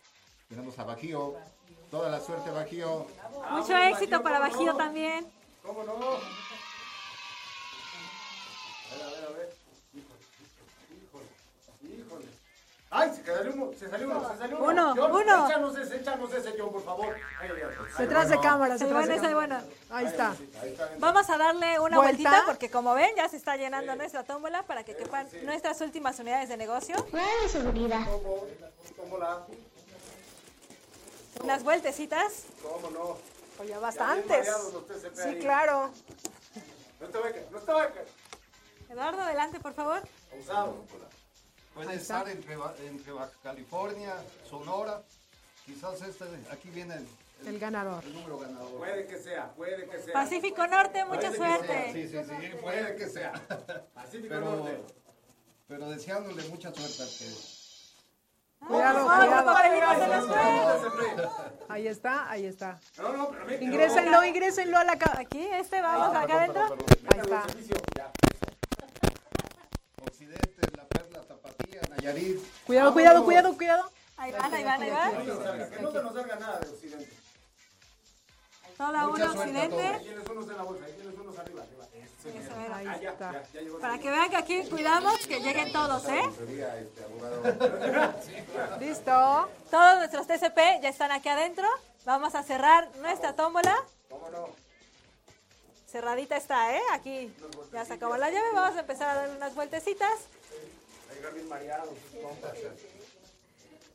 tenemos 0.48 0.78
a 0.78 0.84
Bajío. 0.84 1.34
Toda 1.90 2.08
la 2.10 2.20
suerte, 2.20 2.50
Bajío. 2.50 3.06
Mucho 3.50 3.76
éxito 3.76 4.22
para 4.22 4.38
Bajío 4.38 4.74
también. 4.76 5.26
¿Cómo 5.62 5.82
no? 5.84 5.94
A 8.92 8.96
ver, 8.96 9.04
a 9.04 9.10
ver, 9.10 9.24
a 9.24 9.30
ver. 9.38 9.54
Híjole, 9.94 10.20
híjole, 11.82 12.00
híjole. 12.00 12.26
¡Ay, 12.94 13.10
se 13.14 13.24
salió 13.24 13.52
uno! 13.54 13.70
¡Se 13.78 13.88
salió 13.88 14.06
uno! 14.10 14.30
¡Se 14.32 14.38
salió 14.38 14.58
uno! 14.58 14.66
Uno, 14.70 14.94
John, 14.96 15.12
uno. 15.22 15.46
Échanos 15.48 15.78
ese, 15.78 15.96
échanos 15.96 16.32
ese, 16.34 16.54
John, 16.58 16.72
por 16.72 16.84
favor. 16.84 17.16
Detrás 17.98 18.28
de 18.28 18.38
cámaras, 18.40 18.80
El 18.82 18.88
detrás 18.88 19.06
bueno 19.06 19.08
de 19.08 19.14
es 19.16 19.22
el 19.22 19.28
cámaras. 19.30 19.64
bueno. 19.64 19.96
Ahí 19.96 20.04
está. 20.06 20.36
Vamos 20.98 21.30
a 21.30 21.38
darle 21.38 21.78
una 21.80 21.96
¿Vuelta? 21.96 22.00
vueltita 22.00 22.42
porque 22.46 22.70
como 22.70 22.94
ven 22.94 23.14
ya 23.16 23.28
se 23.30 23.36
está 23.38 23.56
llenando 23.56 23.96
nuestra 23.96 24.24
tómbola 24.24 24.62
para 24.64 24.84
que 24.84 24.94
quepan 24.94 25.26
nuestras 25.44 25.80
últimas 25.80 26.18
unidades 26.18 26.50
de 26.50 26.56
negocio. 26.58 26.94
¿Cómo 28.96 29.18
la? 29.18 29.46
Unas 31.42 31.64
vueltecitas. 31.64 32.44
¿Cómo 32.62 32.90
no? 32.90 33.16
Oye, 33.58 33.70
Ya 33.70 33.78
bastantes. 33.78 34.28
mareados 34.38 34.72
los 34.74 34.84
Sí, 35.14 35.20
ahí. 35.28 35.38
claro. 35.40 35.90
No 37.00 37.06
te 37.08 37.18
beques, 37.18 37.50
no 37.50 37.58
te 37.58 37.72
beques. 37.72 38.08
Eduardo, 38.92 39.22
adelante, 39.22 39.58
por 39.58 39.72
favor. 39.72 40.02
Puede 41.74 41.94
estar 41.94 42.28
entre, 42.28 42.54
entre 42.86 43.12
Baja 43.12 43.32
California, 43.42 44.12
Sonora. 44.48 45.00
Quizás 45.64 46.02
este, 46.02 46.24
aquí 46.50 46.68
viene 46.68 46.96
el, 46.96 47.48
El 47.48 47.58
ganador. 47.58 48.04
el 48.04 48.12
número 48.12 48.38
ganador. 48.38 48.76
Puede 48.76 49.06
que 49.06 49.16
sea, 49.16 49.50
puede 49.54 49.88
que 49.88 49.98
sea. 50.02 50.12
Pacífico 50.12 50.66
Norte, 50.66 51.04
mucha 51.06 51.28
Puede 51.30 51.36
suerte. 51.36 51.92
Sí, 51.94 52.08
sí, 52.08 52.18
sí, 52.24 52.56
puede 52.60 52.96
que 52.96 53.08
sea. 53.08 53.32
Pacífico 53.94 54.28
Pero, 54.28 54.56
Norte. 54.56 54.80
pero 55.68 55.88
deseándole 55.88 56.42
mucha 56.48 56.74
suerte 56.74 57.02
al 57.02 57.08
que... 57.08 57.62
Cuidado, 58.66 59.06
Otro 59.06 59.18
cuidado. 59.18 60.26
fue. 60.28 61.28
Ahí 61.68 61.88
está, 61.88 62.30
ahí 62.30 62.46
está. 62.46 62.78
No, 62.98 63.16
no, 63.16 63.30
pero 63.30 63.62
Ingrésenlo, 63.64 64.24
ingrésenlo 64.24 64.78
a 64.78 64.84
la 64.84 64.92
Aquí, 65.16 65.40
este, 65.52 65.80
vamos 65.80 66.14
acá 66.14 66.42
adentro. 66.42 66.76
Ahí 67.10 67.20
está. 67.20 67.44
Occidente, 70.04 70.76
La 70.76 70.84
Perla, 70.86 71.22
Cuidado, 72.66 72.92
cuidado, 72.92 73.24
cuidado, 73.24 73.56
cuidado. 73.56 73.90
Ahí 74.16 74.32
van, 74.32 74.52
ahí 74.54 74.64
van, 74.64 74.82
ahí 74.82 74.90
van. 74.90 75.12
Que 75.70 75.80
no 75.80 75.92
se 75.92 76.02
nos 76.02 76.14
salga 76.14 76.36
nada 76.36 76.58
de 76.58 76.68
Occidente. 76.70 77.12
Toda 78.76 79.06
Mucha 79.06 79.24
una 79.24 79.32
suerte 79.34 79.38
a 79.38 79.62
occidente. 79.62 79.86
Ahí 79.86 80.02
tienes 80.02 80.28
unos 80.28 80.48
en 80.48 80.56
la 80.56 80.62
bolsa, 80.64 80.84
ahí 80.86 80.92
tienes 80.94 81.18
unos 81.18 81.38
arriba, 81.38 81.62
arriba. 81.62 81.86
Ese 81.94 82.38
Eso 82.38 82.60
era. 82.60 82.76
Ahí 82.76 82.86
Ah, 82.88 82.94
está. 82.96 83.32
ya, 83.52 83.60
ya 83.60 83.78
Para 83.80 83.98
que 83.98 84.10
vean 84.10 84.30
que 84.30 84.36
aquí 84.36 84.64
cuidamos 84.68 85.26
que 85.28 85.40
lleguen 85.40 85.72
todos, 85.72 86.04
¿eh? 86.08 86.22
Este. 86.80 87.06
Listo. 88.84 89.48
Todos 89.70 89.98
nuestros 89.98 90.26
TCP 90.26 90.58
ya 90.82 90.88
están 90.88 91.12
aquí 91.12 91.28
adentro. 91.28 91.68
Vamos 92.04 92.34
a 92.34 92.42
cerrar 92.42 92.88
nuestra 92.96 93.36
tómbola. 93.36 93.76
¿Cómo 94.10 94.28
no? 94.30 94.48
Cerradita 95.86 96.36
está, 96.36 96.74
¿eh? 96.76 96.82
Aquí 96.92 97.32
ya 97.72 97.84
sacamos 97.84 98.18
la 98.18 98.30
llave. 98.30 98.48
Vamos 98.54 98.76
a 98.76 98.80
empezar 98.80 99.10
a 99.10 99.14
darle 99.14 99.36
unas 99.36 99.54
vueltecitas. 99.54 100.18
Ahí 101.22 101.26
van 101.26 101.34
bien 101.34 101.48
mareados, 101.48 101.88
compas. 102.20 102.58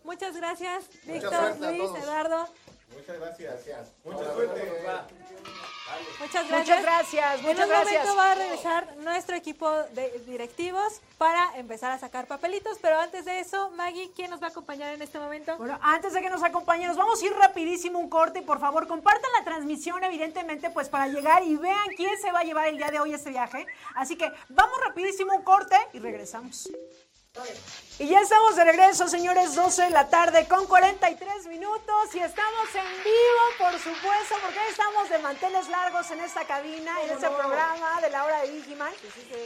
Muchas 0.06 0.38
gracias, 0.38 0.86
Víctor, 1.04 1.58
Luis. 1.60 1.92
Eduardo. 2.02 2.48
Muchas 2.96 3.20
gracias. 3.20 3.92
Mucha 4.06 4.34
suerte. 4.34 4.72
Muchas 6.20 6.48
gracias. 6.48 6.82
Muchas 6.82 6.82
gracias, 6.82 7.40
en 7.42 7.50
un 7.50 7.56
gracias. 7.56 7.86
momento 7.86 8.16
va 8.16 8.32
a 8.32 8.36
regresar 8.36 8.98
nuestro 8.98 9.36
equipo 9.36 9.70
de 9.70 10.24
directivos 10.26 11.02
para 11.18 11.58
empezar 11.58 11.92
a 11.92 12.00
sacar 12.00 12.28
papelitos, 12.28 12.78
pero 12.82 12.98
antes 12.98 13.26
de 13.26 13.42
eso, 13.42 13.72
Maggie, 13.72 14.12
¿quién 14.16 14.30
nos 14.30 14.42
va 14.42 14.48
a 14.48 14.50
acompañar 14.50 14.94
en 14.94 15.02
este 15.02 15.20
momento? 15.20 15.58
Bueno, 15.58 15.78
antes 15.82 16.14
de 16.14 16.22
que 16.22 16.30
nos 16.30 16.44
acompañen, 16.44 16.88
nos 16.88 16.98
vamos 16.98 17.22
a 17.22 17.26
ir 17.26 17.34
rapidísimo 17.34 18.00
un 18.00 18.10
corte 18.10 18.40
y 18.40 18.44
por 18.44 18.62
favor 18.62 18.88
compartan 18.88 19.32
la 19.38 19.44
transmisión, 19.44 20.02
evidentemente, 20.02 20.70
pues 20.70 20.88
para 20.88 21.08
llegar 21.08 21.44
y 21.44 21.58
vean 21.58 21.90
quién 21.98 22.18
se 22.22 22.32
va 22.32 22.40
a 22.40 22.44
llevar 22.44 22.70
el 22.70 22.78
día 22.78 22.90
de 22.90 23.02
hoy 23.02 23.14
este 23.14 23.32
viaje. 23.32 23.68
Así 23.96 24.16
que 24.16 24.32
vamos 24.48 24.80
rapidísimo 24.86 25.36
un 25.36 25.44
corte 25.44 25.76
y 25.92 26.00
regresamos. 26.00 26.70
Y 28.00 28.08
ya 28.08 28.22
estamos 28.22 28.56
de 28.56 28.64
regreso, 28.64 29.08
señores, 29.08 29.56
12 29.56 29.86
de 29.86 29.90
la 29.90 30.08
tarde 30.08 30.48
con 30.48 30.68
43 30.68 31.48
minutos 31.48 32.14
y 32.14 32.20
estamos 32.20 32.76
en 32.76 33.04
vivo, 33.04 33.44
por 33.58 33.74
supuesto, 33.74 34.36
porque 34.44 34.60
hoy 34.60 34.70
estamos 34.70 35.10
de 35.10 35.18
manteles 35.18 35.68
largos 35.68 36.12
en 36.12 36.20
esta 36.20 36.46
cabina, 36.46 37.02
en 37.02 37.10
este 37.10 37.28
programa 37.28 38.00
de 38.02 38.12
la 38.12 38.24
hora 38.24 38.42
de 38.44 38.52
Digiman. 38.52 38.94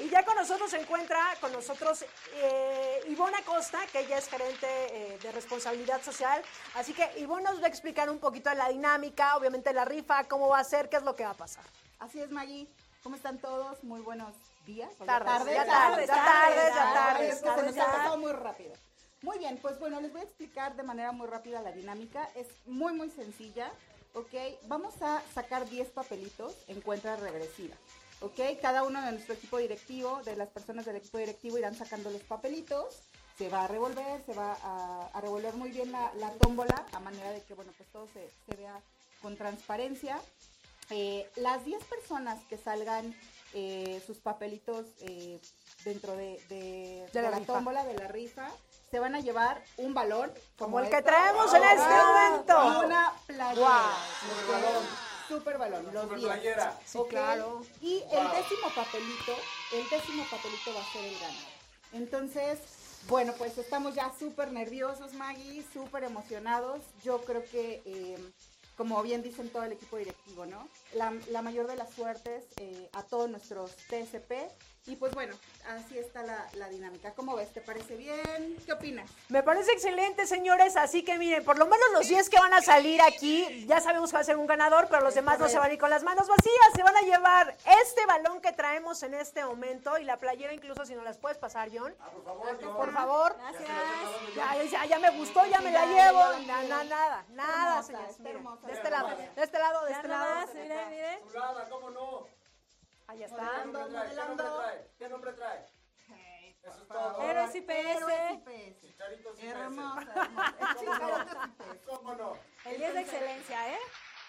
Y 0.03 0.09
ya 0.09 0.26
con 0.26 0.35
nosotros 0.35 0.69
se 0.69 0.81
encuentra, 0.81 1.18
con 1.39 1.53
nosotros 1.53 2.03
eh, 2.34 2.99
Ivonne 3.07 3.38
Acosta, 3.38 3.80
que 3.89 4.01
ella 4.01 4.18
es 4.18 4.27
gerente 4.27 4.68
eh, 4.68 5.18
de 5.23 5.31
responsabilidad 5.31 6.01
social. 6.03 6.41
Así 6.76 6.93
que 6.93 7.09
Ivonne 7.19 7.43
nos 7.43 7.61
va 7.61 7.68
a 7.68 7.69
explicar 7.69 8.09
un 8.09 8.19
poquito 8.19 8.49
de 8.49 8.57
la 8.57 8.68
dinámica, 8.68 9.38
obviamente 9.38 9.72
la 9.72 9.85
rifa, 9.85 10.26
cómo 10.26 10.49
va 10.49 10.59
a 10.59 10.63
ser, 10.65 10.89
qué 10.89 10.97
es 10.97 11.03
lo 11.03 11.15
que 11.15 11.23
va 11.23 11.31
a 11.31 11.35
pasar. 11.38 11.63
Así 11.99 12.19
es, 12.19 12.30
Maggie. 12.31 12.68
¿Cómo 13.01 13.15
están 13.15 13.38
todos? 13.38 13.81
Muy 13.81 14.01
buenos 14.01 14.51
días. 14.73 14.89
o 14.99 15.06
Tardes, 15.06 15.53
ya 15.56 15.65
tardes, 15.65 16.07
ya 16.07 16.15
tardes, 16.15 16.73
ya 16.73 16.93
tardes, 16.93 17.34
Es 17.34 17.41
que 17.41 17.41
se 17.41 17.45
nos 17.45 17.56
tardes, 17.56 17.77
ha 17.80 17.91
pasado 17.91 18.18
muy 18.18 18.31
rápido. 18.31 18.73
Muy 19.22 19.38
bien, 19.38 19.60
pues 19.61 19.77
bueno, 19.80 20.02
les 20.02 20.11
voy 20.11 20.22
a 20.22 20.23
explicar 20.23 20.76
de 20.76 20.84
manera 20.84 21.11
muy 21.11 21.27
rápida 21.27 21.61
la 21.61 21.72
dinámica. 21.72 22.30
Es 22.35 22.48
muy, 22.65 22.93
muy 22.93 23.10
sencilla. 23.10 23.72
¿Ok? 24.14 24.34
Vamos 24.64 24.93
a 25.02 25.22
sacar 25.34 25.69
10 25.69 25.89
papelitos 25.91 26.56
en 26.68 26.81
cuenta 26.81 27.15
regresiva. 27.15 27.76
¿Ok? 28.22 28.39
Cada 28.61 28.84
uno 28.84 29.02
de 29.02 29.11
nuestro 29.11 29.35
equipo 29.35 29.57
directivo, 29.57 30.22
de 30.23 30.35
las 30.35 30.49
personas 30.49 30.85
del 30.85 30.98
equipo 30.98 31.18
directivo, 31.18 31.57
irán 31.57 31.76
sacando 31.76 32.10
los 32.10 32.22
papelitos. 32.23 33.02
Se 33.38 33.48
va 33.49 33.64
a 33.64 33.68
revolver, 33.68 34.22
se 34.26 34.34
va 34.34 34.57
a, 34.64 35.10
a 35.14 35.22
revolver 35.22 35.53
muy 35.53 35.69
bien 35.72 35.91
la, 35.91 36.11
la 36.15 36.31
tómbola, 36.31 36.85
a 36.91 36.99
manera 36.99 37.31
de 37.31 37.41
que, 37.43 37.53
bueno, 37.53 37.72
pues 37.77 37.89
todo 37.89 38.07
se, 38.14 38.30
se 38.48 38.56
vea 38.57 38.80
con 39.22 39.38
transparencia. 39.38 40.19
Eh, 40.89 41.30
las 41.38 41.64
10 41.64 41.81
personas 41.85 42.43
que 42.49 42.57
salgan 42.57 43.15
eh, 43.53 44.02
sus 44.06 44.18
papelitos 44.19 44.86
eh, 44.99 45.40
dentro 45.84 46.15
de, 46.15 46.41
de- 46.49 47.07
De 47.11 47.22
la 47.22 47.28
de 47.28 47.32
la 47.32 47.40
rifa. 47.40 47.53
tómbola, 47.53 47.84
de 47.86 47.94
la 47.95 48.07
rifa, 48.07 48.49
se 48.90 48.99
van 48.99 49.15
a 49.15 49.19
llevar 49.22 49.64
un 49.78 49.94
balón. 49.94 50.32
Como 50.57 50.80
el 50.80 50.90
que 50.90 51.02
traemos 51.02 51.53
en 51.53 51.64
este 51.64 51.95
momento. 52.03 52.82
Y 52.82 52.86
una 52.86 53.14
playera. 53.26 53.56
Guau. 53.60 53.90
Super 54.30 54.48
balón. 54.61 54.84
Super 55.28 55.57
balón, 55.57 55.94
los 55.94 56.03
Super 56.03 56.18
10. 56.19 56.30
playera. 56.32 56.80
Sí, 56.86 56.99
claro. 57.10 57.61
Y 57.80 57.98
el 58.11 58.32
décimo 58.32 58.68
papelito, 58.76 59.34
el 59.73 59.90
décimo 59.90 60.23
papelito 60.30 60.73
va 60.76 60.82
a 60.82 60.91
ser 60.91 61.06
el 61.06 61.14
ganador. 61.19 61.52
Entonces, 61.94 62.60
bueno, 63.07 63.34
pues 63.38 63.57
estamos 63.57 63.95
ya 63.95 64.11
súper 64.19 64.52
nerviosos, 64.52 65.14
Maggie, 65.14 65.65
súper 65.73 66.03
emocionados. 66.03 66.82
Yo 67.03 67.22
creo 67.22 67.44
que, 67.45 67.82
eh, 67.86 68.18
como 68.82 69.03
bien 69.03 69.22
dicen 69.22 69.48
todo 69.49 69.62
el 69.62 69.74
equipo 69.74 69.98
directivo, 69.98 70.48
¿no? 70.48 70.68
La, 70.95 71.14
la 71.30 71.44
mayor 71.44 71.68
de 71.68 71.76
las 71.76 71.94
suertes 71.94 72.45
eh, 72.58 72.90
a 72.94 73.03
todos 73.03 73.30
nuestros 73.30 73.76
TSP. 73.76 74.32
Y 74.88 74.95
pues 74.95 75.14
bueno, 75.14 75.36
así 75.70 75.99
está 75.99 76.24
la, 76.24 76.48
la 76.53 76.68
dinámica. 76.68 77.14
¿Cómo 77.14 77.36
ves? 77.36 77.53
¿Te 77.53 77.62
parece 77.62 77.95
bien? 77.95 78.58
¿Qué 78.66 78.74
opinas? 78.74 79.08
Me 79.30 79.44
parece 79.44 79.72
excelente, 79.74 80.26
señores. 80.26 80.76
Así 80.76 81.03
que 81.03 81.20
miren, 81.20 81.45
por 81.45 81.60
lo 81.60 81.66
menos 81.68 81.86
los 81.94 82.08
10 82.08 82.28
que 82.30 82.40
van 82.40 82.52
a 82.56 82.64
salir 82.64 82.99
aquí, 82.99 83.66
ya 83.68 83.80
sabemos 83.80 84.10
que 84.10 84.16
va 84.16 84.22
a 84.22 84.24
ser 84.24 84.38
un 84.38 84.48
ganador, 84.48 84.88
pero 84.90 85.03
los 85.03 85.14
demás 85.14 85.38
no 85.38 85.48
se 85.49 85.60
van 85.60 85.70
a 85.70 85.74
ir 85.74 85.80
con 85.80 85.91
las 85.91 86.02
manos 86.02 86.28
vacías. 86.28 86.56
Se 86.76 86.82
van 86.82 86.98
a 86.98 87.02
llevar 87.02 87.56
este 87.84 88.06
balón 88.08 88.41
que 88.41 88.53
traemos 88.53 89.03
en 89.03 89.14
este 89.14 89.45
momento 89.45 89.99
y 89.99 90.03
la 90.03 90.18
playera, 90.18 90.52
incluso 90.52 90.84
si 90.84 90.95
no 90.95 91.03
las 91.03 91.20
puedes 91.20 91.38
pasar, 91.38 91.70
John. 91.72 91.94
por 91.94 92.24
favor, 92.24 92.60
John. 92.64 92.76
Por 92.76 92.91
favor. 92.91 93.36
Gracias. 93.38 93.70
Ya, 94.36 94.64
ya, 94.64 94.86
ya 94.86 94.99
me 94.99 95.12
gustó, 95.12 95.45
ya 95.45 95.62
me 95.62 95.72
la 95.72 95.86
llevo. 95.86 96.20
Nada, 96.48 96.64
nada, 96.64 96.84
nada, 96.86 97.26
nada, 97.30 97.70
hermosa, 97.80 97.84
señores. 97.88 98.20
Miren, 98.20 98.36
hermosa, 98.38 98.66
de 98.68 98.74
este 98.74 98.90
lado, 98.90 99.08
de 99.36 99.44
este 99.44 99.60
lado, 99.60 99.86
de 99.86 99.91
Ya 99.91 99.95
este 99.98 100.08
lado. 100.08 100.48
miren, 100.56 100.90
miren. 100.90 101.20
Chulada, 101.32 101.70
¿cómo 101.70 101.90
no? 101.91 102.40
Ahí 103.12 103.18
¿Qué 103.18 103.26
está. 103.26 103.66
nombre 103.66 103.84
trae? 103.90 104.10
¿Qué 104.10 104.16
nombre 104.16 104.46
trae? 104.46 104.88
¿Qué 104.98 105.10
nombre 105.10 105.34
trae? 105.34 105.66
Eso 106.64 106.82
es 106.82 106.88
todo. 106.88 107.22
Héroes 107.24 107.56
y. 107.56 107.66
Hermosa, 109.48 110.14
hermosa. 110.82 111.50
¿Cómo 111.88 112.14
no? 112.16 112.38
El 112.66 112.78
10 112.78 112.94
de 112.94 113.02
excelencia, 113.02 113.74
¿eh? 113.74 113.80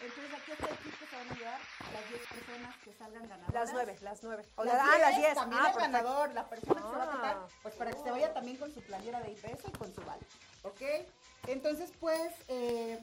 Entonces 0.00 0.34
aquí 0.34 0.50
está 0.52 0.66
el 0.66 0.78
kit 0.78 0.98
que 0.98 1.06
se 1.06 1.14
van 1.16 1.30
a 1.30 1.34
llevar 1.34 1.60
las 1.92 2.08
10 2.10 2.26
personas 2.26 2.76
que 2.78 2.92
salgan 2.94 3.28
ganadoras. 3.28 3.54
Las 3.54 3.72
nueve, 3.72 3.98
las 4.00 4.22
nueve. 4.24 4.44
O 4.56 4.64
Las 4.64 4.74
la- 4.74 4.84
ah, 4.94 4.98
las 4.98 5.10
10, 5.10 5.20
diez. 5.20 5.34
También 5.34 5.60
Ah, 5.62 5.68
el 5.68 5.74
perfecto. 5.74 5.92
ganador, 5.92 6.32
la 6.32 6.48
persona 6.48 6.74
que 6.82 6.88
se 6.88 6.96
va 6.96 7.02
a 7.04 7.10
tocar, 7.12 7.36
Ah. 7.36 7.48
pues 7.62 7.74
para 7.76 7.92
que 7.92 8.02
se 8.02 8.10
vaya 8.10 8.34
también 8.34 8.56
con 8.56 8.74
su 8.74 8.82
playera 8.82 9.20
de 9.20 9.30
IPS 9.30 9.68
y 9.68 9.72
con 9.72 9.94
su 9.94 10.00
vale. 10.02 10.26
¿Ok? 10.64 10.80
Entonces, 11.46 11.92
pues, 12.00 12.32
eh, 12.48 12.98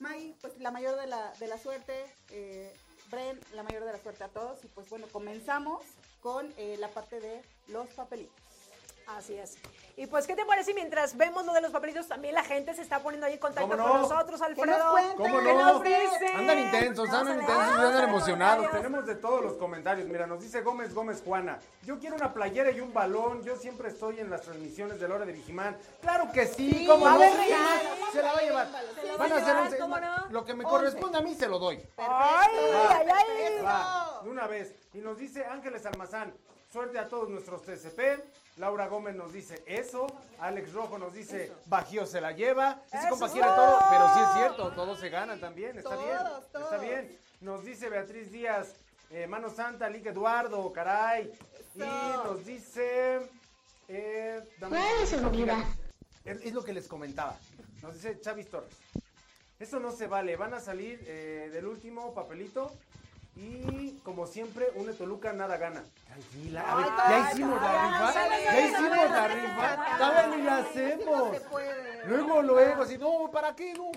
Maggie, 0.00 0.36
pues 0.42 0.58
la 0.58 0.70
mayor 0.70 0.96
de 1.00 1.06
la, 1.06 1.30
de 1.32 1.46
la 1.46 1.56
suerte. 1.56 2.14
Eh, 2.28 2.76
Bren, 3.10 3.40
la 3.54 3.62
mayor 3.62 3.84
de 3.84 3.92
la 3.92 3.98
suerte 3.98 4.24
a 4.24 4.28
todos. 4.28 4.64
Y 4.64 4.68
pues 4.68 4.88
bueno, 4.90 5.06
comenzamos 5.10 5.84
con 6.20 6.52
eh, 6.56 6.76
la 6.78 6.88
parte 6.88 7.20
de 7.20 7.42
los 7.68 7.88
papelitos. 7.88 8.47
Así 9.16 9.34
es. 9.34 9.56
Y 9.96 10.06
pues, 10.06 10.26
¿qué 10.26 10.36
te 10.36 10.44
parece? 10.44 10.74
Mientras 10.74 11.16
vemos 11.16 11.44
lo 11.46 11.52
de 11.54 11.60
los 11.62 11.72
papelitos, 11.72 12.06
también 12.06 12.34
la 12.34 12.44
gente 12.44 12.74
se 12.74 12.82
está 12.82 13.00
poniendo 13.02 13.26
ahí 13.26 13.32
en 13.32 13.38
contacto 13.38 13.68
¿Cómo 13.70 13.82
con 13.82 13.92
no? 13.94 14.02
nosotros, 14.02 14.38
nos 14.38 14.42
Alfredo. 14.42 14.90
cuenten? 14.90 15.16
¿Cómo 15.16 15.38
¿Qué 15.40 15.54
no? 15.54 15.64
nos 15.72 15.82
dicen? 15.82 16.36
Andan 16.36 16.58
intensos, 16.58 17.08
andan 17.10 17.40
intensos 17.40 17.66
y 17.78 17.82
andan 17.84 18.04
emocionados. 18.08 18.70
Tenemos 18.70 19.06
de 19.06 19.14
todos 19.16 19.42
los 19.42 19.54
comentarios. 19.54 20.06
Mira, 20.08 20.26
nos 20.26 20.40
dice 20.42 20.60
Gómez 20.60 20.94
Gómez 20.94 21.22
Juana. 21.24 21.58
Yo 21.84 21.98
quiero 21.98 22.16
una 22.16 22.32
playera 22.34 22.70
y 22.70 22.80
un 22.80 22.92
balón. 22.92 23.42
Yo 23.42 23.56
siempre 23.56 23.88
estoy 23.88 24.20
en 24.20 24.28
las 24.30 24.42
transmisiones 24.42 25.00
de 25.00 25.08
la 25.08 25.14
hora 25.16 25.24
de 25.24 25.32
Vigimán. 25.32 25.76
Claro 26.02 26.30
que 26.30 26.46
sí, 26.46 26.84
¿cómo 26.86 27.06
va 27.06 27.12
a 27.14 27.18
no? 27.18 27.24
Sí. 27.24 27.52
Se 28.12 28.22
la 28.22 28.32
va 28.34 28.38
a 28.38 28.42
llevar. 28.42 28.68
Se 28.94 29.06
lo 29.06 29.12
va 29.12 29.16
Van 29.18 29.32
a 29.32 29.36
hacer 29.36 29.46
llevar, 29.56 29.72
un- 29.72 29.78
¿cómo 29.78 30.00
no? 30.00 30.16
Lo 30.30 30.44
que 30.44 30.54
me 30.54 30.64
Once. 30.64 30.76
corresponde 30.76 31.18
a 31.18 31.22
mí 31.22 31.34
se 31.34 31.48
lo 31.48 31.58
doy. 31.58 31.76
Ay, 31.96 32.48
ay, 32.90 33.06
ay. 33.10 34.22
De 34.22 34.30
una 34.30 34.46
vez. 34.46 34.74
Y 34.92 34.98
nos 34.98 35.16
dice 35.18 35.44
Ángeles 35.46 35.84
Almazán, 35.86 36.32
suerte 36.72 36.98
a 36.98 37.08
todos 37.08 37.28
nuestros 37.28 37.62
TCP. 37.62 38.22
Laura 38.58 38.88
Gómez 38.88 39.14
nos 39.14 39.32
dice 39.32 39.62
eso. 39.66 40.06
Alex 40.40 40.72
Rojo 40.72 40.98
nos 40.98 41.12
dice, 41.14 41.52
Bajío 41.66 42.06
se 42.06 42.20
la 42.20 42.32
lleva. 42.32 42.82
Ese 42.92 43.08
compa 43.08 43.30
quiere 43.30 43.46
todo, 43.48 43.78
pero 43.90 44.14
sí 44.14 44.20
es 44.20 44.34
cierto, 44.34 44.72
todos 44.72 44.98
se 44.98 45.08
ganan 45.10 45.38
también, 45.40 45.78
está 45.78 45.96
bien. 45.96 46.18
Todos, 46.52 46.64
Está 46.64 46.78
bien. 46.78 47.18
Nos 47.40 47.64
dice 47.64 47.88
Beatriz 47.88 48.32
Díaz, 48.32 48.74
eh, 49.10 49.26
Mano 49.28 49.48
Santa, 49.48 49.88
Lick 49.88 50.06
Eduardo, 50.06 50.72
caray. 50.72 51.32
Y 51.76 51.78
nos 51.78 52.44
dice... 52.44 53.20
Eh, 53.86 54.42
dame- 54.58 54.76
¿Cuál 54.76 55.02
es 55.02 55.08
su 55.08 55.20
novedad? 55.20 55.64
es, 56.24 56.40
es 56.44 56.52
lo 56.52 56.64
que 56.64 56.72
les 56.72 56.88
comentaba. 56.88 57.36
Nos 57.80 57.94
dice 57.94 58.20
Chavis 58.20 58.48
Torres. 58.50 58.74
Eso 59.60 59.78
no 59.78 59.92
se 59.92 60.08
vale. 60.08 60.34
Van 60.36 60.52
a 60.54 60.60
salir 60.60 61.00
eh, 61.06 61.48
del 61.52 61.66
último 61.66 62.12
papelito. 62.12 62.72
Y 63.40 63.92
como 64.02 64.26
siempre, 64.26 64.66
une 64.74 64.92
Toluca 64.92 65.32
nada 65.32 65.56
gana. 65.56 65.84
Tranquila. 66.06 66.60
A 66.66 66.74
ver, 66.76 66.86
ya 67.08 67.30
hicimos 67.30 67.62
la 67.62 67.86
rifa. 67.86 68.28
Ya 68.44 68.60
hicimos 68.66 69.10
la 69.10 69.28
rifa. 69.28 69.96
Todavía 69.98 70.36
ni 70.36 70.42
la 70.42 70.56
hacemos. 70.58 71.30
Se 71.36 71.40
puede. 71.42 72.04
Luego, 72.06 72.42
luego, 72.42 72.82
así, 72.82 72.98
no, 72.98 73.30
¿para 73.30 73.54
qué 73.54 73.74
no? 73.74 73.90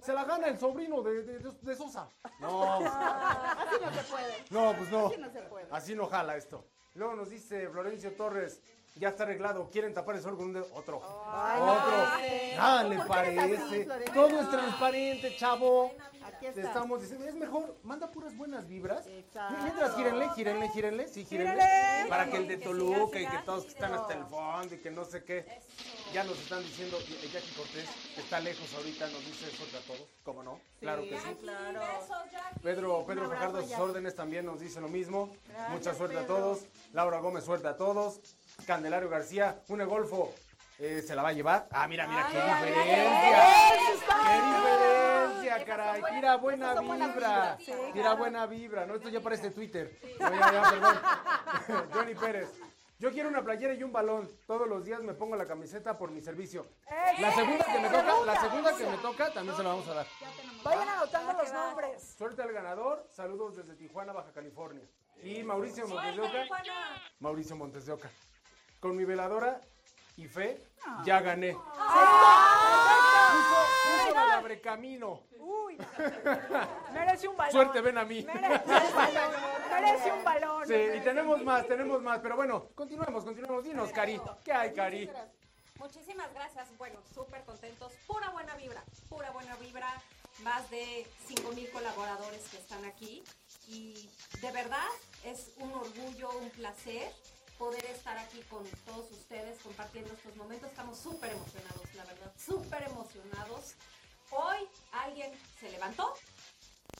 Se 0.00 0.12
la 0.14 0.24
gana 0.24 0.46
el 0.46 0.58
sobrino 0.58 1.02
de, 1.02 1.22
de- 1.24 1.38
de- 1.40 1.52
de 1.60 1.76
Sosa. 1.76 2.08
No, 2.40 2.74
Así 2.86 3.76
no 3.82 3.92
se 3.92 4.02
puede. 4.10 4.44
no, 4.50 4.72
pues 4.76 4.90
no. 4.90 5.06
Así 5.08 5.16
no 5.20 5.30
se 5.30 5.42
puede. 5.42 5.66
Así 5.70 5.94
no 5.94 6.06
jala 6.06 6.36
esto. 6.36 6.64
Luego 6.94 7.14
nos 7.16 7.28
dice 7.28 7.68
Florencio 7.68 8.12
Torres, 8.12 8.62
ya 8.94 9.08
está 9.10 9.24
arreglado, 9.24 9.68
quieren 9.68 9.92
tapar 9.92 10.14
el 10.16 10.22
sol 10.22 10.36
con 10.36 10.46
un 10.46 10.52
dedo. 10.54 10.66
Otro. 10.74 10.98
Otro. 10.98 12.06
Nada 12.56 12.84
le 12.84 12.96
¿Por 12.98 13.22
qué 13.22 13.34
eres 13.34 13.60
así, 13.60 13.84
parece. 13.84 14.12
Todo 14.12 14.40
es 14.40 14.50
transparente, 14.50 15.36
chavo. 15.36 15.92
Aquí 16.36 16.46
está. 16.46 16.60
estamos 16.62 17.00
diciendo, 17.00 17.26
es 17.26 17.34
mejor, 17.34 17.76
manda 17.82 18.10
puras 18.10 18.36
buenas 18.36 18.66
vibras. 18.68 19.06
Exacto. 19.06 19.56
Mientras 19.62 19.96
gírenle, 19.96 20.28
gírenle, 20.34 20.68
gírenle, 20.70 21.08
sí, 21.08 21.24
gírenle. 21.24 21.62
Para 22.08 22.30
que 22.30 22.36
el 22.36 22.48
de 22.48 22.58
Que 22.58 22.64
Toluca 22.64 23.18
siga, 23.18 23.34
y 23.34 23.36
que 23.36 23.42
todos 23.44 23.64
que 23.64 23.70
están 23.70 23.94
hasta 23.94 24.14
el 24.14 24.24
fondo 24.26 24.74
y 24.74 24.78
que 24.78 24.90
no 24.90 25.04
sé 25.04 25.24
qué. 25.24 25.46
Ya 26.12 26.24
nos 26.24 26.38
están 26.38 26.62
diciendo, 26.62 26.98
Jackie 26.98 27.52
Cortés 27.56 27.88
que 28.14 28.20
está 28.20 28.40
lejos 28.40 28.72
ahorita, 28.74 29.06
nos 29.08 29.24
dice 29.26 29.50
suerte 29.50 29.76
a 29.76 29.80
todos. 29.80 30.08
¿Cómo 30.22 30.42
no? 30.42 30.60
Claro 30.80 31.02
que 31.02 31.18
sí. 31.18 31.36
Claro. 31.40 31.80
Pedro, 32.62 33.04
Pedro 33.06 33.28
Fajardo, 33.28 33.62
sus 33.62 33.72
órdenes 33.78 34.14
también 34.14 34.46
nos 34.46 34.60
dice 34.60 34.80
lo 34.80 34.88
mismo. 34.88 35.30
Gracias, 35.48 35.70
Mucha 35.70 35.94
suerte 35.94 36.18
a 36.18 36.26
todos. 36.26 36.60
Laura 36.92 37.18
Gómez, 37.20 37.44
suerte 37.44 37.68
a 37.68 37.76
todos. 37.76 38.20
Candelario 38.66 39.08
García, 39.08 39.60
un 39.68 39.84
golfo. 39.86 40.32
eh, 40.78 41.02
¿Se 41.06 41.14
la 41.14 41.22
va 41.22 41.30
a 41.30 41.32
llevar? 41.32 41.66
Ah, 41.70 41.86
mira, 41.88 42.06
mira, 42.06 42.28
qué 42.30 42.38
Ay, 42.38 42.44
mira, 42.44 42.84
mira, 42.84 42.84
diferencia. 42.84 44.06
¡Qué 44.26 44.32
bien. 44.32 45.25
Caray! 45.64 46.02
Tira 46.14 46.36
buena 46.36 46.80
vibra. 46.80 47.06
vibra. 47.06 47.58
Sí, 47.58 47.72
Tira 47.92 48.14
buena 48.14 48.46
vibra. 48.46 48.86
No, 48.86 48.94
esto 48.94 49.08
ya 49.08 49.20
parece 49.20 49.50
Twitter. 49.50 49.98
No, 50.20 50.30
ya, 50.30 50.52
ya, 50.52 50.70
perdón. 50.70 51.90
Johnny 51.92 52.14
Pérez. 52.14 52.60
Yo 52.98 53.12
quiero 53.12 53.28
una 53.28 53.42
playera 53.42 53.74
y 53.74 53.82
un 53.82 53.92
balón. 53.92 54.28
Todos 54.46 54.66
los 54.66 54.84
días 54.84 55.02
me 55.02 55.12
pongo 55.12 55.36
la 55.36 55.44
camiseta 55.44 55.98
por 55.98 56.10
mi 56.10 56.22
servicio. 56.22 56.66
La 57.18 57.30
segunda 57.32 57.64
que 57.64 57.78
me 57.78 57.88
toca, 57.90 58.24
la 58.24 58.40
segunda 58.40 58.76
que 58.76 58.86
me 58.86 58.96
toca, 58.96 59.32
también 59.32 59.56
se 59.56 59.62
la 59.62 59.68
vamos 59.68 59.88
a 59.88 59.94
dar. 59.94 60.06
Vayan 60.64 60.88
anotando 60.88 61.32
los 61.34 61.52
nombres. 61.52 62.14
Suerte 62.16 62.42
al 62.42 62.52
ganador. 62.52 63.06
Saludos 63.10 63.56
desde 63.56 63.74
Tijuana, 63.74 64.12
Baja 64.12 64.32
California. 64.32 64.82
Y 65.22 65.42
Mauricio 65.42 65.86
Montes 65.86 66.16
de 66.16 66.22
Oca. 66.22 66.44
Mauricio 67.20 67.56
Montes 67.56 67.84
de 67.84 67.92
Oca. 67.92 68.10
Con 68.80 68.96
mi 68.96 69.04
veladora 69.04 69.60
y 70.16 70.26
fe, 70.26 70.62
ya 71.04 71.20
gané. 71.20 71.52
Puso, 71.52 71.62
puso 73.84 74.14
la 74.14 74.26
de 74.26 74.32
abrecamino. 74.32 75.24
Uy. 75.38 75.76
Merece 76.92 77.28
un 77.28 77.36
balón. 77.36 77.52
Suerte, 77.52 77.80
ven 77.82 77.98
a 77.98 78.04
mí. 78.04 78.22
Merece 78.22 78.86
un 78.86 78.94
balón. 78.94 79.32
Merece 79.70 80.12
un 80.12 80.24
balón. 80.24 80.66
Sí, 80.66 80.74
y 80.96 81.00
tenemos 81.00 81.42
más, 81.42 81.66
tenemos 81.66 82.02
más. 82.02 82.20
Pero 82.20 82.36
bueno, 82.36 82.68
continuemos, 82.74 83.24
continuemos. 83.24 83.64
Dinos, 83.64 83.92
Cari. 83.92 84.20
¿Qué 84.42 84.52
hay, 84.52 84.72
Cari? 84.72 85.10
Muchísimas 85.78 86.32
gracias. 86.32 86.66
Bueno, 86.78 86.98
súper 87.14 87.44
contentos. 87.44 87.92
Pura 88.06 88.30
buena 88.30 88.54
vibra. 88.56 88.82
Pura 89.10 89.30
buena 89.32 89.54
vibra. 89.56 89.92
Más 90.42 90.68
de 90.70 91.06
5 91.26 91.52
mil 91.52 91.70
colaboradores 91.70 92.48
que 92.48 92.56
están 92.56 92.84
aquí. 92.86 93.22
Y 93.68 94.08
de 94.40 94.52
verdad 94.52 94.86
es 95.24 95.52
un 95.58 95.72
orgullo, 95.72 96.30
un 96.38 96.50
placer 96.50 97.12
poder 97.58 97.84
estar 97.86 98.16
aquí 98.18 98.40
con 98.42 98.64
todos 98.84 99.10
ustedes 99.10 99.58
compartiendo 99.62 100.12
estos 100.12 100.36
momentos. 100.36 100.68
Estamos 100.70 100.98
súper 100.98 101.32
emocionados, 101.32 101.94
la 101.94 102.04
verdad. 102.04 102.30
Súper 102.36 102.82
emocionados. 102.84 103.74
Hoy 104.30 104.68
alguien 104.92 105.32
se 105.58 105.70
levantó. 105.70 106.14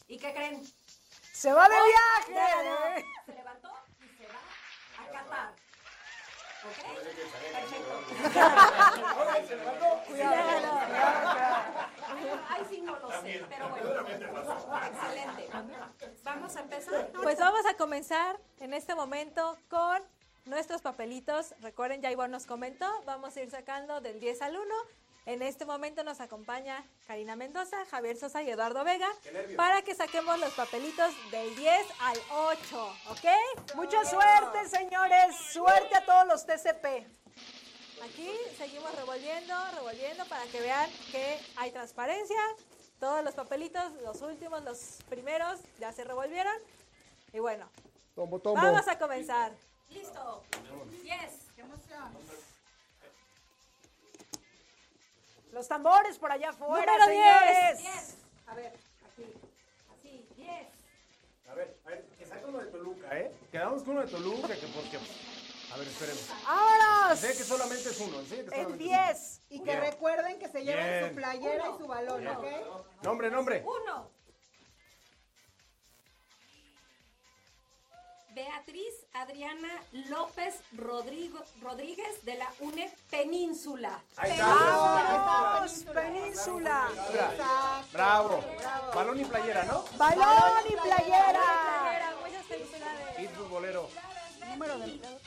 ¿Y 0.09 0.19
qué 0.19 0.33
creen? 0.33 0.63
Se 1.33 1.53
va 1.53 1.69
de 1.69 1.75
Hoy 1.75 1.91
viaje. 1.91 3.05
Se 3.27 3.33
levantó 3.35 3.71
y 4.01 4.09
se 4.17 4.27
va 4.27 4.41
a 4.99 5.07
Qatar. 5.13 5.55
¿Ok? 6.65 6.79
Perfecto. 7.53 7.95
Ay, 12.49 12.63
sí, 12.69 12.81
no 12.81 12.99
lo 12.99 13.11
sé, 13.21 13.45
pero 13.49 13.69
bueno. 13.69 13.91
Excelente. 14.87 15.49
Vamos 16.25 16.57
a 16.57 16.61
empezar. 16.61 17.09
Pues 17.23 17.39
vamos 17.39 17.65
a 17.67 17.75
comenzar 17.75 18.41
en 18.59 18.75
este 18.75 18.95
momento 18.95 19.57
con 19.69 20.03
nuestros 20.47 20.81
papelitos. 20.81 21.55
Recuerden, 21.61 22.01
ya 22.01 22.11
Ivonne 22.11 22.33
nos 22.33 22.47
comentó, 22.47 22.87
vamos 23.05 23.37
a 23.37 23.43
ir 23.43 23.51
sacando 23.51 24.01
del 24.01 24.21
10 24.21 24.43
al 24.43 24.57
1. 24.57 24.75
En 25.27 25.43
este 25.43 25.65
momento 25.67 26.05
nos 26.05 26.21
acompaña 26.21 26.85
Karina 27.09 27.35
Mendoza, 27.35 27.85
Javier 27.87 28.17
Sosa 28.17 28.45
y 28.45 28.51
Eduardo 28.51 28.85
Vega 28.85 29.09
para 29.57 29.83
que 29.83 29.93
saquemos 29.93 30.39
los 30.39 30.55
papelitos 30.55 31.13
del 31.33 31.55
10 31.57 31.87
al 32.01 32.19
8, 32.31 32.97
¿ok? 33.11 33.75
Mucha 33.75 34.05
suerte, 34.05 34.69
señores. 34.69 35.35
Suerte 35.53 35.97
a 35.97 36.05
todos 36.05 36.29
los 36.29 36.47
TCP. 36.47 37.05
Aquí 38.05 38.31
seguimos 38.57 38.95
revolviendo, 38.95 39.55
revolviendo 39.75 40.25
para 40.27 40.45
que 40.45 40.61
vean 40.61 40.89
que 41.11 41.41
hay 41.57 41.73
transparencia. 41.73 42.41
Todos 43.01 43.25
los 43.25 43.35
papelitos, 43.35 43.95
los 44.05 44.23
últimos, 44.23 44.63
los 44.63 44.99
primeros, 45.09 45.59
ya 45.81 45.93
se 45.93 46.05
revolvieron. 46.05 46.55
Y 47.33 47.41
bueno, 47.41 47.69
Tombo, 48.15 48.39
tombo. 48.39 48.63
vamos 48.63 48.87
a 48.87 48.97
comenzar. 48.97 49.53
Listo. 49.89 50.45
10. 51.03 51.13
¡Qué 51.55 51.61
emoción! 51.63 52.13
Los 55.53 55.69
tambores 55.69 56.19
por 56.19 56.31
allá 56.33 56.51
afuera, 56.51 56.93
Número 56.99 57.05
señores. 57.07 57.79
10. 57.79 58.17
A 58.49 58.55
ver, 58.55 58.73
aquí. 59.07 59.33
Así, 59.99 60.29
10. 60.37 60.67
A 61.49 61.55
ver, 61.55 61.79
a 61.87 61.89
ver, 61.89 62.05
que 62.19 62.27
saca 62.27 62.47
uno 62.47 62.59
de 62.59 62.67
Toluca, 62.67 63.19
¿eh? 63.19 63.33
Quedamos 63.51 63.83
con 63.83 63.93
uno 63.93 64.03
de 64.03 64.09
Toluca, 64.09 64.49
que 64.49 64.67
porque... 64.67 64.99
A 65.73 65.79
ver, 65.79 65.89
esperemos. 65.89 66.29
¡Vámonos! 66.45 67.19
Sé 67.19 67.29
que 67.29 67.45
solamente 67.45 67.89
es 67.89 68.01
uno, 68.01 68.21
enseña 68.21 68.43
que 68.43 68.49
Es 68.49 68.55
solamente 68.63 68.85
10. 68.85 69.43
Y 69.51 69.59
que 69.59 69.65
Bien. 69.65 69.81
recuerden 69.81 70.39
que 70.39 70.49
se 70.49 70.65
lleven 70.65 70.85
Bien. 70.87 71.09
su 71.09 71.15
playera 71.17 71.65
y 71.75 71.79
su 71.79 71.87
balón, 71.87 72.21
Bien. 72.21 72.37
¿ok? 72.37 73.03
Nombre, 73.03 73.31
nombre. 73.31 73.65
Uno. 73.65 74.11
Beatriz 78.37 78.93
Adriana 79.15 79.83
López 80.11 80.61
Rodrigo, 80.77 81.39
Rodríguez 81.63 82.23
de 82.27 82.35
la 82.35 82.47
UNE 82.61 82.93
Península. 83.11 83.99
Ahí 84.19 84.33
está. 84.33 84.47
¡Vamos, 84.47 85.73
Península! 85.95 86.89
Bra- 87.15 87.83
Bravo. 87.95 88.45
Balón 88.95 89.21
y 89.21 89.25
playera, 89.25 89.65
¿no? 89.65 89.83
Balón 89.97 90.65
y 90.69 90.73
playera. 90.77 91.41
Playera, 91.81 92.15
Muchas 92.21 92.45
felicidades. 92.45 93.17
Hit 93.17 93.31
futbolero. 93.31 93.89
Número 94.51 94.79
de 94.81 94.85
empleado. 94.85 95.19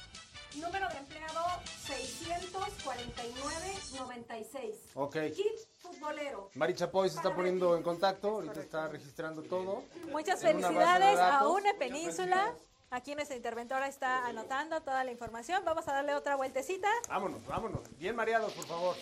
Número 0.55 0.89
de 0.89 0.97
empleado 0.97 1.45
600 1.87 2.63
4996. 2.83 4.75
Ok. 4.93 5.15
Kit 5.35 5.57
futbolero. 5.79 6.51
Mari 6.53 6.75
Chapoy 6.75 7.09
se 7.09 7.15
está 7.15 7.33
poniendo 7.35 7.75
en 7.75 7.81
contacto, 7.81 8.29
ahorita 8.35 8.59
está 8.61 8.87
registrando 8.87 9.41
todo. 9.41 9.83
Muchas 10.11 10.41
una 10.41 10.51
felicidades 10.51 11.17
a. 11.19 11.47
UNE 11.47 11.73
Península. 11.73 12.53
Aquí 12.91 13.13
nuestra 13.13 13.35
interventora 13.37 13.87
está 13.87 14.25
anotando 14.25 14.81
toda 14.81 15.03
la 15.03 15.11
información. 15.11 15.63
Vamos 15.63 15.87
a 15.87 15.93
darle 15.93 16.15
otra 16.15 16.35
vueltecita. 16.35 16.87
Vámonos, 17.07 17.45
vámonos. 17.45 17.81
Bien 17.99 18.15
mareados, 18.15 18.51
por 18.53 18.65
favor. 18.65 18.95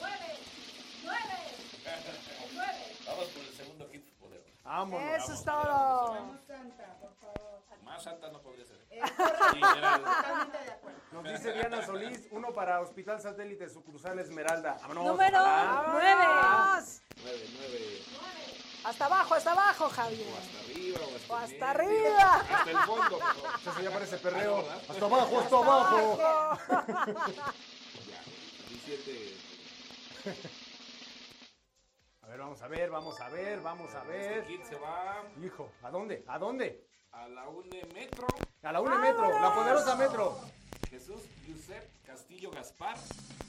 Vamos 3.06 3.26
por 3.28 3.44
el 3.44 3.54
segundo 3.56 3.90
kit 3.90 4.04
futbolero. 4.20 4.44
Vámonos. 4.64 5.24
Eso 5.24 5.34
es 5.34 5.44
todo. 5.44 6.18
Más 7.84 8.06
alta 8.06 8.30
no 8.30 8.42
podría 8.42 8.66
ser. 8.66 8.78
Nos 11.14 11.24
dice 11.24 11.54
Diana 11.54 11.86
Solís, 11.86 12.28
uno 12.32 12.54
para 12.54 12.82
Hospital 12.82 13.22
Satélite 13.22 13.70
Sucursal 13.70 14.20
Esmeralda. 14.20 14.78
Vámonos, 14.82 15.06
Número 15.06 15.40
nueve. 15.40 16.26
Vámonos. 16.26 17.02
Nueve, 17.24 17.46
nueve. 17.58 18.04
Hasta 18.88 19.06
abajo, 19.06 19.34
hasta 19.34 19.52
abajo, 19.52 19.90
Javier. 19.90 20.28
Hasta 20.38 20.60
arriba 20.62 21.00
o 21.02 21.16
hasta, 21.16 21.34
O 21.34 21.36
hasta 21.36 21.72
arriba. 21.72 22.34
Hasta 22.36 22.72
el 22.72 22.78
fondo, 22.78 23.20
favor. 23.20 23.50
Eso 23.68 23.82
ya 23.82 23.92
parece 23.92 24.18
perreo. 24.18 24.66
Hasta 24.88 25.06
abajo, 25.06 25.40
hasta 25.40 25.58
abajo. 25.58 26.18
Ya, 28.08 28.24
17. 28.70 29.38
A 32.22 32.28
ver, 32.28 32.40
vamos 32.40 32.62
a 32.62 32.68
ver, 32.70 32.90
vamos 32.90 33.20
a 33.20 33.30
ver, 33.30 33.62
vamos 33.62 33.94
a 33.94 34.04
ver. 34.04 34.38
Este 34.40 34.48
kit 34.54 34.64
se 34.64 34.76
va 34.76 35.22
Hijo, 35.44 35.70
¿a 35.84 35.92
dónde? 35.92 36.24
¿A 36.26 36.40
dónde? 36.40 36.88
a 37.12 37.28
la 37.28 37.50
UNE 37.50 37.84
Metro. 37.94 38.28
A 38.64 38.72
la 38.72 38.80
UNE 38.80 38.98
Metro, 39.00 39.30
la 39.40 39.54
poderosa 39.54 39.96
Metro. 39.98 40.40
Jesús 40.90 41.24
Yusef 41.46 41.84
Castillo 42.06 42.52
Gaspar, 42.52 42.98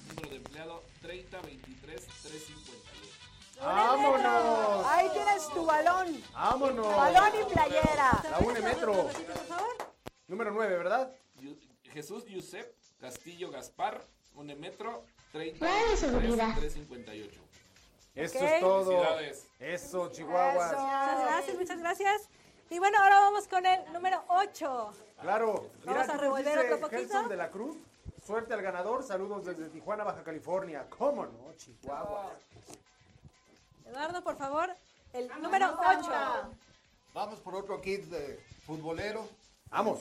número 0.09 0.31
de 0.31 0.36
empleado 0.36 0.82
3023 1.02 2.06
351. 2.06 2.97
¡Vámonos! 3.60 4.86
Ahí 4.86 5.09
tienes 5.10 5.48
tu 5.48 5.64
balón. 5.64 6.22
¡Vámonos! 6.32 6.97
Balón 6.97 7.32
y 7.40 7.52
playera. 7.52 8.22
La 8.30 8.39
UNE 8.39 8.60
Metro. 8.60 9.09
Número 10.26 10.51
9, 10.51 10.76
¿verdad? 10.76 11.12
Jesús 11.85 12.24
Yusef 12.26 12.66
Castillo 13.01 13.51
Gaspar, 13.51 14.05
UNE 14.35 14.55
Metro 14.56 15.05
Nueve 15.32 15.55
3023 15.60 16.55
358. 16.56 17.40
Eso 18.14 18.39
es 18.39 18.60
todo. 18.60 18.85
Felicidades. 18.85 19.47
Eso, 19.59 20.10
Chihuahuas. 20.10 20.72
Muchas 20.72 21.20
gracias, 21.20 21.56
muchas 21.56 21.78
gracias. 21.78 22.28
Y 22.70 22.78
bueno, 22.78 22.98
ahora 22.98 23.20
vamos 23.20 23.47
con 23.47 23.64
el 23.64 23.93
número 23.93 24.22
8. 24.28 24.93
Claro. 25.20 25.70
Mira, 25.85 26.01
Vamos 26.01 26.09
a 26.09 26.18
revolver 26.18 26.59
otro 26.59 26.80
poquito. 26.80 26.98
Gerson 26.98 27.28
de 27.28 27.36
la 27.36 27.51
Cruz. 27.51 27.76
Suerte 28.26 28.52
al 28.52 28.62
ganador. 28.62 29.02
Saludos 29.02 29.44
desde 29.47 29.68
Tijuana, 29.68 30.05
Baja 30.05 30.22
California. 30.22 30.86
¿Cómo 30.90 31.24
no, 31.26 31.55
Chihuahua? 31.56 32.32
Eduardo, 33.89 34.23
por 34.23 34.36
favor, 34.36 34.70
el 35.15 35.28
número 35.40 35.78
8. 35.78 36.10
Vamos 37.15 37.40
por 37.40 37.55
otro 37.55 37.81
kit 37.81 38.05
de 38.05 38.39
futbolero. 38.66 39.27
Vamos. 39.70 40.01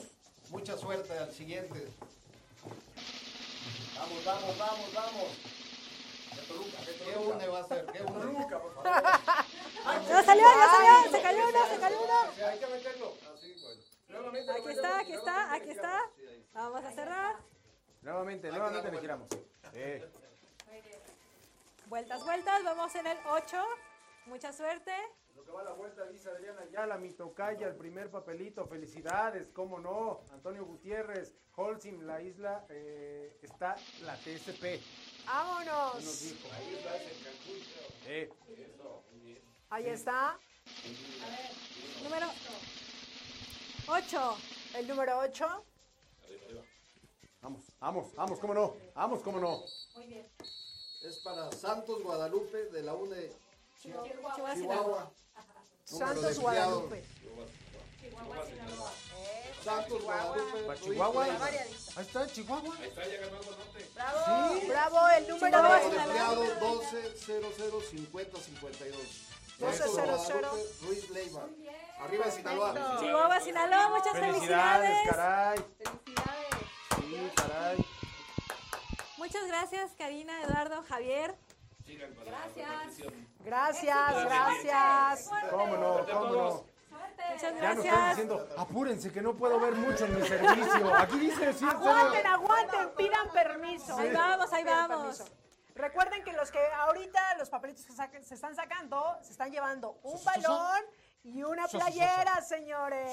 Mucha 0.50 0.76
suerte 0.76 1.16
al 1.18 1.32
siguiente. 1.32 1.88
Vamos, 3.98 4.24
vamos, 4.24 4.58
vamos, 4.58 4.94
vamos. 4.94 5.28
De 6.36 6.42
Toluca, 6.42 6.78
de 6.84 6.92
Toluca. 6.92 7.04
¿Qué 7.04 7.18
une 7.18 7.48
va 7.48 7.58
a 7.60 7.68
ser? 7.68 7.86
¿Qué 7.86 8.02
une? 8.02 8.20
Toluca, 8.20 8.58
por 8.60 8.74
favor. 8.74 8.92
Ya 10.06 10.22
salió, 10.22 10.44
ya 10.44 10.68
salió, 10.70 11.10
se 11.10 11.22
cayó 11.22 11.48
uno, 11.48 11.58
se 11.66 11.80
cayó 11.80 11.96
uno. 12.02 12.32
Sí, 12.36 12.42
hay 12.42 12.58
que 12.58 12.66
meterlo. 12.66 13.14
Así, 13.34 13.54
bueno. 13.62 13.80
Nuevamente 14.08 14.52
Aquí 14.52 14.68
está, 14.68 14.98
aquí 14.98 15.12
está, 15.12 15.54
aquí 15.54 15.70
está. 15.70 16.00
Vamos 16.52 16.84
a 16.84 16.92
cerrar. 16.92 17.36
Nuevamente, 18.02 18.50
nuevamente 18.50 18.90
le 18.90 19.00
giramos. 19.00 19.28
Eh, 19.72 20.06
Vueltas, 21.88 22.22
vueltas, 22.22 22.62
vamos 22.64 22.94
en 22.96 23.06
el 23.06 23.16
8. 23.26 23.56
Mucha 24.26 24.52
suerte. 24.52 24.92
Lo 25.34 25.42
que 25.44 25.50
va 25.50 25.60
a 25.62 25.64
la 25.64 25.72
vuelta, 25.72 26.04
dice 26.06 26.28
Adriana 26.28 26.60
Ayala, 26.62 26.98
mi 26.98 27.12
tocaya, 27.12 27.66
el 27.66 27.76
primer 27.76 28.10
papelito. 28.10 28.66
Felicidades, 28.66 29.48
cómo 29.54 29.78
no. 29.78 30.20
Antonio 30.32 30.66
Gutiérrez, 30.66 31.34
Holcim, 31.56 32.02
la 32.02 32.20
isla, 32.20 32.66
eh, 32.68 33.38
está 33.42 33.76
la 34.02 34.16
TSP. 34.16 34.60
¿Qué 34.60 34.80
nos 35.24 35.26
Vámonos. 35.26 36.20
dijo? 36.20 36.48
Eh, 38.06 38.30
Ahí 39.70 39.86
está. 39.86 40.38
Número 42.02 42.26
8. 43.88 44.36
El 44.76 44.88
número 44.88 45.18
8. 45.20 45.64
vamos, 47.40 47.62
vamos, 47.80 48.14
vamos, 48.14 48.38
cómo 48.40 48.52
no. 48.54 48.76
Vamos, 48.94 49.22
cómo 49.22 49.40
no. 49.40 49.62
Muy 49.96 50.06
bien. 50.06 50.26
Es 51.02 51.18
para 51.18 51.50
Santos 51.52 52.02
Guadalupe 52.02 52.64
de 52.70 52.82
la 52.82 52.94
UNE 52.94 53.30
Chihuahua, 53.80 54.54
Chihuahua. 54.54 55.10
De 55.86 55.96
Santos. 55.96 56.38
Guadalupe. 56.40 57.04
Santos 59.64 60.02
Guadalupe. 60.02 60.58
¿Para 60.66 60.80
Chihuahua? 60.80 61.24
Ahí 61.24 62.06
está, 62.06 62.26
Chihuahua. 62.26 62.74
Ahí 62.80 62.88
está, 62.88 63.06
ya 63.06 63.20
ganó 63.20 63.40
el 63.40 63.46
norte. 63.46 63.90
Bravo. 63.94 64.60
Bravo, 64.66 65.08
el 65.16 65.28
número 65.28 65.58
Chihuahua, 65.58 65.80
2. 65.80 65.84
Número 65.84 65.98
de 65.98 66.04
empleados 66.04 66.60
12 66.60 67.16
00 67.16 67.80
50 67.80 68.40
52. 68.40 69.00
12 69.58 69.78
Santos 69.78 70.26
00. 70.26 70.40
Guadalupe, 70.40 70.86
Ruiz 70.86 71.10
Leiva. 71.10 71.46
Arriba 72.00 72.24
de 72.26 72.32
Sinaloa. 72.32 72.96
Chihuahua, 73.00 73.40
Sinaloa, 73.40 73.88
muchas 73.90 74.12
Felicidades, 74.12 74.88
felicidades. 74.88 75.10
caray. 75.10 75.58
Felicidades. 75.78 76.56
Sí, 76.98 77.30
caray. 77.36 77.87
Muchas 79.18 79.46
gracias, 79.46 79.92
Karina, 79.96 80.40
Eduardo, 80.42 80.82
Javier. 80.88 81.34
Gracias. 82.24 83.10
Gracias, 83.40 84.24
gracias. 84.24 85.30
¿Cómo 85.50 85.76
no? 85.76 86.06
¿Cómo 86.06 86.26
no? 86.26 86.64
Muchas 87.30 87.42
Ya 87.42 87.50
nos 87.50 87.52
están 87.52 87.56
gracias. 87.82 88.08
diciendo, 88.10 88.48
apúrense 88.56 89.12
que 89.12 89.20
no 89.20 89.34
puedo 89.34 89.58
ver 89.60 89.74
mucho 89.74 90.04
en 90.06 90.20
mi 90.20 90.26
servicio. 90.26 90.94
Aquí 90.94 91.18
dice, 91.18 91.52
sí, 91.52 91.64
en 91.64 91.70
Aguanten, 91.70 92.26
aguanten, 92.26 92.90
pidan 92.96 93.30
permiso. 93.32 93.96
Ahí 93.98 94.12
vamos, 94.12 94.52
ahí 94.52 94.62
Pidan 94.64 94.88
vamos. 94.88 95.18
permiso. 95.18 95.36
Recuerden 95.74 96.24
que 96.24 96.32
los 96.32 96.50
que 96.50 96.58
ahorita, 96.72 97.36
los 97.38 97.50
papelitos 97.50 97.84
que 97.84 97.92
saquen- 97.92 98.22
se 98.24 98.34
están 98.34 98.54
sacando, 98.56 99.16
se 99.22 99.32
están 99.32 99.50
llevando 99.50 99.98
un 100.02 100.22
balón 100.24 100.82
y 101.24 101.42
una 101.42 101.66
playera, 101.68 102.40
señores. 102.42 103.12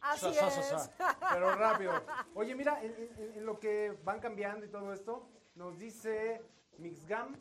Sa, 0.00 0.16
sa, 0.16 0.32
sa, 0.32 0.50
sa. 0.62 0.76
Así 0.76 0.84
es. 0.84 0.90
Pero 1.32 1.54
rápido. 1.54 1.92
Oye, 2.34 2.54
mira, 2.54 2.82
en, 2.82 2.94
en- 2.94 3.32
en 3.36 3.46
lo 3.46 3.58
que 3.60 3.96
van 4.04 4.18
cambiando 4.20 4.64
y 4.64 4.68
todo 4.70 4.92
esto, 4.92 5.28
nos 5.54 5.78
dice 5.78 6.42
Mixgam 6.78 7.36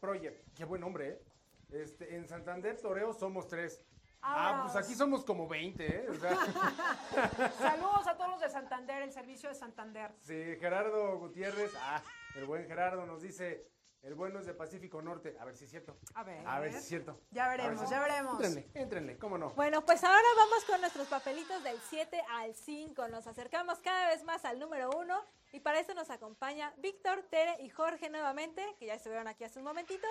Project. 0.00 0.42
Qué 0.56 0.64
buen 0.64 0.80
nombre, 0.80 1.08
¿eh? 1.08 1.22
Este, 1.70 2.16
en 2.16 2.26
Santander 2.26 2.80
Toreo 2.80 3.12
somos 3.12 3.46
tres. 3.48 3.84
Ah, 4.24 4.50
Vámonos. 4.52 4.72
pues 4.72 4.84
aquí 4.84 4.94
somos 4.94 5.24
como 5.24 5.48
20, 5.48 5.84
¿eh? 5.86 6.06
O 6.08 6.14
sea, 6.14 6.36
Saludos 7.58 8.06
a 8.06 8.16
todos 8.16 8.30
los 8.30 8.40
de 8.40 8.48
Santander, 8.50 9.02
el 9.02 9.12
servicio 9.12 9.48
de 9.48 9.54
Santander. 9.54 10.12
sí, 10.20 10.56
Gerardo 10.60 11.18
Gutiérrez, 11.18 11.72
ah, 11.80 12.00
el 12.36 12.44
buen 12.44 12.66
Gerardo 12.66 13.04
nos 13.04 13.20
dice, 13.22 13.66
el 14.02 14.14
bueno 14.14 14.40
es 14.40 14.46
de 14.46 14.54
Pacífico 14.54 15.00
Norte. 15.00 15.36
A 15.40 15.44
ver 15.44 15.56
si 15.56 15.64
es 15.64 15.70
cierto. 15.70 15.96
A 16.14 16.24
ver. 16.24 16.46
A 16.46 16.58
ver 16.60 16.72
si 16.72 16.78
es 16.78 16.84
cierto. 16.86 17.20
Ya 17.30 17.48
ver 17.48 17.58
veremos, 17.60 17.84
si- 17.84 17.90
ya 17.90 18.00
veremos. 18.00 18.32
Éntrenle, 18.34 18.68
éntrenle, 18.74 19.18
cómo 19.18 19.38
no. 19.38 19.50
Bueno, 19.50 19.84
pues 19.86 20.02
ahora 20.02 20.26
vamos 20.36 20.64
con 20.64 20.80
nuestros 20.80 21.06
papelitos 21.08 21.62
del 21.62 21.78
7 21.88 22.20
al 22.30 22.54
5. 22.54 23.08
Nos 23.08 23.26
acercamos 23.26 23.78
cada 23.78 24.08
vez 24.08 24.24
más 24.24 24.44
al 24.44 24.58
número 24.58 24.90
1 24.90 25.24
y 25.52 25.60
para 25.60 25.78
eso 25.78 25.94
nos 25.94 26.10
acompaña 26.10 26.72
Víctor, 26.78 27.22
Tere 27.30 27.56
y 27.62 27.68
Jorge 27.70 28.10
nuevamente, 28.10 28.64
que 28.78 28.86
ya 28.86 28.94
estuvieron 28.94 29.28
aquí 29.28 29.44
hace 29.44 29.60
un 29.60 29.64
momentito. 29.66 30.06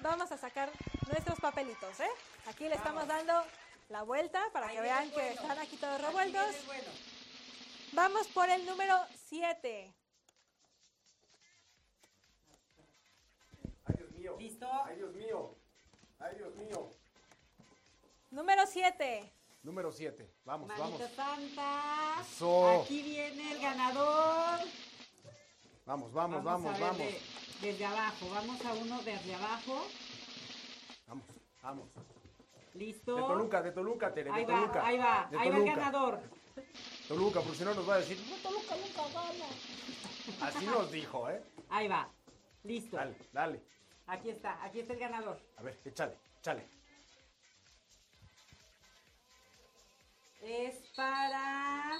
Vamos 0.00 0.30
a 0.32 0.36
sacar 0.38 0.70
nuestros 1.08 1.38
papelitos, 1.40 2.00
¿eh? 2.00 2.08
Aquí 2.46 2.68
le 2.68 2.74
estamos 2.74 3.06
dando 3.06 3.34
la 3.88 4.02
vuelta 4.02 4.42
para 4.52 4.68
que 4.68 4.80
vean 4.80 5.10
que 5.12 5.30
están 5.32 5.58
aquí 5.58 5.76
todos 5.76 6.00
revueltos. 6.00 6.56
Vamos 7.92 8.26
por 8.28 8.48
el 8.50 8.66
número 8.66 8.96
7. 9.28 9.94
¿Listo? 14.38 14.68
Ay, 14.84 14.96
Dios 14.96 15.14
mío. 15.14 15.54
Ay, 16.18 16.36
Dios 16.36 16.54
mío. 16.56 16.90
Número 18.30 18.66
7. 18.66 19.32
Número 19.62 19.90
7. 19.92 20.30
Vamos, 20.44 20.68
Manita 20.68 20.84
vamos. 20.88 21.10
Santa. 21.14 22.20
Eso. 22.20 22.82
Aquí 22.82 23.02
viene 23.02 23.52
el 23.52 23.60
ganador. 23.60 24.60
Vamos, 25.86 26.12
vamos, 26.12 26.44
vamos, 26.44 26.72
ver 26.72 26.80
vamos. 26.82 26.98
de- 26.98 27.20
desde 27.62 27.84
abajo. 27.86 28.30
Vamos 28.30 28.64
a 28.64 28.72
uno 28.74 29.02
desde 29.02 29.34
abajo. 29.34 29.86
Vamos, 31.06 31.24
vamos. 31.62 31.88
¿Listo? 32.74 33.16
De 33.16 33.22
Toluca, 33.22 33.62
de 33.62 33.72
Toluca, 33.72 34.14
Tere, 34.14 34.30
de 34.30 34.36
Ahí 34.36 34.44
va, 34.44 34.60
Toluca. 34.60 34.86
ahí 34.86 34.98
va. 34.98 35.28
De 35.30 35.38
Ahí 35.38 35.50
va 35.50 35.56
el 35.56 35.64
ganador. 35.64 36.20
Toluca, 37.08 37.40
porque 37.40 37.58
si 37.58 37.64
no 37.64 37.74
nos 37.74 37.88
va 37.88 37.94
a 37.94 37.98
decir, 37.98 38.20
no, 38.28 38.36
Toluca 38.36 38.76
nunca 38.76 39.02
gana. 39.14 39.44
Así 40.42 40.66
nos 40.66 40.92
dijo, 40.92 41.28
¿eh? 41.30 41.42
Ahí 41.70 41.88
va. 41.88 42.08
Listo. 42.64 42.96
Dale, 42.96 43.16
dale. 43.32 43.62
Aquí 44.08 44.30
está, 44.30 44.58
aquí 44.64 44.80
está 44.80 44.94
el 44.94 44.98
ganador. 45.00 45.38
A 45.58 45.62
ver, 45.62 45.78
échale, 45.84 46.16
échale. 46.40 46.66
Es 50.40 50.76
para 50.96 51.98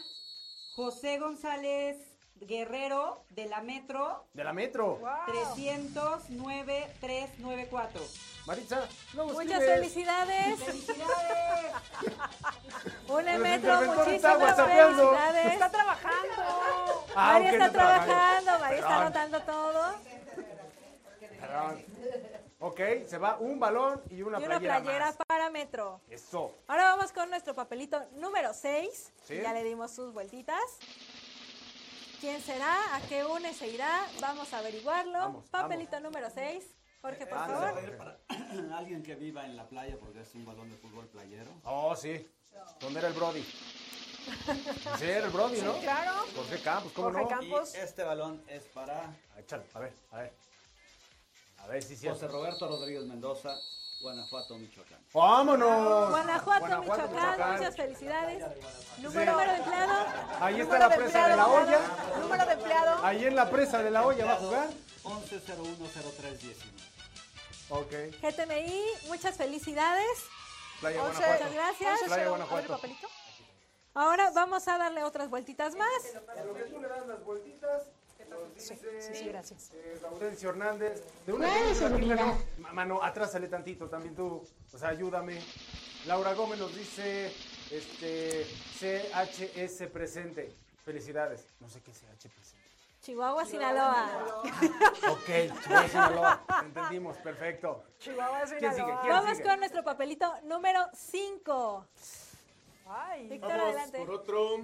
José 0.74 1.18
González 1.18 1.98
Guerrero 2.36 3.24
de 3.30 3.47
la 3.47 3.60
Metro 3.60 4.26
De 4.32 4.44
la 4.44 4.52
Metro. 4.55 5.01
309-394. 5.26 7.89
Maritza, 8.47 8.89
luego 9.12 9.32
Muchas 9.32 9.60
escribes. 9.60 9.74
felicidades. 9.74 10.59
¡Felicidades! 10.60 11.72
Une 13.09 13.32
Los 13.32 13.40
Metro, 13.43 13.82
muchísimas 13.82 14.56
felicidades. 14.56 15.52
Está 15.52 15.70
trabajando. 15.70 16.43
Ah, 17.14 17.32
María 17.35 17.51
está 17.52 17.70
trabajando. 17.72 18.59
María 18.60 18.78
está 18.78 19.01
anotando 19.01 19.43
todo. 19.43 19.94
Perdón. 21.48 21.84
Ok, 22.60 22.80
se 23.06 23.18
va 23.18 23.38
un 23.38 23.58
balón 23.58 24.02
y 24.10 24.22
una 24.22 24.38
Y 24.40 24.44
una 24.44 24.58
playera, 24.58 24.82
playera 24.82 25.06
más. 25.06 25.16
para 25.26 25.48
Metro. 25.50 26.00
Eso. 26.10 26.54
Ahora 26.66 26.84
vamos 26.94 27.12
con 27.12 27.30
nuestro 27.30 27.54
papelito 27.54 28.04
número 28.16 28.52
6. 28.52 29.12
Sí. 29.24 29.40
Ya 29.42 29.52
le 29.52 29.64
dimos 29.64 29.90
sus 29.92 30.12
vueltitas. 30.12 30.60
¿Quién 32.20 32.40
será? 32.42 32.96
¿A 32.96 33.00
qué 33.02 33.24
une 33.24 33.54
se 33.54 33.68
irá? 33.68 34.04
Vamos 34.20 34.52
a 34.52 34.58
averiguarlo. 34.58 35.12
Vamos, 35.18 35.48
Papelito 35.50 36.00
número 36.00 36.28
6. 36.30 36.64
Jorge, 37.00 37.26
por 37.26 37.38
Ah, 37.38 37.46
favor. 37.46 37.74
va 37.76 37.78
a 37.78 37.82
ir 37.82 37.96
para 37.96 38.18
alguien 38.76 39.02
que 39.04 39.14
viva 39.14 39.46
en 39.46 39.56
la 39.56 39.68
playa 39.68 39.96
porque 40.00 40.20
es 40.22 40.34
un 40.34 40.44
balón 40.44 40.68
de 40.68 40.76
fútbol 40.76 41.06
playero. 41.06 41.50
Oh, 41.64 41.94
sí. 41.94 42.28
¿Dónde 42.80 42.98
era 42.98 43.08
el 43.08 43.14
Brody? 43.14 43.42
Sí, 44.98 45.04
era 45.04 45.26
el 45.26 45.30
Brody, 45.30 45.60
¿no? 45.62 45.74
Sí, 45.74 45.80
claro. 45.82 46.12
Jorge 46.34 46.60
Campos, 46.60 46.92
¿cómo 46.92 47.06
Jorge 47.12 47.22
no? 47.22 47.28
Campos. 47.28 47.74
Y 47.74 47.78
este 47.78 48.02
balón 48.02 48.42
es 48.48 48.64
para 48.64 49.04
a 49.72 49.78
ver, 49.78 49.92
a 50.10 50.18
ver. 50.18 50.32
A 51.68 51.72
ver 51.72 51.82
si 51.82 51.96
sí. 51.96 52.08
José 52.08 52.26
Roberto 52.28 52.66
Rodríguez 52.66 53.04
Mendoza, 53.04 53.54
Guanajuato, 54.00 54.56
Michoacán. 54.56 54.98
¡Vámonos! 55.12 56.08
Guanajuato, 56.08 56.60
Guanajuato, 56.60 57.08
Michoacán. 57.08 57.32
Michoacán. 57.32 57.56
Muchas 57.56 57.76
felicidades. 57.76 58.44
Sí. 58.54 59.02
Número 59.02 59.36
de 59.36 59.56
empleado. 59.56 60.06
Ahí 60.40 60.60
está 60.62 60.78
la 60.78 60.88
presa 60.88 61.28
de 61.28 61.36
la 61.36 61.46
olla. 61.46 61.80
Número 62.20 62.46
de 62.46 62.52
empleado. 62.52 63.04
Ahí 63.04 63.24
en 63.26 63.36
la 63.36 63.50
presa 63.50 63.82
de 63.82 63.90
la 63.90 64.06
olla 64.06 64.24
va 64.24 64.32
a 64.32 64.36
jugar. 64.36 64.68
11010319. 65.04 66.54
Ok. 67.70 67.92
GTMI, 68.22 68.84
muchas 69.08 69.36
felicidades. 69.36 70.24
Playa 70.80 71.04
Once, 71.04 71.18
Guanajuato. 71.18 71.44
Muchas 71.44 71.54
gracias. 71.54 72.00
Playa 72.06 72.28
Guanajuato. 72.30 72.80
Ahora 73.92 74.30
vamos 74.30 74.66
a 74.68 74.78
darle 74.78 75.04
otras 75.04 75.28
vueltitas 75.28 75.74
más. 75.74 75.88
A 76.34 76.44
lo 76.44 76.54
que 76.54 76.62
tú 76.62 76.80
le 76.80 76.88
das 76.88 77.06
las 77.06 77.22
vueltitas. 77.24 77.82
Sí, 78.59 78.74
sí, 79.14 79.24
gracias. 79.28 79.70
eh, 79.74 79.98
Gaudencio 80.02 80.51
Hernández. 80.51 81.02
De 81.26 81.32
una. 81.32 81.48
Ma- 82.59 82.72
Mano, 82.72 83.02
atrásale 83.02 83.48
tantito 83.48 83.89
también 83.89 84.14
tú. 84.14 84.43
O 84.72 84.78
sea, 84.78 84.89
ayúdame. 84.90 85.40
Laura 86.06 86.32
Gómez 86.35 86.59
nos 86.59 86.74
dice 86.76 87.32
este 87.70 88.44
CHS 88.78 89.86
presente. 89.89 90.52
Felicidades. 90.85 91.47
No 91.60 91.68
sé 91.68 91.80
qué 91.82 91.90
es 91.90 91.98
CH 91.98 92.28
presente. 92.35 92.59
Chihuahua, 93.01 93.44
Sinaloa. 93.44 94.43
Ok, 95.10 95.26
Chihuahua, 95.62 95.89
Sinaloa. 95.89 96.44
Entendimos, 96.64 97.16
perfecto. 97.18 97.85
Chihuahua, 97.98 98.43
¿Quién 98.59 98.72
sigue? 98.74 98.85
¿Quién 99.02 99.12
Vamos 99.12 99.36
sigue? 99.36 99.48
con 99.48 99.59
nuestro 99.60 99.85
papelito 99.85 100.35
número 100.44 100.80
5. 100.94 101.86
Ay. 102.89 103.28
Víctor, 103.28 103.51
Vamos 103.51 103.66
adelante. 103.68 103.98
por 103.98 104.10
otro 104.10 104.56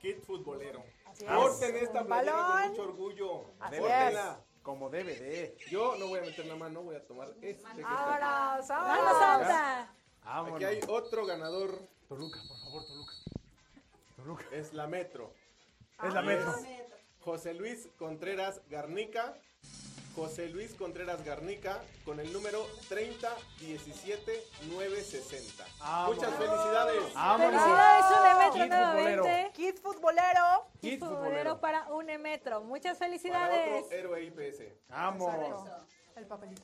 kit 0.00 0.20
futbolero. 0.24 0.82
Es. 1.18 1.62
esta 1.62 2.04
playera 2.04 2.32
balón. 2.36 2.60
con 2.60 2.70
mucho 2.70 2.82
orgullo. 2.82 3.44
Así 3.60 3.78
Pórtenla. 3.78 4.44
Como 4.62 4.90
debe 4.90 5.14
de. 5.18 5.56
Yo 5.70 5.96
no 5.96 6.06
voy 6.06 6.20
a 6.20 6.22
meter 6.22 6.46
la 6.46 6.56
mano, 6.56 6.82
voy 6.82 6.94
a 6.96 7.04
tomar 7.04 7.28
este 7.40 7.40
que 7.40 7.50
está 7.50 7.68
Vámonos, 7.74 8.70
aquí. 8.70 9.88
vámonos. 10.24 10.54
Aquí 10.56 10.64
hay 10.64 10.80
otro 10.88 11.26
ganador. 11.26 11.88
Toluca, 12.08 12.38
por 12.46 12.58
favor, 12.58 12.86
Toluca. 12.86 13.12
Toluca. 14.16 14.44
Es 14.52 14.72
la 14.72 14.86
Metro. 14.86 15.32
Es 16.02 16.14
la 16.14 16.22
Metro. 16.22 16.54
José 17.20 17.54
Luis 17.54 17.88
Contreras 17.98 18.60
Garnica. 18.68 19.36
José 20.14 20.48
Luis 20.48 20.74
Contreras 20.74 21.24
Garnica 21.24 21.80
con 22.04 22.20
el 22.20 22.32
número 22.32 22.64
3017960. 22.88 25.64
Vámonos. 25.80 26.16
Muchas 26.16 26.34
felicidades. 26.36 27.02
Felicidades, 27.02 28.04
Unemetro 28.10 28.52
Kit 28.52 28.72
futbolero. 28.72 29.22
nuevamente. 29.22 29.52
Kit 29.54 29.78
futbolero. 29.78 30.66
Kit 30.80 31.00
futbolero 31.00 31.24
futbolero. 31.24 31.60
para 31.60 31.92
Unemetro. 31.92 32.60
Muchas 32.62 32.98
Para 32.98 33.08
felicidades. 33.10 33.84
otro 33.84 33.96
héroe 33.96 34.22
IPS. 34.24 34.62
Vamos. 34.88 35.32
El 36.16 36.26
papelito. 36.26 36.62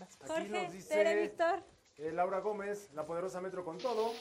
Aquí 0.00 0.16
Jorge, 0.28 0.48
nos 0.48 0.72
dice 0.72 0.88
Tere, 0.94 1.22
Víctor. 1.22 1.62
eh, 1.96 2.12
Laura 2.12 2.38
Gómez, 2.40 2.88
la 2.92 3.04
poderosa 3.04 3.40
Metro 3.40 3.64
con 3.64 3.78
todo. 3.78 4.12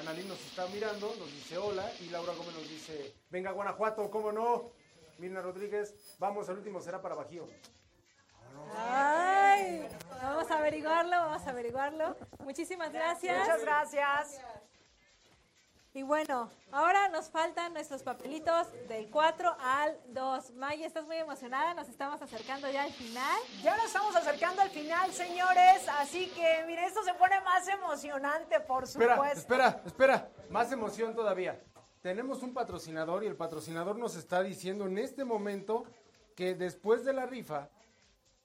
Analín 0.00 0.26
nos 0.28 0.40
está 0.44 0.66
mirando, 0.68 1.14
nos 1.18 1.30
dice 1.32 1.56
hola. 1.58 1.88
Y 2.00 2.08
Laura 2.08 2.32
Gómez 2.34 2.54
nos 2.54 2.68
dice, 2.68 3.14
venga 3.30 3.52
Guanajuato, 3.52 4.10
¿cómo 4.10 4.32
no? 4.32 4.72
Mirna 5.18 5.40
Rodríguez, 5.40 6.16
vamos, 6.18 6.48
el 6.48 6.58
último 6.58 6.80
será 6.80 7.00
para 7.00 7.14
Bajío. 7.14 7.46
Ay, 8.76 9.88
vamos 10.22 10.50
a 10.50 10.58
averiguarlo, 10.58 11.10
vamos 11.10 11.46
a 11.46 11.50
averiguarlo. 11.50 12.16
Muchísimas 12.40 12.92
gracias. 12.92 13.38
Muchas 13.38 13.62
gracias. 13.62 14.40
Y 15.94 16.02
bueno, 16.02 16.50
ahora 16.72 17.08
nos 17.08 17.30
faltan 17.30 17.72
nuestros 17.72 18.02
papelitos 18.02 18.70
del 18.86 19.10
4 19.10 19.56
al 19.58 19.98
2. 20.08 20.50
Maya, 20.56 20.86
estás 20.86 21.06
muy 21.06 21.16
emocionada, 21.16 21.72
nos 21.72 21.88
estamos 21.88 22.20
acercando 22.20 22.70
ya 22.70 22.82
al 22.82 22.92
final. 22.92 23.40
Ya 23.62 23.74
nos 23.78 23.86
estamos 23.86 24.14
acercando 24.14 24.60
al 24.60 24.68
final, 24.68 25.10
señores. 25.14 25.88
Así 25.98 26.28
que, 26.32 26.64
mire, 26.66 26.84
esto 26.84 27.02
se 27.02 27.14
pone 27.14 27.40
más 27.40 27.66
emocionante, 27.68 28.60
por 28.60 28.86
supuesto. 28.86 29.24
Espera, 29.24 29.68
espera, 29.68 29.82
espera. 29.86 30.30
Más 30.50 30.70
emoción 30.70 31.14
todavía. 31.14 31.58
Tenemos 32.06 32.40
un 32.44 32.54
patrocinador 32.54 33.24
y 33.24 33.26
el 33.26 33.34
patrocinador 33.34 33.98
nos 33.98 34.14
está 34.14 34.40
diciendo 34.40 34.86
en 34.86 34.96
este 34.96 35.24
momento 35.24 35.82
que 36.36 36.54
después 36.54 37.04
de 37.04 37.12
la 37.12 37.26
rifa 37.26 37.68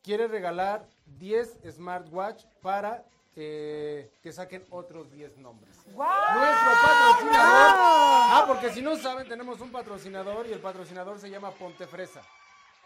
quiere 0.01 0.27
regalar 0.27 0.87
10 1.19 1.59
smartwatch 1.69 2.45
para 2.63 3.05
eh, 3.35 4.11
que 4.23 4.33
saquen 4.33 4.65
otros 4.71 5.11
10 5.11 5.37
nombres. 5.37 5.77
¡Guau! 5.93 6.39
Nuestro 6.39 6.71
patrocinador. 6.71 7.37
Ah, 7.37 8.45
porque 8.47 8.71
si 8.71 8.81
no 8.81 8.95
saben, 8.95 9.29
tenemos 9.29 9.61
un 9.61 9.71
patrocinador 9.71 10.47
y 10.47 10.53
el 10.53 10.59
patrocinador 10.59 11.19
se 11.19 11.29
llama 11.29 11.51
Ponte 11.51 11.85
Fresa. 11.85 12.23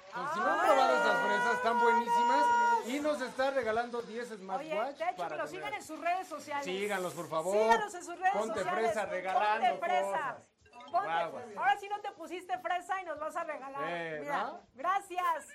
Entonces, 0.10 0.34
si 0.34 0.40
no 0.42 0.46
han 0.46 0.60
probado 0.60 0.96
esas 0.98 1.26
fresas, 1.26 1.56
están 1.56 1.80
buenísimas 1.80 2.46
y 2.88 3.00
nos 3.00 3.22
está 3.22 3.52
regalando 3.52 4.02
10 4.02 4.32
Oye, 4.32 4.38
smartwatch 4.42 4.98
de 4.98 5.06
hecho, 5.06 5.16
que 5.16 5.24
para 5.24 5.38
lo 5.38 5.46
tener. 5.46 5.48
sigan 5.48 5.74
en 5.74 5.84
sus 5.84 6.00
redes 6.02 6.28
sociales. 6.28 6.66
Síganlos, 6.66 7.14
por 7.14 7.30
favor. 7.30 7.54
Síganos 7.54 7.94
en 7.94 8.04
sus 8.04 8.20
redes 8.20 8.34
Ponte 8.34 8.60
sociales. 8.60 8.92
fresa, 8.92 9.06
regalando 9.06 9.70
Ponte 9.70 9.86
fresa. 9.86 10.12
cosas. 10.12 10.55
Ponte- 10.96 11.08
Guaguas. 11.08 11.46
Ahora 11.58 11.78
sí 11.78 11.88
no 11.90 12.00
te 12.02 12.12
pusiste 12.14 12.58
fresa 12.60 13.02
y 13.02 13.06
nos 13.06 13.20
vas 13.20 13.36
a 13.36 13.44
regalar. 13.44 13.84
Eh, 13.88 14.18
Mira, 14.22 14.44
¿no? 14.44 14.62
gracias. 14.74 15.48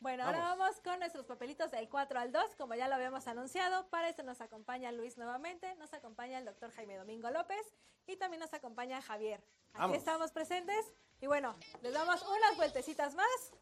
Bueno, 0.00 0.24
ahora 0.24 0.38
vamos 0.40 0.78
con 0.82 0.98
nuestros 0.98 1.24
papelitos 1.24 1.70
del 1.70 1.88
4 1.88 2.18
al 2.20 2.30
2, 2.30 2.56
como 2.56 2.74
ya 2.74 2.88
lo 2.88 2.94
habíamos 2.96 3.26
anunciado. 3.26 3.88
Para 3.88 4.10
esto 4.10 4.22
nos 4.22 4.40
acompaña 4.42 4.92
Luis 4.92 5.16
nuevamente, 5.16 5.74
nos 5.76 5.94
acompaña 5.94 6.38
el 6.38 6.44
doctor 6.44 6.70
Jaime 6.72 6.96
Domingo 6.96 7.30
López 7.30 7.74
y 8.06 8.16
también 8.16 8.40
nos 8.40 8.52
acompaña 8.52 9.00
Javier. 9.00 9.40
Aquí 9.72 9.80
Vamos. 9.80 9.96
estamos 9.96 10.30
presentes 10.30 10.92
y 11.22 11.26
bueno, 11.26 11.56
les 11.80 11.94
damos 11.94 12.20
unas 12.22 12.56
vueltecitas 12.58 13.14
más. 13.14 13.52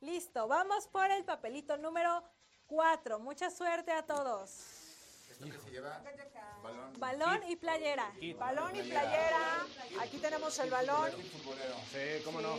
Listo, 0.00 0.46
vamos 0.46 0.86
por 0.88 1.10
el 1.10 1.24
papelito 1.24 1.76
número 1.78 2.22
4. 2.68 3.18
Mucha 3.18 3.50
suerte 3.50 3.90
a 3.90 4.04
todos. 4.06 4.73
¿Esto 5.34 5.46
que 5.46 5.58
se 5.58 5.70
lleva? 5.70 6.00
Balón. 6.62 6.92
Balón 6.98 7.40
y 7.48 7.56
playera. 7.56 8.12
Balón 8.38 8.76
y 8.76 8.82
playera. 8.82 9.66
Aquí 10.00 10.18
tenemos 10.18 10.56
el 10.60 10.70
balón. 10.70 11.10
Sí, 11.90 12.22
cómo 12.24 12.40
no. 12.40 12.54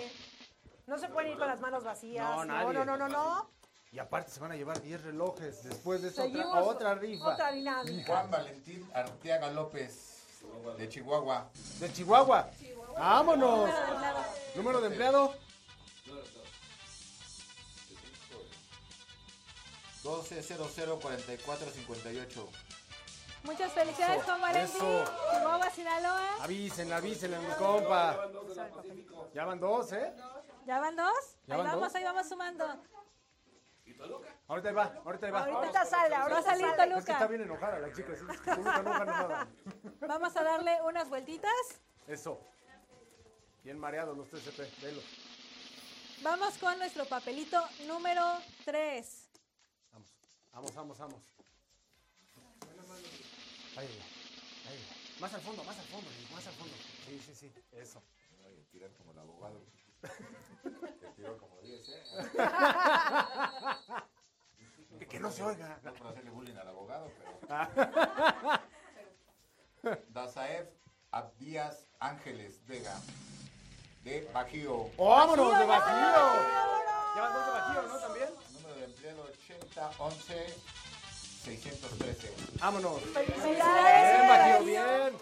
No 0.85 0.99
se 0.99 1.07
pueden 1.07 1.31
ir 1.31 1.37
con 1.37 1.47
las 1.47 1.61
manos 1.61 1.85
vacías. 1.85 2.29
No, 2.29 2.43
nadie. 2.45 2.73
no, 2.73 2.83
no, 2.85 2.97
no, 2.97 3.07
no. 3.07 3.49
Y 3.91 3.99
aparte 3.99 4.29
se 4.29 4.41
van 4.41 4.51
a 4.51 4.57
llevar 4.57 4.81
10 4.81 5.03
relojes. 5.03 5.63
Después 5.63 6.01
de 6.01 6.09
eso, 6.09 6.23
otra, 6.23 6.33
Seguimos 6.33 6.67
otra 6.67 6.95
rifa. 6.95 7.33
Otra 7.33 7.51
dinámica. 7.53 8.11
Juan 8.11 8.29
Valentín 8.29 8.91
Arteaga 8.93 9.51
López, 9.51 10.25
de 10.77 10.89
Chihuahua. 10.89 11.49
De 11.79 11.93
Chihuahua. 11.93 12.51
¡Vámonos! 12.97 13.69
Número 13.69 13.81
de 13.81 13.87
empleado. 13.93 14.25
Número 14.55 14.81
de 14.81 14.87
empleado. 14.87 15.33
12004458. 20.03 22.64
Muchas 23.45 23.71
felicidades, 23.73 24.23
Juan 24.23 24.41
Valentín. 24.41 24.79
Chihuahua, 24.79 25.69
Sinaloa. 25.69 26.43
Avisen, 26.43 26.91
avisen 26.91 27.31
mi 27.47 27.53
compa. 27.55 28.27
Ya 29.33 29.45
van 29.45 29.59
dos, 29.59 29.91
¿eh? 29.93 30.13
¿Ya 30.65 30.79
van 30.79 30.95
dos? 30.95 31.37
¿Ya 31.45 31.53
ahí 31.53 31.57
van 31.61 31.67
vamos, 31.67 31.83
dos? 31.83 31.95
ahí 31.95 32.03
vamos 32.03 32.27
sumando. 32.27 32.65
Ahorita 34.47 34.69
ahí 34.69 34.75
va, 34.75 34.93
ahorita 35.05 35.25
ahí 35.27 35.31
va. 35.31 35.45
Ahorita 35.45 35.85
sale, 35.85 36.15
ahorita 36.15 36.33
Va 36.33 36.39
a 36.39 36.43
salir 36.43 36.65
sale. 36.65 36.77
Toluca. 36.77 36.99
Es 36.99 37.05
que 37.05 37.11
está 37.11 37.27
bien 37.27 37.41
enojada 37.41 37.79
la 37.79 37.93
chica. 37.93 38.15
¿sí? 38.15 38.25
Toluca 38.43 38.81
no 38.81 38.91
gana 38.91 39.05
nada. 39.05 39.47
Vamos 40.07 40.35
a 40.35 40.43
darle 40.43 40.81
unas 40.83 41.07
vueltitas. 41.09 41.51
Eso. 42.07 42.39
Bien 43.63 43.79
mareados 43.79 44.17
los 44.17 44.29
TCP, 44.29 44.81
velo. 44.81 45.01
Vamos 46.21 46.57
con 46.57 46.77
nuestro 46.79 47.05
papelito 47.05 47.61
número 47.87 48.23
3. 48.65 49.29
Vamos, 49.91 50.13
vamos, 50.51 50.75
vamos, 50.75 50.97
vamos. 50.97 51.34
Ahí, 53.77 53.87
ahí. 54.69 54.79
Más 55.19 55.33
al 55.33 55.41
fondo, 55.41 55.63
más 55.63 55.77
al 55.77 55.85
fondo, 55.85 56.09
más 56.33 56.47
al 56.47 56.53
fondo. 56.53 56.73
Sí, 57.07 57.19
sí, 57.25 57.35
sí, 57.35 57.51
eso. 57.71 58.01
tirar 58.71 58.91
como 58.93 59.11
el 59.11 59.19
abogado. 59.19 59.61
Que 60.99 61.07
tiró 61.15 61.37
como 61.37 61.59
10, 61.61 61.89
¿eh? 61.89 62.03
Que- 64.99 65.07
que 65.07 65.19
no 65.19 65.29
se 65.31 65.43
oiga. 65.43 65.79
No 65.83 65.93
para 65.93 66.09
hacerle 66.11 66.29
bullying 66.31 66.55
al 66.55 66.67
abogado, 66.69 67.11
pero. 67.17 67.39
Dazaev 70.09 70.69
Abdías 71.11 71.87
Ángeles 71.99 72.65
Vega. 72.65 72.97
De 74.03 74.21
Bajío. 74.33 74.89
¡Oh, 74.97 75.09
¡Vámonos 75.09 75.59
de 75.59 75.65
Bajío! 75.65 75.95
Ya 77.15 77.21
van 77.21 77.33
dos 77.33 77.45
de 77.45 77.51
Bajío, 77.51 77.81
¿no? 77.87 77.97
También. 77.99 78.29
Número 78.53 78.75
de 78.75 78.85
empleado 78.85 79.23
8011 79.23 80.55
613. 81.45 82.33
Vámonos. 82.59 83.01
¡Felicidades! 83.01 84.17
Bien, 84.17 84.27
Bajío, 84.27 84.65
bien. 84.65 85.17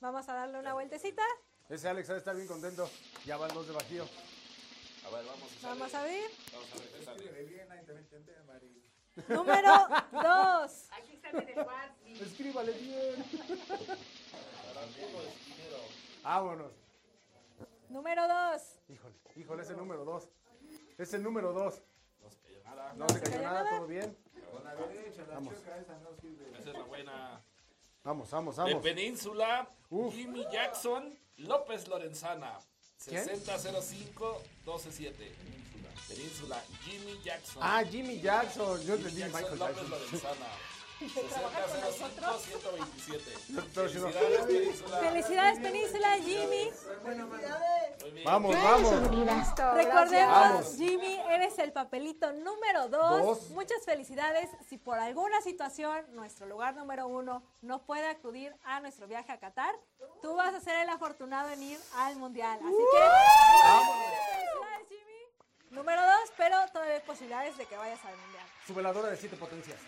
Vamos 0.00 0.28
a 0.28 0.34
darle 0.34 0.58
una 0.58 0.74
vueltecita. 0.74 1.22
Ese 1.70 1.88
Alex 1.88 2.08
de 2.08 2.18
estar 2.18 2.36
bien 2.36 2.46
contento. 2.46 2.90
Ya 3.24 3.38
van 3.38 3.52
dos 3.54 3.66
de 3.66 3.72
Bajío. 3.72 4.04
A 4.04 5.10
ver, 5.10 5.24
vamos 5.24 5.64
a 5.64 5.68
Vamos 5.68 5.94
a 5.94 6.02
abrir. 6.02 6.30
Vamos 6.52 7.08
a 7.08 7.14
ver 7.14 7.46
bien, 7.46 7.72
ahí 7.72 7.86
también 7.86 8.06
te 8.08 8.42
Mari. 8.42 8.82
Número 9.28 9.72
2. 10.12 10.88
Aquí 10.92 11.16
sale 11.16 11.46
del 11.46 11.58
WhatsApp. 11.58 11.96
Escríbale 12.20 12.72
bien. 12.72 13.24
Vámonos. 16.22 16.72
Número 17.88 18.28
2. 18.28 18.62
Híjole, 18.88 19.14
híjole, 19.36 19.62
es 19.62 19.70
el 19.70 19.76
número 19.78 20.04
dos. 20.04 20.28
Es 20.98 21.14
el 21.14 21.22
número 21.22 21.52
dos. 21.54 21.82
No 22.20 22.28
se 22.30 22.38
cayó 22.40 22.62
nada. 22.64 22.92
No 22.94 23.08
se 23.08 23.20
cayó 23.20 23.42
nada, 23.42 23.70
todo 23.70 23.86
bien. 23.86 24.25
Con 24.74 24.80
la 24.88 24.94
derecha, 24.94 25.22
la 25.28 25.34
Vamos. 25.34 25.54
chueca 25.54 25.78
esa 25.78 25.98
no 26.00 26.10
sirve. 26.20 26.50
Esa 26.58 26.70
es 26.70 26.74
la 26.78 26.82
buena. 26.84 27.40
Vamos, 28.04 28.30
vamos, 28.30 28.56
De 28.56 28.62
vamos. 28.62 28.82
Península, 28.82 29.68
Jimmy 30.12 30.44
Jackson 30.52 31.18
López 31.38 31.88
Lorenzana. 31.88 32.58
¿Quién? 33.04 33.24
6005-127. 33.28 35.12
Península. 35.12 35.90
Península, 36.08 36.62
Jimmy 36.84 37.20
Jackson. 37.24 37.62
Ah, 37.64 37.82
Jimmy 37.84 38.20
Jackson. 38.20 38.80
Yo 38.84 38.94
entendí 38.94 39.20
Jackson 39.20 39.40
Michael 39.42 39.58
López 39.58 39.76
Jackson. 39.76 39.90
Lorenzana. 39.90 40.46
¿Trabaja 41.28 41.62
con 41.62 41.80
nosotros? 41.82 42.46
6005-127. 42.46 43.46
Doctor, 43.48 43.90
si 43.90 43.98
no- 43.98 44.08
Felicidades, 44.08 44.46
Península. 44.46 44.98
Felicidades, 44.98 45.58
Península, 45.60 46.12
Jimmy. 46.24 46.70
Vamos, 48.24 48.54
vamos. 48.62 49.74
Recordemos. 49.74 50.76
Jimmy, 50.76 51.20
eres 51.28 51.58
el 51.58 51.72
papelito 51.72 52.32
número 52.32 52.88
2. 52.88 53.22
Dos. 53.22 53.50
Muchas 53.50 53.84
felicidades. 53.84 54.48
Si 54.68 54.78
por 54.78 54.98
alguna 54.98 55.40
situación 55.42 56.06
nuestro 56.14 56.46
lugar 56.46 56.74
número 56.74 57.06
uno 57.06 57.42
no 57.60 57.82
puede 57.82 58.08
acudir 58.08 58.54
a 58.64 58.80
nuestro 58.80 59.06
viaje 59.06 59.32
a 59.32 59.38
Qatar, 59.38 59.74
tú 60.22 60.34
vas 60.36 60.54
a 60.54 60.60
ser 60.60 60.76
el 60.76 60.88
afortunado 60.88 61.50
en 61.50 61.62
ir 61.62 61.78
al 61.96 62.16
Mundial. 62.16 62.58
Así 62.62 62.72
que, 62.92 62.98
felicidades, 64.32 64.88
Jimmy. 64.88 65.02
Número 65.70 66.00
2, 66.00 66.12
pero 66.38 66.56
de 67.36 67.66
que 67.66 67.76
vayas 67.76 68.02
al 68.04 68.16
Mundial. 68.16 68.46
Su 68.66 68.74
veladora 68.74 69.10
de 69.10 69.16
siete 69.16 69.36
potencias. 69.36 69.78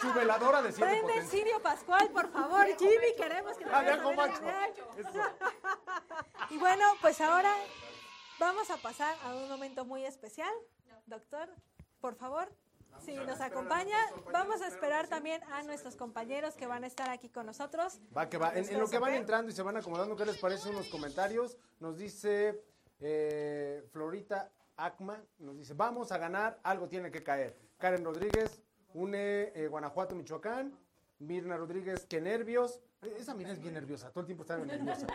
Su 0.00 0.12
veladora 0.14 0.62
de 0.62 0.70
siete 0.72 0.84
Prende 0.90 0.98
el 1.00 1.18
potencias. 1.20 1.30
Sirio 1.30 1.62
Pascual, 1.62 2.08
por 2.10 2.30
favor, 2.32 2.66
Jimmy, 2.78 3.14
queremos 3.16 3.56
que 3.58 3.64
te 3.64 3.70
Ah, 3.70 3.82
vayas 3.82 3.94
viejo 3.96 4.08
a 4.08 4.10
ver 4.10 4.20
al. 4.20 4.42
Mundial. 5.04 5.36
Y 6.50 6.58
bueno, 6.58 6.84
pues 7.00 7.20
ahora 7.20 7.52
vamos 8.38 8.70
a 8.70 8.76
pasar 8.76 9.16
a 9.24 9.34
un 9.34 9.48
momento 9.48 9.84
muy 9.84 10.04
especial. 10.04 10.52
Doctor, 11.06 11.48
por 12.00 12.14
favor, 12.14 12.48
si 13.04 13.14
nos 13.14 13.40
acompaña, 13.40 13.98
vamos 14.32 14.62
a 14.62 14.68
esperar 14.68 15.08
también 15.08 15.42
a 15.52 15.62
nuestros 15.64 15.96
compañeros 15.96 16.54
que 16.54 16.66
van 16.66 16.84
a 16.84 16.86
estar 16.86 17.10
aquí 17.10 17.28
con 17.28 17.46
nosotros. 17.46 17.98
Va, 18.16 18.28
que 18.28 18.38
va. 18.38 18.54
En, 18.54 18.68
en 18.68 18.78
lo 18.78 18.88
que 18.88 18.98
van 18.98 19.14
entrando 19.14 19.50
y 19.50 19.54
se 19.54 19.62
van 19.62 19.76
acomodando, 19.76 20.16
¿qué 20.16 20.24
les 20.24 20.38
parece 20.38 20.68
unos 20.68 20.86
comentarios? 20.88 21.56
Nos 21.80 21.98
dice 21.98 22.62
eh, 23.00 23.84
Florita 23.92 24.50
Acma, 24.76 25.22
nos 25.38 25.56
dice, 25.56 25.74
vamos 25.74 26.12
a 26.12 26.18
ganar, 26.18 26.60
algo 26.62 26.88
tiene 26.88 27.10
que 27.10 27.22
caer. 27.22 27.56
Karen 27.78 28.04
Rodríguez, 28.04 28.62
une 28.94 29.52
eh, 29.54 29.68
Guanajuato, 29.68 30.14
Michoacán. 30.14 30.76
Mirna 31.18 31.56
Rodríguez, 31.56 32.04
qué 32.06 32.20
nervios. 32.20 32.82
Esa 33.00 33.32
Mirna 33.34 33.54
es 33.54 33.60
bien 33.60 33.72
nerviosa, 33.72 34.10
todo 34.10 34.20
el 34.20 34.26
tiempo 34.26 34.42
está 34.42 34.58
nerviosa. 34.58 35.06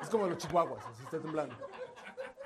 Es 0.00 0.08
como 0.10 0.26
los 0.26 0.36
chihuahuas, 0.36 0.84
así 0.84 1.02
está 1.02 1.18
temblando. 1.18 1.56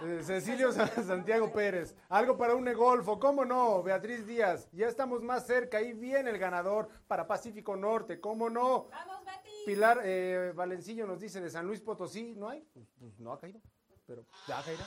Eh, 0.02 0.20
Cecilio 0.22 0.70
Sa- 0.72 0.86
Santiago 1.02 1.52
Pérez, 1.52 1.96
algo 2.08 2.36
para 2.36 2.54
un 2.54 2.72
golfo, 2.72 3.18
¿cómo 3.18 3.44
no? 3.44 3.82
Beatriz 3.82 4.26
Díaz, 4.26 4.68
ya 4.72 4.86
estamos 4.86 5.22
más 5.22 5.44
cerca, 5.46 5.78
ahí 5.78 5.92
viene 5.92 6.30
el 6.30 6.38
ganador 6.38 6.88
para 7.08 7.26
Pacífico 7.26 7.74
Norte, 7.76 8.20
¿cómo 8.20 8.48
no? 8.48 8.88
¡Vamos, 8.90 9.24
Betty! 9.24 9.50
Pilar 9.66 10.00
eh, 10.04 10.52
Valencillo 10.54 11.06
nos 11.06 11.18
dice 11.20 11.40
de 11.40 11.50
San 11.50 11.66
Luis 11.66 11.80
Potosí, 11.80 12.34
¿no 12.36 12.48
hay? 12.48 12.60
Pues, 12.74 12.86
pues 12.98 13.18
no 13.18 13.32
ha 13.32 13.40
caído, 13.40 13.60
pero 14.06 14.24
ya 14.46 14.62
caerá. 14.62 14.84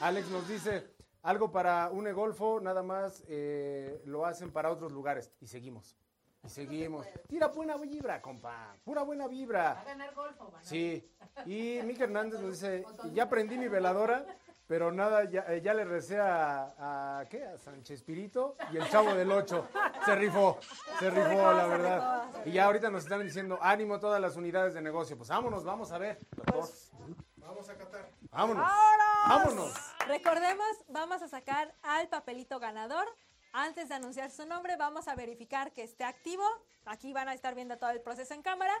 Alex 0.00 0.28
nos 0.28 0.46
dice, 0.48 0.94
algo 1.22 1.50
para 1.50 1.90
un 1.90 2.10
golfo, 2.12 2.60
nada 2.60 2.82
más 2.82 3.24
eh, 3.28 4.00
lo 4.06 4.24
hacen 4.26 4.50
para 4.50 4.70
otros 4.70 4.92
lugares. 4.92 5.32
Y 5.40 5.46
seguimos, 5.46 5.96
y 6.44 6.48
seguimos. 6.48 7.06
Tira 7.28 7.48
buena 7.48 7.76
vibra, 7.76 8.20
compa, 8.22 8.76
pura 8.84 9.02
buena 9.02 9.26
vibra. 9.26 9.74
Va 9.74 9.80
a 9.80 9.84
ganar 9.84 10.14
golfo, 10.14 10.50
¿no? 10.52 10.58
Sí, 10.62 11.10
y 11.46 11.80
Mika 11.84 12.04
Hernández 12.04 12.40
nos 12.40 12.52
dice, 12.52 12.84
ya 13.12 13.28
prendí 13.28 13.58
mi 13.58 13.68
veladora, 13.68 14.24
pero 14.66 14.92
nada, 14.92 15.24
ya, 15.24 15.44
eh, 15.48 15.60
ya 15.60 15.74
le 15.74 15.84
recé 15.84 16.20
a, 16.20 17.18
a, 17.18 17.28
¿qué? 17.28 17.44
A 17.44 17.58
Sánchez 17.58 18.04
Pirito 18.04 18.56
y 18.72 18.76
el 18.76 18.88
Chavo 18.88 19.12
del 19.14 19.32
Ocho. 19.32 19.66
Se 20.04 20.14
rifó, 20.14 20.58
se 21.00 21.10
rifó, 21.10 21.52
la 21.52 21.66
verdad. 21.66 22.30
Y 22.44 22.52
ya 22.52 22.66
ahorita 22.66 22.88
nos 22.88 23.02
están 23.02 23.20
diciendo, 23.24 23.58
ánimo 23.60 23.98
todas 23.98 24.20
las 24.20 24.36
unidades 24.36 24.72
de 24.74 24.80
negocio. 24.80 25.16
Pues 25.16 25.28
vámonos, 25.28 25.64
vamos 25.64 25.90
a 25.90 25.98
ver, 25.98 26.18
doctor. 26.36 26.68
Vamos 27.38 27.68
a 27.68 27.74
Qatar. 27.76 28.09
Vámonos, 28.30 28.70
¡Vámonos! 29.28 29.74
Recordemos, 30.06 30.66
vamos 30.88 31.20
a 31.20 31.28
sacar 31.28 31.74
al 31.82 32.08
papelito 32.08 32.60
ganador. 32.60 33.06
Antes 33.52 33.88
de 33.88 33.96
anunciar 33.96 34.30
su 34.30 34.46
nombre, 34.46 34.76
vamos 34.76 35.08
a 35.08 35.16
verificar 35.16 35.72
que 35.72 35.82
esté 35.82 36.04
activo. 36.04 36.44
Aquí 36.84 37.12
van 37.12 37.28
a 37.28 37.34
estar 37.34 37.56
viendo 37.56 37.76
todo 37.76 37.90
el 37.90 38.00
proceso 38.00 38.32
en 38.34 38.42
cámara. 38.42 38.72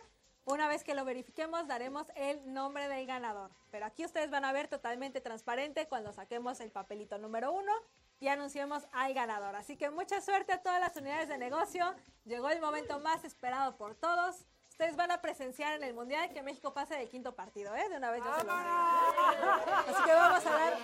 Una 0.44 0.68
vez 0.68 0.84
que 0.84 0.94
lo 0.94 1.04
verifiquemos, 1.04 1.66
daremos 1.66 2.06
el 2.14 2.52
nombre 2.52 2.88
del 2.88 3.06
ganador. 3.06 3.50
Pero 3.70 3.86
aquí 3.86 4.04
ustedes 4.04 4.30
van 4.30 4.44
a 4.44 4.52
ver 4.52 4.68
totalmente 4.68 5.20
transparente 5.20 5.88
cuando 5.88 6.12
saquemos 6.12 6.60
el 6.60 6.70
papelito 6.70 7.18
número 7.18 7.52
uno 7.52 7.72
y 8.20 8.28
anunciemos 8.28 8.86
al 8.92 9.14
ganador. 9.14 9.56
Así 9.56 9.76
que 9.76 9.90
mucha 9.90 10.20
suerte 10.20 10.52
a 10.52 10.62
todas 10.62 10.80
las 10.80 10.96
unidades 10.96 11.28
de 11.28 11.38
negocio. 11.38 11.94
Llegó 12.24 12.48
el 12.50 12.60
momento 12.60 13.00
más 13.00 13.24
esperado 13.24 13.76
por 13.76 13.96
todos. 13.96 14.46
Ustedes 14.80 14.96
van 14.96 15.10
a 15.10 15.20
presenciar 15.20 15.74
en 15.74 15.84
el 15.84 15.92
Mundial 15.92 16.32
que 16.32 16.42
México 16.42 16.72
pase 16.72 16.94
del 16.94 17.06
quinto 17.10 17.34
partido, 17.34 17.76
¿eh? 17.76 17.86
De 17.90 17.98
una 17.98 18.10
vez 18.12 18.24
ya 18.24 18.34
se 18.34 18.40
digo. 18.40 18.54
Así 18.54 20.04
que 20.06 20.12
vamos 20.14 20.46
a 20.46 20.50
dar, 20.50 20.78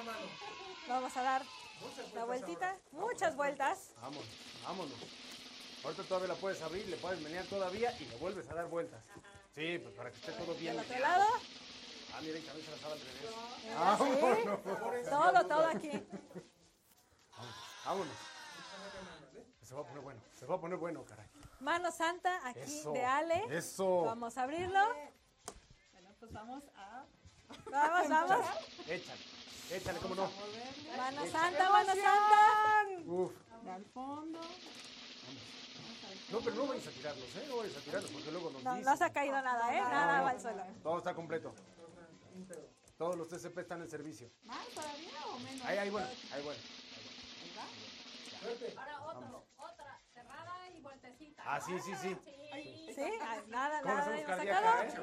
vamos 0.86 1.16
a 1.16 1.22
dar 1.22 1.42
la 2.14 2.24
vueltita, 2.26 2.76
muchas 2.92 3.34
vueltas. 3.34 3.94
Vámonos, 4.02 4.28
vámonos. 4.64 4.98
Ahorita 5.82 6.02
todavía 6.02 6.28
la 6.28 6.34
puedes 6.34 6.60
abrir, 6.60 6.86
le 6.88 6.98
puedes 6.98 7.22
menear 7.22 7.46
todavía 7.46 7.90
y 7.98 8.04
le 8.04 8.16
vuelves 8.16 8.46
a 8.50 8.54
dar 8.54 8.66
vueltas. 8.66 9.02
Sí, 9.54 9.78
pues 9.78 9.94
para 9.94 10.10
que 10.10 10.16
esté 10.16 10.32
todo 10.32 10.54
bien. 10.56 10.76
Del 10.76 10.84
otro 10.84 10.98
lado. 10.98 11.24
Ah, 12.12 12.20
mira, 12.20 12.38
y 12.38 12.42
también 12.42 12.66
se 12.66 12.72
las 12.72 12.84
al 12.84 13.00
revés. 13.00 13.32
Ah, 13.78 13.98
sí. 13.98 15.08
Todo, 15.08 15.46
todo 15.48 15.66
aquí. 15.68 16.06
Vámonos. 17.86 18.16
Se 19.62 19.74
va 19.74 19.80
a 19.80 19.84
poner 19.84 20.02
bueno, 20.02 20.20
se 20.38 20.44
va 20.44 20.54
a 20.56 20.60
poner 20.60 20.76
bueno, 20.76 21.02
caray. 21.06 21.26
Mano 21.60 21.90
Santa 21.90 22.46
aquí 22.46 22.60
Eso, 22.60 22.92
de 22.92 23.04
Ale. 23.04 23.44
eso. 23.56 24.02
Vamos 24.02 24.36
a 24.36 24.42
abrirlo. 24.42 24.80
Bueno, 25.92 26.10
pues 26.20 26.32
vamos 26.32 26.62
a... 26.76 27.04
Vamos, 27.70 28.08
vamos. 28.08 28.46
Échale, 28.88 29.20
échale, 29.70 29.98
cómo 30.00 30.14
no. 30.14 30.30
Mano 30.96 31.26
Santa, 31.30 31.70
mano 31.70 31.92
Santa. 31.94 33.02
Uf. 33.06 33.32
Al 33.68 33.84
fondo. 33.86 34.40
No, 36.30 36.40
pero 36.40 36.56
no 36.56 36.66
vayas 36.66 36.86
a 36.86 36.90
tirarlos, 36.90 37.36
¿eh? 37.36 37.46
No 37.48 37.56
vayas 37.58 37.76
a 37.76 37.80
tirarlos 37.80 38.10
porque 38.10 38.30
luego 38.32 38.50
nos 38.50 38.62
No, 38.64 38.74
dicen. 38.74 38.84
no 38.90 38.96
se 38.96 39.04
ha 39.04 39.12
caído 39.12 39.40
nada, 39.42 39.74
¿eh? 39.76 39.80
Nada 39.80 40.20
va 40.22 40.30
al 40.30 40.40
suelo. 40.40 40.62
Todo 40.82 40.98
está 40.98 41.14
completo. 41.14 41.54
Todos 42.98 43.16
los 43.16 43.28
TCP 43.28 43.58
están 43.58 43.82
en 43.82 43.88
servicio. 43.90 44.30
¿Más 44.44 44.66
todavía 44.68 45.26
o 45.26 45.38
menos? 45.38 45.66
Ahí, 45.66 45.78
ahí, 45.78 45.90
bueno, 45.90 46.08
ahí, 46.32 46.42
bueno. 46.42 46.60
Otra, 47.44 47.64
cerrada 48.30 48.42
y 48.42 48.44
vueltecita. 48.44 48.95
Ah, 51.46 51.60
sí, 51.60 51.78
sí, 51.80 51.92
sí. 52.02 52.16
Sí, 52.94 53.02
ah, 53.20 53.36
nada, 53.48 53.82
¿Cómo 53.82 53.94
nada 53.94 54.24
cardíaca, 54.24 54.84
eh? 54.84 54.94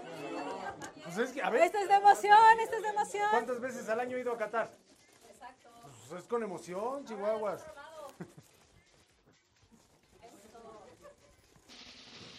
Pues 1.03 1.17
es 1.19 1.31
que, 1.31 1.43
a 1.43 1.49
ver, 1.49 1.61
Esto 1.61 1.77
es 1.77 1.87
de 1.87 1.93
emoción, 1.93 2.59
esto 2.59 2.75
es 2.77 2.81
de 2.83 2.89
emoción. 2.89 3.27
¿cuántas 3.29 3.59
veces 3.61 3.87
al 3.87 3.99
año 3.99 4.17
he 4.17 4.21
ido 4.21 4.33
a 4.33 4.37
Qatar? 4.37 4.71
Pues 6.09 6.21
es 6.21 6.27
con 6.27 6.43
emoción, 6.43 7.05
chihuahuas. 7.05 7.63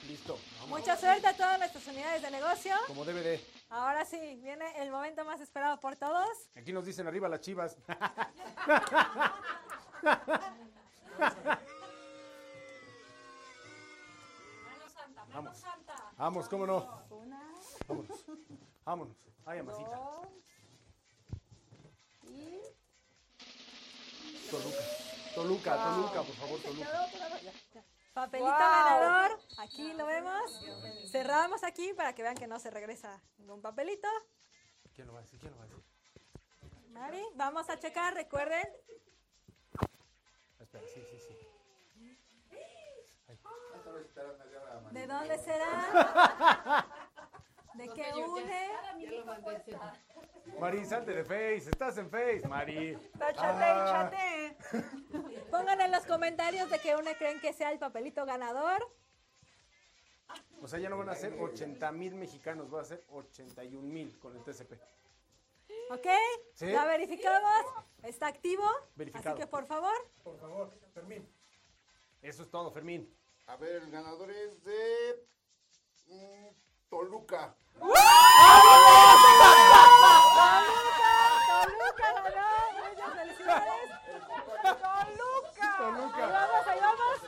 Listo, 0.08 0.38
vamos. 0.60 0.80
Mucha 0.80 0.96
suerte 0.96 1.26
a 1.26 1.34
todas 1.36 1.58
nuestras 1.58 1.86
unidades 1.86 2.22
de 2.22 2.30
negocio. 2.30 2.74
Como 2.86 3.04
debe 3.04 3.22
de. 3.22 3.44
Ahora 3.70 4.04
sí, 4.04 4.18
viene 4.42 4.82
el 4.82 4.90
momento 4.90 5.24
más 5.24 5.40
esperado 5.40 5.80
por 5.80 5.96
todos. 5.96 6.28
Aquí 6.56 6.72
nos 6.72 6.84
dicen 6.84 7.06
arriba 7.06 7.28
las 7.28 7.40
chivas. 7.40 7.76
Mano 14.64 14.88
Santa, 14.88 15.23
mano 15.23 15.23
Vamos. 15.34 15.62
Vamos, 16.16 16.48
cómo 16.48 16.64
no. 16.66 16.80
Vámonos. 17.88 18.24
Vámonos. 18.84 19.16
Ay, 19.44 19.58
amasita. 19.58 19.96
Dos. 19.96 20.28
Y 22.22 22.60
Toluca. 24.50 24.78
Toluca, 25.34 25.76
Wow. 25.76 25.94
Toluca, 25.94 26.22
por 26.22 26.34
favor, 26.36 26.60
Toluca. 26.60 27.08
Papelito 28.14 28.48
Wow. 28.48 28.58
ganador. 28.58 29.40
Aquí 29.58 29.92
lo 29.94 30.06
vemos. 30.06 30.60
Cerramos 31.10 31.64
aquí 31.64 31.92
para 31.94 32.14
que 32.14 32.22
vean 32.22 32.36
que 32.36 32.46
no 32.46 32.60
se 32.60 32.70
regresa 32.70 33.20
ningún 33.38 33.60
papelito. 33.60 34.06
¿Quién 34.94 35.08
lo 35.08 35.14
va 35.14 35.18
a 35.18 35.22
decir? 35.22 35.40
¿Quién 35.40 35.50
lo 35.52 35.58
va 35.58 35.64
a 35.64 35.66
decir? 35.66 35.82
Mari, 36.90 37.24
vamos 37.34 37.68
a 37.68 37.78
checar. 37.80 38.14
Recuerden, 38.14 38.64
Espera, 40.60 40.84
sí, 40.94 41.02
sí, 41.10 41.18
sí. 41.18 41.43
¿De 44.92 45.06
dónde 45.06 45.38
será? 45.38 46.86
¿De 47.74 47.88
qué 47.88 48.12
une? 48.14 48.70
Mari, 50.60 50.84
salte 50.84 51.12
de 51.12 51.24
Face. 51.24 51.70
Estás 51.70 51.98
en 51.98 52.08
Face, 52.10 52.46
Mari. 52.48 52.96
Táchate, 53.18 53.64
Ah. 53.66 54.10
Pongan 55.50 55.80
en 55.80 55.90
los 55.90 56.04
comentarios 56.06 56.70
de 56.70 56.78
qué 56.78 56.94
une 56.96 57.16
creen 57.16 57.40
que 57.40 57.52
sea 57.52 57.72
el 57.72 57.78
papelito 57.78 58.24
ganador. 58.24 58.86
O 60.62 60.68
sea, 60.68 60.78
ya 60.78 60.88
no 60.88 60.96
van 60.98 61.08
a 61.10 61.14
ser 61.14 61.34
80 61.40 61.90
mil 61.92 62.14
mexicanos, 62.14 62.70
van 62.70 62.82
a 62.82 62.84
ser 62.84 63.04
81 63.10 63.82
mil 63.92 64.18
con 64.18 64.36
el 64.36 64.42
TCP. 64.44 64.72
¿Ok? 65.90 66.06
Sí. 66.54 66.66
La 66.66 66.86
verificamos. 66.86 67.66
Está 68.02 68.28
activo. 68.28 68.64
Verificado. 68.94 69.30
Así 69.34 69.40
que 69.40 69.46
por 69.46 69.66
favor. 69.66 69.92
Por 70.22 70.38
favor, 70.38 70.70
Fermín. 70.94 71.28
Eso 72.22 72.42
es 72.42 72.50
todo, 72.50 72.70
Fermín. 72.70 73.12
A 73.46 73.56
ver, 73.56 73.82
el 73.82 73.90
ganador 73.90 74.30
es 74.30 74.64
de 74.64 75.26
mm, 76.06 76.48
Toluca. 76.88 77.54
Toluca 81.48 82.12
ganó. 82.22 82.48
Muchas 82.88 83.12
felicidades. 83.14 83.90
Toluca. 84.62 85.76
Toluca. 85.76 86.24
Ahí 86.24 86.32
vamos, 86.32 86.66
ahí 86.66 86.80
vamos. 86.80 87.20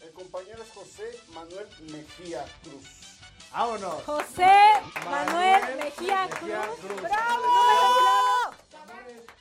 El 0.00 0.12
compañero 0.12 0.62
es 0.62 0.70
José 0.70 1.20
Manuel 1.34 1.68
Mejía 1.90 2.44
Cruz. 2.62 3.20
Vámonos. 3.52 4.04
José 4.04 4.54
Manuel 5.04 5.76
Mejía 5.78 6.28
Cruz. 6.30 7.00
¡Bravo! 7.02 7.44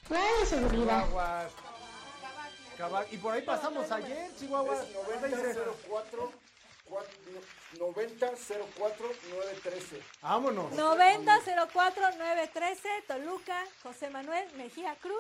Bueno, 0.10 0.46
seguridad. 0.46 1.06
Chihuahuas. 1.06 1.67
Y 3.12 3.18
por 3.18 3.34
ahí 3.34 3.42
pasamos 3.42 3.92
ayer, 3.92 4.30
Chihuahua. 4.38 4.76
Es 4.76 4.94
9004 4.94 6.32
9004 7.80 9.08
913. 9.30 10.02
Vámonos. 10.22 10.72
90-04-913, 10.74 13.06
Toluca, 13.08 13.64
José 13.84 14.10
Manuel 14.10 14.48
Mejía 14.56 14.96
Cruz. 15.02 15.18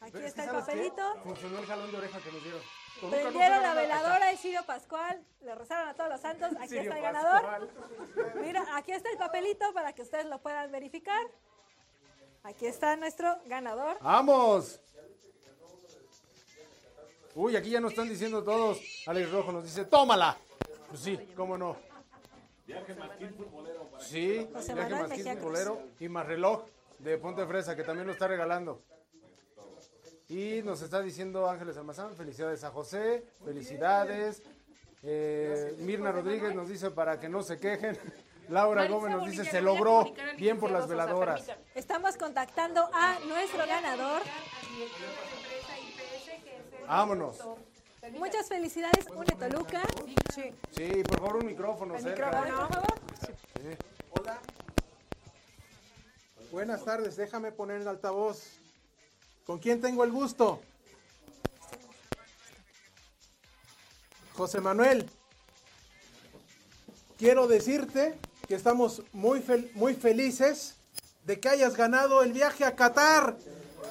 Aquí 0.00 0.18
está 0.18 0.44
el 0.44 0.50
¿sabes 0.50 0.64
qué? 0.66 0.72
papelito. 0.72 1.16
Funcionó 1.22 1.58
el 1.60 1.66
jalón 1.66 1.90
de 1.92 1.96
oreja 1.98 2.18
que 2.20 2.32
nos 2.32 2.42
dieron. 2.42 2.60
Toluca 3.00 3.16
Prendieron 3.20 3.62
la 3.62 3.74
veladora, 3.74 4.32
Isirio 4.32 4.64
Pascual, 4.66 5.24
le 5.40 5.54
rezaron 5.54 5.88
a 5.88 5.94
todos 5.94 6.10
los 6.10 6.20
santos. 6.20 6.50
Aquí 6.58 6.68
Sirio 6.68 6.82
está 6.92 6.96
el 6.98 7.02
Pascual. 7.14 7.42
ganador. 7.70 8.36
Mira, 8.42 8.66
aquí 8.76 8.90
está 8.92 9.08
el 9.10 9.18
papelito 9.18 9.72
para 9.72 9.92
que 9.92 10.02
ustedes 10.02 10.26
lo 10.26 10.40
puedan 10.40 10.70
verificar. 10.72 11.20
Aquí 12.42 12.66
está 12.66 12.96
nuestro 12.96 13.38
ganador. 13.46 13.98
¡Vamos! 14.00 14.80
Uy, 17.40 17.56
aquí 17.56 17.70
ya 17.70 17.80
nos 17.80 17.92
están 17.92 18.06
diciendo 18.06 18.44
todos. 18.44 18.78
Alex 19.06 19.32
Rojo 19.32 19.50
nos 19.50 19.64
dice, 19.64 19.86
tómala. 19.86 20.36
Pues 20.90 21.00
sí, 21.00 21.18
cómo 21.34 21.56
no. 21.56 21.74
Viaje 22.66 22.94
Martín 22.94 23.32
Futbolero. 23.34 23.84
para 23.84 24.04
Sí, 24.04 24.46
José 24.52 24.74
viaje 24.74 24.90
Manuel 24.90 25.08
más 25.08 25.18
Mejía 25.18 25.32
Cruz. 25.32 25.44
bolero 25.44 25.82
y 26.00 26.08
más 26.10 26.26
reloj 26.26 26.64
de 26.98 27.16
Ponte 27.16 27.46
Fresa 27.46 27.74
que 27.74 27.82
también 27.82 28.06
lo 28.06 28.12
está 28.12 28.28
regalando. 28.28 28.82
Y 30.28 30.60
nos 30.64 30.82
está 30.82 31.00
diciendo 31.00 31.48
Ángeles 31.48 31.78
Almazán, 31.78 32.14
felicidades 32.14 32.62
a 32.62 32.70
José, 32.72 33.24
felicidades. 33.42 34.42
Eh, 35.02 35.76
Mirna 35.78 36.12
Rodríguez 36.12 36.54
nos 36.54 36.68
dice 36.68 36.90
para 36.90 37.18
que 37.18 37.30
no 37.30 37.42
se 37.42 37.58
quejen. 37.58 37.98
Laura 38.50 38.82
Marisa 38.82 38.94
Gómez 38.98 39.16
nos 39.16 39.30
dice 39.30 39.44
se 39.46 39.62
logró, 39.62 40.12
bien 40.36 40.58
por 40.58 40.70
las 40.70 40.86
veladoras. 40.86 41.50
Estamos 41.74 42.18
contactando 42.18 42.90
a 42.92 43.18
nuestro 43.20 43.66
ganador. 43.66 44.20
Vámonos. 46.90 47.36
Muchas 48.18 48.48
felicidades, 48.48 49.06
Une 49.14 49.26
Toluca. 49.38 49.80
Sí. 50.34 50.52
Sí, 50.76 50.90
por 51.04 51.20
favor 51.20 51.36
un 51.36 51.46
micrófono 51.46 51.94
El 51.94 52.02
cerca. 52.02 52.26
micrófono, 52.42 52.66
por 52.68 52.74
favor. 52.74 52.94
Sí. 53.20 53.68
Buenas 56.50 56.84
tardes, 56.84 57.14
déjame 57.14 57.52
poner 57.52 57.80
el 57.82 57.86
altavoz. 57.86 58.42
¿Con 59.46 59.60
quién 59.60 59.80
tengo 59.80 60.02
el 60.02 60.10
gusto? 60.10 60.60
José 64.34 64.60
Manuel. 64.60 65.08
Quiero 67.18 67.46
decirte 67.46 68.18
que 68.48 68.56
estamos 68.56 69.02
muy, 69.12 69.38
fel- 69.40 69.70
muy 69.74 69.94
felices 69.94 70.74
de 71.22 71.38
que 71.38 71.50
hayas 71.50 71.76
ganado 71.76 72.24
el 72.24 72.32
viaje 72.32 72.64
a 72.64 72.74
Qatar. 72.74 73.36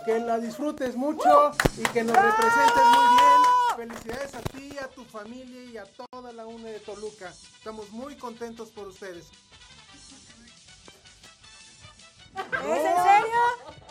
Que 0.06 0.20
la 0.20 0.40
disfrutes 0.40 0.96
mucho 0.96 1.52
y 1.78 1.84
que 1.90 2.04
nos 2.04 2.16
representes 2.16 2.84
muy 2.96 3.08
bien. 3.18 3.90
Felicidades 3.90 4.36
a 4.36 4.42
ti, 4.42 4.78
a 4.78 4.88
tu 4.88 5.04
familia 5.06 5.64
y 5.66 5.78
a 5.78 5.86
toda 5.86 6.32
la 6.34 6.46
UNE 6.48 6.72
de 6.72 6.80
Toluca. 6.80 7.32
Estamos 7.58 7.90
muy 7.92 8.16
contentos 8.16 8.70
por 8.70 8.88
ustedes. 8.88 9.26
¿Es 12.36 12.86
en 12.86 13.04
serio? 13.04 13.42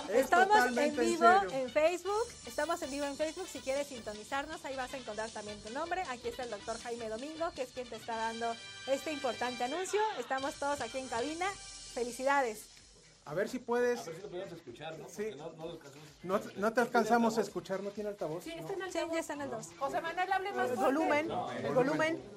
Es 0.08 0.24
Estamos 0.24 0.66
en 0.66 0.78
en 0.78 0.96
vivo 0.96 1.40
serio. 1.40 1.50
en 1.52 1.70
Facebook. 1.70 2.26
Estamos 2.46 2.82
en 2.82 2.90
vivo 2.90 3.04
en 3.04 3.16
Facebook. 3.16 3.46
Si 3.52 3.60
quieres 3.60 3.86
sintonizarnos, 3.86 4.64
ahí 4.64 4.74
vas 4.76 4.92
a 4.94 4.96
encontrar 4.96 5.30
también 5.30 5.60
tu 5.62 5.70
nombre. 5.72 6.02
Aquí 6.08 6.28
está 6.28 6.44
el 6.44 6.50
doctor 6.50 6.78
Jaime 6.82 7.08
Domingo, 7.08 7.50
que 7.54 7.62
es 7.62 7.70
quien 7.70 7.88
te 7.88 7.96
está 7.96 8.16
dando 8.16 8.54
este 8.86 9.12
importante 9.12 9.64
anuncio. 9.64 10.00
Estamos 10.18 10.54
todos 10.54 10.80
aquí 10.80 10.98
en 10.98 11.08
cabina. 11.08 11.46
Felicidades. 11.94 12.77
A 13.28 13.34
ver 13.34 13.48
si 13.48 13.58
puedes. 13.58 14.00
A 14.00 14.04
ver 14.04 14.16
si 14.16 14.22
lo 14.22 14.28
podemos 14.30 14.52
escuchar, 14.54 14.98
¿no? 14.98 15.06
Sí. 15.08 15.30
No, 16.22 16.40
no 16.56 16.72
te 16.72 16.80
alcanzamos 16.80 17.36
a 17.36 17.42
escuchar, 17.42 17.82
¿no 17.82 17.90
tiene 17.90 18.08
altavoz? 18.10 18.42
Sí, 18.42 18.50
ya 18.54 19.18
está 19.20 19.34
en 19.34 19.40
el 19.42 19.50
2. 19.50 19.66
José 19.78 20.00
Manuel, 20.00 20.32
hable 20.32 20.52
más 20.52 20.70
El 20.70 20.76
volumen, 20.76 21.30
El 21.62 21.74
volumen. 21.74 22.22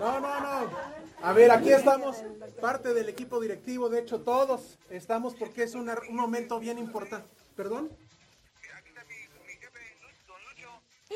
No, 0.00 0.20
no, 0.20 0.40
no. 0.40 0.70
A 1.22 1.32
ver, 1.32 1.50
aquí 1.50 1.72
estamos, 1.72 2.16
parte 2.60 2.94
del 2.94 3.08
equipo 3.08 3.40
directivo, 3.40 3.88
de 3.88 4.00
hecho 4.00 4.20
todos 4.20 4.78
estamos 4.90 5.34
porque 5.34 5.64
es 5.64 5.74
una- 5.74 5.98
un 6.08 6.16
momento 6.16 6.60
bien 6.60 6.78
importante. 6.78 7.28
¿Perdón? 7.56 7.90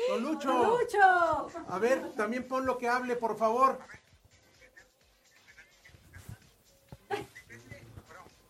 Don 0.09 0.23
Lucho. 0.23 0.77
Lucho. 0.79 1.47
A 1.69 1.79
ver, 1.79 2.11
también 2.15 2.45
pon 2.47 2.65
lo 2.65 2.77
que 2.77 2.89
hable, 2.89 3.15
por 3.15 3.37
favor. 3.37 3.79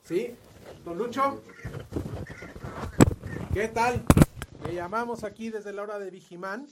¿Sí? 0.04 0.36
Don 0.84 0.98
Lucho. 0.98 1.42
¿Qué 3.54 3.70
tal? 3.70 4.04
Le 4.66 4.76
llamamos 4.76 5.24
aquí 5.24 5.50
desde 5.50 5.72
la 5.72 5.84
hora 5.84 5.98
de 5.98 6.12
Vigimán. 6.12 6.68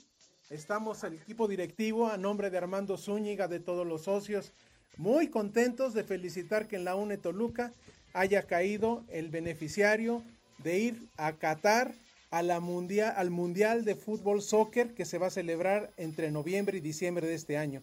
Estamos 0.50 1.02
el 1.02 1.14
equipo 1.14 1.48
directivo 1.48 2.08
a 2.08 2.18
nombre 2.18 2.50
de 2.50 2.58
Armando 2.58 2.98
Zúñiga, 2.98 3.48
de 3.48 3.58
todos 3.58 3.86
los 3.86 4.02
socios, 4.02 4.52
muy 4.98 5.28
contentos 5.28 5.94
de 5.94 6.04
felicitar 6.04 6.68
que 6.68 6.76
en 6.76 6.84
la 6.84 6.94
UNE 6.94 7.16
Toluca 7.16 7.72
haya 8.12 8.42
caído 8.42 9.02
el 9.08 9.30
beneficiario 9.30 10.22
de 10.58 10.78
ir 10.78 11.08
a 11.16 11.32
Qatar 11.32 11.94
a 12.30 12.42
la 12.42 12.60
mundial, 12.60 13.14
al 13.16 13.30
Mundial 13.30 13.86
de 13.86 13.94
Fútbol 13.94 14.42
Soccer 14.42 14.92
que 14.92 15.06
se 15.06 15.16
va 15.16 15.28
a 15.28 15.30
celebrar 15.30 15.90
entre 15.96 16.30
noviembre 16.30 16.76
y 16.76 16.80
diciembre 16.82 17.26
de 17.26 17.34
este 17.34 17.56
año. 17.56 17.82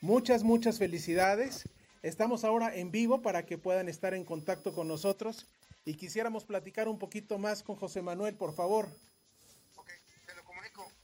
Muchas, 0.00 0.42
muchas 0.42 0.78
felicidades. 0.78 1.68
Estamos 2.02 2.44
ahora 2.44 2.74
en 2.74 2.90
vivo 2.90 3.22
para 3.22 3.44
que 3.44 3.58
puedan 3.58 3.88
estar 3.88 4.14
en 4.14 4.24
contacto 4.24 4.72
con 4.72 4.86
nosotros 4.86 5.46
y 5.84 5.94
quisiéramos 5.94 6.44
platicar 6.44 6.88
un 6.88 6.98
poquito 6.98 7.38
más 7.38 7.62
con 7.62 7.76
José 7.76 8.02
Manuel, 8.02 8.34
por 8.34 8.54
favor. 8.54 8.88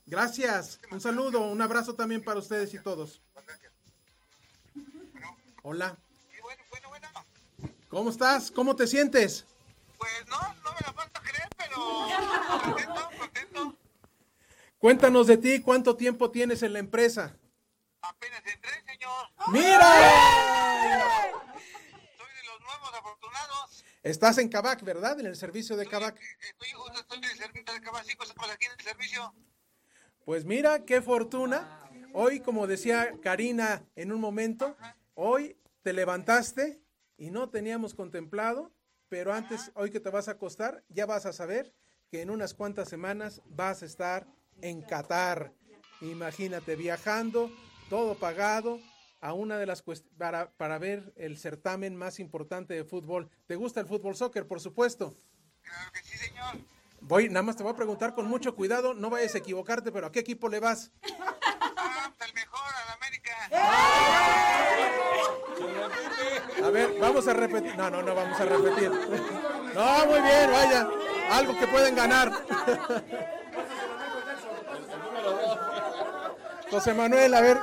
Gracias. 0.06 0.80
Un 0.90 1.00
saludo, 1.00 1.40
un 1.40 1.60
abrazo 1.62 1.94
también 1.94 2.22
para 2.22 2.38
ustedes 2.38 2.72
y 2.74 2.78
todos. 2.78 3.20
Hola. 5.62 5.96
¿Cómo 7.88 8.10
estás? 8.10 8.50
¿Cómo 8.50 8.76
te 8.76 8.86
sientes? 8.86 9.46
Pues 9.96 10.12
no, 10.28 10.38
no 10.62 10.72
me 10.74 10.80
la 10.86 10.92
falta 10.92 11.20
creer, 11.20 11.48
pero 11.56 11.76
contento, 12.62 13.10
contento. 13.18 13.76
Cuéntanos 14.78 15.26
de 15.26 15.38
ti, 15.38 15.60
¿cuánto 15.62 15.96
tiempo 15.96 16.30
tienes 16.30 16.62
en 16.62 16.72
la 16.72 16.80
empresa? 16.80 17.34
Apenas 18.02 18.42
entré, 18.44 18.83
señor. 18.94 19.26
¡Mira! 19.52 19.92
Soy 22.16 22.32
de 22.32 22.44
los 22.46 22.60
nuevos 22.60 22.94
afortunados. 22.94 23.84
Estás 24.02 24.38
en 24.38 24.48
Cabac, 24.48 24.82
¿verdad? 24.82 25.18
En 25.20 25.26
el 25.26 25.36
servicio 25.36 25.76
de 25.76 25.86
Cabac. 25.86 26.20
Estoy 26.40 26.70
justo, 26.72 27.00
estoy 27.00 27.18
en 27.18 27.24
el 27.24 27.36
servicio 27.36 27.74
de 27.74 27.80
Cabacico, 27.80 28.24
estamos 28.24 28.50
aquí 28.50 28.66
en 28.66 28.72
el 28.72 28.80
servicio. 28.80 29.34
Pues 30.24 30.44
mira, 30.44 30.84
qué 30.84 31.02
fortuna 31.02 31.80
hoy, 32.12 32.40
como 32.40 32.66
decía 32.66 33.12
Karina 33.22 33.84
en 33.96 34.12
un 34.12 34.20
momento, 34.20 34.76
hoy 35.14 35.58
te 35.82 35.92
levantaste 35.92 36.80
y 37.16 37.30
no 37.30 37.50
teníamos 37.50 37.94
contemplado, 37.94 38.72
pero 39.08 39.32
antes, 39.32 39.70
hoy 39.74 39.90
que 39.90 40.00
te 40.00 40.10
vas 40.10 40.28
a 40.28 40.32
acostar, 40.32 40.82
ya 40.88 41.06
vas 41.06 41.26
a 41.26 41.32
saber 41.32 41.74
que 42.10 42.22
en 42.22 42.30
unas 42.30 42.54
cuantas 42.54 42.88
semanas 42.88 43.42
vas 43.46 43.82
a 43.82 43.86
estar 43.86 44.26
en 44.62 44.82
Qatar. 44.82 45.52
Imagínate, 46.00 46.76
viajando, 46.76 47.50
todo 47.88 48.14
pagado, 48.14 48.80
a 49.20 49.32
una 49.32 49.56
de 49.56 49.66
las 49.66 49.82
para, 50.18 50.50
para 50.52 50.78
ver 50.78 51.12
el 51.16 51.38
certamen 51.38 51.96
más 51.96 52.20
importante 52.20 52.74
de 52.74 52.84
fútbol. 52.84 53.30
¿Te 53.46 53.56
gusta 53.56 53.80
el 53.80 53.86
fútbol 53.86 54.16
soccer, 54.16 54.46
por 54.46 54.60
supuesto? 54.60 55.16
Claro 55.62 55.92
que 55.92 56.02
sí, 56.02 56.18
señor. 56.18 56.56
Voy, 57.00 57.28
nada 57.28 57.42
más 57.42 57.56
te 57.56 57.62
voy 57.62 57.72
a 57.72 57.76
preguntar 57.76 58.14
con 58.14 58.26
mucho 58.26 58.54
cuidado, 58.54 58.94
no 58.94 59.10
vayas 59.10 59.34
a 59.34 59.38
equivocarte, 59.38 59.92
pero 59.92 60.06
¿a 60.06 60.12
qué 60.12 60.20
equipo 60.20 60.48
le 60.48 60.60
vas? 60.60 60.90
Ah, 61.76 62.12
el 62.26 62.34
mejor, 62.34 62.60
al 62.86 62.94
América. 62.94 63.32
A 66.62 66.70
ver, 66.70 66.98
vamos 66.98 67.28
a 67.28 67.32
repetir. 67.34 67.76
No, 67.76 67.90
no, 67.90 68.02
no 68.02 68.14
vamos 68.14 68.40
a 68.40 68.44
repetir. 68.44 68.90
No, 69.74 70.06
muy 70.06 70.20
bien, 70.20 70.50
vaya. 70.50 70.88
Algo 71.30 71.58
que 71.58 71.66
pueden 71.66 71.94
ganar. 71.94 72.30
José 76.70 76.94
Manuel, 76.94 77.34
a 77.34 77.40
ver. 77.40 77.58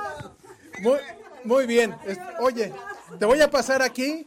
Muy, 0.82 0.98
muy 1.44 1.66
bien. 1.66 1.94
Oye, 2.40 2.72
te 3.16 3.24
voy 3.24 3.40
a 3.40 3.48
pasar 3.48 3.82
aquí 3.82 4.26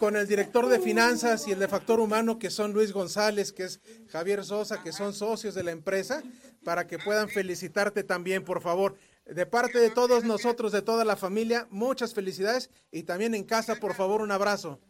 con 0.00 0.16
el 0.16 0.26
director 0.26 0.66
de 0.66 0.80
finanzas 0.80 1.46
y 1.46 1.52
el 1.52 1.60
de 1.60 1.68
factor 1.68 2.00
humano, 2.00 2.36
que 2.36 2.50
son 2.50 2.72
Luis 2.72 2.92
González, 2.92 3.52
que 3.52 3.62
es 3.62 3.80
Javier 4.08 4.44
Sosa, 4.44 4.82
que 4.82 4.92
son 4.92 5.12
socios 5.14 5.54
de 5.54 5.62
la 5.62 5.70
empresa, 5.70 6.20
para 6.64 6.88
que 6.88 6.98
puedan 6.98 7.28
felicitarte 7.28 8.02
también, 8.02 8.42
por 8.42 8.60
favor. 8.60 8.96
De 9.24 9.46
parte 9.46 9.78
de 9.78 9.90
todos 9.90 10.24
nosotros, 10.24 10.72
de 10.72 10.82
toda 10.82 11.04
la 11.04 11.14
familia, 11.14 11.68
muchas 11.70 12.12
felicidades 12.12 12.70
y 12.90 13.04
también 13.04 13.32
en 13.36 13.44
casa, 13.44 13.76
por 13.76 13.94
favor, 13.94 14.20
un 14.20 14.32
abrazo. 14.32 14.80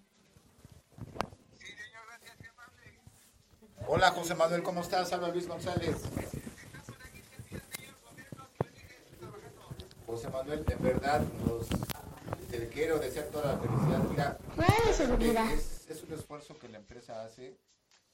Hola 3.87 4.11
José 4.13 4.35
Manuel, 4.35 4.63
¿cómo 4.63 4.81
estás? 4.81 5.13
Habla 5.13 5.29
Luis 5.29 5.47
González. 5.47 5.97
José 10.07 10.29
Manuel, 10.31 10.65
en 10.69 10.83
verdad, 10.83 11.23
nos, 11.47 11.67
te 12.51 12.69
quiero 12.69 12.99
desear 12.99 13.27
toda 13.27 13.53
la 13.55 13.59
felicidad. 13.59 13.99
Mira, 14.09 14.39
es, 15.53 15.85
es 15.89 16.03
un 16.03 16.13
esfuerzo 16.13 16.59
que 16.59 16.69
la 16.69 16.79
empresa 16.79 17.25
hace. 17.25 17.57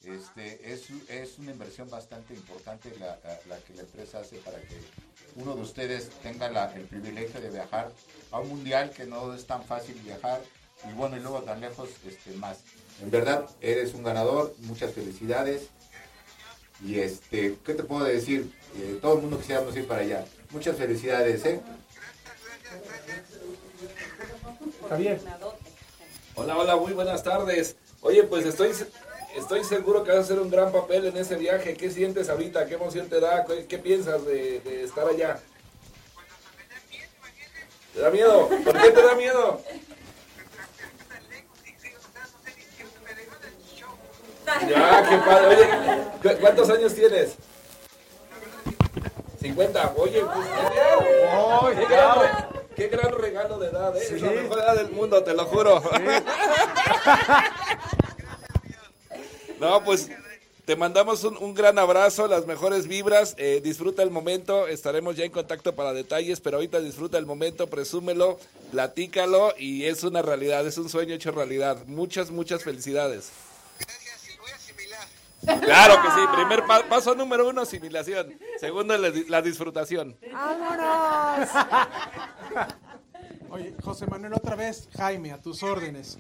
Este, 0.03 0.73
es, 0.73 0.89
es 1.11 1.39
una 1.39 1.51
inversión 1.53 1.91
bastante 1.91 2.33
importante 2.33 2.91
la, 2.99 3.19
la 3.49 3.59
que 3.59 3.75
la 3.75 3.83
empresa 3.83 4.21
hace 4.21 4.37
para 4.39 4.59
que 4.59 4.81
uno 5.37 5.55
de 5.55 5.61
ustedes 5.61 6.09
tenga 6.23 6.49
la- 6.51 6.73
el 6.75 6.85
privilegio 6.85 7.39
de 7.39 7.51
viajar 7.51 7.93
a 8.31 8.39
un 8.41 8.49
mundial 8.49 8.91
que 8.93 9.05
no 9.05 9.35
es 9.35 9.47
tan 9.47 9.62
fácil 9.62 9.95
viajar 10.03 10.41
y 10.89 10.95
bueno, 10.95 11.19
y 11.19 11.21
luego 11.21 11.43
tan 11.43 11.61
lejos 11.61 11.91
este, 12.09 12.33
más. 12.33 12.61
En 13.03 13.11
verdad, 13.11 13.45
eres 13.61 13.93
un 13.93 14.03
ganador, 14.03 14.55
muchas 14.61 14.95
felicidades. 14.95 15.69
Y 16.83 16.99
este, 16.99 17.59
¿qué 17.62 17.75
te 17.75 17.83
puedo 17.85 18.05
decir? 18.07 18.51
Eh, 18.77 18.99
todo 19.03 19.17
el 19.17 19.21
mundo 19.23 19.39
quisiéramos 19.39 19.77
ir 19.77 19.87
para 19.87 20.01
allá. 20.01 20.25
Muchas 20.51 20.79
felicidades, 20.79 21.45
¿eh? 21.45 21.61
Javier. 24.89 25.21
Hola, 26.35 26.57
hola, 26.57 26.77
muy 26.77 26.93
buenas 26.93 27.23
tardes. 27.23 27.77
Oye, 28.03 28.23
pues 28.25 28.47
estoy, 28.47 28.73
estoy 29.37 29.65
seguro 29.65 30.03
que 30.05 30.11
vas 30.11 30.21
a 30.21 30.23
hacer 30.23 30.39
un 30.41 30.51
gran 30.51 30.73
papel 30.73 31.07
en 31.07 31.17
ese 31.17 31.37
viaje. 31.37 31.75
¿Qué 31.75 31.91
sientes 31.91 32.29
ahorita? 32.29 32.67
¿Qué 32.67 32.75
emoción 32.75 33.09
te 33.09 33.21
da? 33.21 33.45
¿Qué, 33.45 33.67
qué 33.67 33.79
piensas 33.79 34.25
de, 34.25 34.61
de 34.61 34.85
estar 34.85 35.07
allá? 35.09 35.39
¿Te 37.95 38.01
da 38.01 38.11
miedo? 38.11 38.49
¿Por 38.49 38.81
qué 38.81 38.91
te 38.91 39.03
da 39.03 39.15
miedo? 39.15 39.61
Ya, 44.69 45.07
qué 45.09 45.17
padre. 45.19 45.47
Oye, 45.57 45.69
¿cu- 46.23 46.41
¿cuántos 46.41 46.71
años 46.71 46.95
tienes? 46.95 47.35
50. 49.41 49.93
Oye, 49.97 50.23
pues 50.25 50.47
qué, 50.47 51.87
re- 51.87 51.87
qué 51.87 52.50
gran 52.89 53.12
regalo 53.12 53.59
de 53.59 53.69
edad, 53.69 53.97
¿eh? 53.97 54.01
Es 54.02 54.20
la 54.23 54.31
mejor 54.31 54.59
edad 54.59 54.77
del 54.77 54.90
mundo, 54.90 55.23
te 55.23 55.35
lo 55.35 55.44
juro. 55.47 55.82
No, 59.61 59.85
pues 59.85 60.09
te 60.65 60.74
mandamos 60.74 61.23
un, 61.24 61.36
un 61.36 61.52
gran 61.52 61.78
abrazo, 61.78 62.27
las 62.28 62.47
mejores 62.47 62.86
vibras, 62.86 63.35
eh, 63.36 63.61
disfruta 63.62 64.02
el 64.02 64.11
momento, 64.11 64.69
estaremos 64.69 65.16
ya 65.16 65.24
en 65.24 65.31
contacto 65.31 65.74
para 65.74 65.93
detalles, 65.93 66.40
pero 66.40 66.57
ahorita 66.57 66.81
disfruta 66.81 67.19
el 67.19 67.27
momento, 67.27 67.66
presúmelo, 67.66 68.39
platícalo 68.70 69.52
y 69.59 69.85
es 69.85 70.02
una 70.02 70.23
realidad, 70.23 70.66
es 70.66 70.78
un 70.78 70.89
sueño 70.89 71.15
hecho 71.15 71.31
realidad. 71.31 71.85
Muchas, 71.86 72.31
muchas 72.31 72.65
felicidades. 72.65 73.31
Claro 75.45 75.95
que 76.03 76.09
sí, 76.11 76.21
primer 76.37 76.65
pa- 76.67 76.85
paso 76.89 77.15
número 77.15 77.49
uno, 77.49 77.62
asimilación. 77.62 78.35
Segundo, 78.59 78.97
la, 78.99 79.11
di- 79.11 79.25
la 79.25 79.41
disfrutación. 79.43 80.17
¡Vámonos! 80.33 81.49
Oye, 83.51 83.75
José 83.83 84.07
Manuel, 84.07 84.35
otra 84.35 84.55
vez, 84.57 84.89
Jaime, 84.97 85.33
a 85.33 85.39
tus 85.39 85.62
órdenes. 85.62 86.19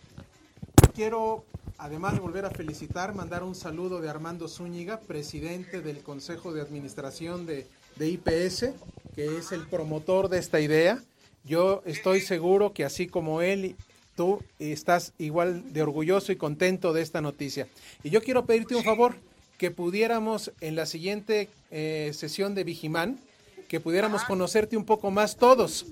Quiero, 0.94 1.44
además 1.78 2.14
de 2.14 2.20
volver 2.20 2.44
a 2.44 2.50
felicitar, 2.50 3.14
mandar 3.14 3.42
un 3.42 3.54
saludo 3.54 4.00
de 4.00 4.08
Armando 4.08 4.48
Zúñiga, 4.48 4.98
presidente 5.00 5.80
del 5.80 6.02
Consejo 6.02 6.52
de 6.52 6.60
Administración 6.60 7.46
de, 7.46 7.66
de 7.96 8.08
IPS, 8.08 8.70
que 9.14 9.38
es 9.38 9.52
el 9.52 9.66
promotor 9.66 10.28
de 10.28 10.38
esta 10.38 10.60
idea. 10.60 10.98
Yo 11.44 11.82
estoy 11.86 12.20
seguro 12.20 12.72
que 12.72 12.84
así 12.84 13.06
como 13.06 13.40
él, 13.42 13.76
tú 14.20 14.44
estás 14.58 15.14
igual 15.16 15.72
de 15.72 15.80
orgulloso 15.80 16.30
y 16.30 16.36
contento 16.36 16.92
de 16.92 17.00
esta 17.00 17.22
noticia. 17.22 17.66
Y 18.02 18.10
yo 18.10 18.20
quiero 18.20 18.44
pedirte 18.44 18.74
un 18.74 18.84
favor, 18.84 19.14
que 19.56 19.70
pudiéramos 19.70 20.52
en 20.60 20.76
la 20.76 20.84
siguiente 20.84 21.48
eh, 21.70 22.10
sesión 22.12 22.54
de 22.54 22.62
Vigimán, 22.62 23.18
que 23.66 23.80
pudiéramos 23.80 24.24
conocerte 24.24 24.76
un 24.76 24.84
poco 24.84 25.10
más 25.10 25.36
todos, 25.36 25.86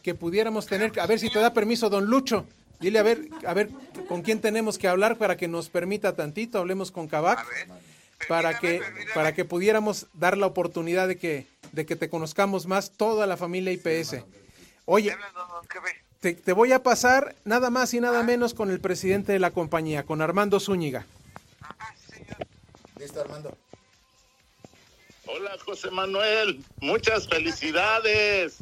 que 0.00 0.14
pudiéramos 0.14 0.66
tener, 0.66 0.92
a 1.00 1.06
ver 1.08 1.18
si 1.18 1.28
te 1.28 1.40
da 1.40 1.52
permiso 1.52 1.90
don 1.90 2.06
Lucho, 2.06 2.46
dile 2.78 3.00
a 3.00 3.02
ver, 3.02 3.28
a 3.44 3.52
ver 3.52 3.68
con 4.06 4.22
quién 4.22 4.40
tenemos 4.40 4.78
que 4.78 4.86
hablar 4.86 5.18
para 5.18 5.36
que 5.36 5.48
nos 5.48 5.68
permita 5.68 6.14
tantito, 6.14 6.60
hablemos 6.60 6.92
con 6.92 7.08
Cabac, 7.08 7.44
para 8.28 8.60
que, 8.60 8.80
para 9.12 9.34
que 9.34 9.44
pudiéramos 9.44 10.06
dar 10.14 10.38
la 10.38 10.46
oportunidad 10.46 11.08
de 11.08 11.16
que, 11.16 11.48
de 11.72 11.84
que 11.84 11.96
te 11.96 12.08
conozcamos 12.08 12.66
más 12.66 12.92
toda 12.92 13.26
la 13.26 13.36
familia 13.36 13.72
IPS. 13.72 14.18
Oye, 14.84 15.16
te, 16.22 16.34
te 16.34 16.52
voy 16.52 16.70
a 16.70 16.84
pasar 16.84 17.34
nada 17.44 17.68
más 17.68 17.92
y 17.94 18.00
nada 18.00 18.22
menos 18.22 18.54
con 18.54 18.70
el 18.70 18.80
presidente 18.80 19.32
de 19.32 19.40
la 19.40 19.50
compañía, 19.50 20.04
con 20.04 20.22
Armando 20.22 20.60
Zúñiga. 20.60 21.04
Listo, 22.96 23.20
Armando. 23.20 23.58
Hola 25.26 25.56
José 25.64 25.90
Manuel, 25.90 26.64
muchas 26.80 27.26
felicidades. 27.28 28.58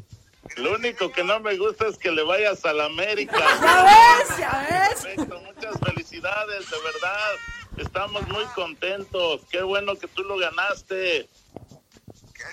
Lo 0.57 0.75
único 0.75 1.13
que 1.13 1.23
no 1.23 1.39
me 1.41 1.59
gusta 1.59 1.89
es 1.89 1.99
que 1.99 2.11
le 2.11 2.23
vayas 2.23 2.65
a 2.65 2.73
la 2.73 2.87
América. 2.87 3.37
Ya 3.61 3.85
ves, 3.85 4.39
ya 4.39 4.69
ves. 4.71 5.03
Perfecto, 5.03 5.41
muchas 5.41 5.79
felicidades, 5.81 6.71
de 6.71 6.77
verdad. 6.83 7.31
Estamos 7.77 8.27
muy 8.29 8.45
contentos. 8.55 9.43
Qué 9.51 9.61
bueno 9.63 9.97
que 9.97 10.09
tú 10.09 10.23
lo 10.23 10.39
ganaste. 10.39 11.29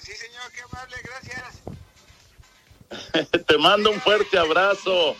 Sí, 0.01 0.11
señor, 0.11 0.51
qué 0.53 0.61
amable, 0.61 0.97
gracias. 1.01 1.61
Te 3.47 3.57
mando 3.57 3.91
un 3.91 3.99
fuerte 3.99 4.37
abrazo. 4.37 5.17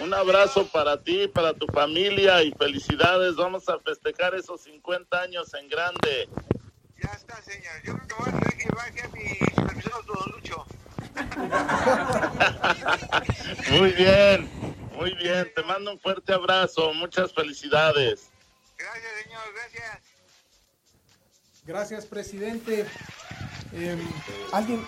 Un 0.00 0.14
abrazo 0.14 0.66
para 0.66 1.00
ti, 1.00 1.28
para 1.28 1.54
tu 1.54 1.66
familia 1.66 2.42
y 2.42 2.50
felicidades. 2.52 3.36
Vamos 3.36 3.68
a 3.68 3.78
festejar 3.78 4.34
esos 4.34 4.62
50 4.62 5.20
años 5.20 5.54
en 5.54 5.68
grande. 5.68 6.28
Ya 7.00 7.10
está, 7.10 7.40
señor. 7.42 7.74
Yo 7.84 7.94
creo 7.94 8.08
que 8.08 8.14
voy 8.14 8.28
a 8.28 8.32
tener 8.40 8.58
que 8.58 8.68
baje 8.74 9.02
a 9.02 9.08
mi 9.08 9.28
supervisor, 9.54 10.04
don 10.06 10.32
Lucho. 10.32 10.66
Muy 13.70 13.92
bien, 13.92 14.50
muy 14.96 15.14
bien. 15.14 15.52
Te 15.54 15.62
mando 15.62 15.92
un 15.92 16.00
fuerte 16.00 16.32
abrazo. 16.32 16.92
Muchas 16.94 17.32
felicidades. 17.32 18.28
Gracias, 18.78 19.12
señor, 19.22 19.42
gracias. 19.54 20.00
Gracias, 21.64 22.06
presidente. 22.06 22.86
Eh, 23.72 23.96
alguien, 24.52 24.84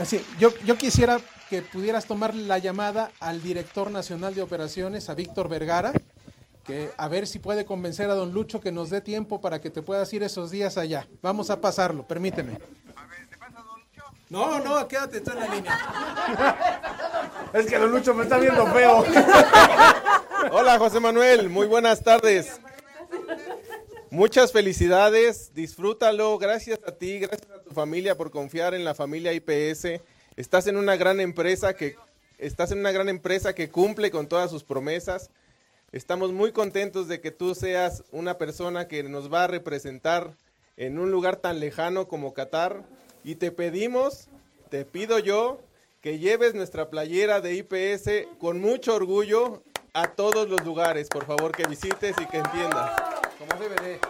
así, 0.00 0.24
yo, 0.38 0.52
yo 0.64 0.76
quisiera 0.76 1.20
que 1.48 1.62
pudieras 1.62 2.06
tomar 2.06 2.34
la 2.34 2.58
llamada 2.58 3.10
al 3.20 3.42
director 3.42 3.90
nacional 3.90 4.34
de 4.34 4.42
operaciones, 4.42 5.08
a 5.08 5.14
Víctor 5.14 5.48
Vergara, 5.48 5.92
que 6.64 6.90
a 6.96 7.08
ver 7.08 7.26
si 7.26 7.38
puede 7.38 7.64
convencer 7.64 8.10
a 8.10 8.14
don 8.14 8.32
Lucho 8.32 8.60
que 8.60 8.70
nos 8.70 8.90
dé 8.90 9.00
tiempo 9.00 9.40
para 9.40 9.60
que 9.60 9.70
te 9.70 9.82
puedas 9.82 10.12
ir 10.12 10.22
esos 10.22 10.50
días 10.50 10.76
allá. 10.76 11.08
Vamos 11.22 11.48
a 11.50 11.60
pasarlo, 11.60 12.06
permíteme. 12.06 12.58
No, 14.28 14.58
no, 14.58 14.86
quédate 14.86 15.22
tú 15.22 15.30
en 15.30 15.40
la 15.40 15.48
línea. 15.48 15.78
Es 17.54 17.66
que 17.66 17.78
don 17.78 17.90
Lucho 17.90 18.12
me 18.12 18.24
está 18.24 18.36
viendo 18.36 18.66
feo. 18.66 19.04
Hola, 20.52 20.78
José 20.78 21.00
Manuel. 21.00 21.48
Muy 21.48 21.66
buenas 21.66 22.02
tardes. 22.02 22.60
Muchas 24.10 24.52
felicidades. 24.52 25.52
Disfrútalo. 25.54 26.38
Gracias 26.38 26.80
a 26.86 26.92
ti, 26.92 27.18
gracias 27.18 27.50
a 27.50 27.62
tu 27.62 27.70
familia 27.70 28.16
por 28.16 28.30
confiar 28.30 28.72
en 28.72 28.84
la 28.84 28.94
familia 28.94 29.34
IPS. 29.34 30.00
Estás 30.36 30.66
en 30.66 30.78
una 30.78 30.96
gran 30.96 31.20
empresa 31.20 31.74
que 31.74 31.96
estás 32.38 32.70
en 32.70 32.78
una 32.78 32.92
gran 32.92 33.10
empresa 33.10 33.54
que 33.54 33.68
cumple 33.68 34.10
con 34.10 34.26
todas 34.26 34.50
sus 34.50 34.64
promesas. 34.64 35.30
Estamos 35.92 36.32
muy 36.32 36.52
contentos 36.52 37.06
de 37.08 37.20
que 37.20 37.30
tú 37.32 37.54
seas 37.54 38.02
una 38.10 38.38
persona 38.38 38.88
que 38.88 39.02
nos 39.02 39.32
va 39.32 39.44
a 39.44 39.46
representar 39.46 40.32
en 40.78 40.98
un 40.98 41.10
lugar 41.10 41.36
tan 41.36 41.60
lejano 41.60 42.08
como 42.08 42.32
Qatar 42.32 42.84
y 43.24 43.34
te 43.34 43.50
pedimos, 43.50 44.28
te 44.70 44.84
pido 44.84 45.18
yo 45.18 45.60
que 46.00 46.18
lleves 46.18 46.54
nuestra 46.54 46.88
playera 46.88 47.40
de 47.40 47.56
IPS 47.56 48.38
con 48.38 48.60
mucho 48.60 48.94
orgullo 48.94 49.62
a 49.92 50.12
todos 50.12 50.48
los 50.48 50.64
lugares, 50.64 51.08
por 51.08 51.26
favor, 51.26 51.52
que 51.52 51.66
visites 51.66 52.14
y 52.20 52.26
que 52.26 52.38
entiendas. 52.38 52.92
Como 53.38 53.60
debe 53.60 53.76
de. 53.76 54.00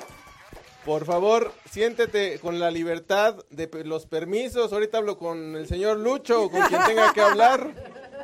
Por 0.84 1.04
favor, 1.04 1.52
siéntete 1.70 2.38
con 2.38 2.58
la 2.58 2.70
libertad 2.70 3.36
de 3.50 3.68
los 3.84 4.06
permisos. 4.06 4.72
Ahorita 4.72 4.98
hablo 4.98 5.18
con 5.18 5.54
el 5.54 5.66
señor 5.66 5.98
Lucho 5.98 6.44
o 6.44 6.50
con 6.50 6.62
quien 6.62 6.82
tenga 6.86 7.12
que 7.12 7.20
hablar. 7.20 7.74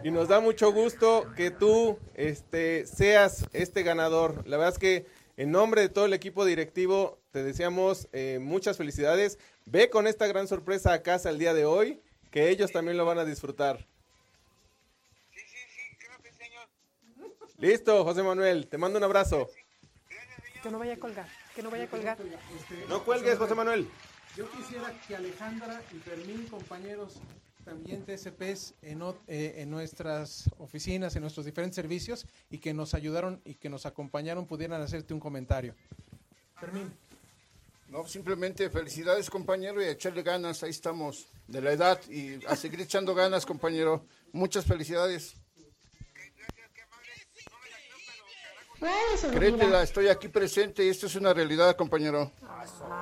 Y 0.02 0.10
nos 0.10 0.28
da 0.28 0.40
mucho 0.40 0.72
gusto 0.72 1.26
que 1.36 1.50
tú 1.50 1.98
este, 2.14 2.86
seas 2.86 3.46
este 3.52 3.82
ganador. 3.82 4.48
La 4.48 4.56
verdad 4.56 4.72
es 4.72 4.78
que 4.78 5.06
en 5.36 5.50
nombre 5.50 5.82
de 5.82 5.88
todo 5.88 6.06
el 6.06 6.14
equipo 6.14 6.44
directivo 6.44 7.18
te 7.32 7.42
deseamos 7.42 8.08
eh, 8.12 8.38
muchas 8.40 8.78
felicidades. 8.78 9.38
Ve 9.66 9.90
con 9.90 10.06
esta 10.06 10.26
gran 10.26 10.48
sorpresa 10.48 10.92
a 10.94 11.02
casa 11.02 11.28
el 11.28 11.38
día 11.38 11.52
de 11.52 11.66
hoy, 11.66 12.00
que 12.30 12.48
ellos 12.48 12.72
también 12.72 12.96
lo 12.96 13.04
van 13.04 13.18
a 13.18 13.24
disfrutar. 13.24 13.86
Listo, 17.58 18.04
José 18.04 18.22
Manuel, 18.22 18.68
te 18.68 18.78
mando 18.78 18.98
un 18.98 19.04
abrazo. 19.04 19.48
Que 20.64 20.70
no 20.70 20.78
vaya 20.78 20.94
a 20.94 20.96
colgar, 20.96 21.28
que 21.54 21.62
no 21.62 21.70
vaya 21.70 21.84
a 21.84 21.88
colgar. 21.88 22.18
No 22.88 23.04
cuelgues, 23.04 23.36
José 23.38 23.54
Manuel. 23.54 23.86
Yo 24.36 24.50
quisiera 24.50 24.92
que 25.06 25.14
Alejandra 25.14 25.80
y 25.94 25.98
Fermín, 25.98 26.46
compañeros, 26.48 27.20
también 27.64 28.04
TSPs 28.04 28.74
en, 28.82 29.00
ot- 29.00 29.20
eh, 29.28 29.56
en 29.58 29.70
nuestras 29.70 30.50
oficinas, 30.58 31.14
en 31.16 31.22
nuestros 31.22 31.44
diferentes 31.46 31.76
servicios, 31.76 32.26
y 32.50 32.58
que 32.58 32.72
nos 32.74 32.94
ayudaron 32.94 33.40
y 33.44 33.54
que 33.56 33.68
nos 33.68 33.84
acompañaron, 33.86 34.46
pudieran 34.46 34.80
hacerte 34.82 35.12
un 35.14 35.20
comentario. 35.20 35.74
Fermín. 36.58 36.90
No, 37.90 38.06
simplemente 38.08 38.68
felicidades, 38.70 39.28
compañero, 39.30 39.80
y 39.82 39.84
a 39.84 39.90
echarle 39.90 40.22
ganas. 40.22 40.62
Ahí 40.62 40.70
estamos, 40.70 41.26
de 41.46 41.60
la 41.60 41.72
edad, 41.72 42.00
y 42.08 42.44
a 42.46 42.56
seguir 42.56 42.80
echando 42.80 43.14
ganas, 43.14 43.46
compañero. 43.46 44.04
Muchas 44.32 44.64
felicidades. 44.64 45.36
Créetela, 49.32 49.82
estoy 49.82 50.08
aquí 50.08 50.28
presente 50.28 50.84
y 50.84 50.88
esto 50.88 51.06
es 51.06 51.14
una 51.14 51.32
realidad, 51.32 51.76
compañero. 51.76 52.30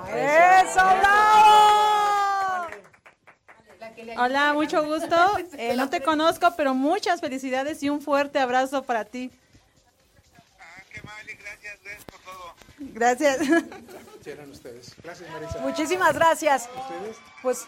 ¡Eso, 0.09 0.75
bravo! 0.75 1.83
Hola, 4.17 4.53
mucho 4.53 4.85
gusto. 4.85 5.17
Eh, 5.57 5.75
no 5.77 5.89
te 5.89 6.03
conozco, 6.03 6.53
pero 6.57 6.75
muchas 6.75 7.21
felicidades 7.21 7.83
y 7.83 7.91
un 7.91 8.01
fuerte 8.01 8.39
abrazo 8.39 8.83
para 8.83 9.05
ti. 9.05 9.31
Gracias. 12.79 13.41
Ustedes. 14.51 14.95
Gracias, 15.03 15.31
Marisa. 15.31 15.59
Muchísimas 15.61 16.15
gracias. 16.15 16.69
¿Ustedes? 16.77 17.17
Pues, 17.43 17.67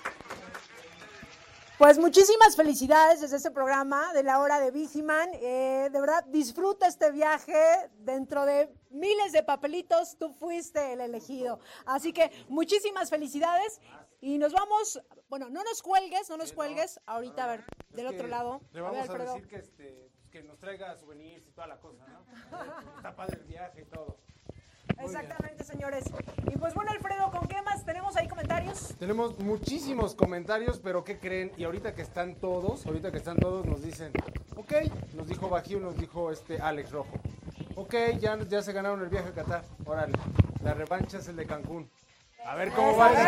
pues 1.78 1.98
muchísimas 1.98 2.54
felicidades 2.56 3.20
desde 3.20 3.36
este 3.36 3.50
programa 3.50 4.12
de 4.12 4.22
la 4.22 4.38
hora 4.40 4.60
de 4.60 4.70
Vigiman. 4.70 5.28
Eh, 5.34 5.88
de 5.92 6.00
verdad, 6.00 6.24
disfruta 6.26 6.86
este 6.86 7.10
viaje. 7.10 7.54
Dentro 7.98 8.44
de 8.46 8.72
miles 8.90 9.32
de 9.32 9.42
papelitos, 9.42 10.16
tú 10.16 10.32
fuiste 10.32 10.92
el 10.92 11.00
elegido. 11.00 11.58
Así 11.84 12.12
que 12.12 12.30
muchísimas 12.48 13.10
felicidades. 13.10 13.80
Y 14.20 14.38
nos 14.38 14.52
vamos, 14.52 15.02
bueno, 15.28 15.50
no 15.50 15.62
nos 15.64 15.82
cuelgues, 15.82 16.30
no 16.30 16.36
nos 16.36 16.52
cuelgues. 16.52 17.00
Ahorita, 17.06 17.44
a 17.44 17.48
ver, 17.48 17.64
del 17.90 18.06
otro 18.06 18.28
lado. 18.28 18.60
Le 18.72 18.80
A 18.80 18.82
vamos 18.82 19.08
ver, 19.08 19.20
a, 19.20 19.24
decir 19.24 19.48
que, 19.48 19.56
este, 19.56 20.10
pues, 20.14 20.30
que 20.30 20.42
nos 20.44 20.58
traiga 20.58 20.96
souvenirs 20.96 21.46
y 21.46 21.50
toda 21.50 21.66
la 21.66 21.80
cosa, 21.80 22.06
¿no? 22.06 22.24
Está 22.96 23.14
padre 23.16 23.38
el 23.40 23.46
viaje 23.46 23.82
y 23.82 23.84
todo. 23.84 24.16
Exactamente, 24.98 25.64
señores. 25.64 26.04
Y 26.52 26.56
pues 26.56 26.74
bueno, 26.74 26.90
Alfredo, 26.90 27.30
¿con 27.30 27.46
qué 27.48 27.60
más 27.62 27.84
tenemos 27.84 28.16
ahí 28.16 28.28
comentarios? 28.28 28.94
Tenemos 28.98 29.38
muchísimos 29.38 30.14
comentarios, 30.14 30.78
pero 30.78 31.04
¿qué 31.04 31.18
creen? 31.18 31.52
Y 31.56 31.64
ahorita 31.64 31.94
que 31.94 32.02
están 32.02 32.34
todos, 32.36 32.86
ahorita 32.86 33.10
que 33.10 33.18
están 33.18 33.36
todos, 33.36 33.66
nos 33.66 33.82
dicen, 33.82 34.12
ok, 34.56 34.72
nos 35.14 35.28
dijo 35.28 35.48
Bajío, 35.48 35.80
nos 35.80 35.96
dijo 35.96 36.30
este 36.30 36.60
Alex 36.60 36.90
Rojo. 36.92 37.12
Ok, 37.76 37.94
ya, 38.20 38.38
ya 38.48 38.62
se 38.62 38.72
ganaron 38.72 39.02
el 39.02 39.08
viaje 39.08 39.28
a 39.30 39.32
Qatar. 39.32 39.64
Órale, 39.84 40.14
la 40.62 40.74
revancha 40.74 41.18
es 41.18 41.28
el 41.28 41.36
de 41.36 41.46
Cancún. 41.46 41.90
A 42.46 42.54
ver 42.56 42.70
cómo 42.72 42.96
va 42.96 43.10
¡Eso! 43.12 43.20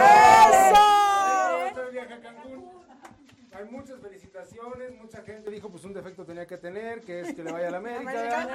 eso. 1.70 1.82
el 1.86 1.92
viaje 1.92 2.14
a 2.14 2.20
Cancún. 2.20 2.70
Hay 3.56 3.64
muchas 3.64 3.98
felicitaciones, 4.00 4.92
mucha 5.00 5.22
gente 5.22 5.50
dijo 5.50 5.70
pues 5.70 5.82
un 5.84 5.94
defecto 5.94 6.26
tenía 6.26 6.46
que 6.46 6.58
tener, 6.58 7.00
que 7.00 7.20
es 7.20 7.34
que 7.34 7.42
le 7.42 7.52
vaya 7.52 7.68
a 7.68 7.70
la 7.70 7.76
América. 7.78 8.48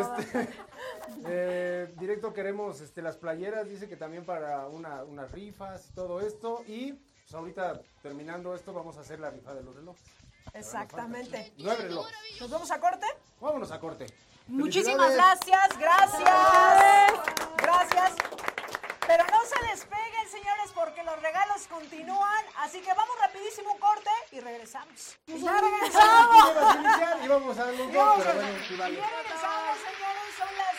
Este, 0.00 0.48
eh, 1.26 1.92
directo 1.98 2.32
queremos 2.32 2.80
este, 2.80 3.02
las 3.02 3.16
playeras, 3.16 3.68
dice 3.68 3.88
que 3.88 3.96
también 3.96 4.24
para 4.24 4.68
una, 4.68 5.02
unas 5.02 5.32
rifas 5.32 5.88
y 5.90 5.94
todo 5.94 6.20
esto. 6.20 6.62
Y 6.68 6.92
pues 6.92 7.34
ahorita 7.34 7.80
terminando 8.02 8.54
esto 8.54 8.72
vamos 8.72 8.96
a 8.98 9.00
hacer 9.00 9.18
la 9.18 9.30
rifa 9.30 9.52
de 9.52 9.64
los 9.64 9.74
relojes. 9.74 10.04
Exactamente. 10.54 11.52
Nueve 11.58 11.82
relojes. 11.82 12.16
¿Nos 12.40 12.50
vamos 12.50 12.70
a 12.70 12.80
corte? 12.80 13.06
Vámonos 13.40 13.72
a 13.72 13.80
corte. 13.80 14.06
Muchísimas 14.46 15.12
gracias, 15.12 15.76
gracias, 15.76 16.22
gracias. 17.56 18.16
Pero 19.06 19.24
no 19.30 19.40
se 19.44 19.70
despeguen, 19.70 20.28
señores, 20.28 20.72
porque 20.74 21.02
los 21.04 21.20
regalos 21.22 21.66
continúan. 21.68 22.44
Así 22.58 22.80
que 22.80 22.92
vamos 22.92 23.16
rapidísimo 23.20 23.72
un 23.72 23.78
corte 23.78 24.10
y 24.32 24.40
regresamos. 24.40 25.16
Y 25.26 25.38
ya 25.40 25.60
regresamos. 25.60 26.46
a 26.46 27.04
dar 27.04 27.24
Y 27.24 27.28
vamos 27.28 27.56
pero 27.56 28.30
a- 28.30 28.34
bueno, 28.34 28.58
sí, 28.66 28.74
y 28.74 28.76
vale. 28.76 28.96
ya 28.96 29.08
regresamos, 29.10 29.78
señores. 29.78 30.34
Son 30.36 30.48
las. 30.58 30.76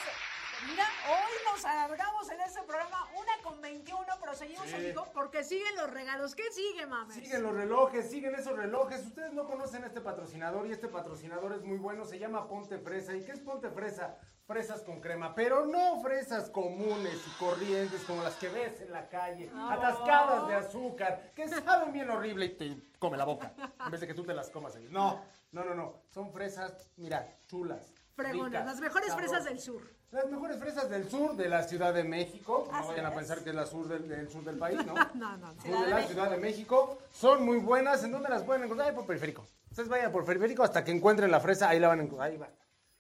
Mira, 0.70 0.86
hoy 1.10 1.34
nos 1.54 1.64
alargamos 1.66 2.30
en 2.30 2.42
este 2.42 2.62
programa, 2.64 3.08
una 3.16 3.32
con 3.44 3.62
21, 3.62 4.06
pero 4.20 4.34
seguimos 4.36 4.68
Sí. 4.68 4.76
vivo 4.78 5.08
porque 5.14 5.44
siguen 5.44 5.76
los 5.78 5.90
regalos. 5.90 6.36
¿Qué 6.36 6.52
sigue, 6.52 6.86
mames? 6.86 7.16
Siguen 7.16 7.44
los 7.44 7.54
relojes, 7.54 8.10
siguen 8.10 8.36
esos 8.36 8.58
relojes. 8.58 9.06
Ustedes 9.06 9.32
no 9.34 9.46
conocen 9.48 9.84
a 9.84 9.88
este 9.88 10.02
patrocinador 10.02 10.68
y 10.68 10.74
este 10.74 10.90
patrocinador 10.90 11.54
es 11.54 11.62
muy 11.64 11.78
bueno. 11.78 12.04
Se 12.06 12.20
llama 12.20 12.48
Ponte 12.50 12.80
Fresa. 12.80 13.16
¿Y 13.16 13.24
qué 13.24 13.32
es 13.32 13.40
Ponte 13.40 13.70
Fresa? 13.70 14.18
Fresas 14.48 14.82
con 14.84 15.02
crema, 15.02 15.36
pero 15.36 15.66
no 15.66 16.02
fresas 16.02 16.50
comunes 16.50 17.22
y 17.28 17.30
corrientes 17.38 18.02
como 18.06 18.24
las 18.24 18.36
que 18.36 18.48
ves 18.48 18.80
en 18.80 18.94
la 18.94 19.10
calle, 19.10 19.52
atascadas 19.54 20.48
de 20.48 20.56
azúcar, 20.56 21.34
que 21.36 21.50
saben 21.50 21.92
bien 21.92 22.10
horrible 22.10 22.46
y 22.46 22.50
te 22.56 22.78
come 22.98 23.18
la 23.18 23.26
boca, 23.26 23.52
en 23.84 23.92
vez 23.92 24.00
de 24.00 24.08
que 24.08 24.14
tú 24.14 24.24
te 24.24 24.34
las 24.34 24.50
comas. 24.50 24.74
ellos. 24.78 24.90
No, 24.90 25.22
no, 25.52 25.66
no, 25.66 25.76
no. 25.76 25.96
Son 26.12 26.32
fresas, 26.32 26.90
mira, 26.96 27.28
chulas. 27.46 27.92
Fregonas, 28.16 28.46
ricas, 28.46 28.66
las 28.66 28.80
mejores 28.80 29.14
fresas 29.14 29.44
del 29.44 29.60
sur. 29.60 29.82
Las 30.12 30.30
mejores 30.30 30.58
fresas 30.58 30.90
del 30.90 31.10
sur 31.10 31.36
de 31.36 31.50
la 31.50 31.64
Ciudad 31.64 31.94
de 31.94 32.06
México. 32.06 32.70
No 32.72 32.88
vayan 32.88 33.06
a 33.06 33.14
pensar 33.14 33.44
que 33.44 33.50
es 33.50 33.56
la 33.56 33.66
sur 33.66 33.90
del, 33.90 34.08
del 34.08 34.30
sur 34.30 34.46
del 34.46 34.58
país, 34.58 34.84
¿no? 34.86 34.94
No, 35.14 35.38
no, 35.38 35.54
no. 35.54 35.62
Sur 35.62 35.86
de 35.86 35.92
la 35.92 36.04
Ciudad 36.04 36.32
de 36.32 36.38
México. 36.38 37.00
Son 37.12 37.44
muy 37.44 37.58
buenas. 37.58 38.02
¿En 38.06 38.14
dónde 38.14 38.30
las 38.30 38.44
pueden 38.44 38.64
encontrar? 38.64 38.88
Ahí 38.90 38.96
por 38.96 39.06
periférico. 39.06 39.46
Ustedes 39.70 39.90
vayan 39.90 40.10
por 40.14 40.24
periférico 40.24 40.64
hasta 40.64 40.86
que 40.86 40.92
encuentren 40.92 41.30
la 41.30 41.42
fresa. 41.42 41.68
Ahí 41.68 41.80
la 41.82 41.90
van 41.90 42.00
a 42.00 42.04
encontrar. 42.04 42.30
Ahí 42.30 42.38
va. 42.38 42.48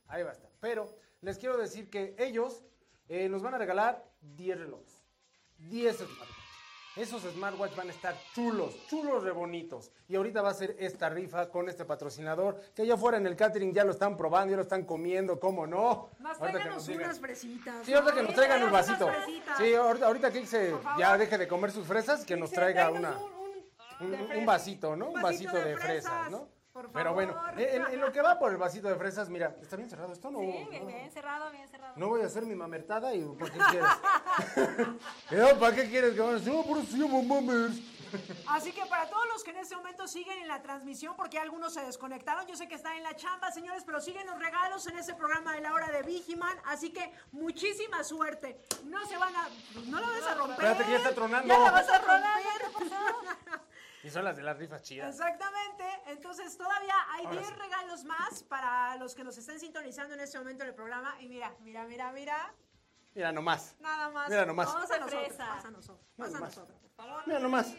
Ahí 0.07 0.23
va 0.23 0.31
a 0.31 0.33
estar. 0.33 0.51
Pero 0.59 0.89
les 1.21 1.37
quiero 1.37 1.57
decir 1.57 1.89
que 1.89 2.15
ellos 2.17 2.63
eh, 3.09 3.29
nos 3.29 3.41
van 3.41 3.55
a 3.55 3.57
regalar 3.57 4.03
10 4.21 4.59
relojes. 4.59 5.03
10 5.57 5.97
smartwatch. 5.97 6.29
Esos 6.95 7.21
smartwatch 7.21 7.75
van 7.75 7.89
a 7.89 7.91
estar 7.91 8.15
chulos, 8.33 8.75
chulos 8.87 9.23
re 9.23 9.29
bonitos. 9.31 9.91
Y 10.07 10.15
ahorita 10.15 10.41
va 10.41 10.49
a 10.49 10.53
ser 10.55 10.75
esta 10.79 11.09
rifa 11.09 11.47
con 11.49 11.69
este 11.69 11.85
patrocinador, 11.85 12.59
que 12.75 12.81
allá 12.81 12.95
afuera 12.95 13.17
en 13.19 13.27
el 13.27 13.35
catering 13.35 13.71
ya 13.71 13.83
lo 13.83 13.91
están 13.91 14.17
probando, 14.17 14.49
ya 14.51 14.55
lo 14.57 14.63
están 14.63 14.83
comiendo, 14.83 15.39
¿cómo 15.39 15.67
no? 15.67 16.09
Más 16.19 16.41
Ahorita 16.41 16.63
que 16.63 16.69
nos 16.69 16.87
unas 16.87 17.19
fresitas. 17.19 17.85
Sí, 17.85 17.93
ahorita 17.93 18.13
que 18.15 18.23
nos 18.23 18.33
traigan 18.33 18.63
un 18.63 18.71
vasito. 18.71 19.07
Sí, 19.59 19.75
ahorita, 19.75 20.07
ahorita 20.07 20.31
que 20.31 20.45
se 20.47 20.75
ya 20.97 21.15
deje 21.19 21.37
de 21.37 21.47
comer 21.47 21.69
sus 21.71 21.85
fresas, 21.85 22.25
que 22.25 22.35
nos 22.35 22.49
traiga 22.49 22.89
una, 22.89 23.15
un- 23.99 24.31
un, 24.39 24.45
vasito, 24.47 24.95
¿no? 24.95 25.09
Un 25.11 25.21
vasito 25.21 25.55
de 25.55 25.77
fresas, 25.77 26.31
¿no? 26.31 26.49
Por 26.83 26.91
Pero 26.91 27.13
bueno, 27.13 27.33
favor. 27.33 27.59
en, 27.59 27.85
en 27.87 27.99
lo 27.99 28.11
que 28.11 28.21
va 28.21 28.37
por 28.37 28.51
el 28.51 28.57
vasito 28.57 28.87
de 28.87 28.95
fresas, 28.95 29.29
mira, 29.29 29.55
está 29.61 29.75
bien 29.75 29.89
cerrado 29.89 30.13
esto, 30.13 30.29
¿no? 30.29 30.39
Sí, 30.39 30.45
bien, 30.69 30.83
no, 30.83 30.87
bien 30.87 31.11
cerrado, 31.11 31.49
bien 31.51 31.67
cerrado. 31.69 31.93
no 31.95 32.07
voy 32.09 32.21
a 32.21 32.25
hacer 32.25 32.45
mi 32.45 32.53
mamertada 32.55 33.13
y 33.15 33.21
¿por 33.23 33.51
qué 33.51 33.59
quieres? 33.69 33.89
Eh, 35.31 35.55
¿Para 35.59 35.75
qué 35.75 35.89
quieres 35.89 36.13
que 36.13 36.19
van 36.21 36.29
a 36.29 36.33
decir? 36.33 36.53
No, 36.53 36.63
por 36.63 36.77
eso 36.77 36.91
se 36.91 36.97
llaman 36.97 37.27
mamers. 37.27 37.77
Así 38.47 38.71
que 38.71 38.85
para 38.85 39.09
todos 39.09 39.27
los 39.27 39.43
que 39.43 39.51
en 39.51 39.57
este 39.57 39.75
momento 39.75 40.07
siguen 40.07 40.37
en 40.39 40.47
la 40.47 40.61
transmisión, 40.61 41.15
porque 41.17 41.37
algunos 41.39 41.73
se 41.73 41.81
desconectaron, 41.81 42.45
yo 42.47 42.55
sé 42.55 42.67
que 42.67 42.75
están 42.75 42.95
en 42.95 43.03
la 43.03 43.15
chamba, 43.15 43.51
señores, 43.51 43.83
pero 43.85 43.99
siguen 43.99 44.25
los 44.27 44.39
regalos 44.39 44.87
en 44.87 44.97
ese 44.97 45.13
programa 45.15 45.51
de 45.53 45.59
la 45.61 45.73
hora 45.73 45.87
de 45.91 46.03
Vigiman, 46.03 46.55
así 46.65 46.91
que 46.93 47.11
muchísima 47.31 48.03
suerte. 48.05 48.61
No 48.85 49.05
se 49.07 49.17
van 49.17 49.35
a, 49.35 49.49
no 49.87 49.99
lo 49.99 50.07
vas 50.07 50.23
a 50.23 50.35
romper. 50.35 50.53
Espérate 50.53 50.83
que 50.85 50.91
ya 50.91 50.97
está 50.97 51.15
tronando. 51.15 51.47
Ya 51.53 51.59
la 51.59 51.71
vas 51.71 51.89
a 51.89 51.97
romper. 51.99 53.59
Y 54.03 54.09
son 54.09 54.23
las 54.23 54.37
de 54.37 54.43
las 54.43 54.57
rifas 54.57 54.81
chidas. 54.83 55.09
Exactamente. 55.15 55.83
Entonces 56.07 56.55
todavía 56.57 56.93
hay 57.11 57.25
Ahora 57.25 57.39
10 57.41 57.47
sí. 57.47 57.53
regalos 57.55 58.03
más 58.05 58.43
para 58.43 58.95
los 58.97 59.15
que 59.15 59.23
nos 59.23 59.37
estén 59.37 59.59
sintonizando 59.59 60.13
en 60.13 60.19
este 60.21 60.37
momento 60.37 60.63
del 60.63 60.73
programa. 60.75 61.15
Y 61.19 61.27
mira, 61.27 61.55
mira, 61.61 61.83
mira, 61.85 62.11
mira. 62.11 62.53
Mira 63.15 63.31
nomás. 63.31 63.75
Nada 63.79 64.09
más. 64.09 64.29
Mira 64.29 64.45
nomás. 64.45 64.67
Pasa 64.73 64.95
a 64.95 64.99
nosotros. 64.99 65.33
Pasa 65.37 65.67
a 65.67 65.71
nosotros. 65.71 66.07
Mira 66.15 66.27
Pasa 66.27 66.29
a 66.37 66.39
nomás. 66.39 66.55
nosotros, 66.57 66.79
por 66.81 66.91
favor. 66.91 67.23
Mira 67.25 67.39
nomás. 67.39 67.75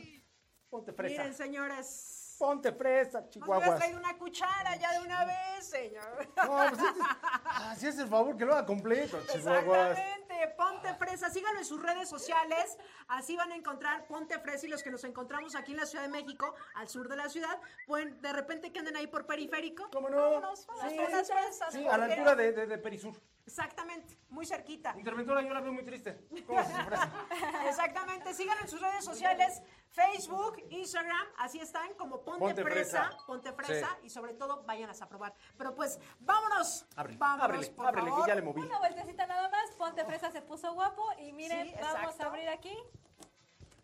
Ponte 0.69 0.93
fresa. 0.93 1.23
Miren, 1.23 1.35
señores. 1.35 2.18
Ponte 2.39 2.73
fresa, 2.73 3.21
Nos 3.21 3.37
hubieras 3.37 3.61
Chihuahuas. 3.61 3.79
traído 3.79 3.99
una 3.99 4.17
cuchara 4.17 4.77
ya 4.77 4.93
de 4.93 5.01
una 5.01 5.25
vez, 5.25 5.67
señor. 5.69 6.29
No, 6.37 6.47
pues 6.69 6.73
este- 6.73 7.01
así 7.47 7.87
es 7.89 7.99
el 7.99 8.07
favor 8.09 8.37
que 8.37 8.45
lo 8.45 8.53
haga 8.53 8.65
completo, 8.67 9.19
Chihuahuas. 9.33 9.99
Exactamente, 9.99 10.55
Ponte 10.57 10.95
Fresa, 10.95 11.31
síganlo 11.31 11.59
en 11.59 11.65
sus 11.65 11.83
redes 11.83 12.09
sociales, 12.09 12.79
así 13.09 13.37
van 13.37 13.51
a 13.53 13.57
encontrar 13.57 14.07
Ponte 14.07 14.39
Fresa 14.39 14.67
y 14.67 14.69
los 14.69 14.83
que 14.83 14.91
nos 14.91 15.03
encontramos 15.05 15.57
aquí 15.57 15.73
en 15.73 15.79
la 15.79 15.87
Ciudad 15.87 16.05
de 16.05 16.11
México, 16.11 16.55
al 16.77 16.89
sur 16.89 17.09
de 17.09 17.17
la 17.17 17.29
ciudad, 17.29 17.59
pueden 17.87 18.21
de 18.21 18.33
repente 18.33 18.73
que 18.73 18.79
anden 18.79 18.97
ahí 18.97 19.09
por 19.09 19.27
periférico. 19.27 19.89
¿Cómo 19.91 20.09
no? 20.09 20.17
Vámonos, 20.19 20.61
Sí, 20.89 20.97
fresas, 20.97 21.73
Sí, 21.73 21.87
a 21.87 21.99
la 21.99 22.05
altura 22.07 22.35
de, 22.37 22.53
de, 22.53 22.67
de 22.67 22.79
Perisur. 22.79 23.21
Exactamente, 23.47 24.19
muy 24.29 24.45
cerquita. 24.45 24.95
Interventora, 24.99 25.41
yo 25.41 25.55
la 25.55 25.61
veo 25.61 25.73
muy 25.73 25.83
triste. 25.85 26.21
¿Cómo 26.47 26.63
se? 26.63 26.71
Exactamente, 27.69 28.35
síganlo 28.35 28.63
en 28.63 28.69
sus 28.69 28.81
redes 28.81 29.03
sociales, 29.05 29.63
Facebook, 29.99 30.63
Instagram, 30.71 31.27
así 31.39 31.59
están 31.61 31.93
como 31.95 32.23
Ponte, 32.23 32.39
Ponte 32.41 32.63
Fresa, 32.63 33.05
Fresa. 33.09 33.27
Ponte 33.27 33.53
Fresa 33.53 33.89
Sí. 34.01 34.07
y 34.07 34.11
sobre 34.11 34.35
todo 34.35 34.63
váyanlas 34.63 35.03
a 35.03 35.09
probar. 35.09 35.35
Pero 35.57 35.75
pues, 35.75 35.99
vámonos. 36.21 36.87
Ábrele, 36.95 37.19
vámonos, 37.19 37.45
ábrele, 37.45 37.71
por 37.71 37.87
ábrele, 37.87 38.05
que 38.07 38.11
favor. 38.13 38.29
ya 38.29 38.35
le 38.37 38.43
moví. 38.43 38.61
Una 38.63 38.79
vueltecita 38.79 39.27
nada 39.27 39.49
más, 39.49 39.71
Ponte 39.77 40.05
Fresa 40.05 40.31
se 40.31 40.43
puso 40.43 40.73
guapo 40.75 41.05
y 41.19 41.33
miren, 41.33 41.67
Sí, 41.69 41.75
vamos 41.81 42.01
exacto. 42.03 42.23
a 42.23 42.27
abrir 42.27 42.49
aquí. 42.49 42.77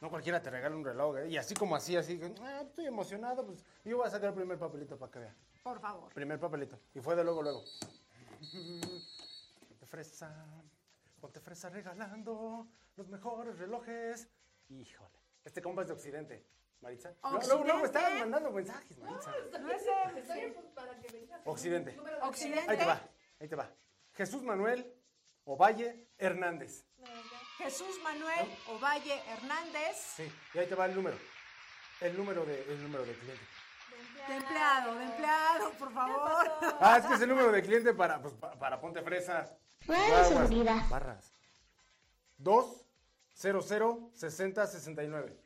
No 0.01 0.11
cualquiera 0.11 0.41
te 0.43 0.51
regala 0.51 0.77
un 0.77 0.85
reloj, 0.85 1.17
¿eh? 1.19 1.29
Y 1.31 1.37
así 1.37 1.55
como 1.55 1.75
así, 1.77 1.97
así, 1.97 2.21
ah, 2.43 2.61
estoy 2.63 2.87
emocionado, 2.87 3.45
pues 3.47 3.65
yo 3.85 3.97
voy 3.97 4.07
a 4.07 4.11
sacar 4.11 4.29
el 4.29 4.35
primer 4.35 4.59
papelito 4.59 4.97
para 4.99 5.11
que 5.11 5.19
vea. 5.19 5.35
Por 5.63 5.81
favor. 5.81 6.13
Primer 6.13 6.39
papelito. 6.39 6.79
Y 6.95 7.01
fue 7.01 7.17
de 7.17 7.25
luego, 7.25 7.43
luego. 7.43 7.65
Ponte 9.69 9.87
fresa, 9.87 10.47
ponte 11.21 11.41
fresa 11.41 11.71
regalando 11.71 12.67
los 12.97 13.09
mejores 13.09 13.59
relojes. 13.59 14.29
Híjole. 14.69 15.24
Este 15.45 15.61
compa 15.63 15.83
es 15.83 15.89
de 15.89 15.95
Occidente, 15.95 16.47
Maritza. 16.81 17.13
Luego, 17.23 17.47
luego, 17.47 17.65
luego 17.65 17.79
me 17.81 17.87
estaban 17.87 18.19
mandando 18.19 18.51
mensajes, 18.51 18.99
Maritza. 18.99 19.33
No 19.61 19.71
es 19.71 19.83
él, 19.83 20.25
sí. 20.27 20.55
Occidente. 21.45 21.99
Occidente. 22.23 22.71
Ahí 22.71 22.79
te 22.79 22.85
va, 22.87 23.01
ahí 23.41 23.49
te 23.49 23.57
va. 23.57 23.71
Jesús 24.15 24.43
Manuel 24.43 24.93
Ovalle 25.45 26.09
Hernández. 26.19 26.85
Jesús 27.59 28.01
Manuel 28.03 28.49
Ovalle 28.69 29.21
Hernández, 29.29 29.97
Sí, 30.17 30.31
y 30.55 30.59
ahí 30.59 30.67
te 30.67 30.75
va 30.75 30.87
el 30.87 30.95
número. 30.95 31.17
El 32.01 32.17
número 32.17 32.45
de, 32.45 32.61
el 32.63 32.83
número 32.83 33.05
de 33.05 33.13
cliente. 33.15 33.45
de 34.29 34.35
empleado, 34.37 34.95
de 34.97 35.05
empleado, 35.05 35.71
por 35.73 35.93
favor. 35.93 36.51
Ah, 36.81 36.97
es 36.99 37.07
que 37.07 37.15
es 37.15 37.21
el 37.21 37.29
número 37.29 37.53
de 37.53 37.63
cliente 37.63 37.95
para, 37.95 38.21
pues, 38.21 38.35
pa- 38.35 38.59
para 38.59 38.81
Ponte 38.81 39.03
Fresa. 39.03 39.57
Vida. 40.49 40.87
Barras. 40.91 41.33
2 42.39 42.84
00 43.35 44.11
60 44.15 44.67
69. 44.67 45.37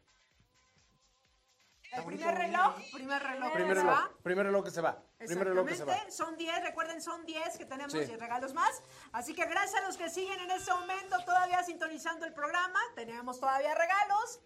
El 1.90 2.05
primer 2.05 2.35
reloj, 2.35 2.74
primer 2.93 3.23
reloj. 3.23 3.52
Primer 3.55 3.77
¿se 3.77 3.82
reloj, 3.82 3.98
va? 3.98 4.10
primer 4.23 4.47
reloj 4.47 4.65
que 4.65 4.70
se 4.70 4.81
va. 4.82 5.02
Primer 5.16 5.48
reloj 5.48 5.66
que 5.66 5.74
se 5.74 5.85
va. 5.85 6.10
Son 6.10 6.36
10, 6.36 6.62
recuerden, 6.62 7.01
son 7.01 7.24
10 7.24 7.56
que 7.56 7.65
tenemos 7.65 7.93
Sí. 7.93 7.98
y 8.01 8.16
regalos 8.16 8.52
más. 8.52 8.82
Así 9.12 9.35
que 9.35 9.47
gracias 9.47 9.82
a 9.82 9.86
los 9.86 9.97
que 9.97 10.10
siguen 10.10 10.39
en 10.39 10.51
este 10.51 10.70
momento 10.73 11.16
todavía 11.24 11.62
sintonizando 11.65 12.27
el 12.27 12.35
programa, 12.35 12.78
tenemos 12.94 13.40
todavía 13.40 13.74
regalos. 13.74 14.40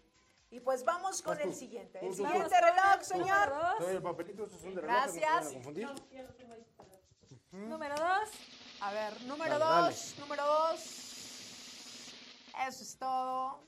Y 0.51 0.61
pues 0.61 0.85
vamos 0.85 1.21
con 1.23 1.37
tú. 1.37 1.43
el 1.45 1.55
siguiente. 1.55 1.99
Tú, 1.99 2.07
El 2.07 2.17
tú, 2.17 2.23
tú. 2.23 2.29
siguiente 2.29 2.61
reloj, 2.61 3.03
señor. 3.03 3.53
El 3.89 4.03
papelito, 4.03 4.45
estos 4.45 4.61
son 4.61 4.75
de 4.77 4.81
reloj. 4.83 4.97
Gracias. 4.97 5.55
No 5.55 5.97
se. 5.97 7.57
Número 7.57 7.95
2. 7.97 8.09
A 8.83 8.93
ver, 8.93 9.21
número 9.23 9.59
Dale, 9.59 9.87
2, 9.89 10.15
número 10.21 10.45
2. 10.47 11.02
Eso 12.67 12.83
es 12.83 12.97
todo. 12.99 13.61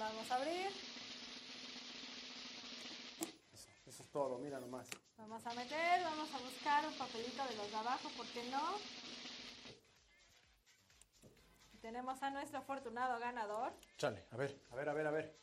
Vamos 0.00 0.30
a 0.30 0.36
abrir. 0.36 0.68
Eso 3.86 4.02
es 4.02 4.08
todo, 4.10 4.38
mira 4.38 4.58
nomás. 4.58 4.88
Vamos 5.18 5.46
a 5.46 5.52
meter, 5.52 6.02
vamos 6.02 6.28
a 6.34 6.38
buscar 6.38 6.86
un 6.86 6.94
papelito 6.94 7.44
de 7.44 7.56
los 7.56 7.70
de 7.70 7.76
abajo, 7.76 8.08
¿por 8.16 8.24
qué 8.28 8.42
no? 8.44 8.78
Tenemos 11.82 12.22
a 12.22 12.30
nuestro 12.30 12.60
afortunado 12.60 13.18
ganador. 13.18 13.74
Chale, 13.98 14.24
a 14.30 14.36
ver, 14.38 14.58
a 14.70 14.76
ver, 14.76 14.88
a 14.88 14.94
ver, 14.94 15.06
a 15.06 15.10
ver. 15.10 15.36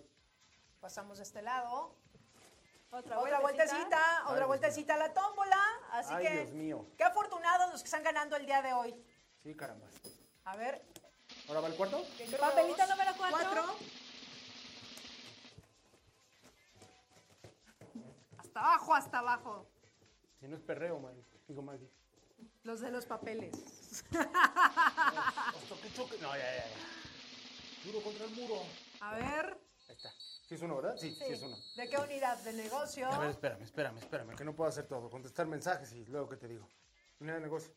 Pasamos 0.81 1.19
de 1.19 1.23
este 1.23 1.43
lado. 1.43 1.95
Otra, 2.91 3.21
Otra 3.21 3.39
vueltecita, 3.39 4.17
Ay, 4.19 4.23
otra 4.25 4.35
Dios 4.37 4.49
vueltecita 4.49 4.95
a 4.95 4.97
la 4.97 5.15
tómbola. 5.15 5.63
Así 5.93 6.13
Ay, 6.13 6.27
que, 6.27 6.33
Dios 6.39 6.51
mío. 6.51 6.87
qué 6.99 7.05
afortunados 7.05 7.71
los 7.71 7.83
que 7.83 7.87
están 7.87 8.03
ganando 8.03 8.35
el 8.37 8.47
día 8.47 8.61
de 8.63 8.73
hoy. 8.73 8.97
Sí, 9.45 9.55
caramba. 9.55 9.87
A 10.45 10.57
ver, 10.57 10.83
¿Ahora 11.47 11.61
va 11.61 11.69
el 11.69 11.77
cuarto? 11.77 12.03
Papelito 12.41 12.85
número 12.89 13.13
4. 13.17 13.39
cuatro. 13.39 13.63
Hasta 18.51 18.61
abajo, 18.61 18.95
hasta 18.95 19.19
abajo. 19.21 19.67
Si 20.41 20.49
no 20.49 20.57
es 20.57 20.63
perreo, 20.63 20.99
Maggie. 20.99 21.25
Digo, 21.47 21.63
Maggie. 21.63 21.89
Los 22.65 22.81
de 22.81 22.91
los 22.91 23.07
papeles. 23.07 23.55
Hasta 24.11 25.77
que 25.81 25.93
choque. 25.95 26.19
No, 26.21 26.33
ya, 26.33 26.39
ya, 26.39 26.67
ya. 26.67 27.85
Duro 27.85 28.03
contra 28.03 28.25
el 28.25 28.33
muro. 28.33 28.57
A 29.03 29.15
ver, 29.15 29.57
Ahí 29.89 29.95
está. 29.95 30.11
¿Sí 30.49 30.57
es 30.57 30.63
uno, 30.63 30.75
verdad? 30.77 30.97
Sí, 30.99 31.15
sí, 31.15 31.25
sí. 31.27 31.33
es 31.33 31.43
uno. 31.43 31.57
¿de 31.77 31.89
qué 31.89 31.97
unidad 31.97 32.39
de 32.39 32.53
negocio? 32.55 33.07
A 33.07 33.19
ver, 33.21 33.31
espérame, 33.31 33.63
espérame, 33.63 33.99
espérame, 33.99 34.35
que 34.35 34.45
no 34.45 34.57
puedo 34.57 34.69
hacer 34.69 34.89
todo. 34.89 35.09
Contestar 35.09 35.47
mensajes 35.47 35.93
y 35.93 36.05
luego 36.07 36.29
qué 36.29 36.37
te 36.37 36.49
digo. 36.49 36.69
Unidad 37.21 37.37
de 37.37 37.43
negocio. 37.43 37.73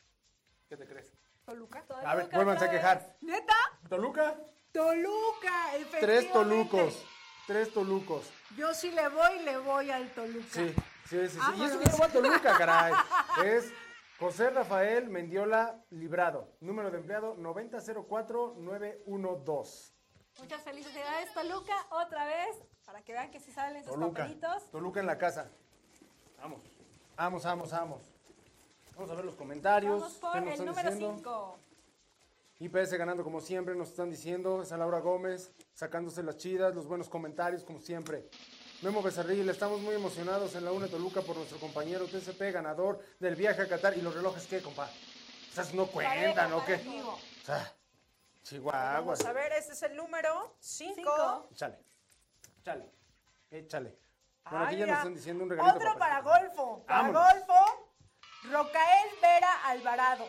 ¿Qué 0.68 0.76
te 0.76 0.88
crees? 0.88 1.12
Toluca. 1.44 1.84
A 2.04 2.16
ver, 2.16 2.28
vuélvanse 2.32 2.64
a 2.64 2.70
quejar. 2.70 3.16
¿Neta? 3.20 3.54
¿Toluca? 3.88 4.36
Toluca, 4.72 5.76
efectivamente. 5.76 6.00
Tres 6.00 6.32
Tolucos. 6.32 7.04
Tres 7.46 7.72
Tolucos. 7.72 8.28
Yo 8.56 8.74
sí 8.74 8.90
le 8.90 9.08
voy, 9.08 9.38
le 9.40 9.58
voy 9.58 9.90
al 9.90 10.08
Toluca. 10.12 10.46
Sí, 10.50 10.74
sí, 11.08 11.10
sí. 11.28 11.28
sí. 11.28 11.38
Ah, 11.40 11.52
y 11.56 11.64
eso 11.64 11.78
no 11.78 11.98
va 11.98 12.06
a 12.06 12.08
Toluca, 12.08 12.56
caray. 12.56 12.94
Es 13.44 13.70
José 14.18 14.48
Rafael 14.50 15.08
Mendiola 15.10 15.84
Librado. 15.90 16.48
Número 16.60 16.90
de 16.90 16.96
empleado 16.98 17.36
9004912. 17.36 19.92
Muchas 20.38 20.62
felicidades 20.62 21.32
Toluca, 21.34 21.74
otra 21.90 22.24
vez, 22.24 22.56
para 22.86 23.02
que 23.02 23.12
vean 23.12 23.30
que 23.30 23.40
sí 23.40 23.52
salen 23.52 23.84
sus 23.84 23.92
Toluca. 23.92 24.22
papelitos. 24.22 24.70
Toluca 24.70 25.00
en 25.00 25.06
la 25.06 25.18
casa. 25.18 25.50
Vamos. 26.38 26.62
Vamos, 27.16 27.44
vamos, 27.44 27.70
vamos. 27.70 28.02
Vamos 28.96 29.10
a 29.10 29.14
ver 29.14 29.24
los 29.24 29.34
comentarios. 29.34 30.00
Vamos 30.00 30.14
¿Qué 30.14 30.20
por 30.20 30.36
el 30.36 30.44
número 30.64 30.90
diciendo? 30.90 31.14
5. 31.16 31.58
IPS 32.64 32.92
ganando 32.94 33.22
como 33.24 33.40
siempre, 33.40 33.74
nos 33.74 33.90
están 33.90 34.10
diciendo. 34.10 34.62
Esa 34.62 34.76
Laura 34.76 35.00
Gómez, 35.00 35.52
sacándose 35.74 36.22
las 36.22 36.36
chidas, 36.38 36.74
los 36.74 36.86
buenos 36.86 37.08
comentarios 37.08 37.62
como 37.64 37.80
siempre. 37.80 38.28
Memo 38.82 39.02
Becerril, 39.02 39.48
estamos 39.48 39.80
muy 39.80 39.94
emocionados 39.94 40.54
en 40.54 40.64
la 40.64 40.72
UNE 40.72 40.88
Toluca 40.88 41.22
por 41.22 41.36
nuestro 41.36 41.58
compañero 41.58 42.06
TCP, 42.06 42.52
ganador 42.52 43.00
del 43.18 43.34
viaje 43.36 43.62
a 43.62 43.68
Qatar. 43.68 43.96
¿Y 43.96 44.02
los 44.02 44.14
relojes 44.14 44.46
qué, 44.46 44.60
compa? 44.62 44.88
Esas 45.50 45.72
no 45.74 45.86
cuentan, 45.86 46.52
¿o 46.52 46.64
qué? 46.64 46.74
O 46.74 47.18
sea, 47.44 47.72
Chihuahua. 48.42 49.00
Vamos 49.00 49.24
a 49.24 49.32
ver, 49.32 49.52
este 49.52 49.72
es 49.72 49.82
el 49.82 49.96
número 49.96 50.56
5. 50.58 50.94
Cinco. 50.96 51.48
Échale. 51.52 51.78
Échale. 52.60 52.90
Échale. 53.50 53.98
Bueno, 54.50 54.66
aquí 54.66 54.76
ya 54.76 54.86
nos 54.86 54.98
están 54.98 55.14
diciendo 55.14 55.44
un 55.44 55.50
regalito. 55.50 55.76
Otro 55.76 55.98
para- 55.98 56.22
para 56.22 56.40
Golfo. 56.40 56.84
Para 56.84 57.02
Vámonos. 57.10 57.22
Golfo, 57.46 57.94
Rocael 58.50 59.08
Vera 59.22 59.52
Alvarado. 59.68 60.26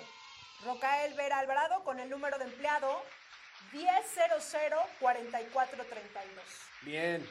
Rocael 0.63 1.13
Vera 1.15 1.39
Alvarado 1.39 1.83
con 1.83 1.99
el 1.99 2.09
número 2.09 2.37
de 2.37 2.45
empleado 2.45 3.01
10004432. 3.73 3.83
Bien, 6.83 7.27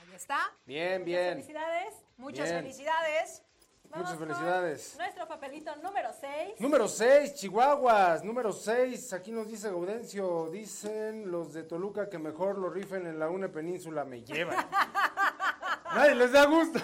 Ahí 0.00 0.14
está. 0.14 0.38
bien, 0.66 1.00
Muchas 1.00 1.04
bien. 1.06 1.30
felicidades. 1.34 1.94
Muchas 2.16 2.44
Bien. 2.50 2.62
felicidades. 2.62 3.42
Vamos 3.90 4.10
Muchas 4.10 4.18
con 4.18 4.28
felicidades. 4.28 4.96
Nuestro 4.98 5.26
papelito 5.28 5.74
número 5.76 6.12
6. 6.12 6.60
Número 6.60 6.88
6, 6.88 7.34
Chihuahuas. 7.36 8.22
Número 8.22 8.52
6, 8.52 9.14
aquí 9.14 9.32
nos 9.32 9.48
dice 9.48 9.70
Gaudencio. 9.70 10.50
Dicen 10.50 11.30
los 11.30 11.54
de 11.54 11.62
Toluca 11.62 12.10
que 12.10 12.18
mejor 12.18 12.58
lo 12.58 12.68
rifen 12.68 13.06
en 13.06 13.18
la 13.18 13.30
UNE 13.30 13.48
Península. 13.48 14.04
Me 14.04 14.22
llevan. 14.22 14.54
Nadie 15.94 16.14
les 16.16 16.32
da 16.32 16.44
gusto. 16.44 16.78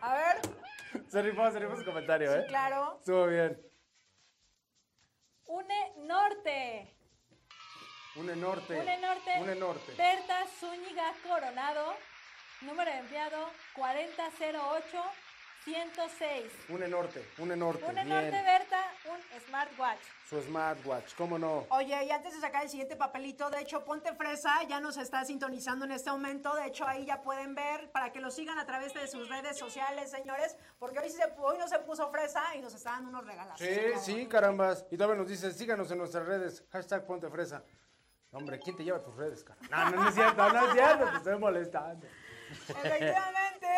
A 0.00 0.14
ver, 0.14 0.40
se 1.08 1.22
rifó, 1.22 1.50
se 1.50 1.58
rifó 1.58 1.76
su 1.76 1.84
comentario, 1.84 2.32
¿eh? 2.36 2.44
claro. 2.46 2.98
Estuvo 3.00 3.26
bien. 3.26 3.60
UNE 5.52 5.92
Norte. 6.06 6.88
UNE 8.16 8.36
Norte. 8.36 8.80
UNE 8.80 8.96
Norte. 9.00 9.38
UNE 9.38 9.54
Norte. 9.54 9.92
Berta 9.96 10.46
Zúñiga 10.58 11.12
Coronado. 11.28 11.94
Número 12.62 12.90
de 12.90 12.98
empleado 12.98 13.50
4008 13.74 15.02
106. 15.64 16.52
UNE 16.70 16.88
Norte. 16.88 17.22
UNE 17.36 17.56
Norte. 17.56 17.84
UNE 17.84 18.04
bien. 18.04 18.08
Norte 18.08 18.42
Berta, 18.42 18.92
un 19.10 19.40
smartwatch. 19.46 20.00
Su 20.32 20.40
smartwatch, 20.40 21.14
¿cómo 21.14 21.38
no? 21.38 21.66
Oye, 21.68 22.06
y 22.06 22.10
antes 22.10 22.32
de 22.32 22.40
sacar 22.40 22.62
el 22.62 22.70
siguiente 22.70 22.96
papelito, 22.96 23.50
de 23.50 23.60
hecho, 23.60 23.84
Ponte 23.84 24.14
Fresa 24.14 24.62
ya 24.66 24.80
nos 24.80 24.96
está 24.96 25.22
sintonizando 25.26 25.84
en 25.84 25.92
este 25.92 26.10
momento. 26.10 26.54
De 26.54 26.68
hecho, 26.68 26.86
ahí 26.86 27.04
ya 27.04 27.20
pueden 27.20 27.54
ver 27.54 27.90
para 27.90 28.12
que 28.12 28.18
lo 28.18 28.30
sigan 28.30 28.58
a 28.58 28.64
través 28.64 28.94
de 28.94 29.06
sus 29.08 29.28
redes 29.28 29.58
sociales, 29.58 30.10
señores, 30.10 30.56
porque 30.78 31.00
hoy, 31.00 31.10
sí 31.10 31.18
se, 31.18 31.30
hoy 31.36 31.58
no 31.58 31.68
se 31.68 31.80
puso 31.80 32.10
fresa 32.10 32.56
y 32.56 32.62
nos 32.62 32.72
está 32.72 32.92
dando 32.92 33.10
unos 33.10 33.26
regalos. 33.26 33.58
Sí, 33.58 33.68
sí, 34.00 34.26
carambas. 34.26 34.86
Y 34.90 34.96
todavía 34.96 35.20
nos 35.20 35.28
dice, 35.28 35.52
síganos 35.52 35.90
en 35.90 35.98
nuestras 35.98 36.24
redes. 36.24 36.64
Hashtag 36.72 37.04
Ponte 37.04 37.28
Fresa. 37.28 37.62
Hombre, 38.30 38.58
¿quién 38.58 38.74
te 38.74 38.84
lleva 38.84 39.02
tus 39.02 39.14
redes, 39.14 39.44
cara? 39.44 39.60
No, 39.70 39.90
no, 39.90 40.02
no 40.02 40.08
es 40.08 40.14
cierto, 40.14 40.48
no 40.50 40.66
es 40.66 40.72
cierto, 40.72 41.10
te 41.10 41.16
estoy 41.18 41.38
molestando. 41.38 42.06
Efectivamente. 42.70 43.68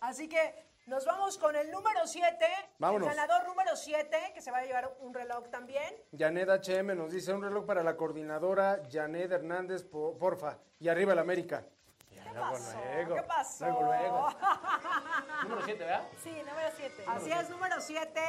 Así 0.00 0.28
que 0.28 0.65
nos 0.86 1.04
vamos 1.04 1.36
con 1.38 1.54
el 1.56 1.70
número 1.70 2.06
7. 2.06 2.46
Vámonos. 2.78 3.08
El 3.10 3.16
ganador 3.16 3.46
número 3.48 3.74
7, 3.76 4.30
que 4.32 4.40
se 4.40 4.50
va 4.50 4.58
a 4.58 4.64
llevar 4.64 4.96
un 5.00 5.12
reloj 5.12 5.48
también. 5.50 5.94
Janet 6.16 6.48
HM 6.48 6.96
nos 6.96 7.12
dice 7.12 7.32
un 7.32 7.42
reloj 7.42 7.66
para 7.66 7.82
la 7.82 7.96
coordinadora 7.96 8.80
Janet 8.90 9.32
Hernández, 9.32 9.82
po- 9.84 10.16
porfa. 10.16 10.58
Y 10.78 10.88
arriba 10.88 11.12
el 11.12 11.18
América. 11.18 11.64
¿Qué 12.08 12.20
pasó? 12.40 12.78
Luego, 12.94 13.14
¿Qué 13.14 13.22
pasó? 13.22 13.64
Luego, 13.64 13.82
luego. 13.84 14.28
Número 15.42 15.62
7, 15.64 15.84
¿verdad? 15.84 16.08
Sí, 16.22 16.30
número 16.46 16.68
7. 16.76 17.04
Así 17.06 17.30
es, 17.32 17.50
número 17.50 17.80
7. 17.80 18.20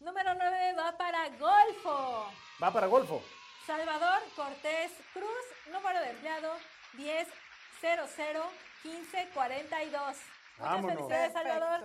Número 0.00 0.34
9 0.34 0.74
va 0.78 0.96
para 0.96 1.28
Golfo. 1.30 2.26
Va 2.62 2.72
para 2.72 2.86
Golfo. 2.86 3.22
Salvador 3.66 4.20
Cortés 4.34 4.90
Cruz, 5.12 5.72
número 5.72 6.00
de 6.00 6.10
empleado 6.10 6.52
10 6.94 7.28
1542. 8.82 10.02
Muchas 10.02 10.18
Vámonos. 10.58 10.96
felicidades, 10.96 11.32
Salvador. 11.32 11.80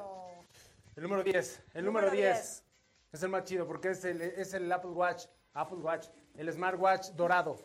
El 0.95 1.03
número 1.03 1.23
10. 1.23 1.64
El 1.76 1.85
número 1.85 2.09
10. 2.09 2.64
Es 3.11 3.23
el 3.23 3.29
más 3.29 3.43
chido 3.45 3.65
porque 3.67 3.91
es 3.91 4.03
el, 4.05 4.21
es 4.21 4.53
el 4.53 4.71
Apple 4.71 4.91
Watch. 4.91 5.25
Apple 5.53 5.77
Watch. 5.77 6.07
El 6.35 6.51
Smartwatch 6.51 7.09
dorado. 7.11 7.59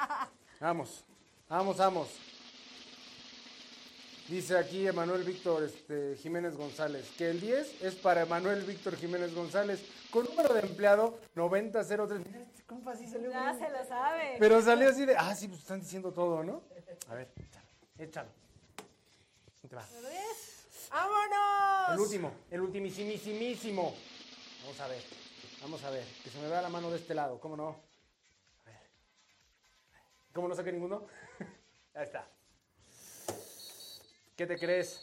Vamos. 0.60 1.04
Vamos, 1.48 1.76
vamos. 1.76 2.08
Dice 4.28 4.56
aquí 4.56 4.86
Emanuel 4.86 5.22
Víctor 5.24 5.62
este, 5.64 6.16
Jiménez 6.16 6.56
González 6.56 7.10
que 7.18 7.28
el 7.28 7.38
10 7.38 7.82
es 7.82 7.94
para 7.96 8.22
Emanuel 8.22 8.62
Víctor 8.62 8.96
Jiménez 8.96 9.34
González 9.34 9.84
con 10.10 10.24
número 10.24 10.54
de 10.54 10.60
empleado 10.60 11.18
9003. 11.34 12.26
Mira, 12.26 12.40
este 12.40 12.62
compa 12.62 12.92
así 12.92 13.06
salió 13.06 13.30
Ya 13.30 13.52
bien. 13.52 13.58
se 13.58 13.70
lo 13.70 13.84
sabe. 13.84 14.36
Pero 14.38 14.62
salió 14.62 14.88
así 14.88 15.04
de, 15.04 15.14
ah, 15.18 15.34
sí, 15.34 15.48
pues 15.48 15.60
están 15.60 15.80
diciendo 15.80 16.10
todo, 16.12 16.42
¿no? 16.42 16.62
A 17.10 17.14
ver, 17.14 17.28
échalo, 17.36 17.66
échalo. 17.98 18.28
Ahí 19.62 19.68
te 19.68 19.76
va. 19.76 19.84
¡Vámonos! 20.90 21.92
El 21.92 22.00
último, 22.00 22.32
el 22.50 22.60
ultimísimísimo. 22.62 23.94
Vamos 24.64 24.80
a 24.80 24.88
ver, 24.88 25.04
vamos 25.60 25.84
a 25.84 25.90
ver. 25.90 26.04
Que 26.24 26.30
se 26.30 26.38
me 26.38 26.48
vea 26.48 26.62
la 26.62 26.70
mano 26.70 26.90
de 26.90 26.96
este 26.96 27.14
lado, 27.14 27.38
¿cómo 27.38 27.54
no? 27.54 27.76
A 28.64 28.70
ver. 28.70 28.80
¿Cómo 30.32 30.48
no 30.48 30.54
saqué 30.54 30.72
ninguno? 30.72 31.06
Ahí 31.94 32.04
está. 32.04 32.26
¿Qué 34.34 34.46
te 34.46 34.58
crees? 34.58 35.02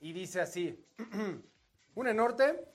Y 0.00 0.14
dice 0.14 0.40
así. 0.40 0.82
Una 1.94 2.14
norte, 2.14 2.66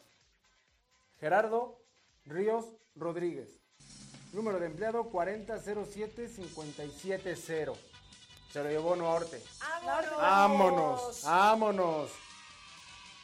Gerardo 1.20 1.82
Ríos 2.26 2.66
Rodríguez. 2.96 3.60
Número 4.32 4.60
de 4.60 4.68
empleado 4.68 5.12
4007-570. 5.12 7.76
Se 8.52 8.64
lo 8.64 8.70
llevó 8.70 8.96
Norte. 8.96 9.42
¡Vámonos! 9.60 10.22
Vámonos, 10.22 11.24
vámonos. 11.24 12.12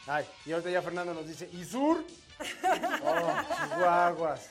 Ay, 0.08 0.28
y 0.46 0.52
ahorita 0.52 0.70
ya 0.70 0.82
Fernando 0.82 1.14
nos 1.14 1.28
dice, 1.28 1.50
¿y 1.54 1.64
sur? 1.66 2.04
Oh, 3.04 3.34
chihuahuas. 3.76 4.50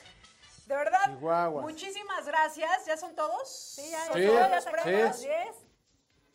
De 0.65 0.75
verdad, 0.75 1.05
Chihuahuas. 1.07 1.63
muchísimas 1.65 2.25
gracias. 2.25 2.85
¿Ya 2.85 2.95
son 2.95 3.13
todos? 3.15 3.49
Sí, 3.75 3.89
ya, 3.91 4.13
Sí, 4.13 4.21
ya 4.21 4.47
los 4.47 4.65
premios. 4.65 5.17
Sí. 5.19 5.27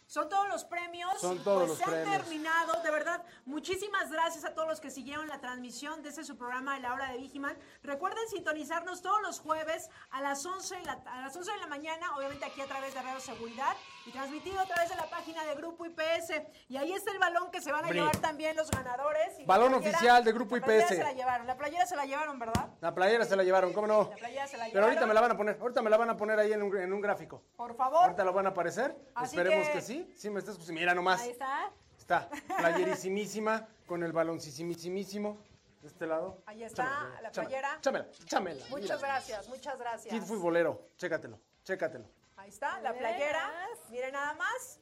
Son 0.06 0.28
todos 0.28 0.46
los 0.48 0.64
premios. 0.64 1.18
Son 1.20 1.42
todos 1.42 1.58
Pues 1.60 1.68
los 1.70 1.78
se 1.78 1.84
han 1.84 1.90
premios. 1.90 2.16
terminado. 2.22 2.82
De 2.82 2.90
verdad, 2.90 3.24
muchísimas 3.46 4.10
gracias 4.12 4.44
a 4.44 4.54
todos 4.54 4.68
los 4.68 4.80
que 4.80 4.90
siguieron 4.90 5.26
la 5.28 5.40
transmisión 5.40 6.02
de 6.02 6.10
este 6.10 6.22
su 6.24 6.36
programa 6.36 6.74
de 6.74 6.80
la 6.80 6.92
hora 6.92 7.10
de 7.12 7.18
Vigiman. 7.18 7.56
Recuerden 7.82 8.28
sintonizarnos 8.28 9.00
todos 9.02 9.20
los 9.22 9.40
jueves 9.40 9.88
a 10.10 10.20
las 10.20 10.44
11 10.44 10.76
de 10.76 10.82
la, 10.84 10.92
a 11.06 11.22
las 11.22 11.34
11 11.34 11.50
de 11.50 11.58
la 11.58 11.66
mañana, 11.68 12.14
obviamente 12.16 12.44
aquí 12.44 12.60
a 12.60 12.66
través 12.66 12.92
de 12.94 13.02
Radio 13.02 13.20
Seguridad 13.20 13.74
y 14.06 14.10
transmitido 14.12 14.60
a 14.60 14.64
través 14.66 14.88
de 14.88 14.96
la 14.96 15.10
página 15.10 15.44
de 15.44 15.54
Grupo 15.56 15.84
IPS. 15.84 16.32
Y 16.68 16.76
ahí 16.76 16.92
está 16.92 17.10
el 17.12 17.18
balón 17.18 17.50
que 17.50 17.60
se 17.60 17.72
van 17.72 17.84
a 17.84 17.90
llevar 17.90 18.16
también 18.18 18.54
los 18.56 18.70
ganadores. 18.70 19.34
Y 19.38 19.40
la 19.42 19.46
Balón 19.46 19.72
playera- 19.72 19.90
oficial 19.96 20.24
de 20.24 20.32
Grupo 20.32 20.56
la 20.56 20.64
playera 20.64 20.86
IPS. 20.86 20.96
se 20.96 21.02
la 21.02 21.12
llevaron. 21.12 21.46
La 21.46 21.56
playera 21.56 21.86
se 21.86 21.96
la 21.96 22.04
llevaron, 22.06 22.38
¿verdad? 22.38 22.68
La 22.80 22.94
playera 22.94 23.24
se 23.24 23.36
la 23.36 23.42
llevaron, 23.42 23.72
¿cómo 23.72 23.86
no? 23.86 24.08
La 24.10 24.16
playera 24.16 24.46
se 24.46 24.56
la 24.56 24.64
Pero 24.66 24.84
ahorita 24.84 25.00
llevaron. 25.02 25.08
me 25.08 25.14
la 25.14 25.20
van 25.20 25.30
a 25.32 25.36
poner, 25.36 25.58
ahorita 25.60 25.82
me 25.82 25.90
la 25.90 25.96
van 25.96 26.10
a 26.10 26.16
poner 26.16 26.38
ahí 26.38 26.52
en 26.52 26.62
un, 26.62 26.76
en 26.76 26.92
un 26.92 27.00
gráfico. 27.00 27.42
Por 27.56 27.74
favor. 27.76 28.04
Ahorita 28.04 28.24
lo 28.24 28.32
van 28.32 28.46
a 28.46 28.50
aparecer. 28.50 28.96
Así 29.14 29.36
Esperemos 29.36 29.66
que- 29.68 29.72
que... 29.74 29.80
sí. 29.82 30.12
Sí, 30.16 30.30
me 30.30 30.38
estás. 30.40 30.56
Mira 30.68 30.94
nomás. 30.94 31.20
Ahí 31.22 31.30
está. 31.30 31.70
Está 31.98 32.28
playerísimísima 32.58 33.66
con 33.86 34.02
el 34.04 34.12
baloncisimísimo. 34.12 35.38
De 35.82 35.88
este 35.88 36.06
lado. 36.06 36.42
Ahí 36.46 36.64
está, 36.64 36.84
Chámela, 36.84 37.20
la 37.22 37.30
playera. 37.30 37.78
Chámela, 37.80 38.06
chámela. 38.24 38.64
Muchas 38.70 39.00
gracias, 39.00 39.48
muchas 39.48 39.78
gracias. 39.78 40.12
Kit 40.14 40.22
futbolero, 40.24 40.88
chécatelo, 40.96 41.38
chécatelo. 41.64 42.06
Ahí 42.46 42.50
está, 42.50 42.80
la 42.80 42.94
playera. 42.94 43.52
Miren 43.90 44.12
nada 44.12 44.32
más. 44.34 44.78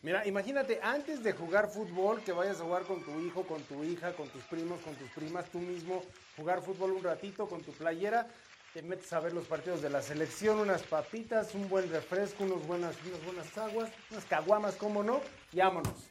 Mira, 0.00 0.26
imagínate, 0.26 0.80
antes 0.82 1.22
de 1.22 1.34
jugar 1.34 1.68
fútbol, 1.68 2.22
que 2.22 2.32
vayas 2.32 2.58
a 2.58 2.64
jugar 2.64 2.84
con 2.84 3.04
tu 3.04 3.20
hijo, 3.20 3.42
con 3.46 3.62
tu 3.64 3.84
hija, 3.84 4.14
con 4.14 4.26
tus 4.30 4.42
primos, 4.44 4.80
con 4.80 4.94
tus 4.94 5.10
primas, 5.10 5.44
tú 5.50 5.58
mismo, 5.58 6.02
jugar 6.38 6.62
fútbol 6.62 6.92
un 6.92 7.02
ratito 7.02 7.46
con 7.50 7.62
tu 7.62 7.72
playera, 7.72 8.26
te 8.72 8.80
metes 8.80 9.12
a 9.12 9.20
ver 9.20 9.34
los 9.34 9.46
partidos 9.46 9.82
de 9.82 9.90
la 9.90 10.00
selección, 10.00 10.58
unas 10.58 10.82
papitas, 10.84 11.54
un 11.54 11.68
buen 11.68 11.90
refresco, 11.90 12.44
unos 12.44 12.66
buenas, 12.66 12.96
unas 13.06 13.24
buenas 13.26 13.58
aguas, 13.58 13.90
unas 14.10 14.24
caguamas, 14.24 14.74
cómo 14.76 15.02
no, 15.02 15.20
y 15.52 15.58
vámonos, 15.58 16.08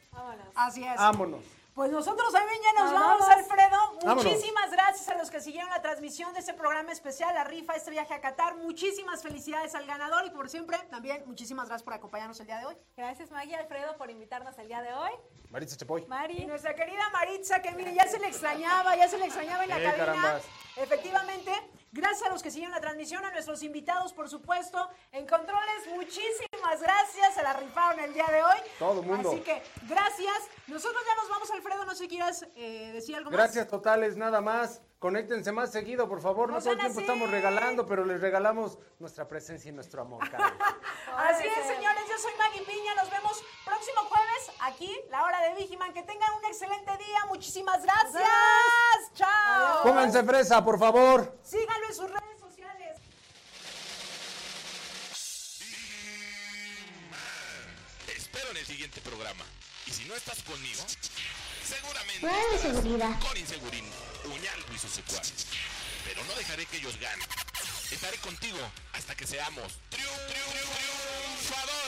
Así 0.54 0.84
es. 0.84 0.94
vámonos. 0.94 1.42
Pues 1.74 1.90
nosotros 1.90 2.32
también 2.32 2.60
ya 2.62 2.82
nos 2.82 2.92
vamos, 2.92 3.20
vamos. 3.20 3.28
Alfredo. 3.36 3.78
Vámonos. 4.02 4.24
Muchísimas 4.24 4.70
gracias 4.70 5.08
a 5.08 5.14
los 5.16 5.30
que 5.30 5.40
siguieron 5.40 5.70
la 5.70 5.80
transmisión 5.80 6.32
de 6.34 6.40
este 6.40 6.52
programa 6.52 6.92
especial, 6.92 7.32
la 7.34 7.44
rifa, 7.44 7.74
este 7.74 7.90
viaje 7.90 8.12
a 8.12 8.20
Qatar. 8.20 8.56
Muchísimas 8.56 9.22
felicidades 9.22 9.74
al 9.74 9.86
ganador 9.86 10.26
y 10.26 10.30
por 10.30 10.50
siempre 10.50 10.78
también 10.90 11.22
muchísimas 11.26 11.68
gracias 11.68 11.84
por 11.84 11.94
acompañarnos 11.94 12.38
el 12.40 12.46
día 12.46 12.58
de 12.58 12.66
hoy. 12.66 12.76
Gracias, 12.96 13.30
Maggie 13.30 13.54
Alfredo, 13.56 13.96
por 13.96 14.10
invitarnos 14.10 14.58
el 14.58 14.66
día 14.68 14.82
de 14.82 14.92
hoy. 14.92 15.10
Maritza 15.50 15.76
Chapoy. 15.76 16.02
Y 16.02 16.06
Mari. 16.06 16.46
nuestra 16.46 16.74
querida 16.74 17.08
Maritza, 17.10 17.62
que 17.62 17.70
mire, 17.72 17.94
ya 17.94 18.06
se 18.06 18.18
le 18.18 18.26
extrañaba, 18.28 18.96
ya 18.96 19.08
se 19.08 19.18
le 19.18 19.26
extrañaba 19.26 19.62
en 19.64 19.70
la 19.70 19.78
Eh, 19.80 19.84
cabina. 19.84 20.06
carambas. 20.06 20.42
Efectivamente, 20.76 21.52
gracias 21.92 22.28
a 22.28 22.32
los 22.32 22.42
que 22.42 22.50
siguieron 22.50 22.74
la 22.74 22.80
transmisión, 22.80 23.24
a 23.24 23.30
nuestros 23.30 23.62
invitados, 23.62 24.12
por 24.12 24.28
supuesto. 24.28 24.88
En 25.12 25.26
controles, 25.26 25.86
muchísimas 25.94 26.80
gracias. 26.80 27.34
Se 27.34 27.42
la 27.42 27.52
rifaron 27.54 28.00
el 28.00 28.12
día 28.12 28.26
de 28.26 28.42
hoy. 28.42 28.58
Todo 28.78 29.02
mundo. 29.02 29.30
Así 29.30 29.40
que, 29.40 29.62
gracias. 29.88 30.48
Nosotros 30.66 31.02
ya 31.06 31.14
nos 31.22 31.30
vamos, 31.30 31.50
Alfredo. 31.50 31.84
No 31.84 31.92
sé 31.92 32.04
si 32.04 32.08
quieras 32.08 32.46
eh, 32.54 32.90
decir 32.92 33.16
algo 33.16 33.30
más. 33.30 33.38
Gracias 33.38 33.68
totales, 33.68 34.16
nada 34.16 34.40
más. 34.40 34.82
Conéctense 35.04 35.50
más 35.50 35.72
seguido, 35.72 36.06
por 36.06 36.20
favor. 36.20 36.50
No, 36.50 36.56
No 36.56 36.60
todo 36.60 36.72
el 36.74 36.78
tiempo 36.78 36.98
así. 36.98 37.06
estamos 37.06 37.30
regalando, 37.30 37.86
pero 37.86 38.04
les 38.04 38.20
regalamos 38.20 38.76
nuestra 38.98 39.26
presencia 39.26 39.70
y 39.70 39.72
nuestro 39.72 40.02
amor. 40.02 40.22
Así 41.16 41.46
es, 41.46 41.66
señores. 41.66 42.04
Yo 42.06 42.18
soy 42.18 42.32
Maggie 42.38 42.60
Piña. 42.66 42.94
Nos 42.96 43.10
vemos 43.10 43.42
próximo 43.64 44.00
jueves 44.02 44.50
aquí, 44.60 44.94
la 45.08 45.24
hora 45.24 45.40
de 45.40 45.54
Vigiman. 45.54 45.94
Que 45.94 46.02
tengan 46.02 46.30
un 46.34 46.44
excelente 46.44 46.94
día. 46.98 47.24
Muchísimas 47.28 47.82
gracias. 47.82 48.28
Chao. 49.14 49.82
Pónganse 49.84 50.22
fresa, 50.22 50.62
por 50.62 50.78
favor. 50.78 51.34
Síganlo 51.42 51.86
en 51.88 51.94
sus 51.94 52.10
redes 52.10 52.38
sociales. 52.38 52.98
Te 58.04 58.16
espero 58.16 58.50
en 58.50 58.56
el 58.58 58.66
siguiente 58.66 59.00
programa. 59.00 59.44
Y 59.86 59.92
si 59.92 60.04
no 60.04 60.14
estás 60.14 60.42
conmigo, 60.42 60.82
Seguramente. 61.70 62.20
Bueno, 62.20 62.58
seguridad. 62.60 63.20
Con 63.20 63.36
insegurín, 63.36 63.84
Uñalco 64.24 64.72
y 64.74 64.78
sus 64.78 64.90
secuaces. 64.90 65.46
Pero 66.04 66.24
no 66.24 66.34
dejaré 66.34 66.66
que 66.66 66.78
ellos 66.78 66.98
ganen. 66.98 67.26
Estaré 67.90 68.18
contigo 68.18 68.58
hasta 68.92 69.14
que 69.14 69.26
seamos 69.26 69.78
triunfadores. 69.90 71.79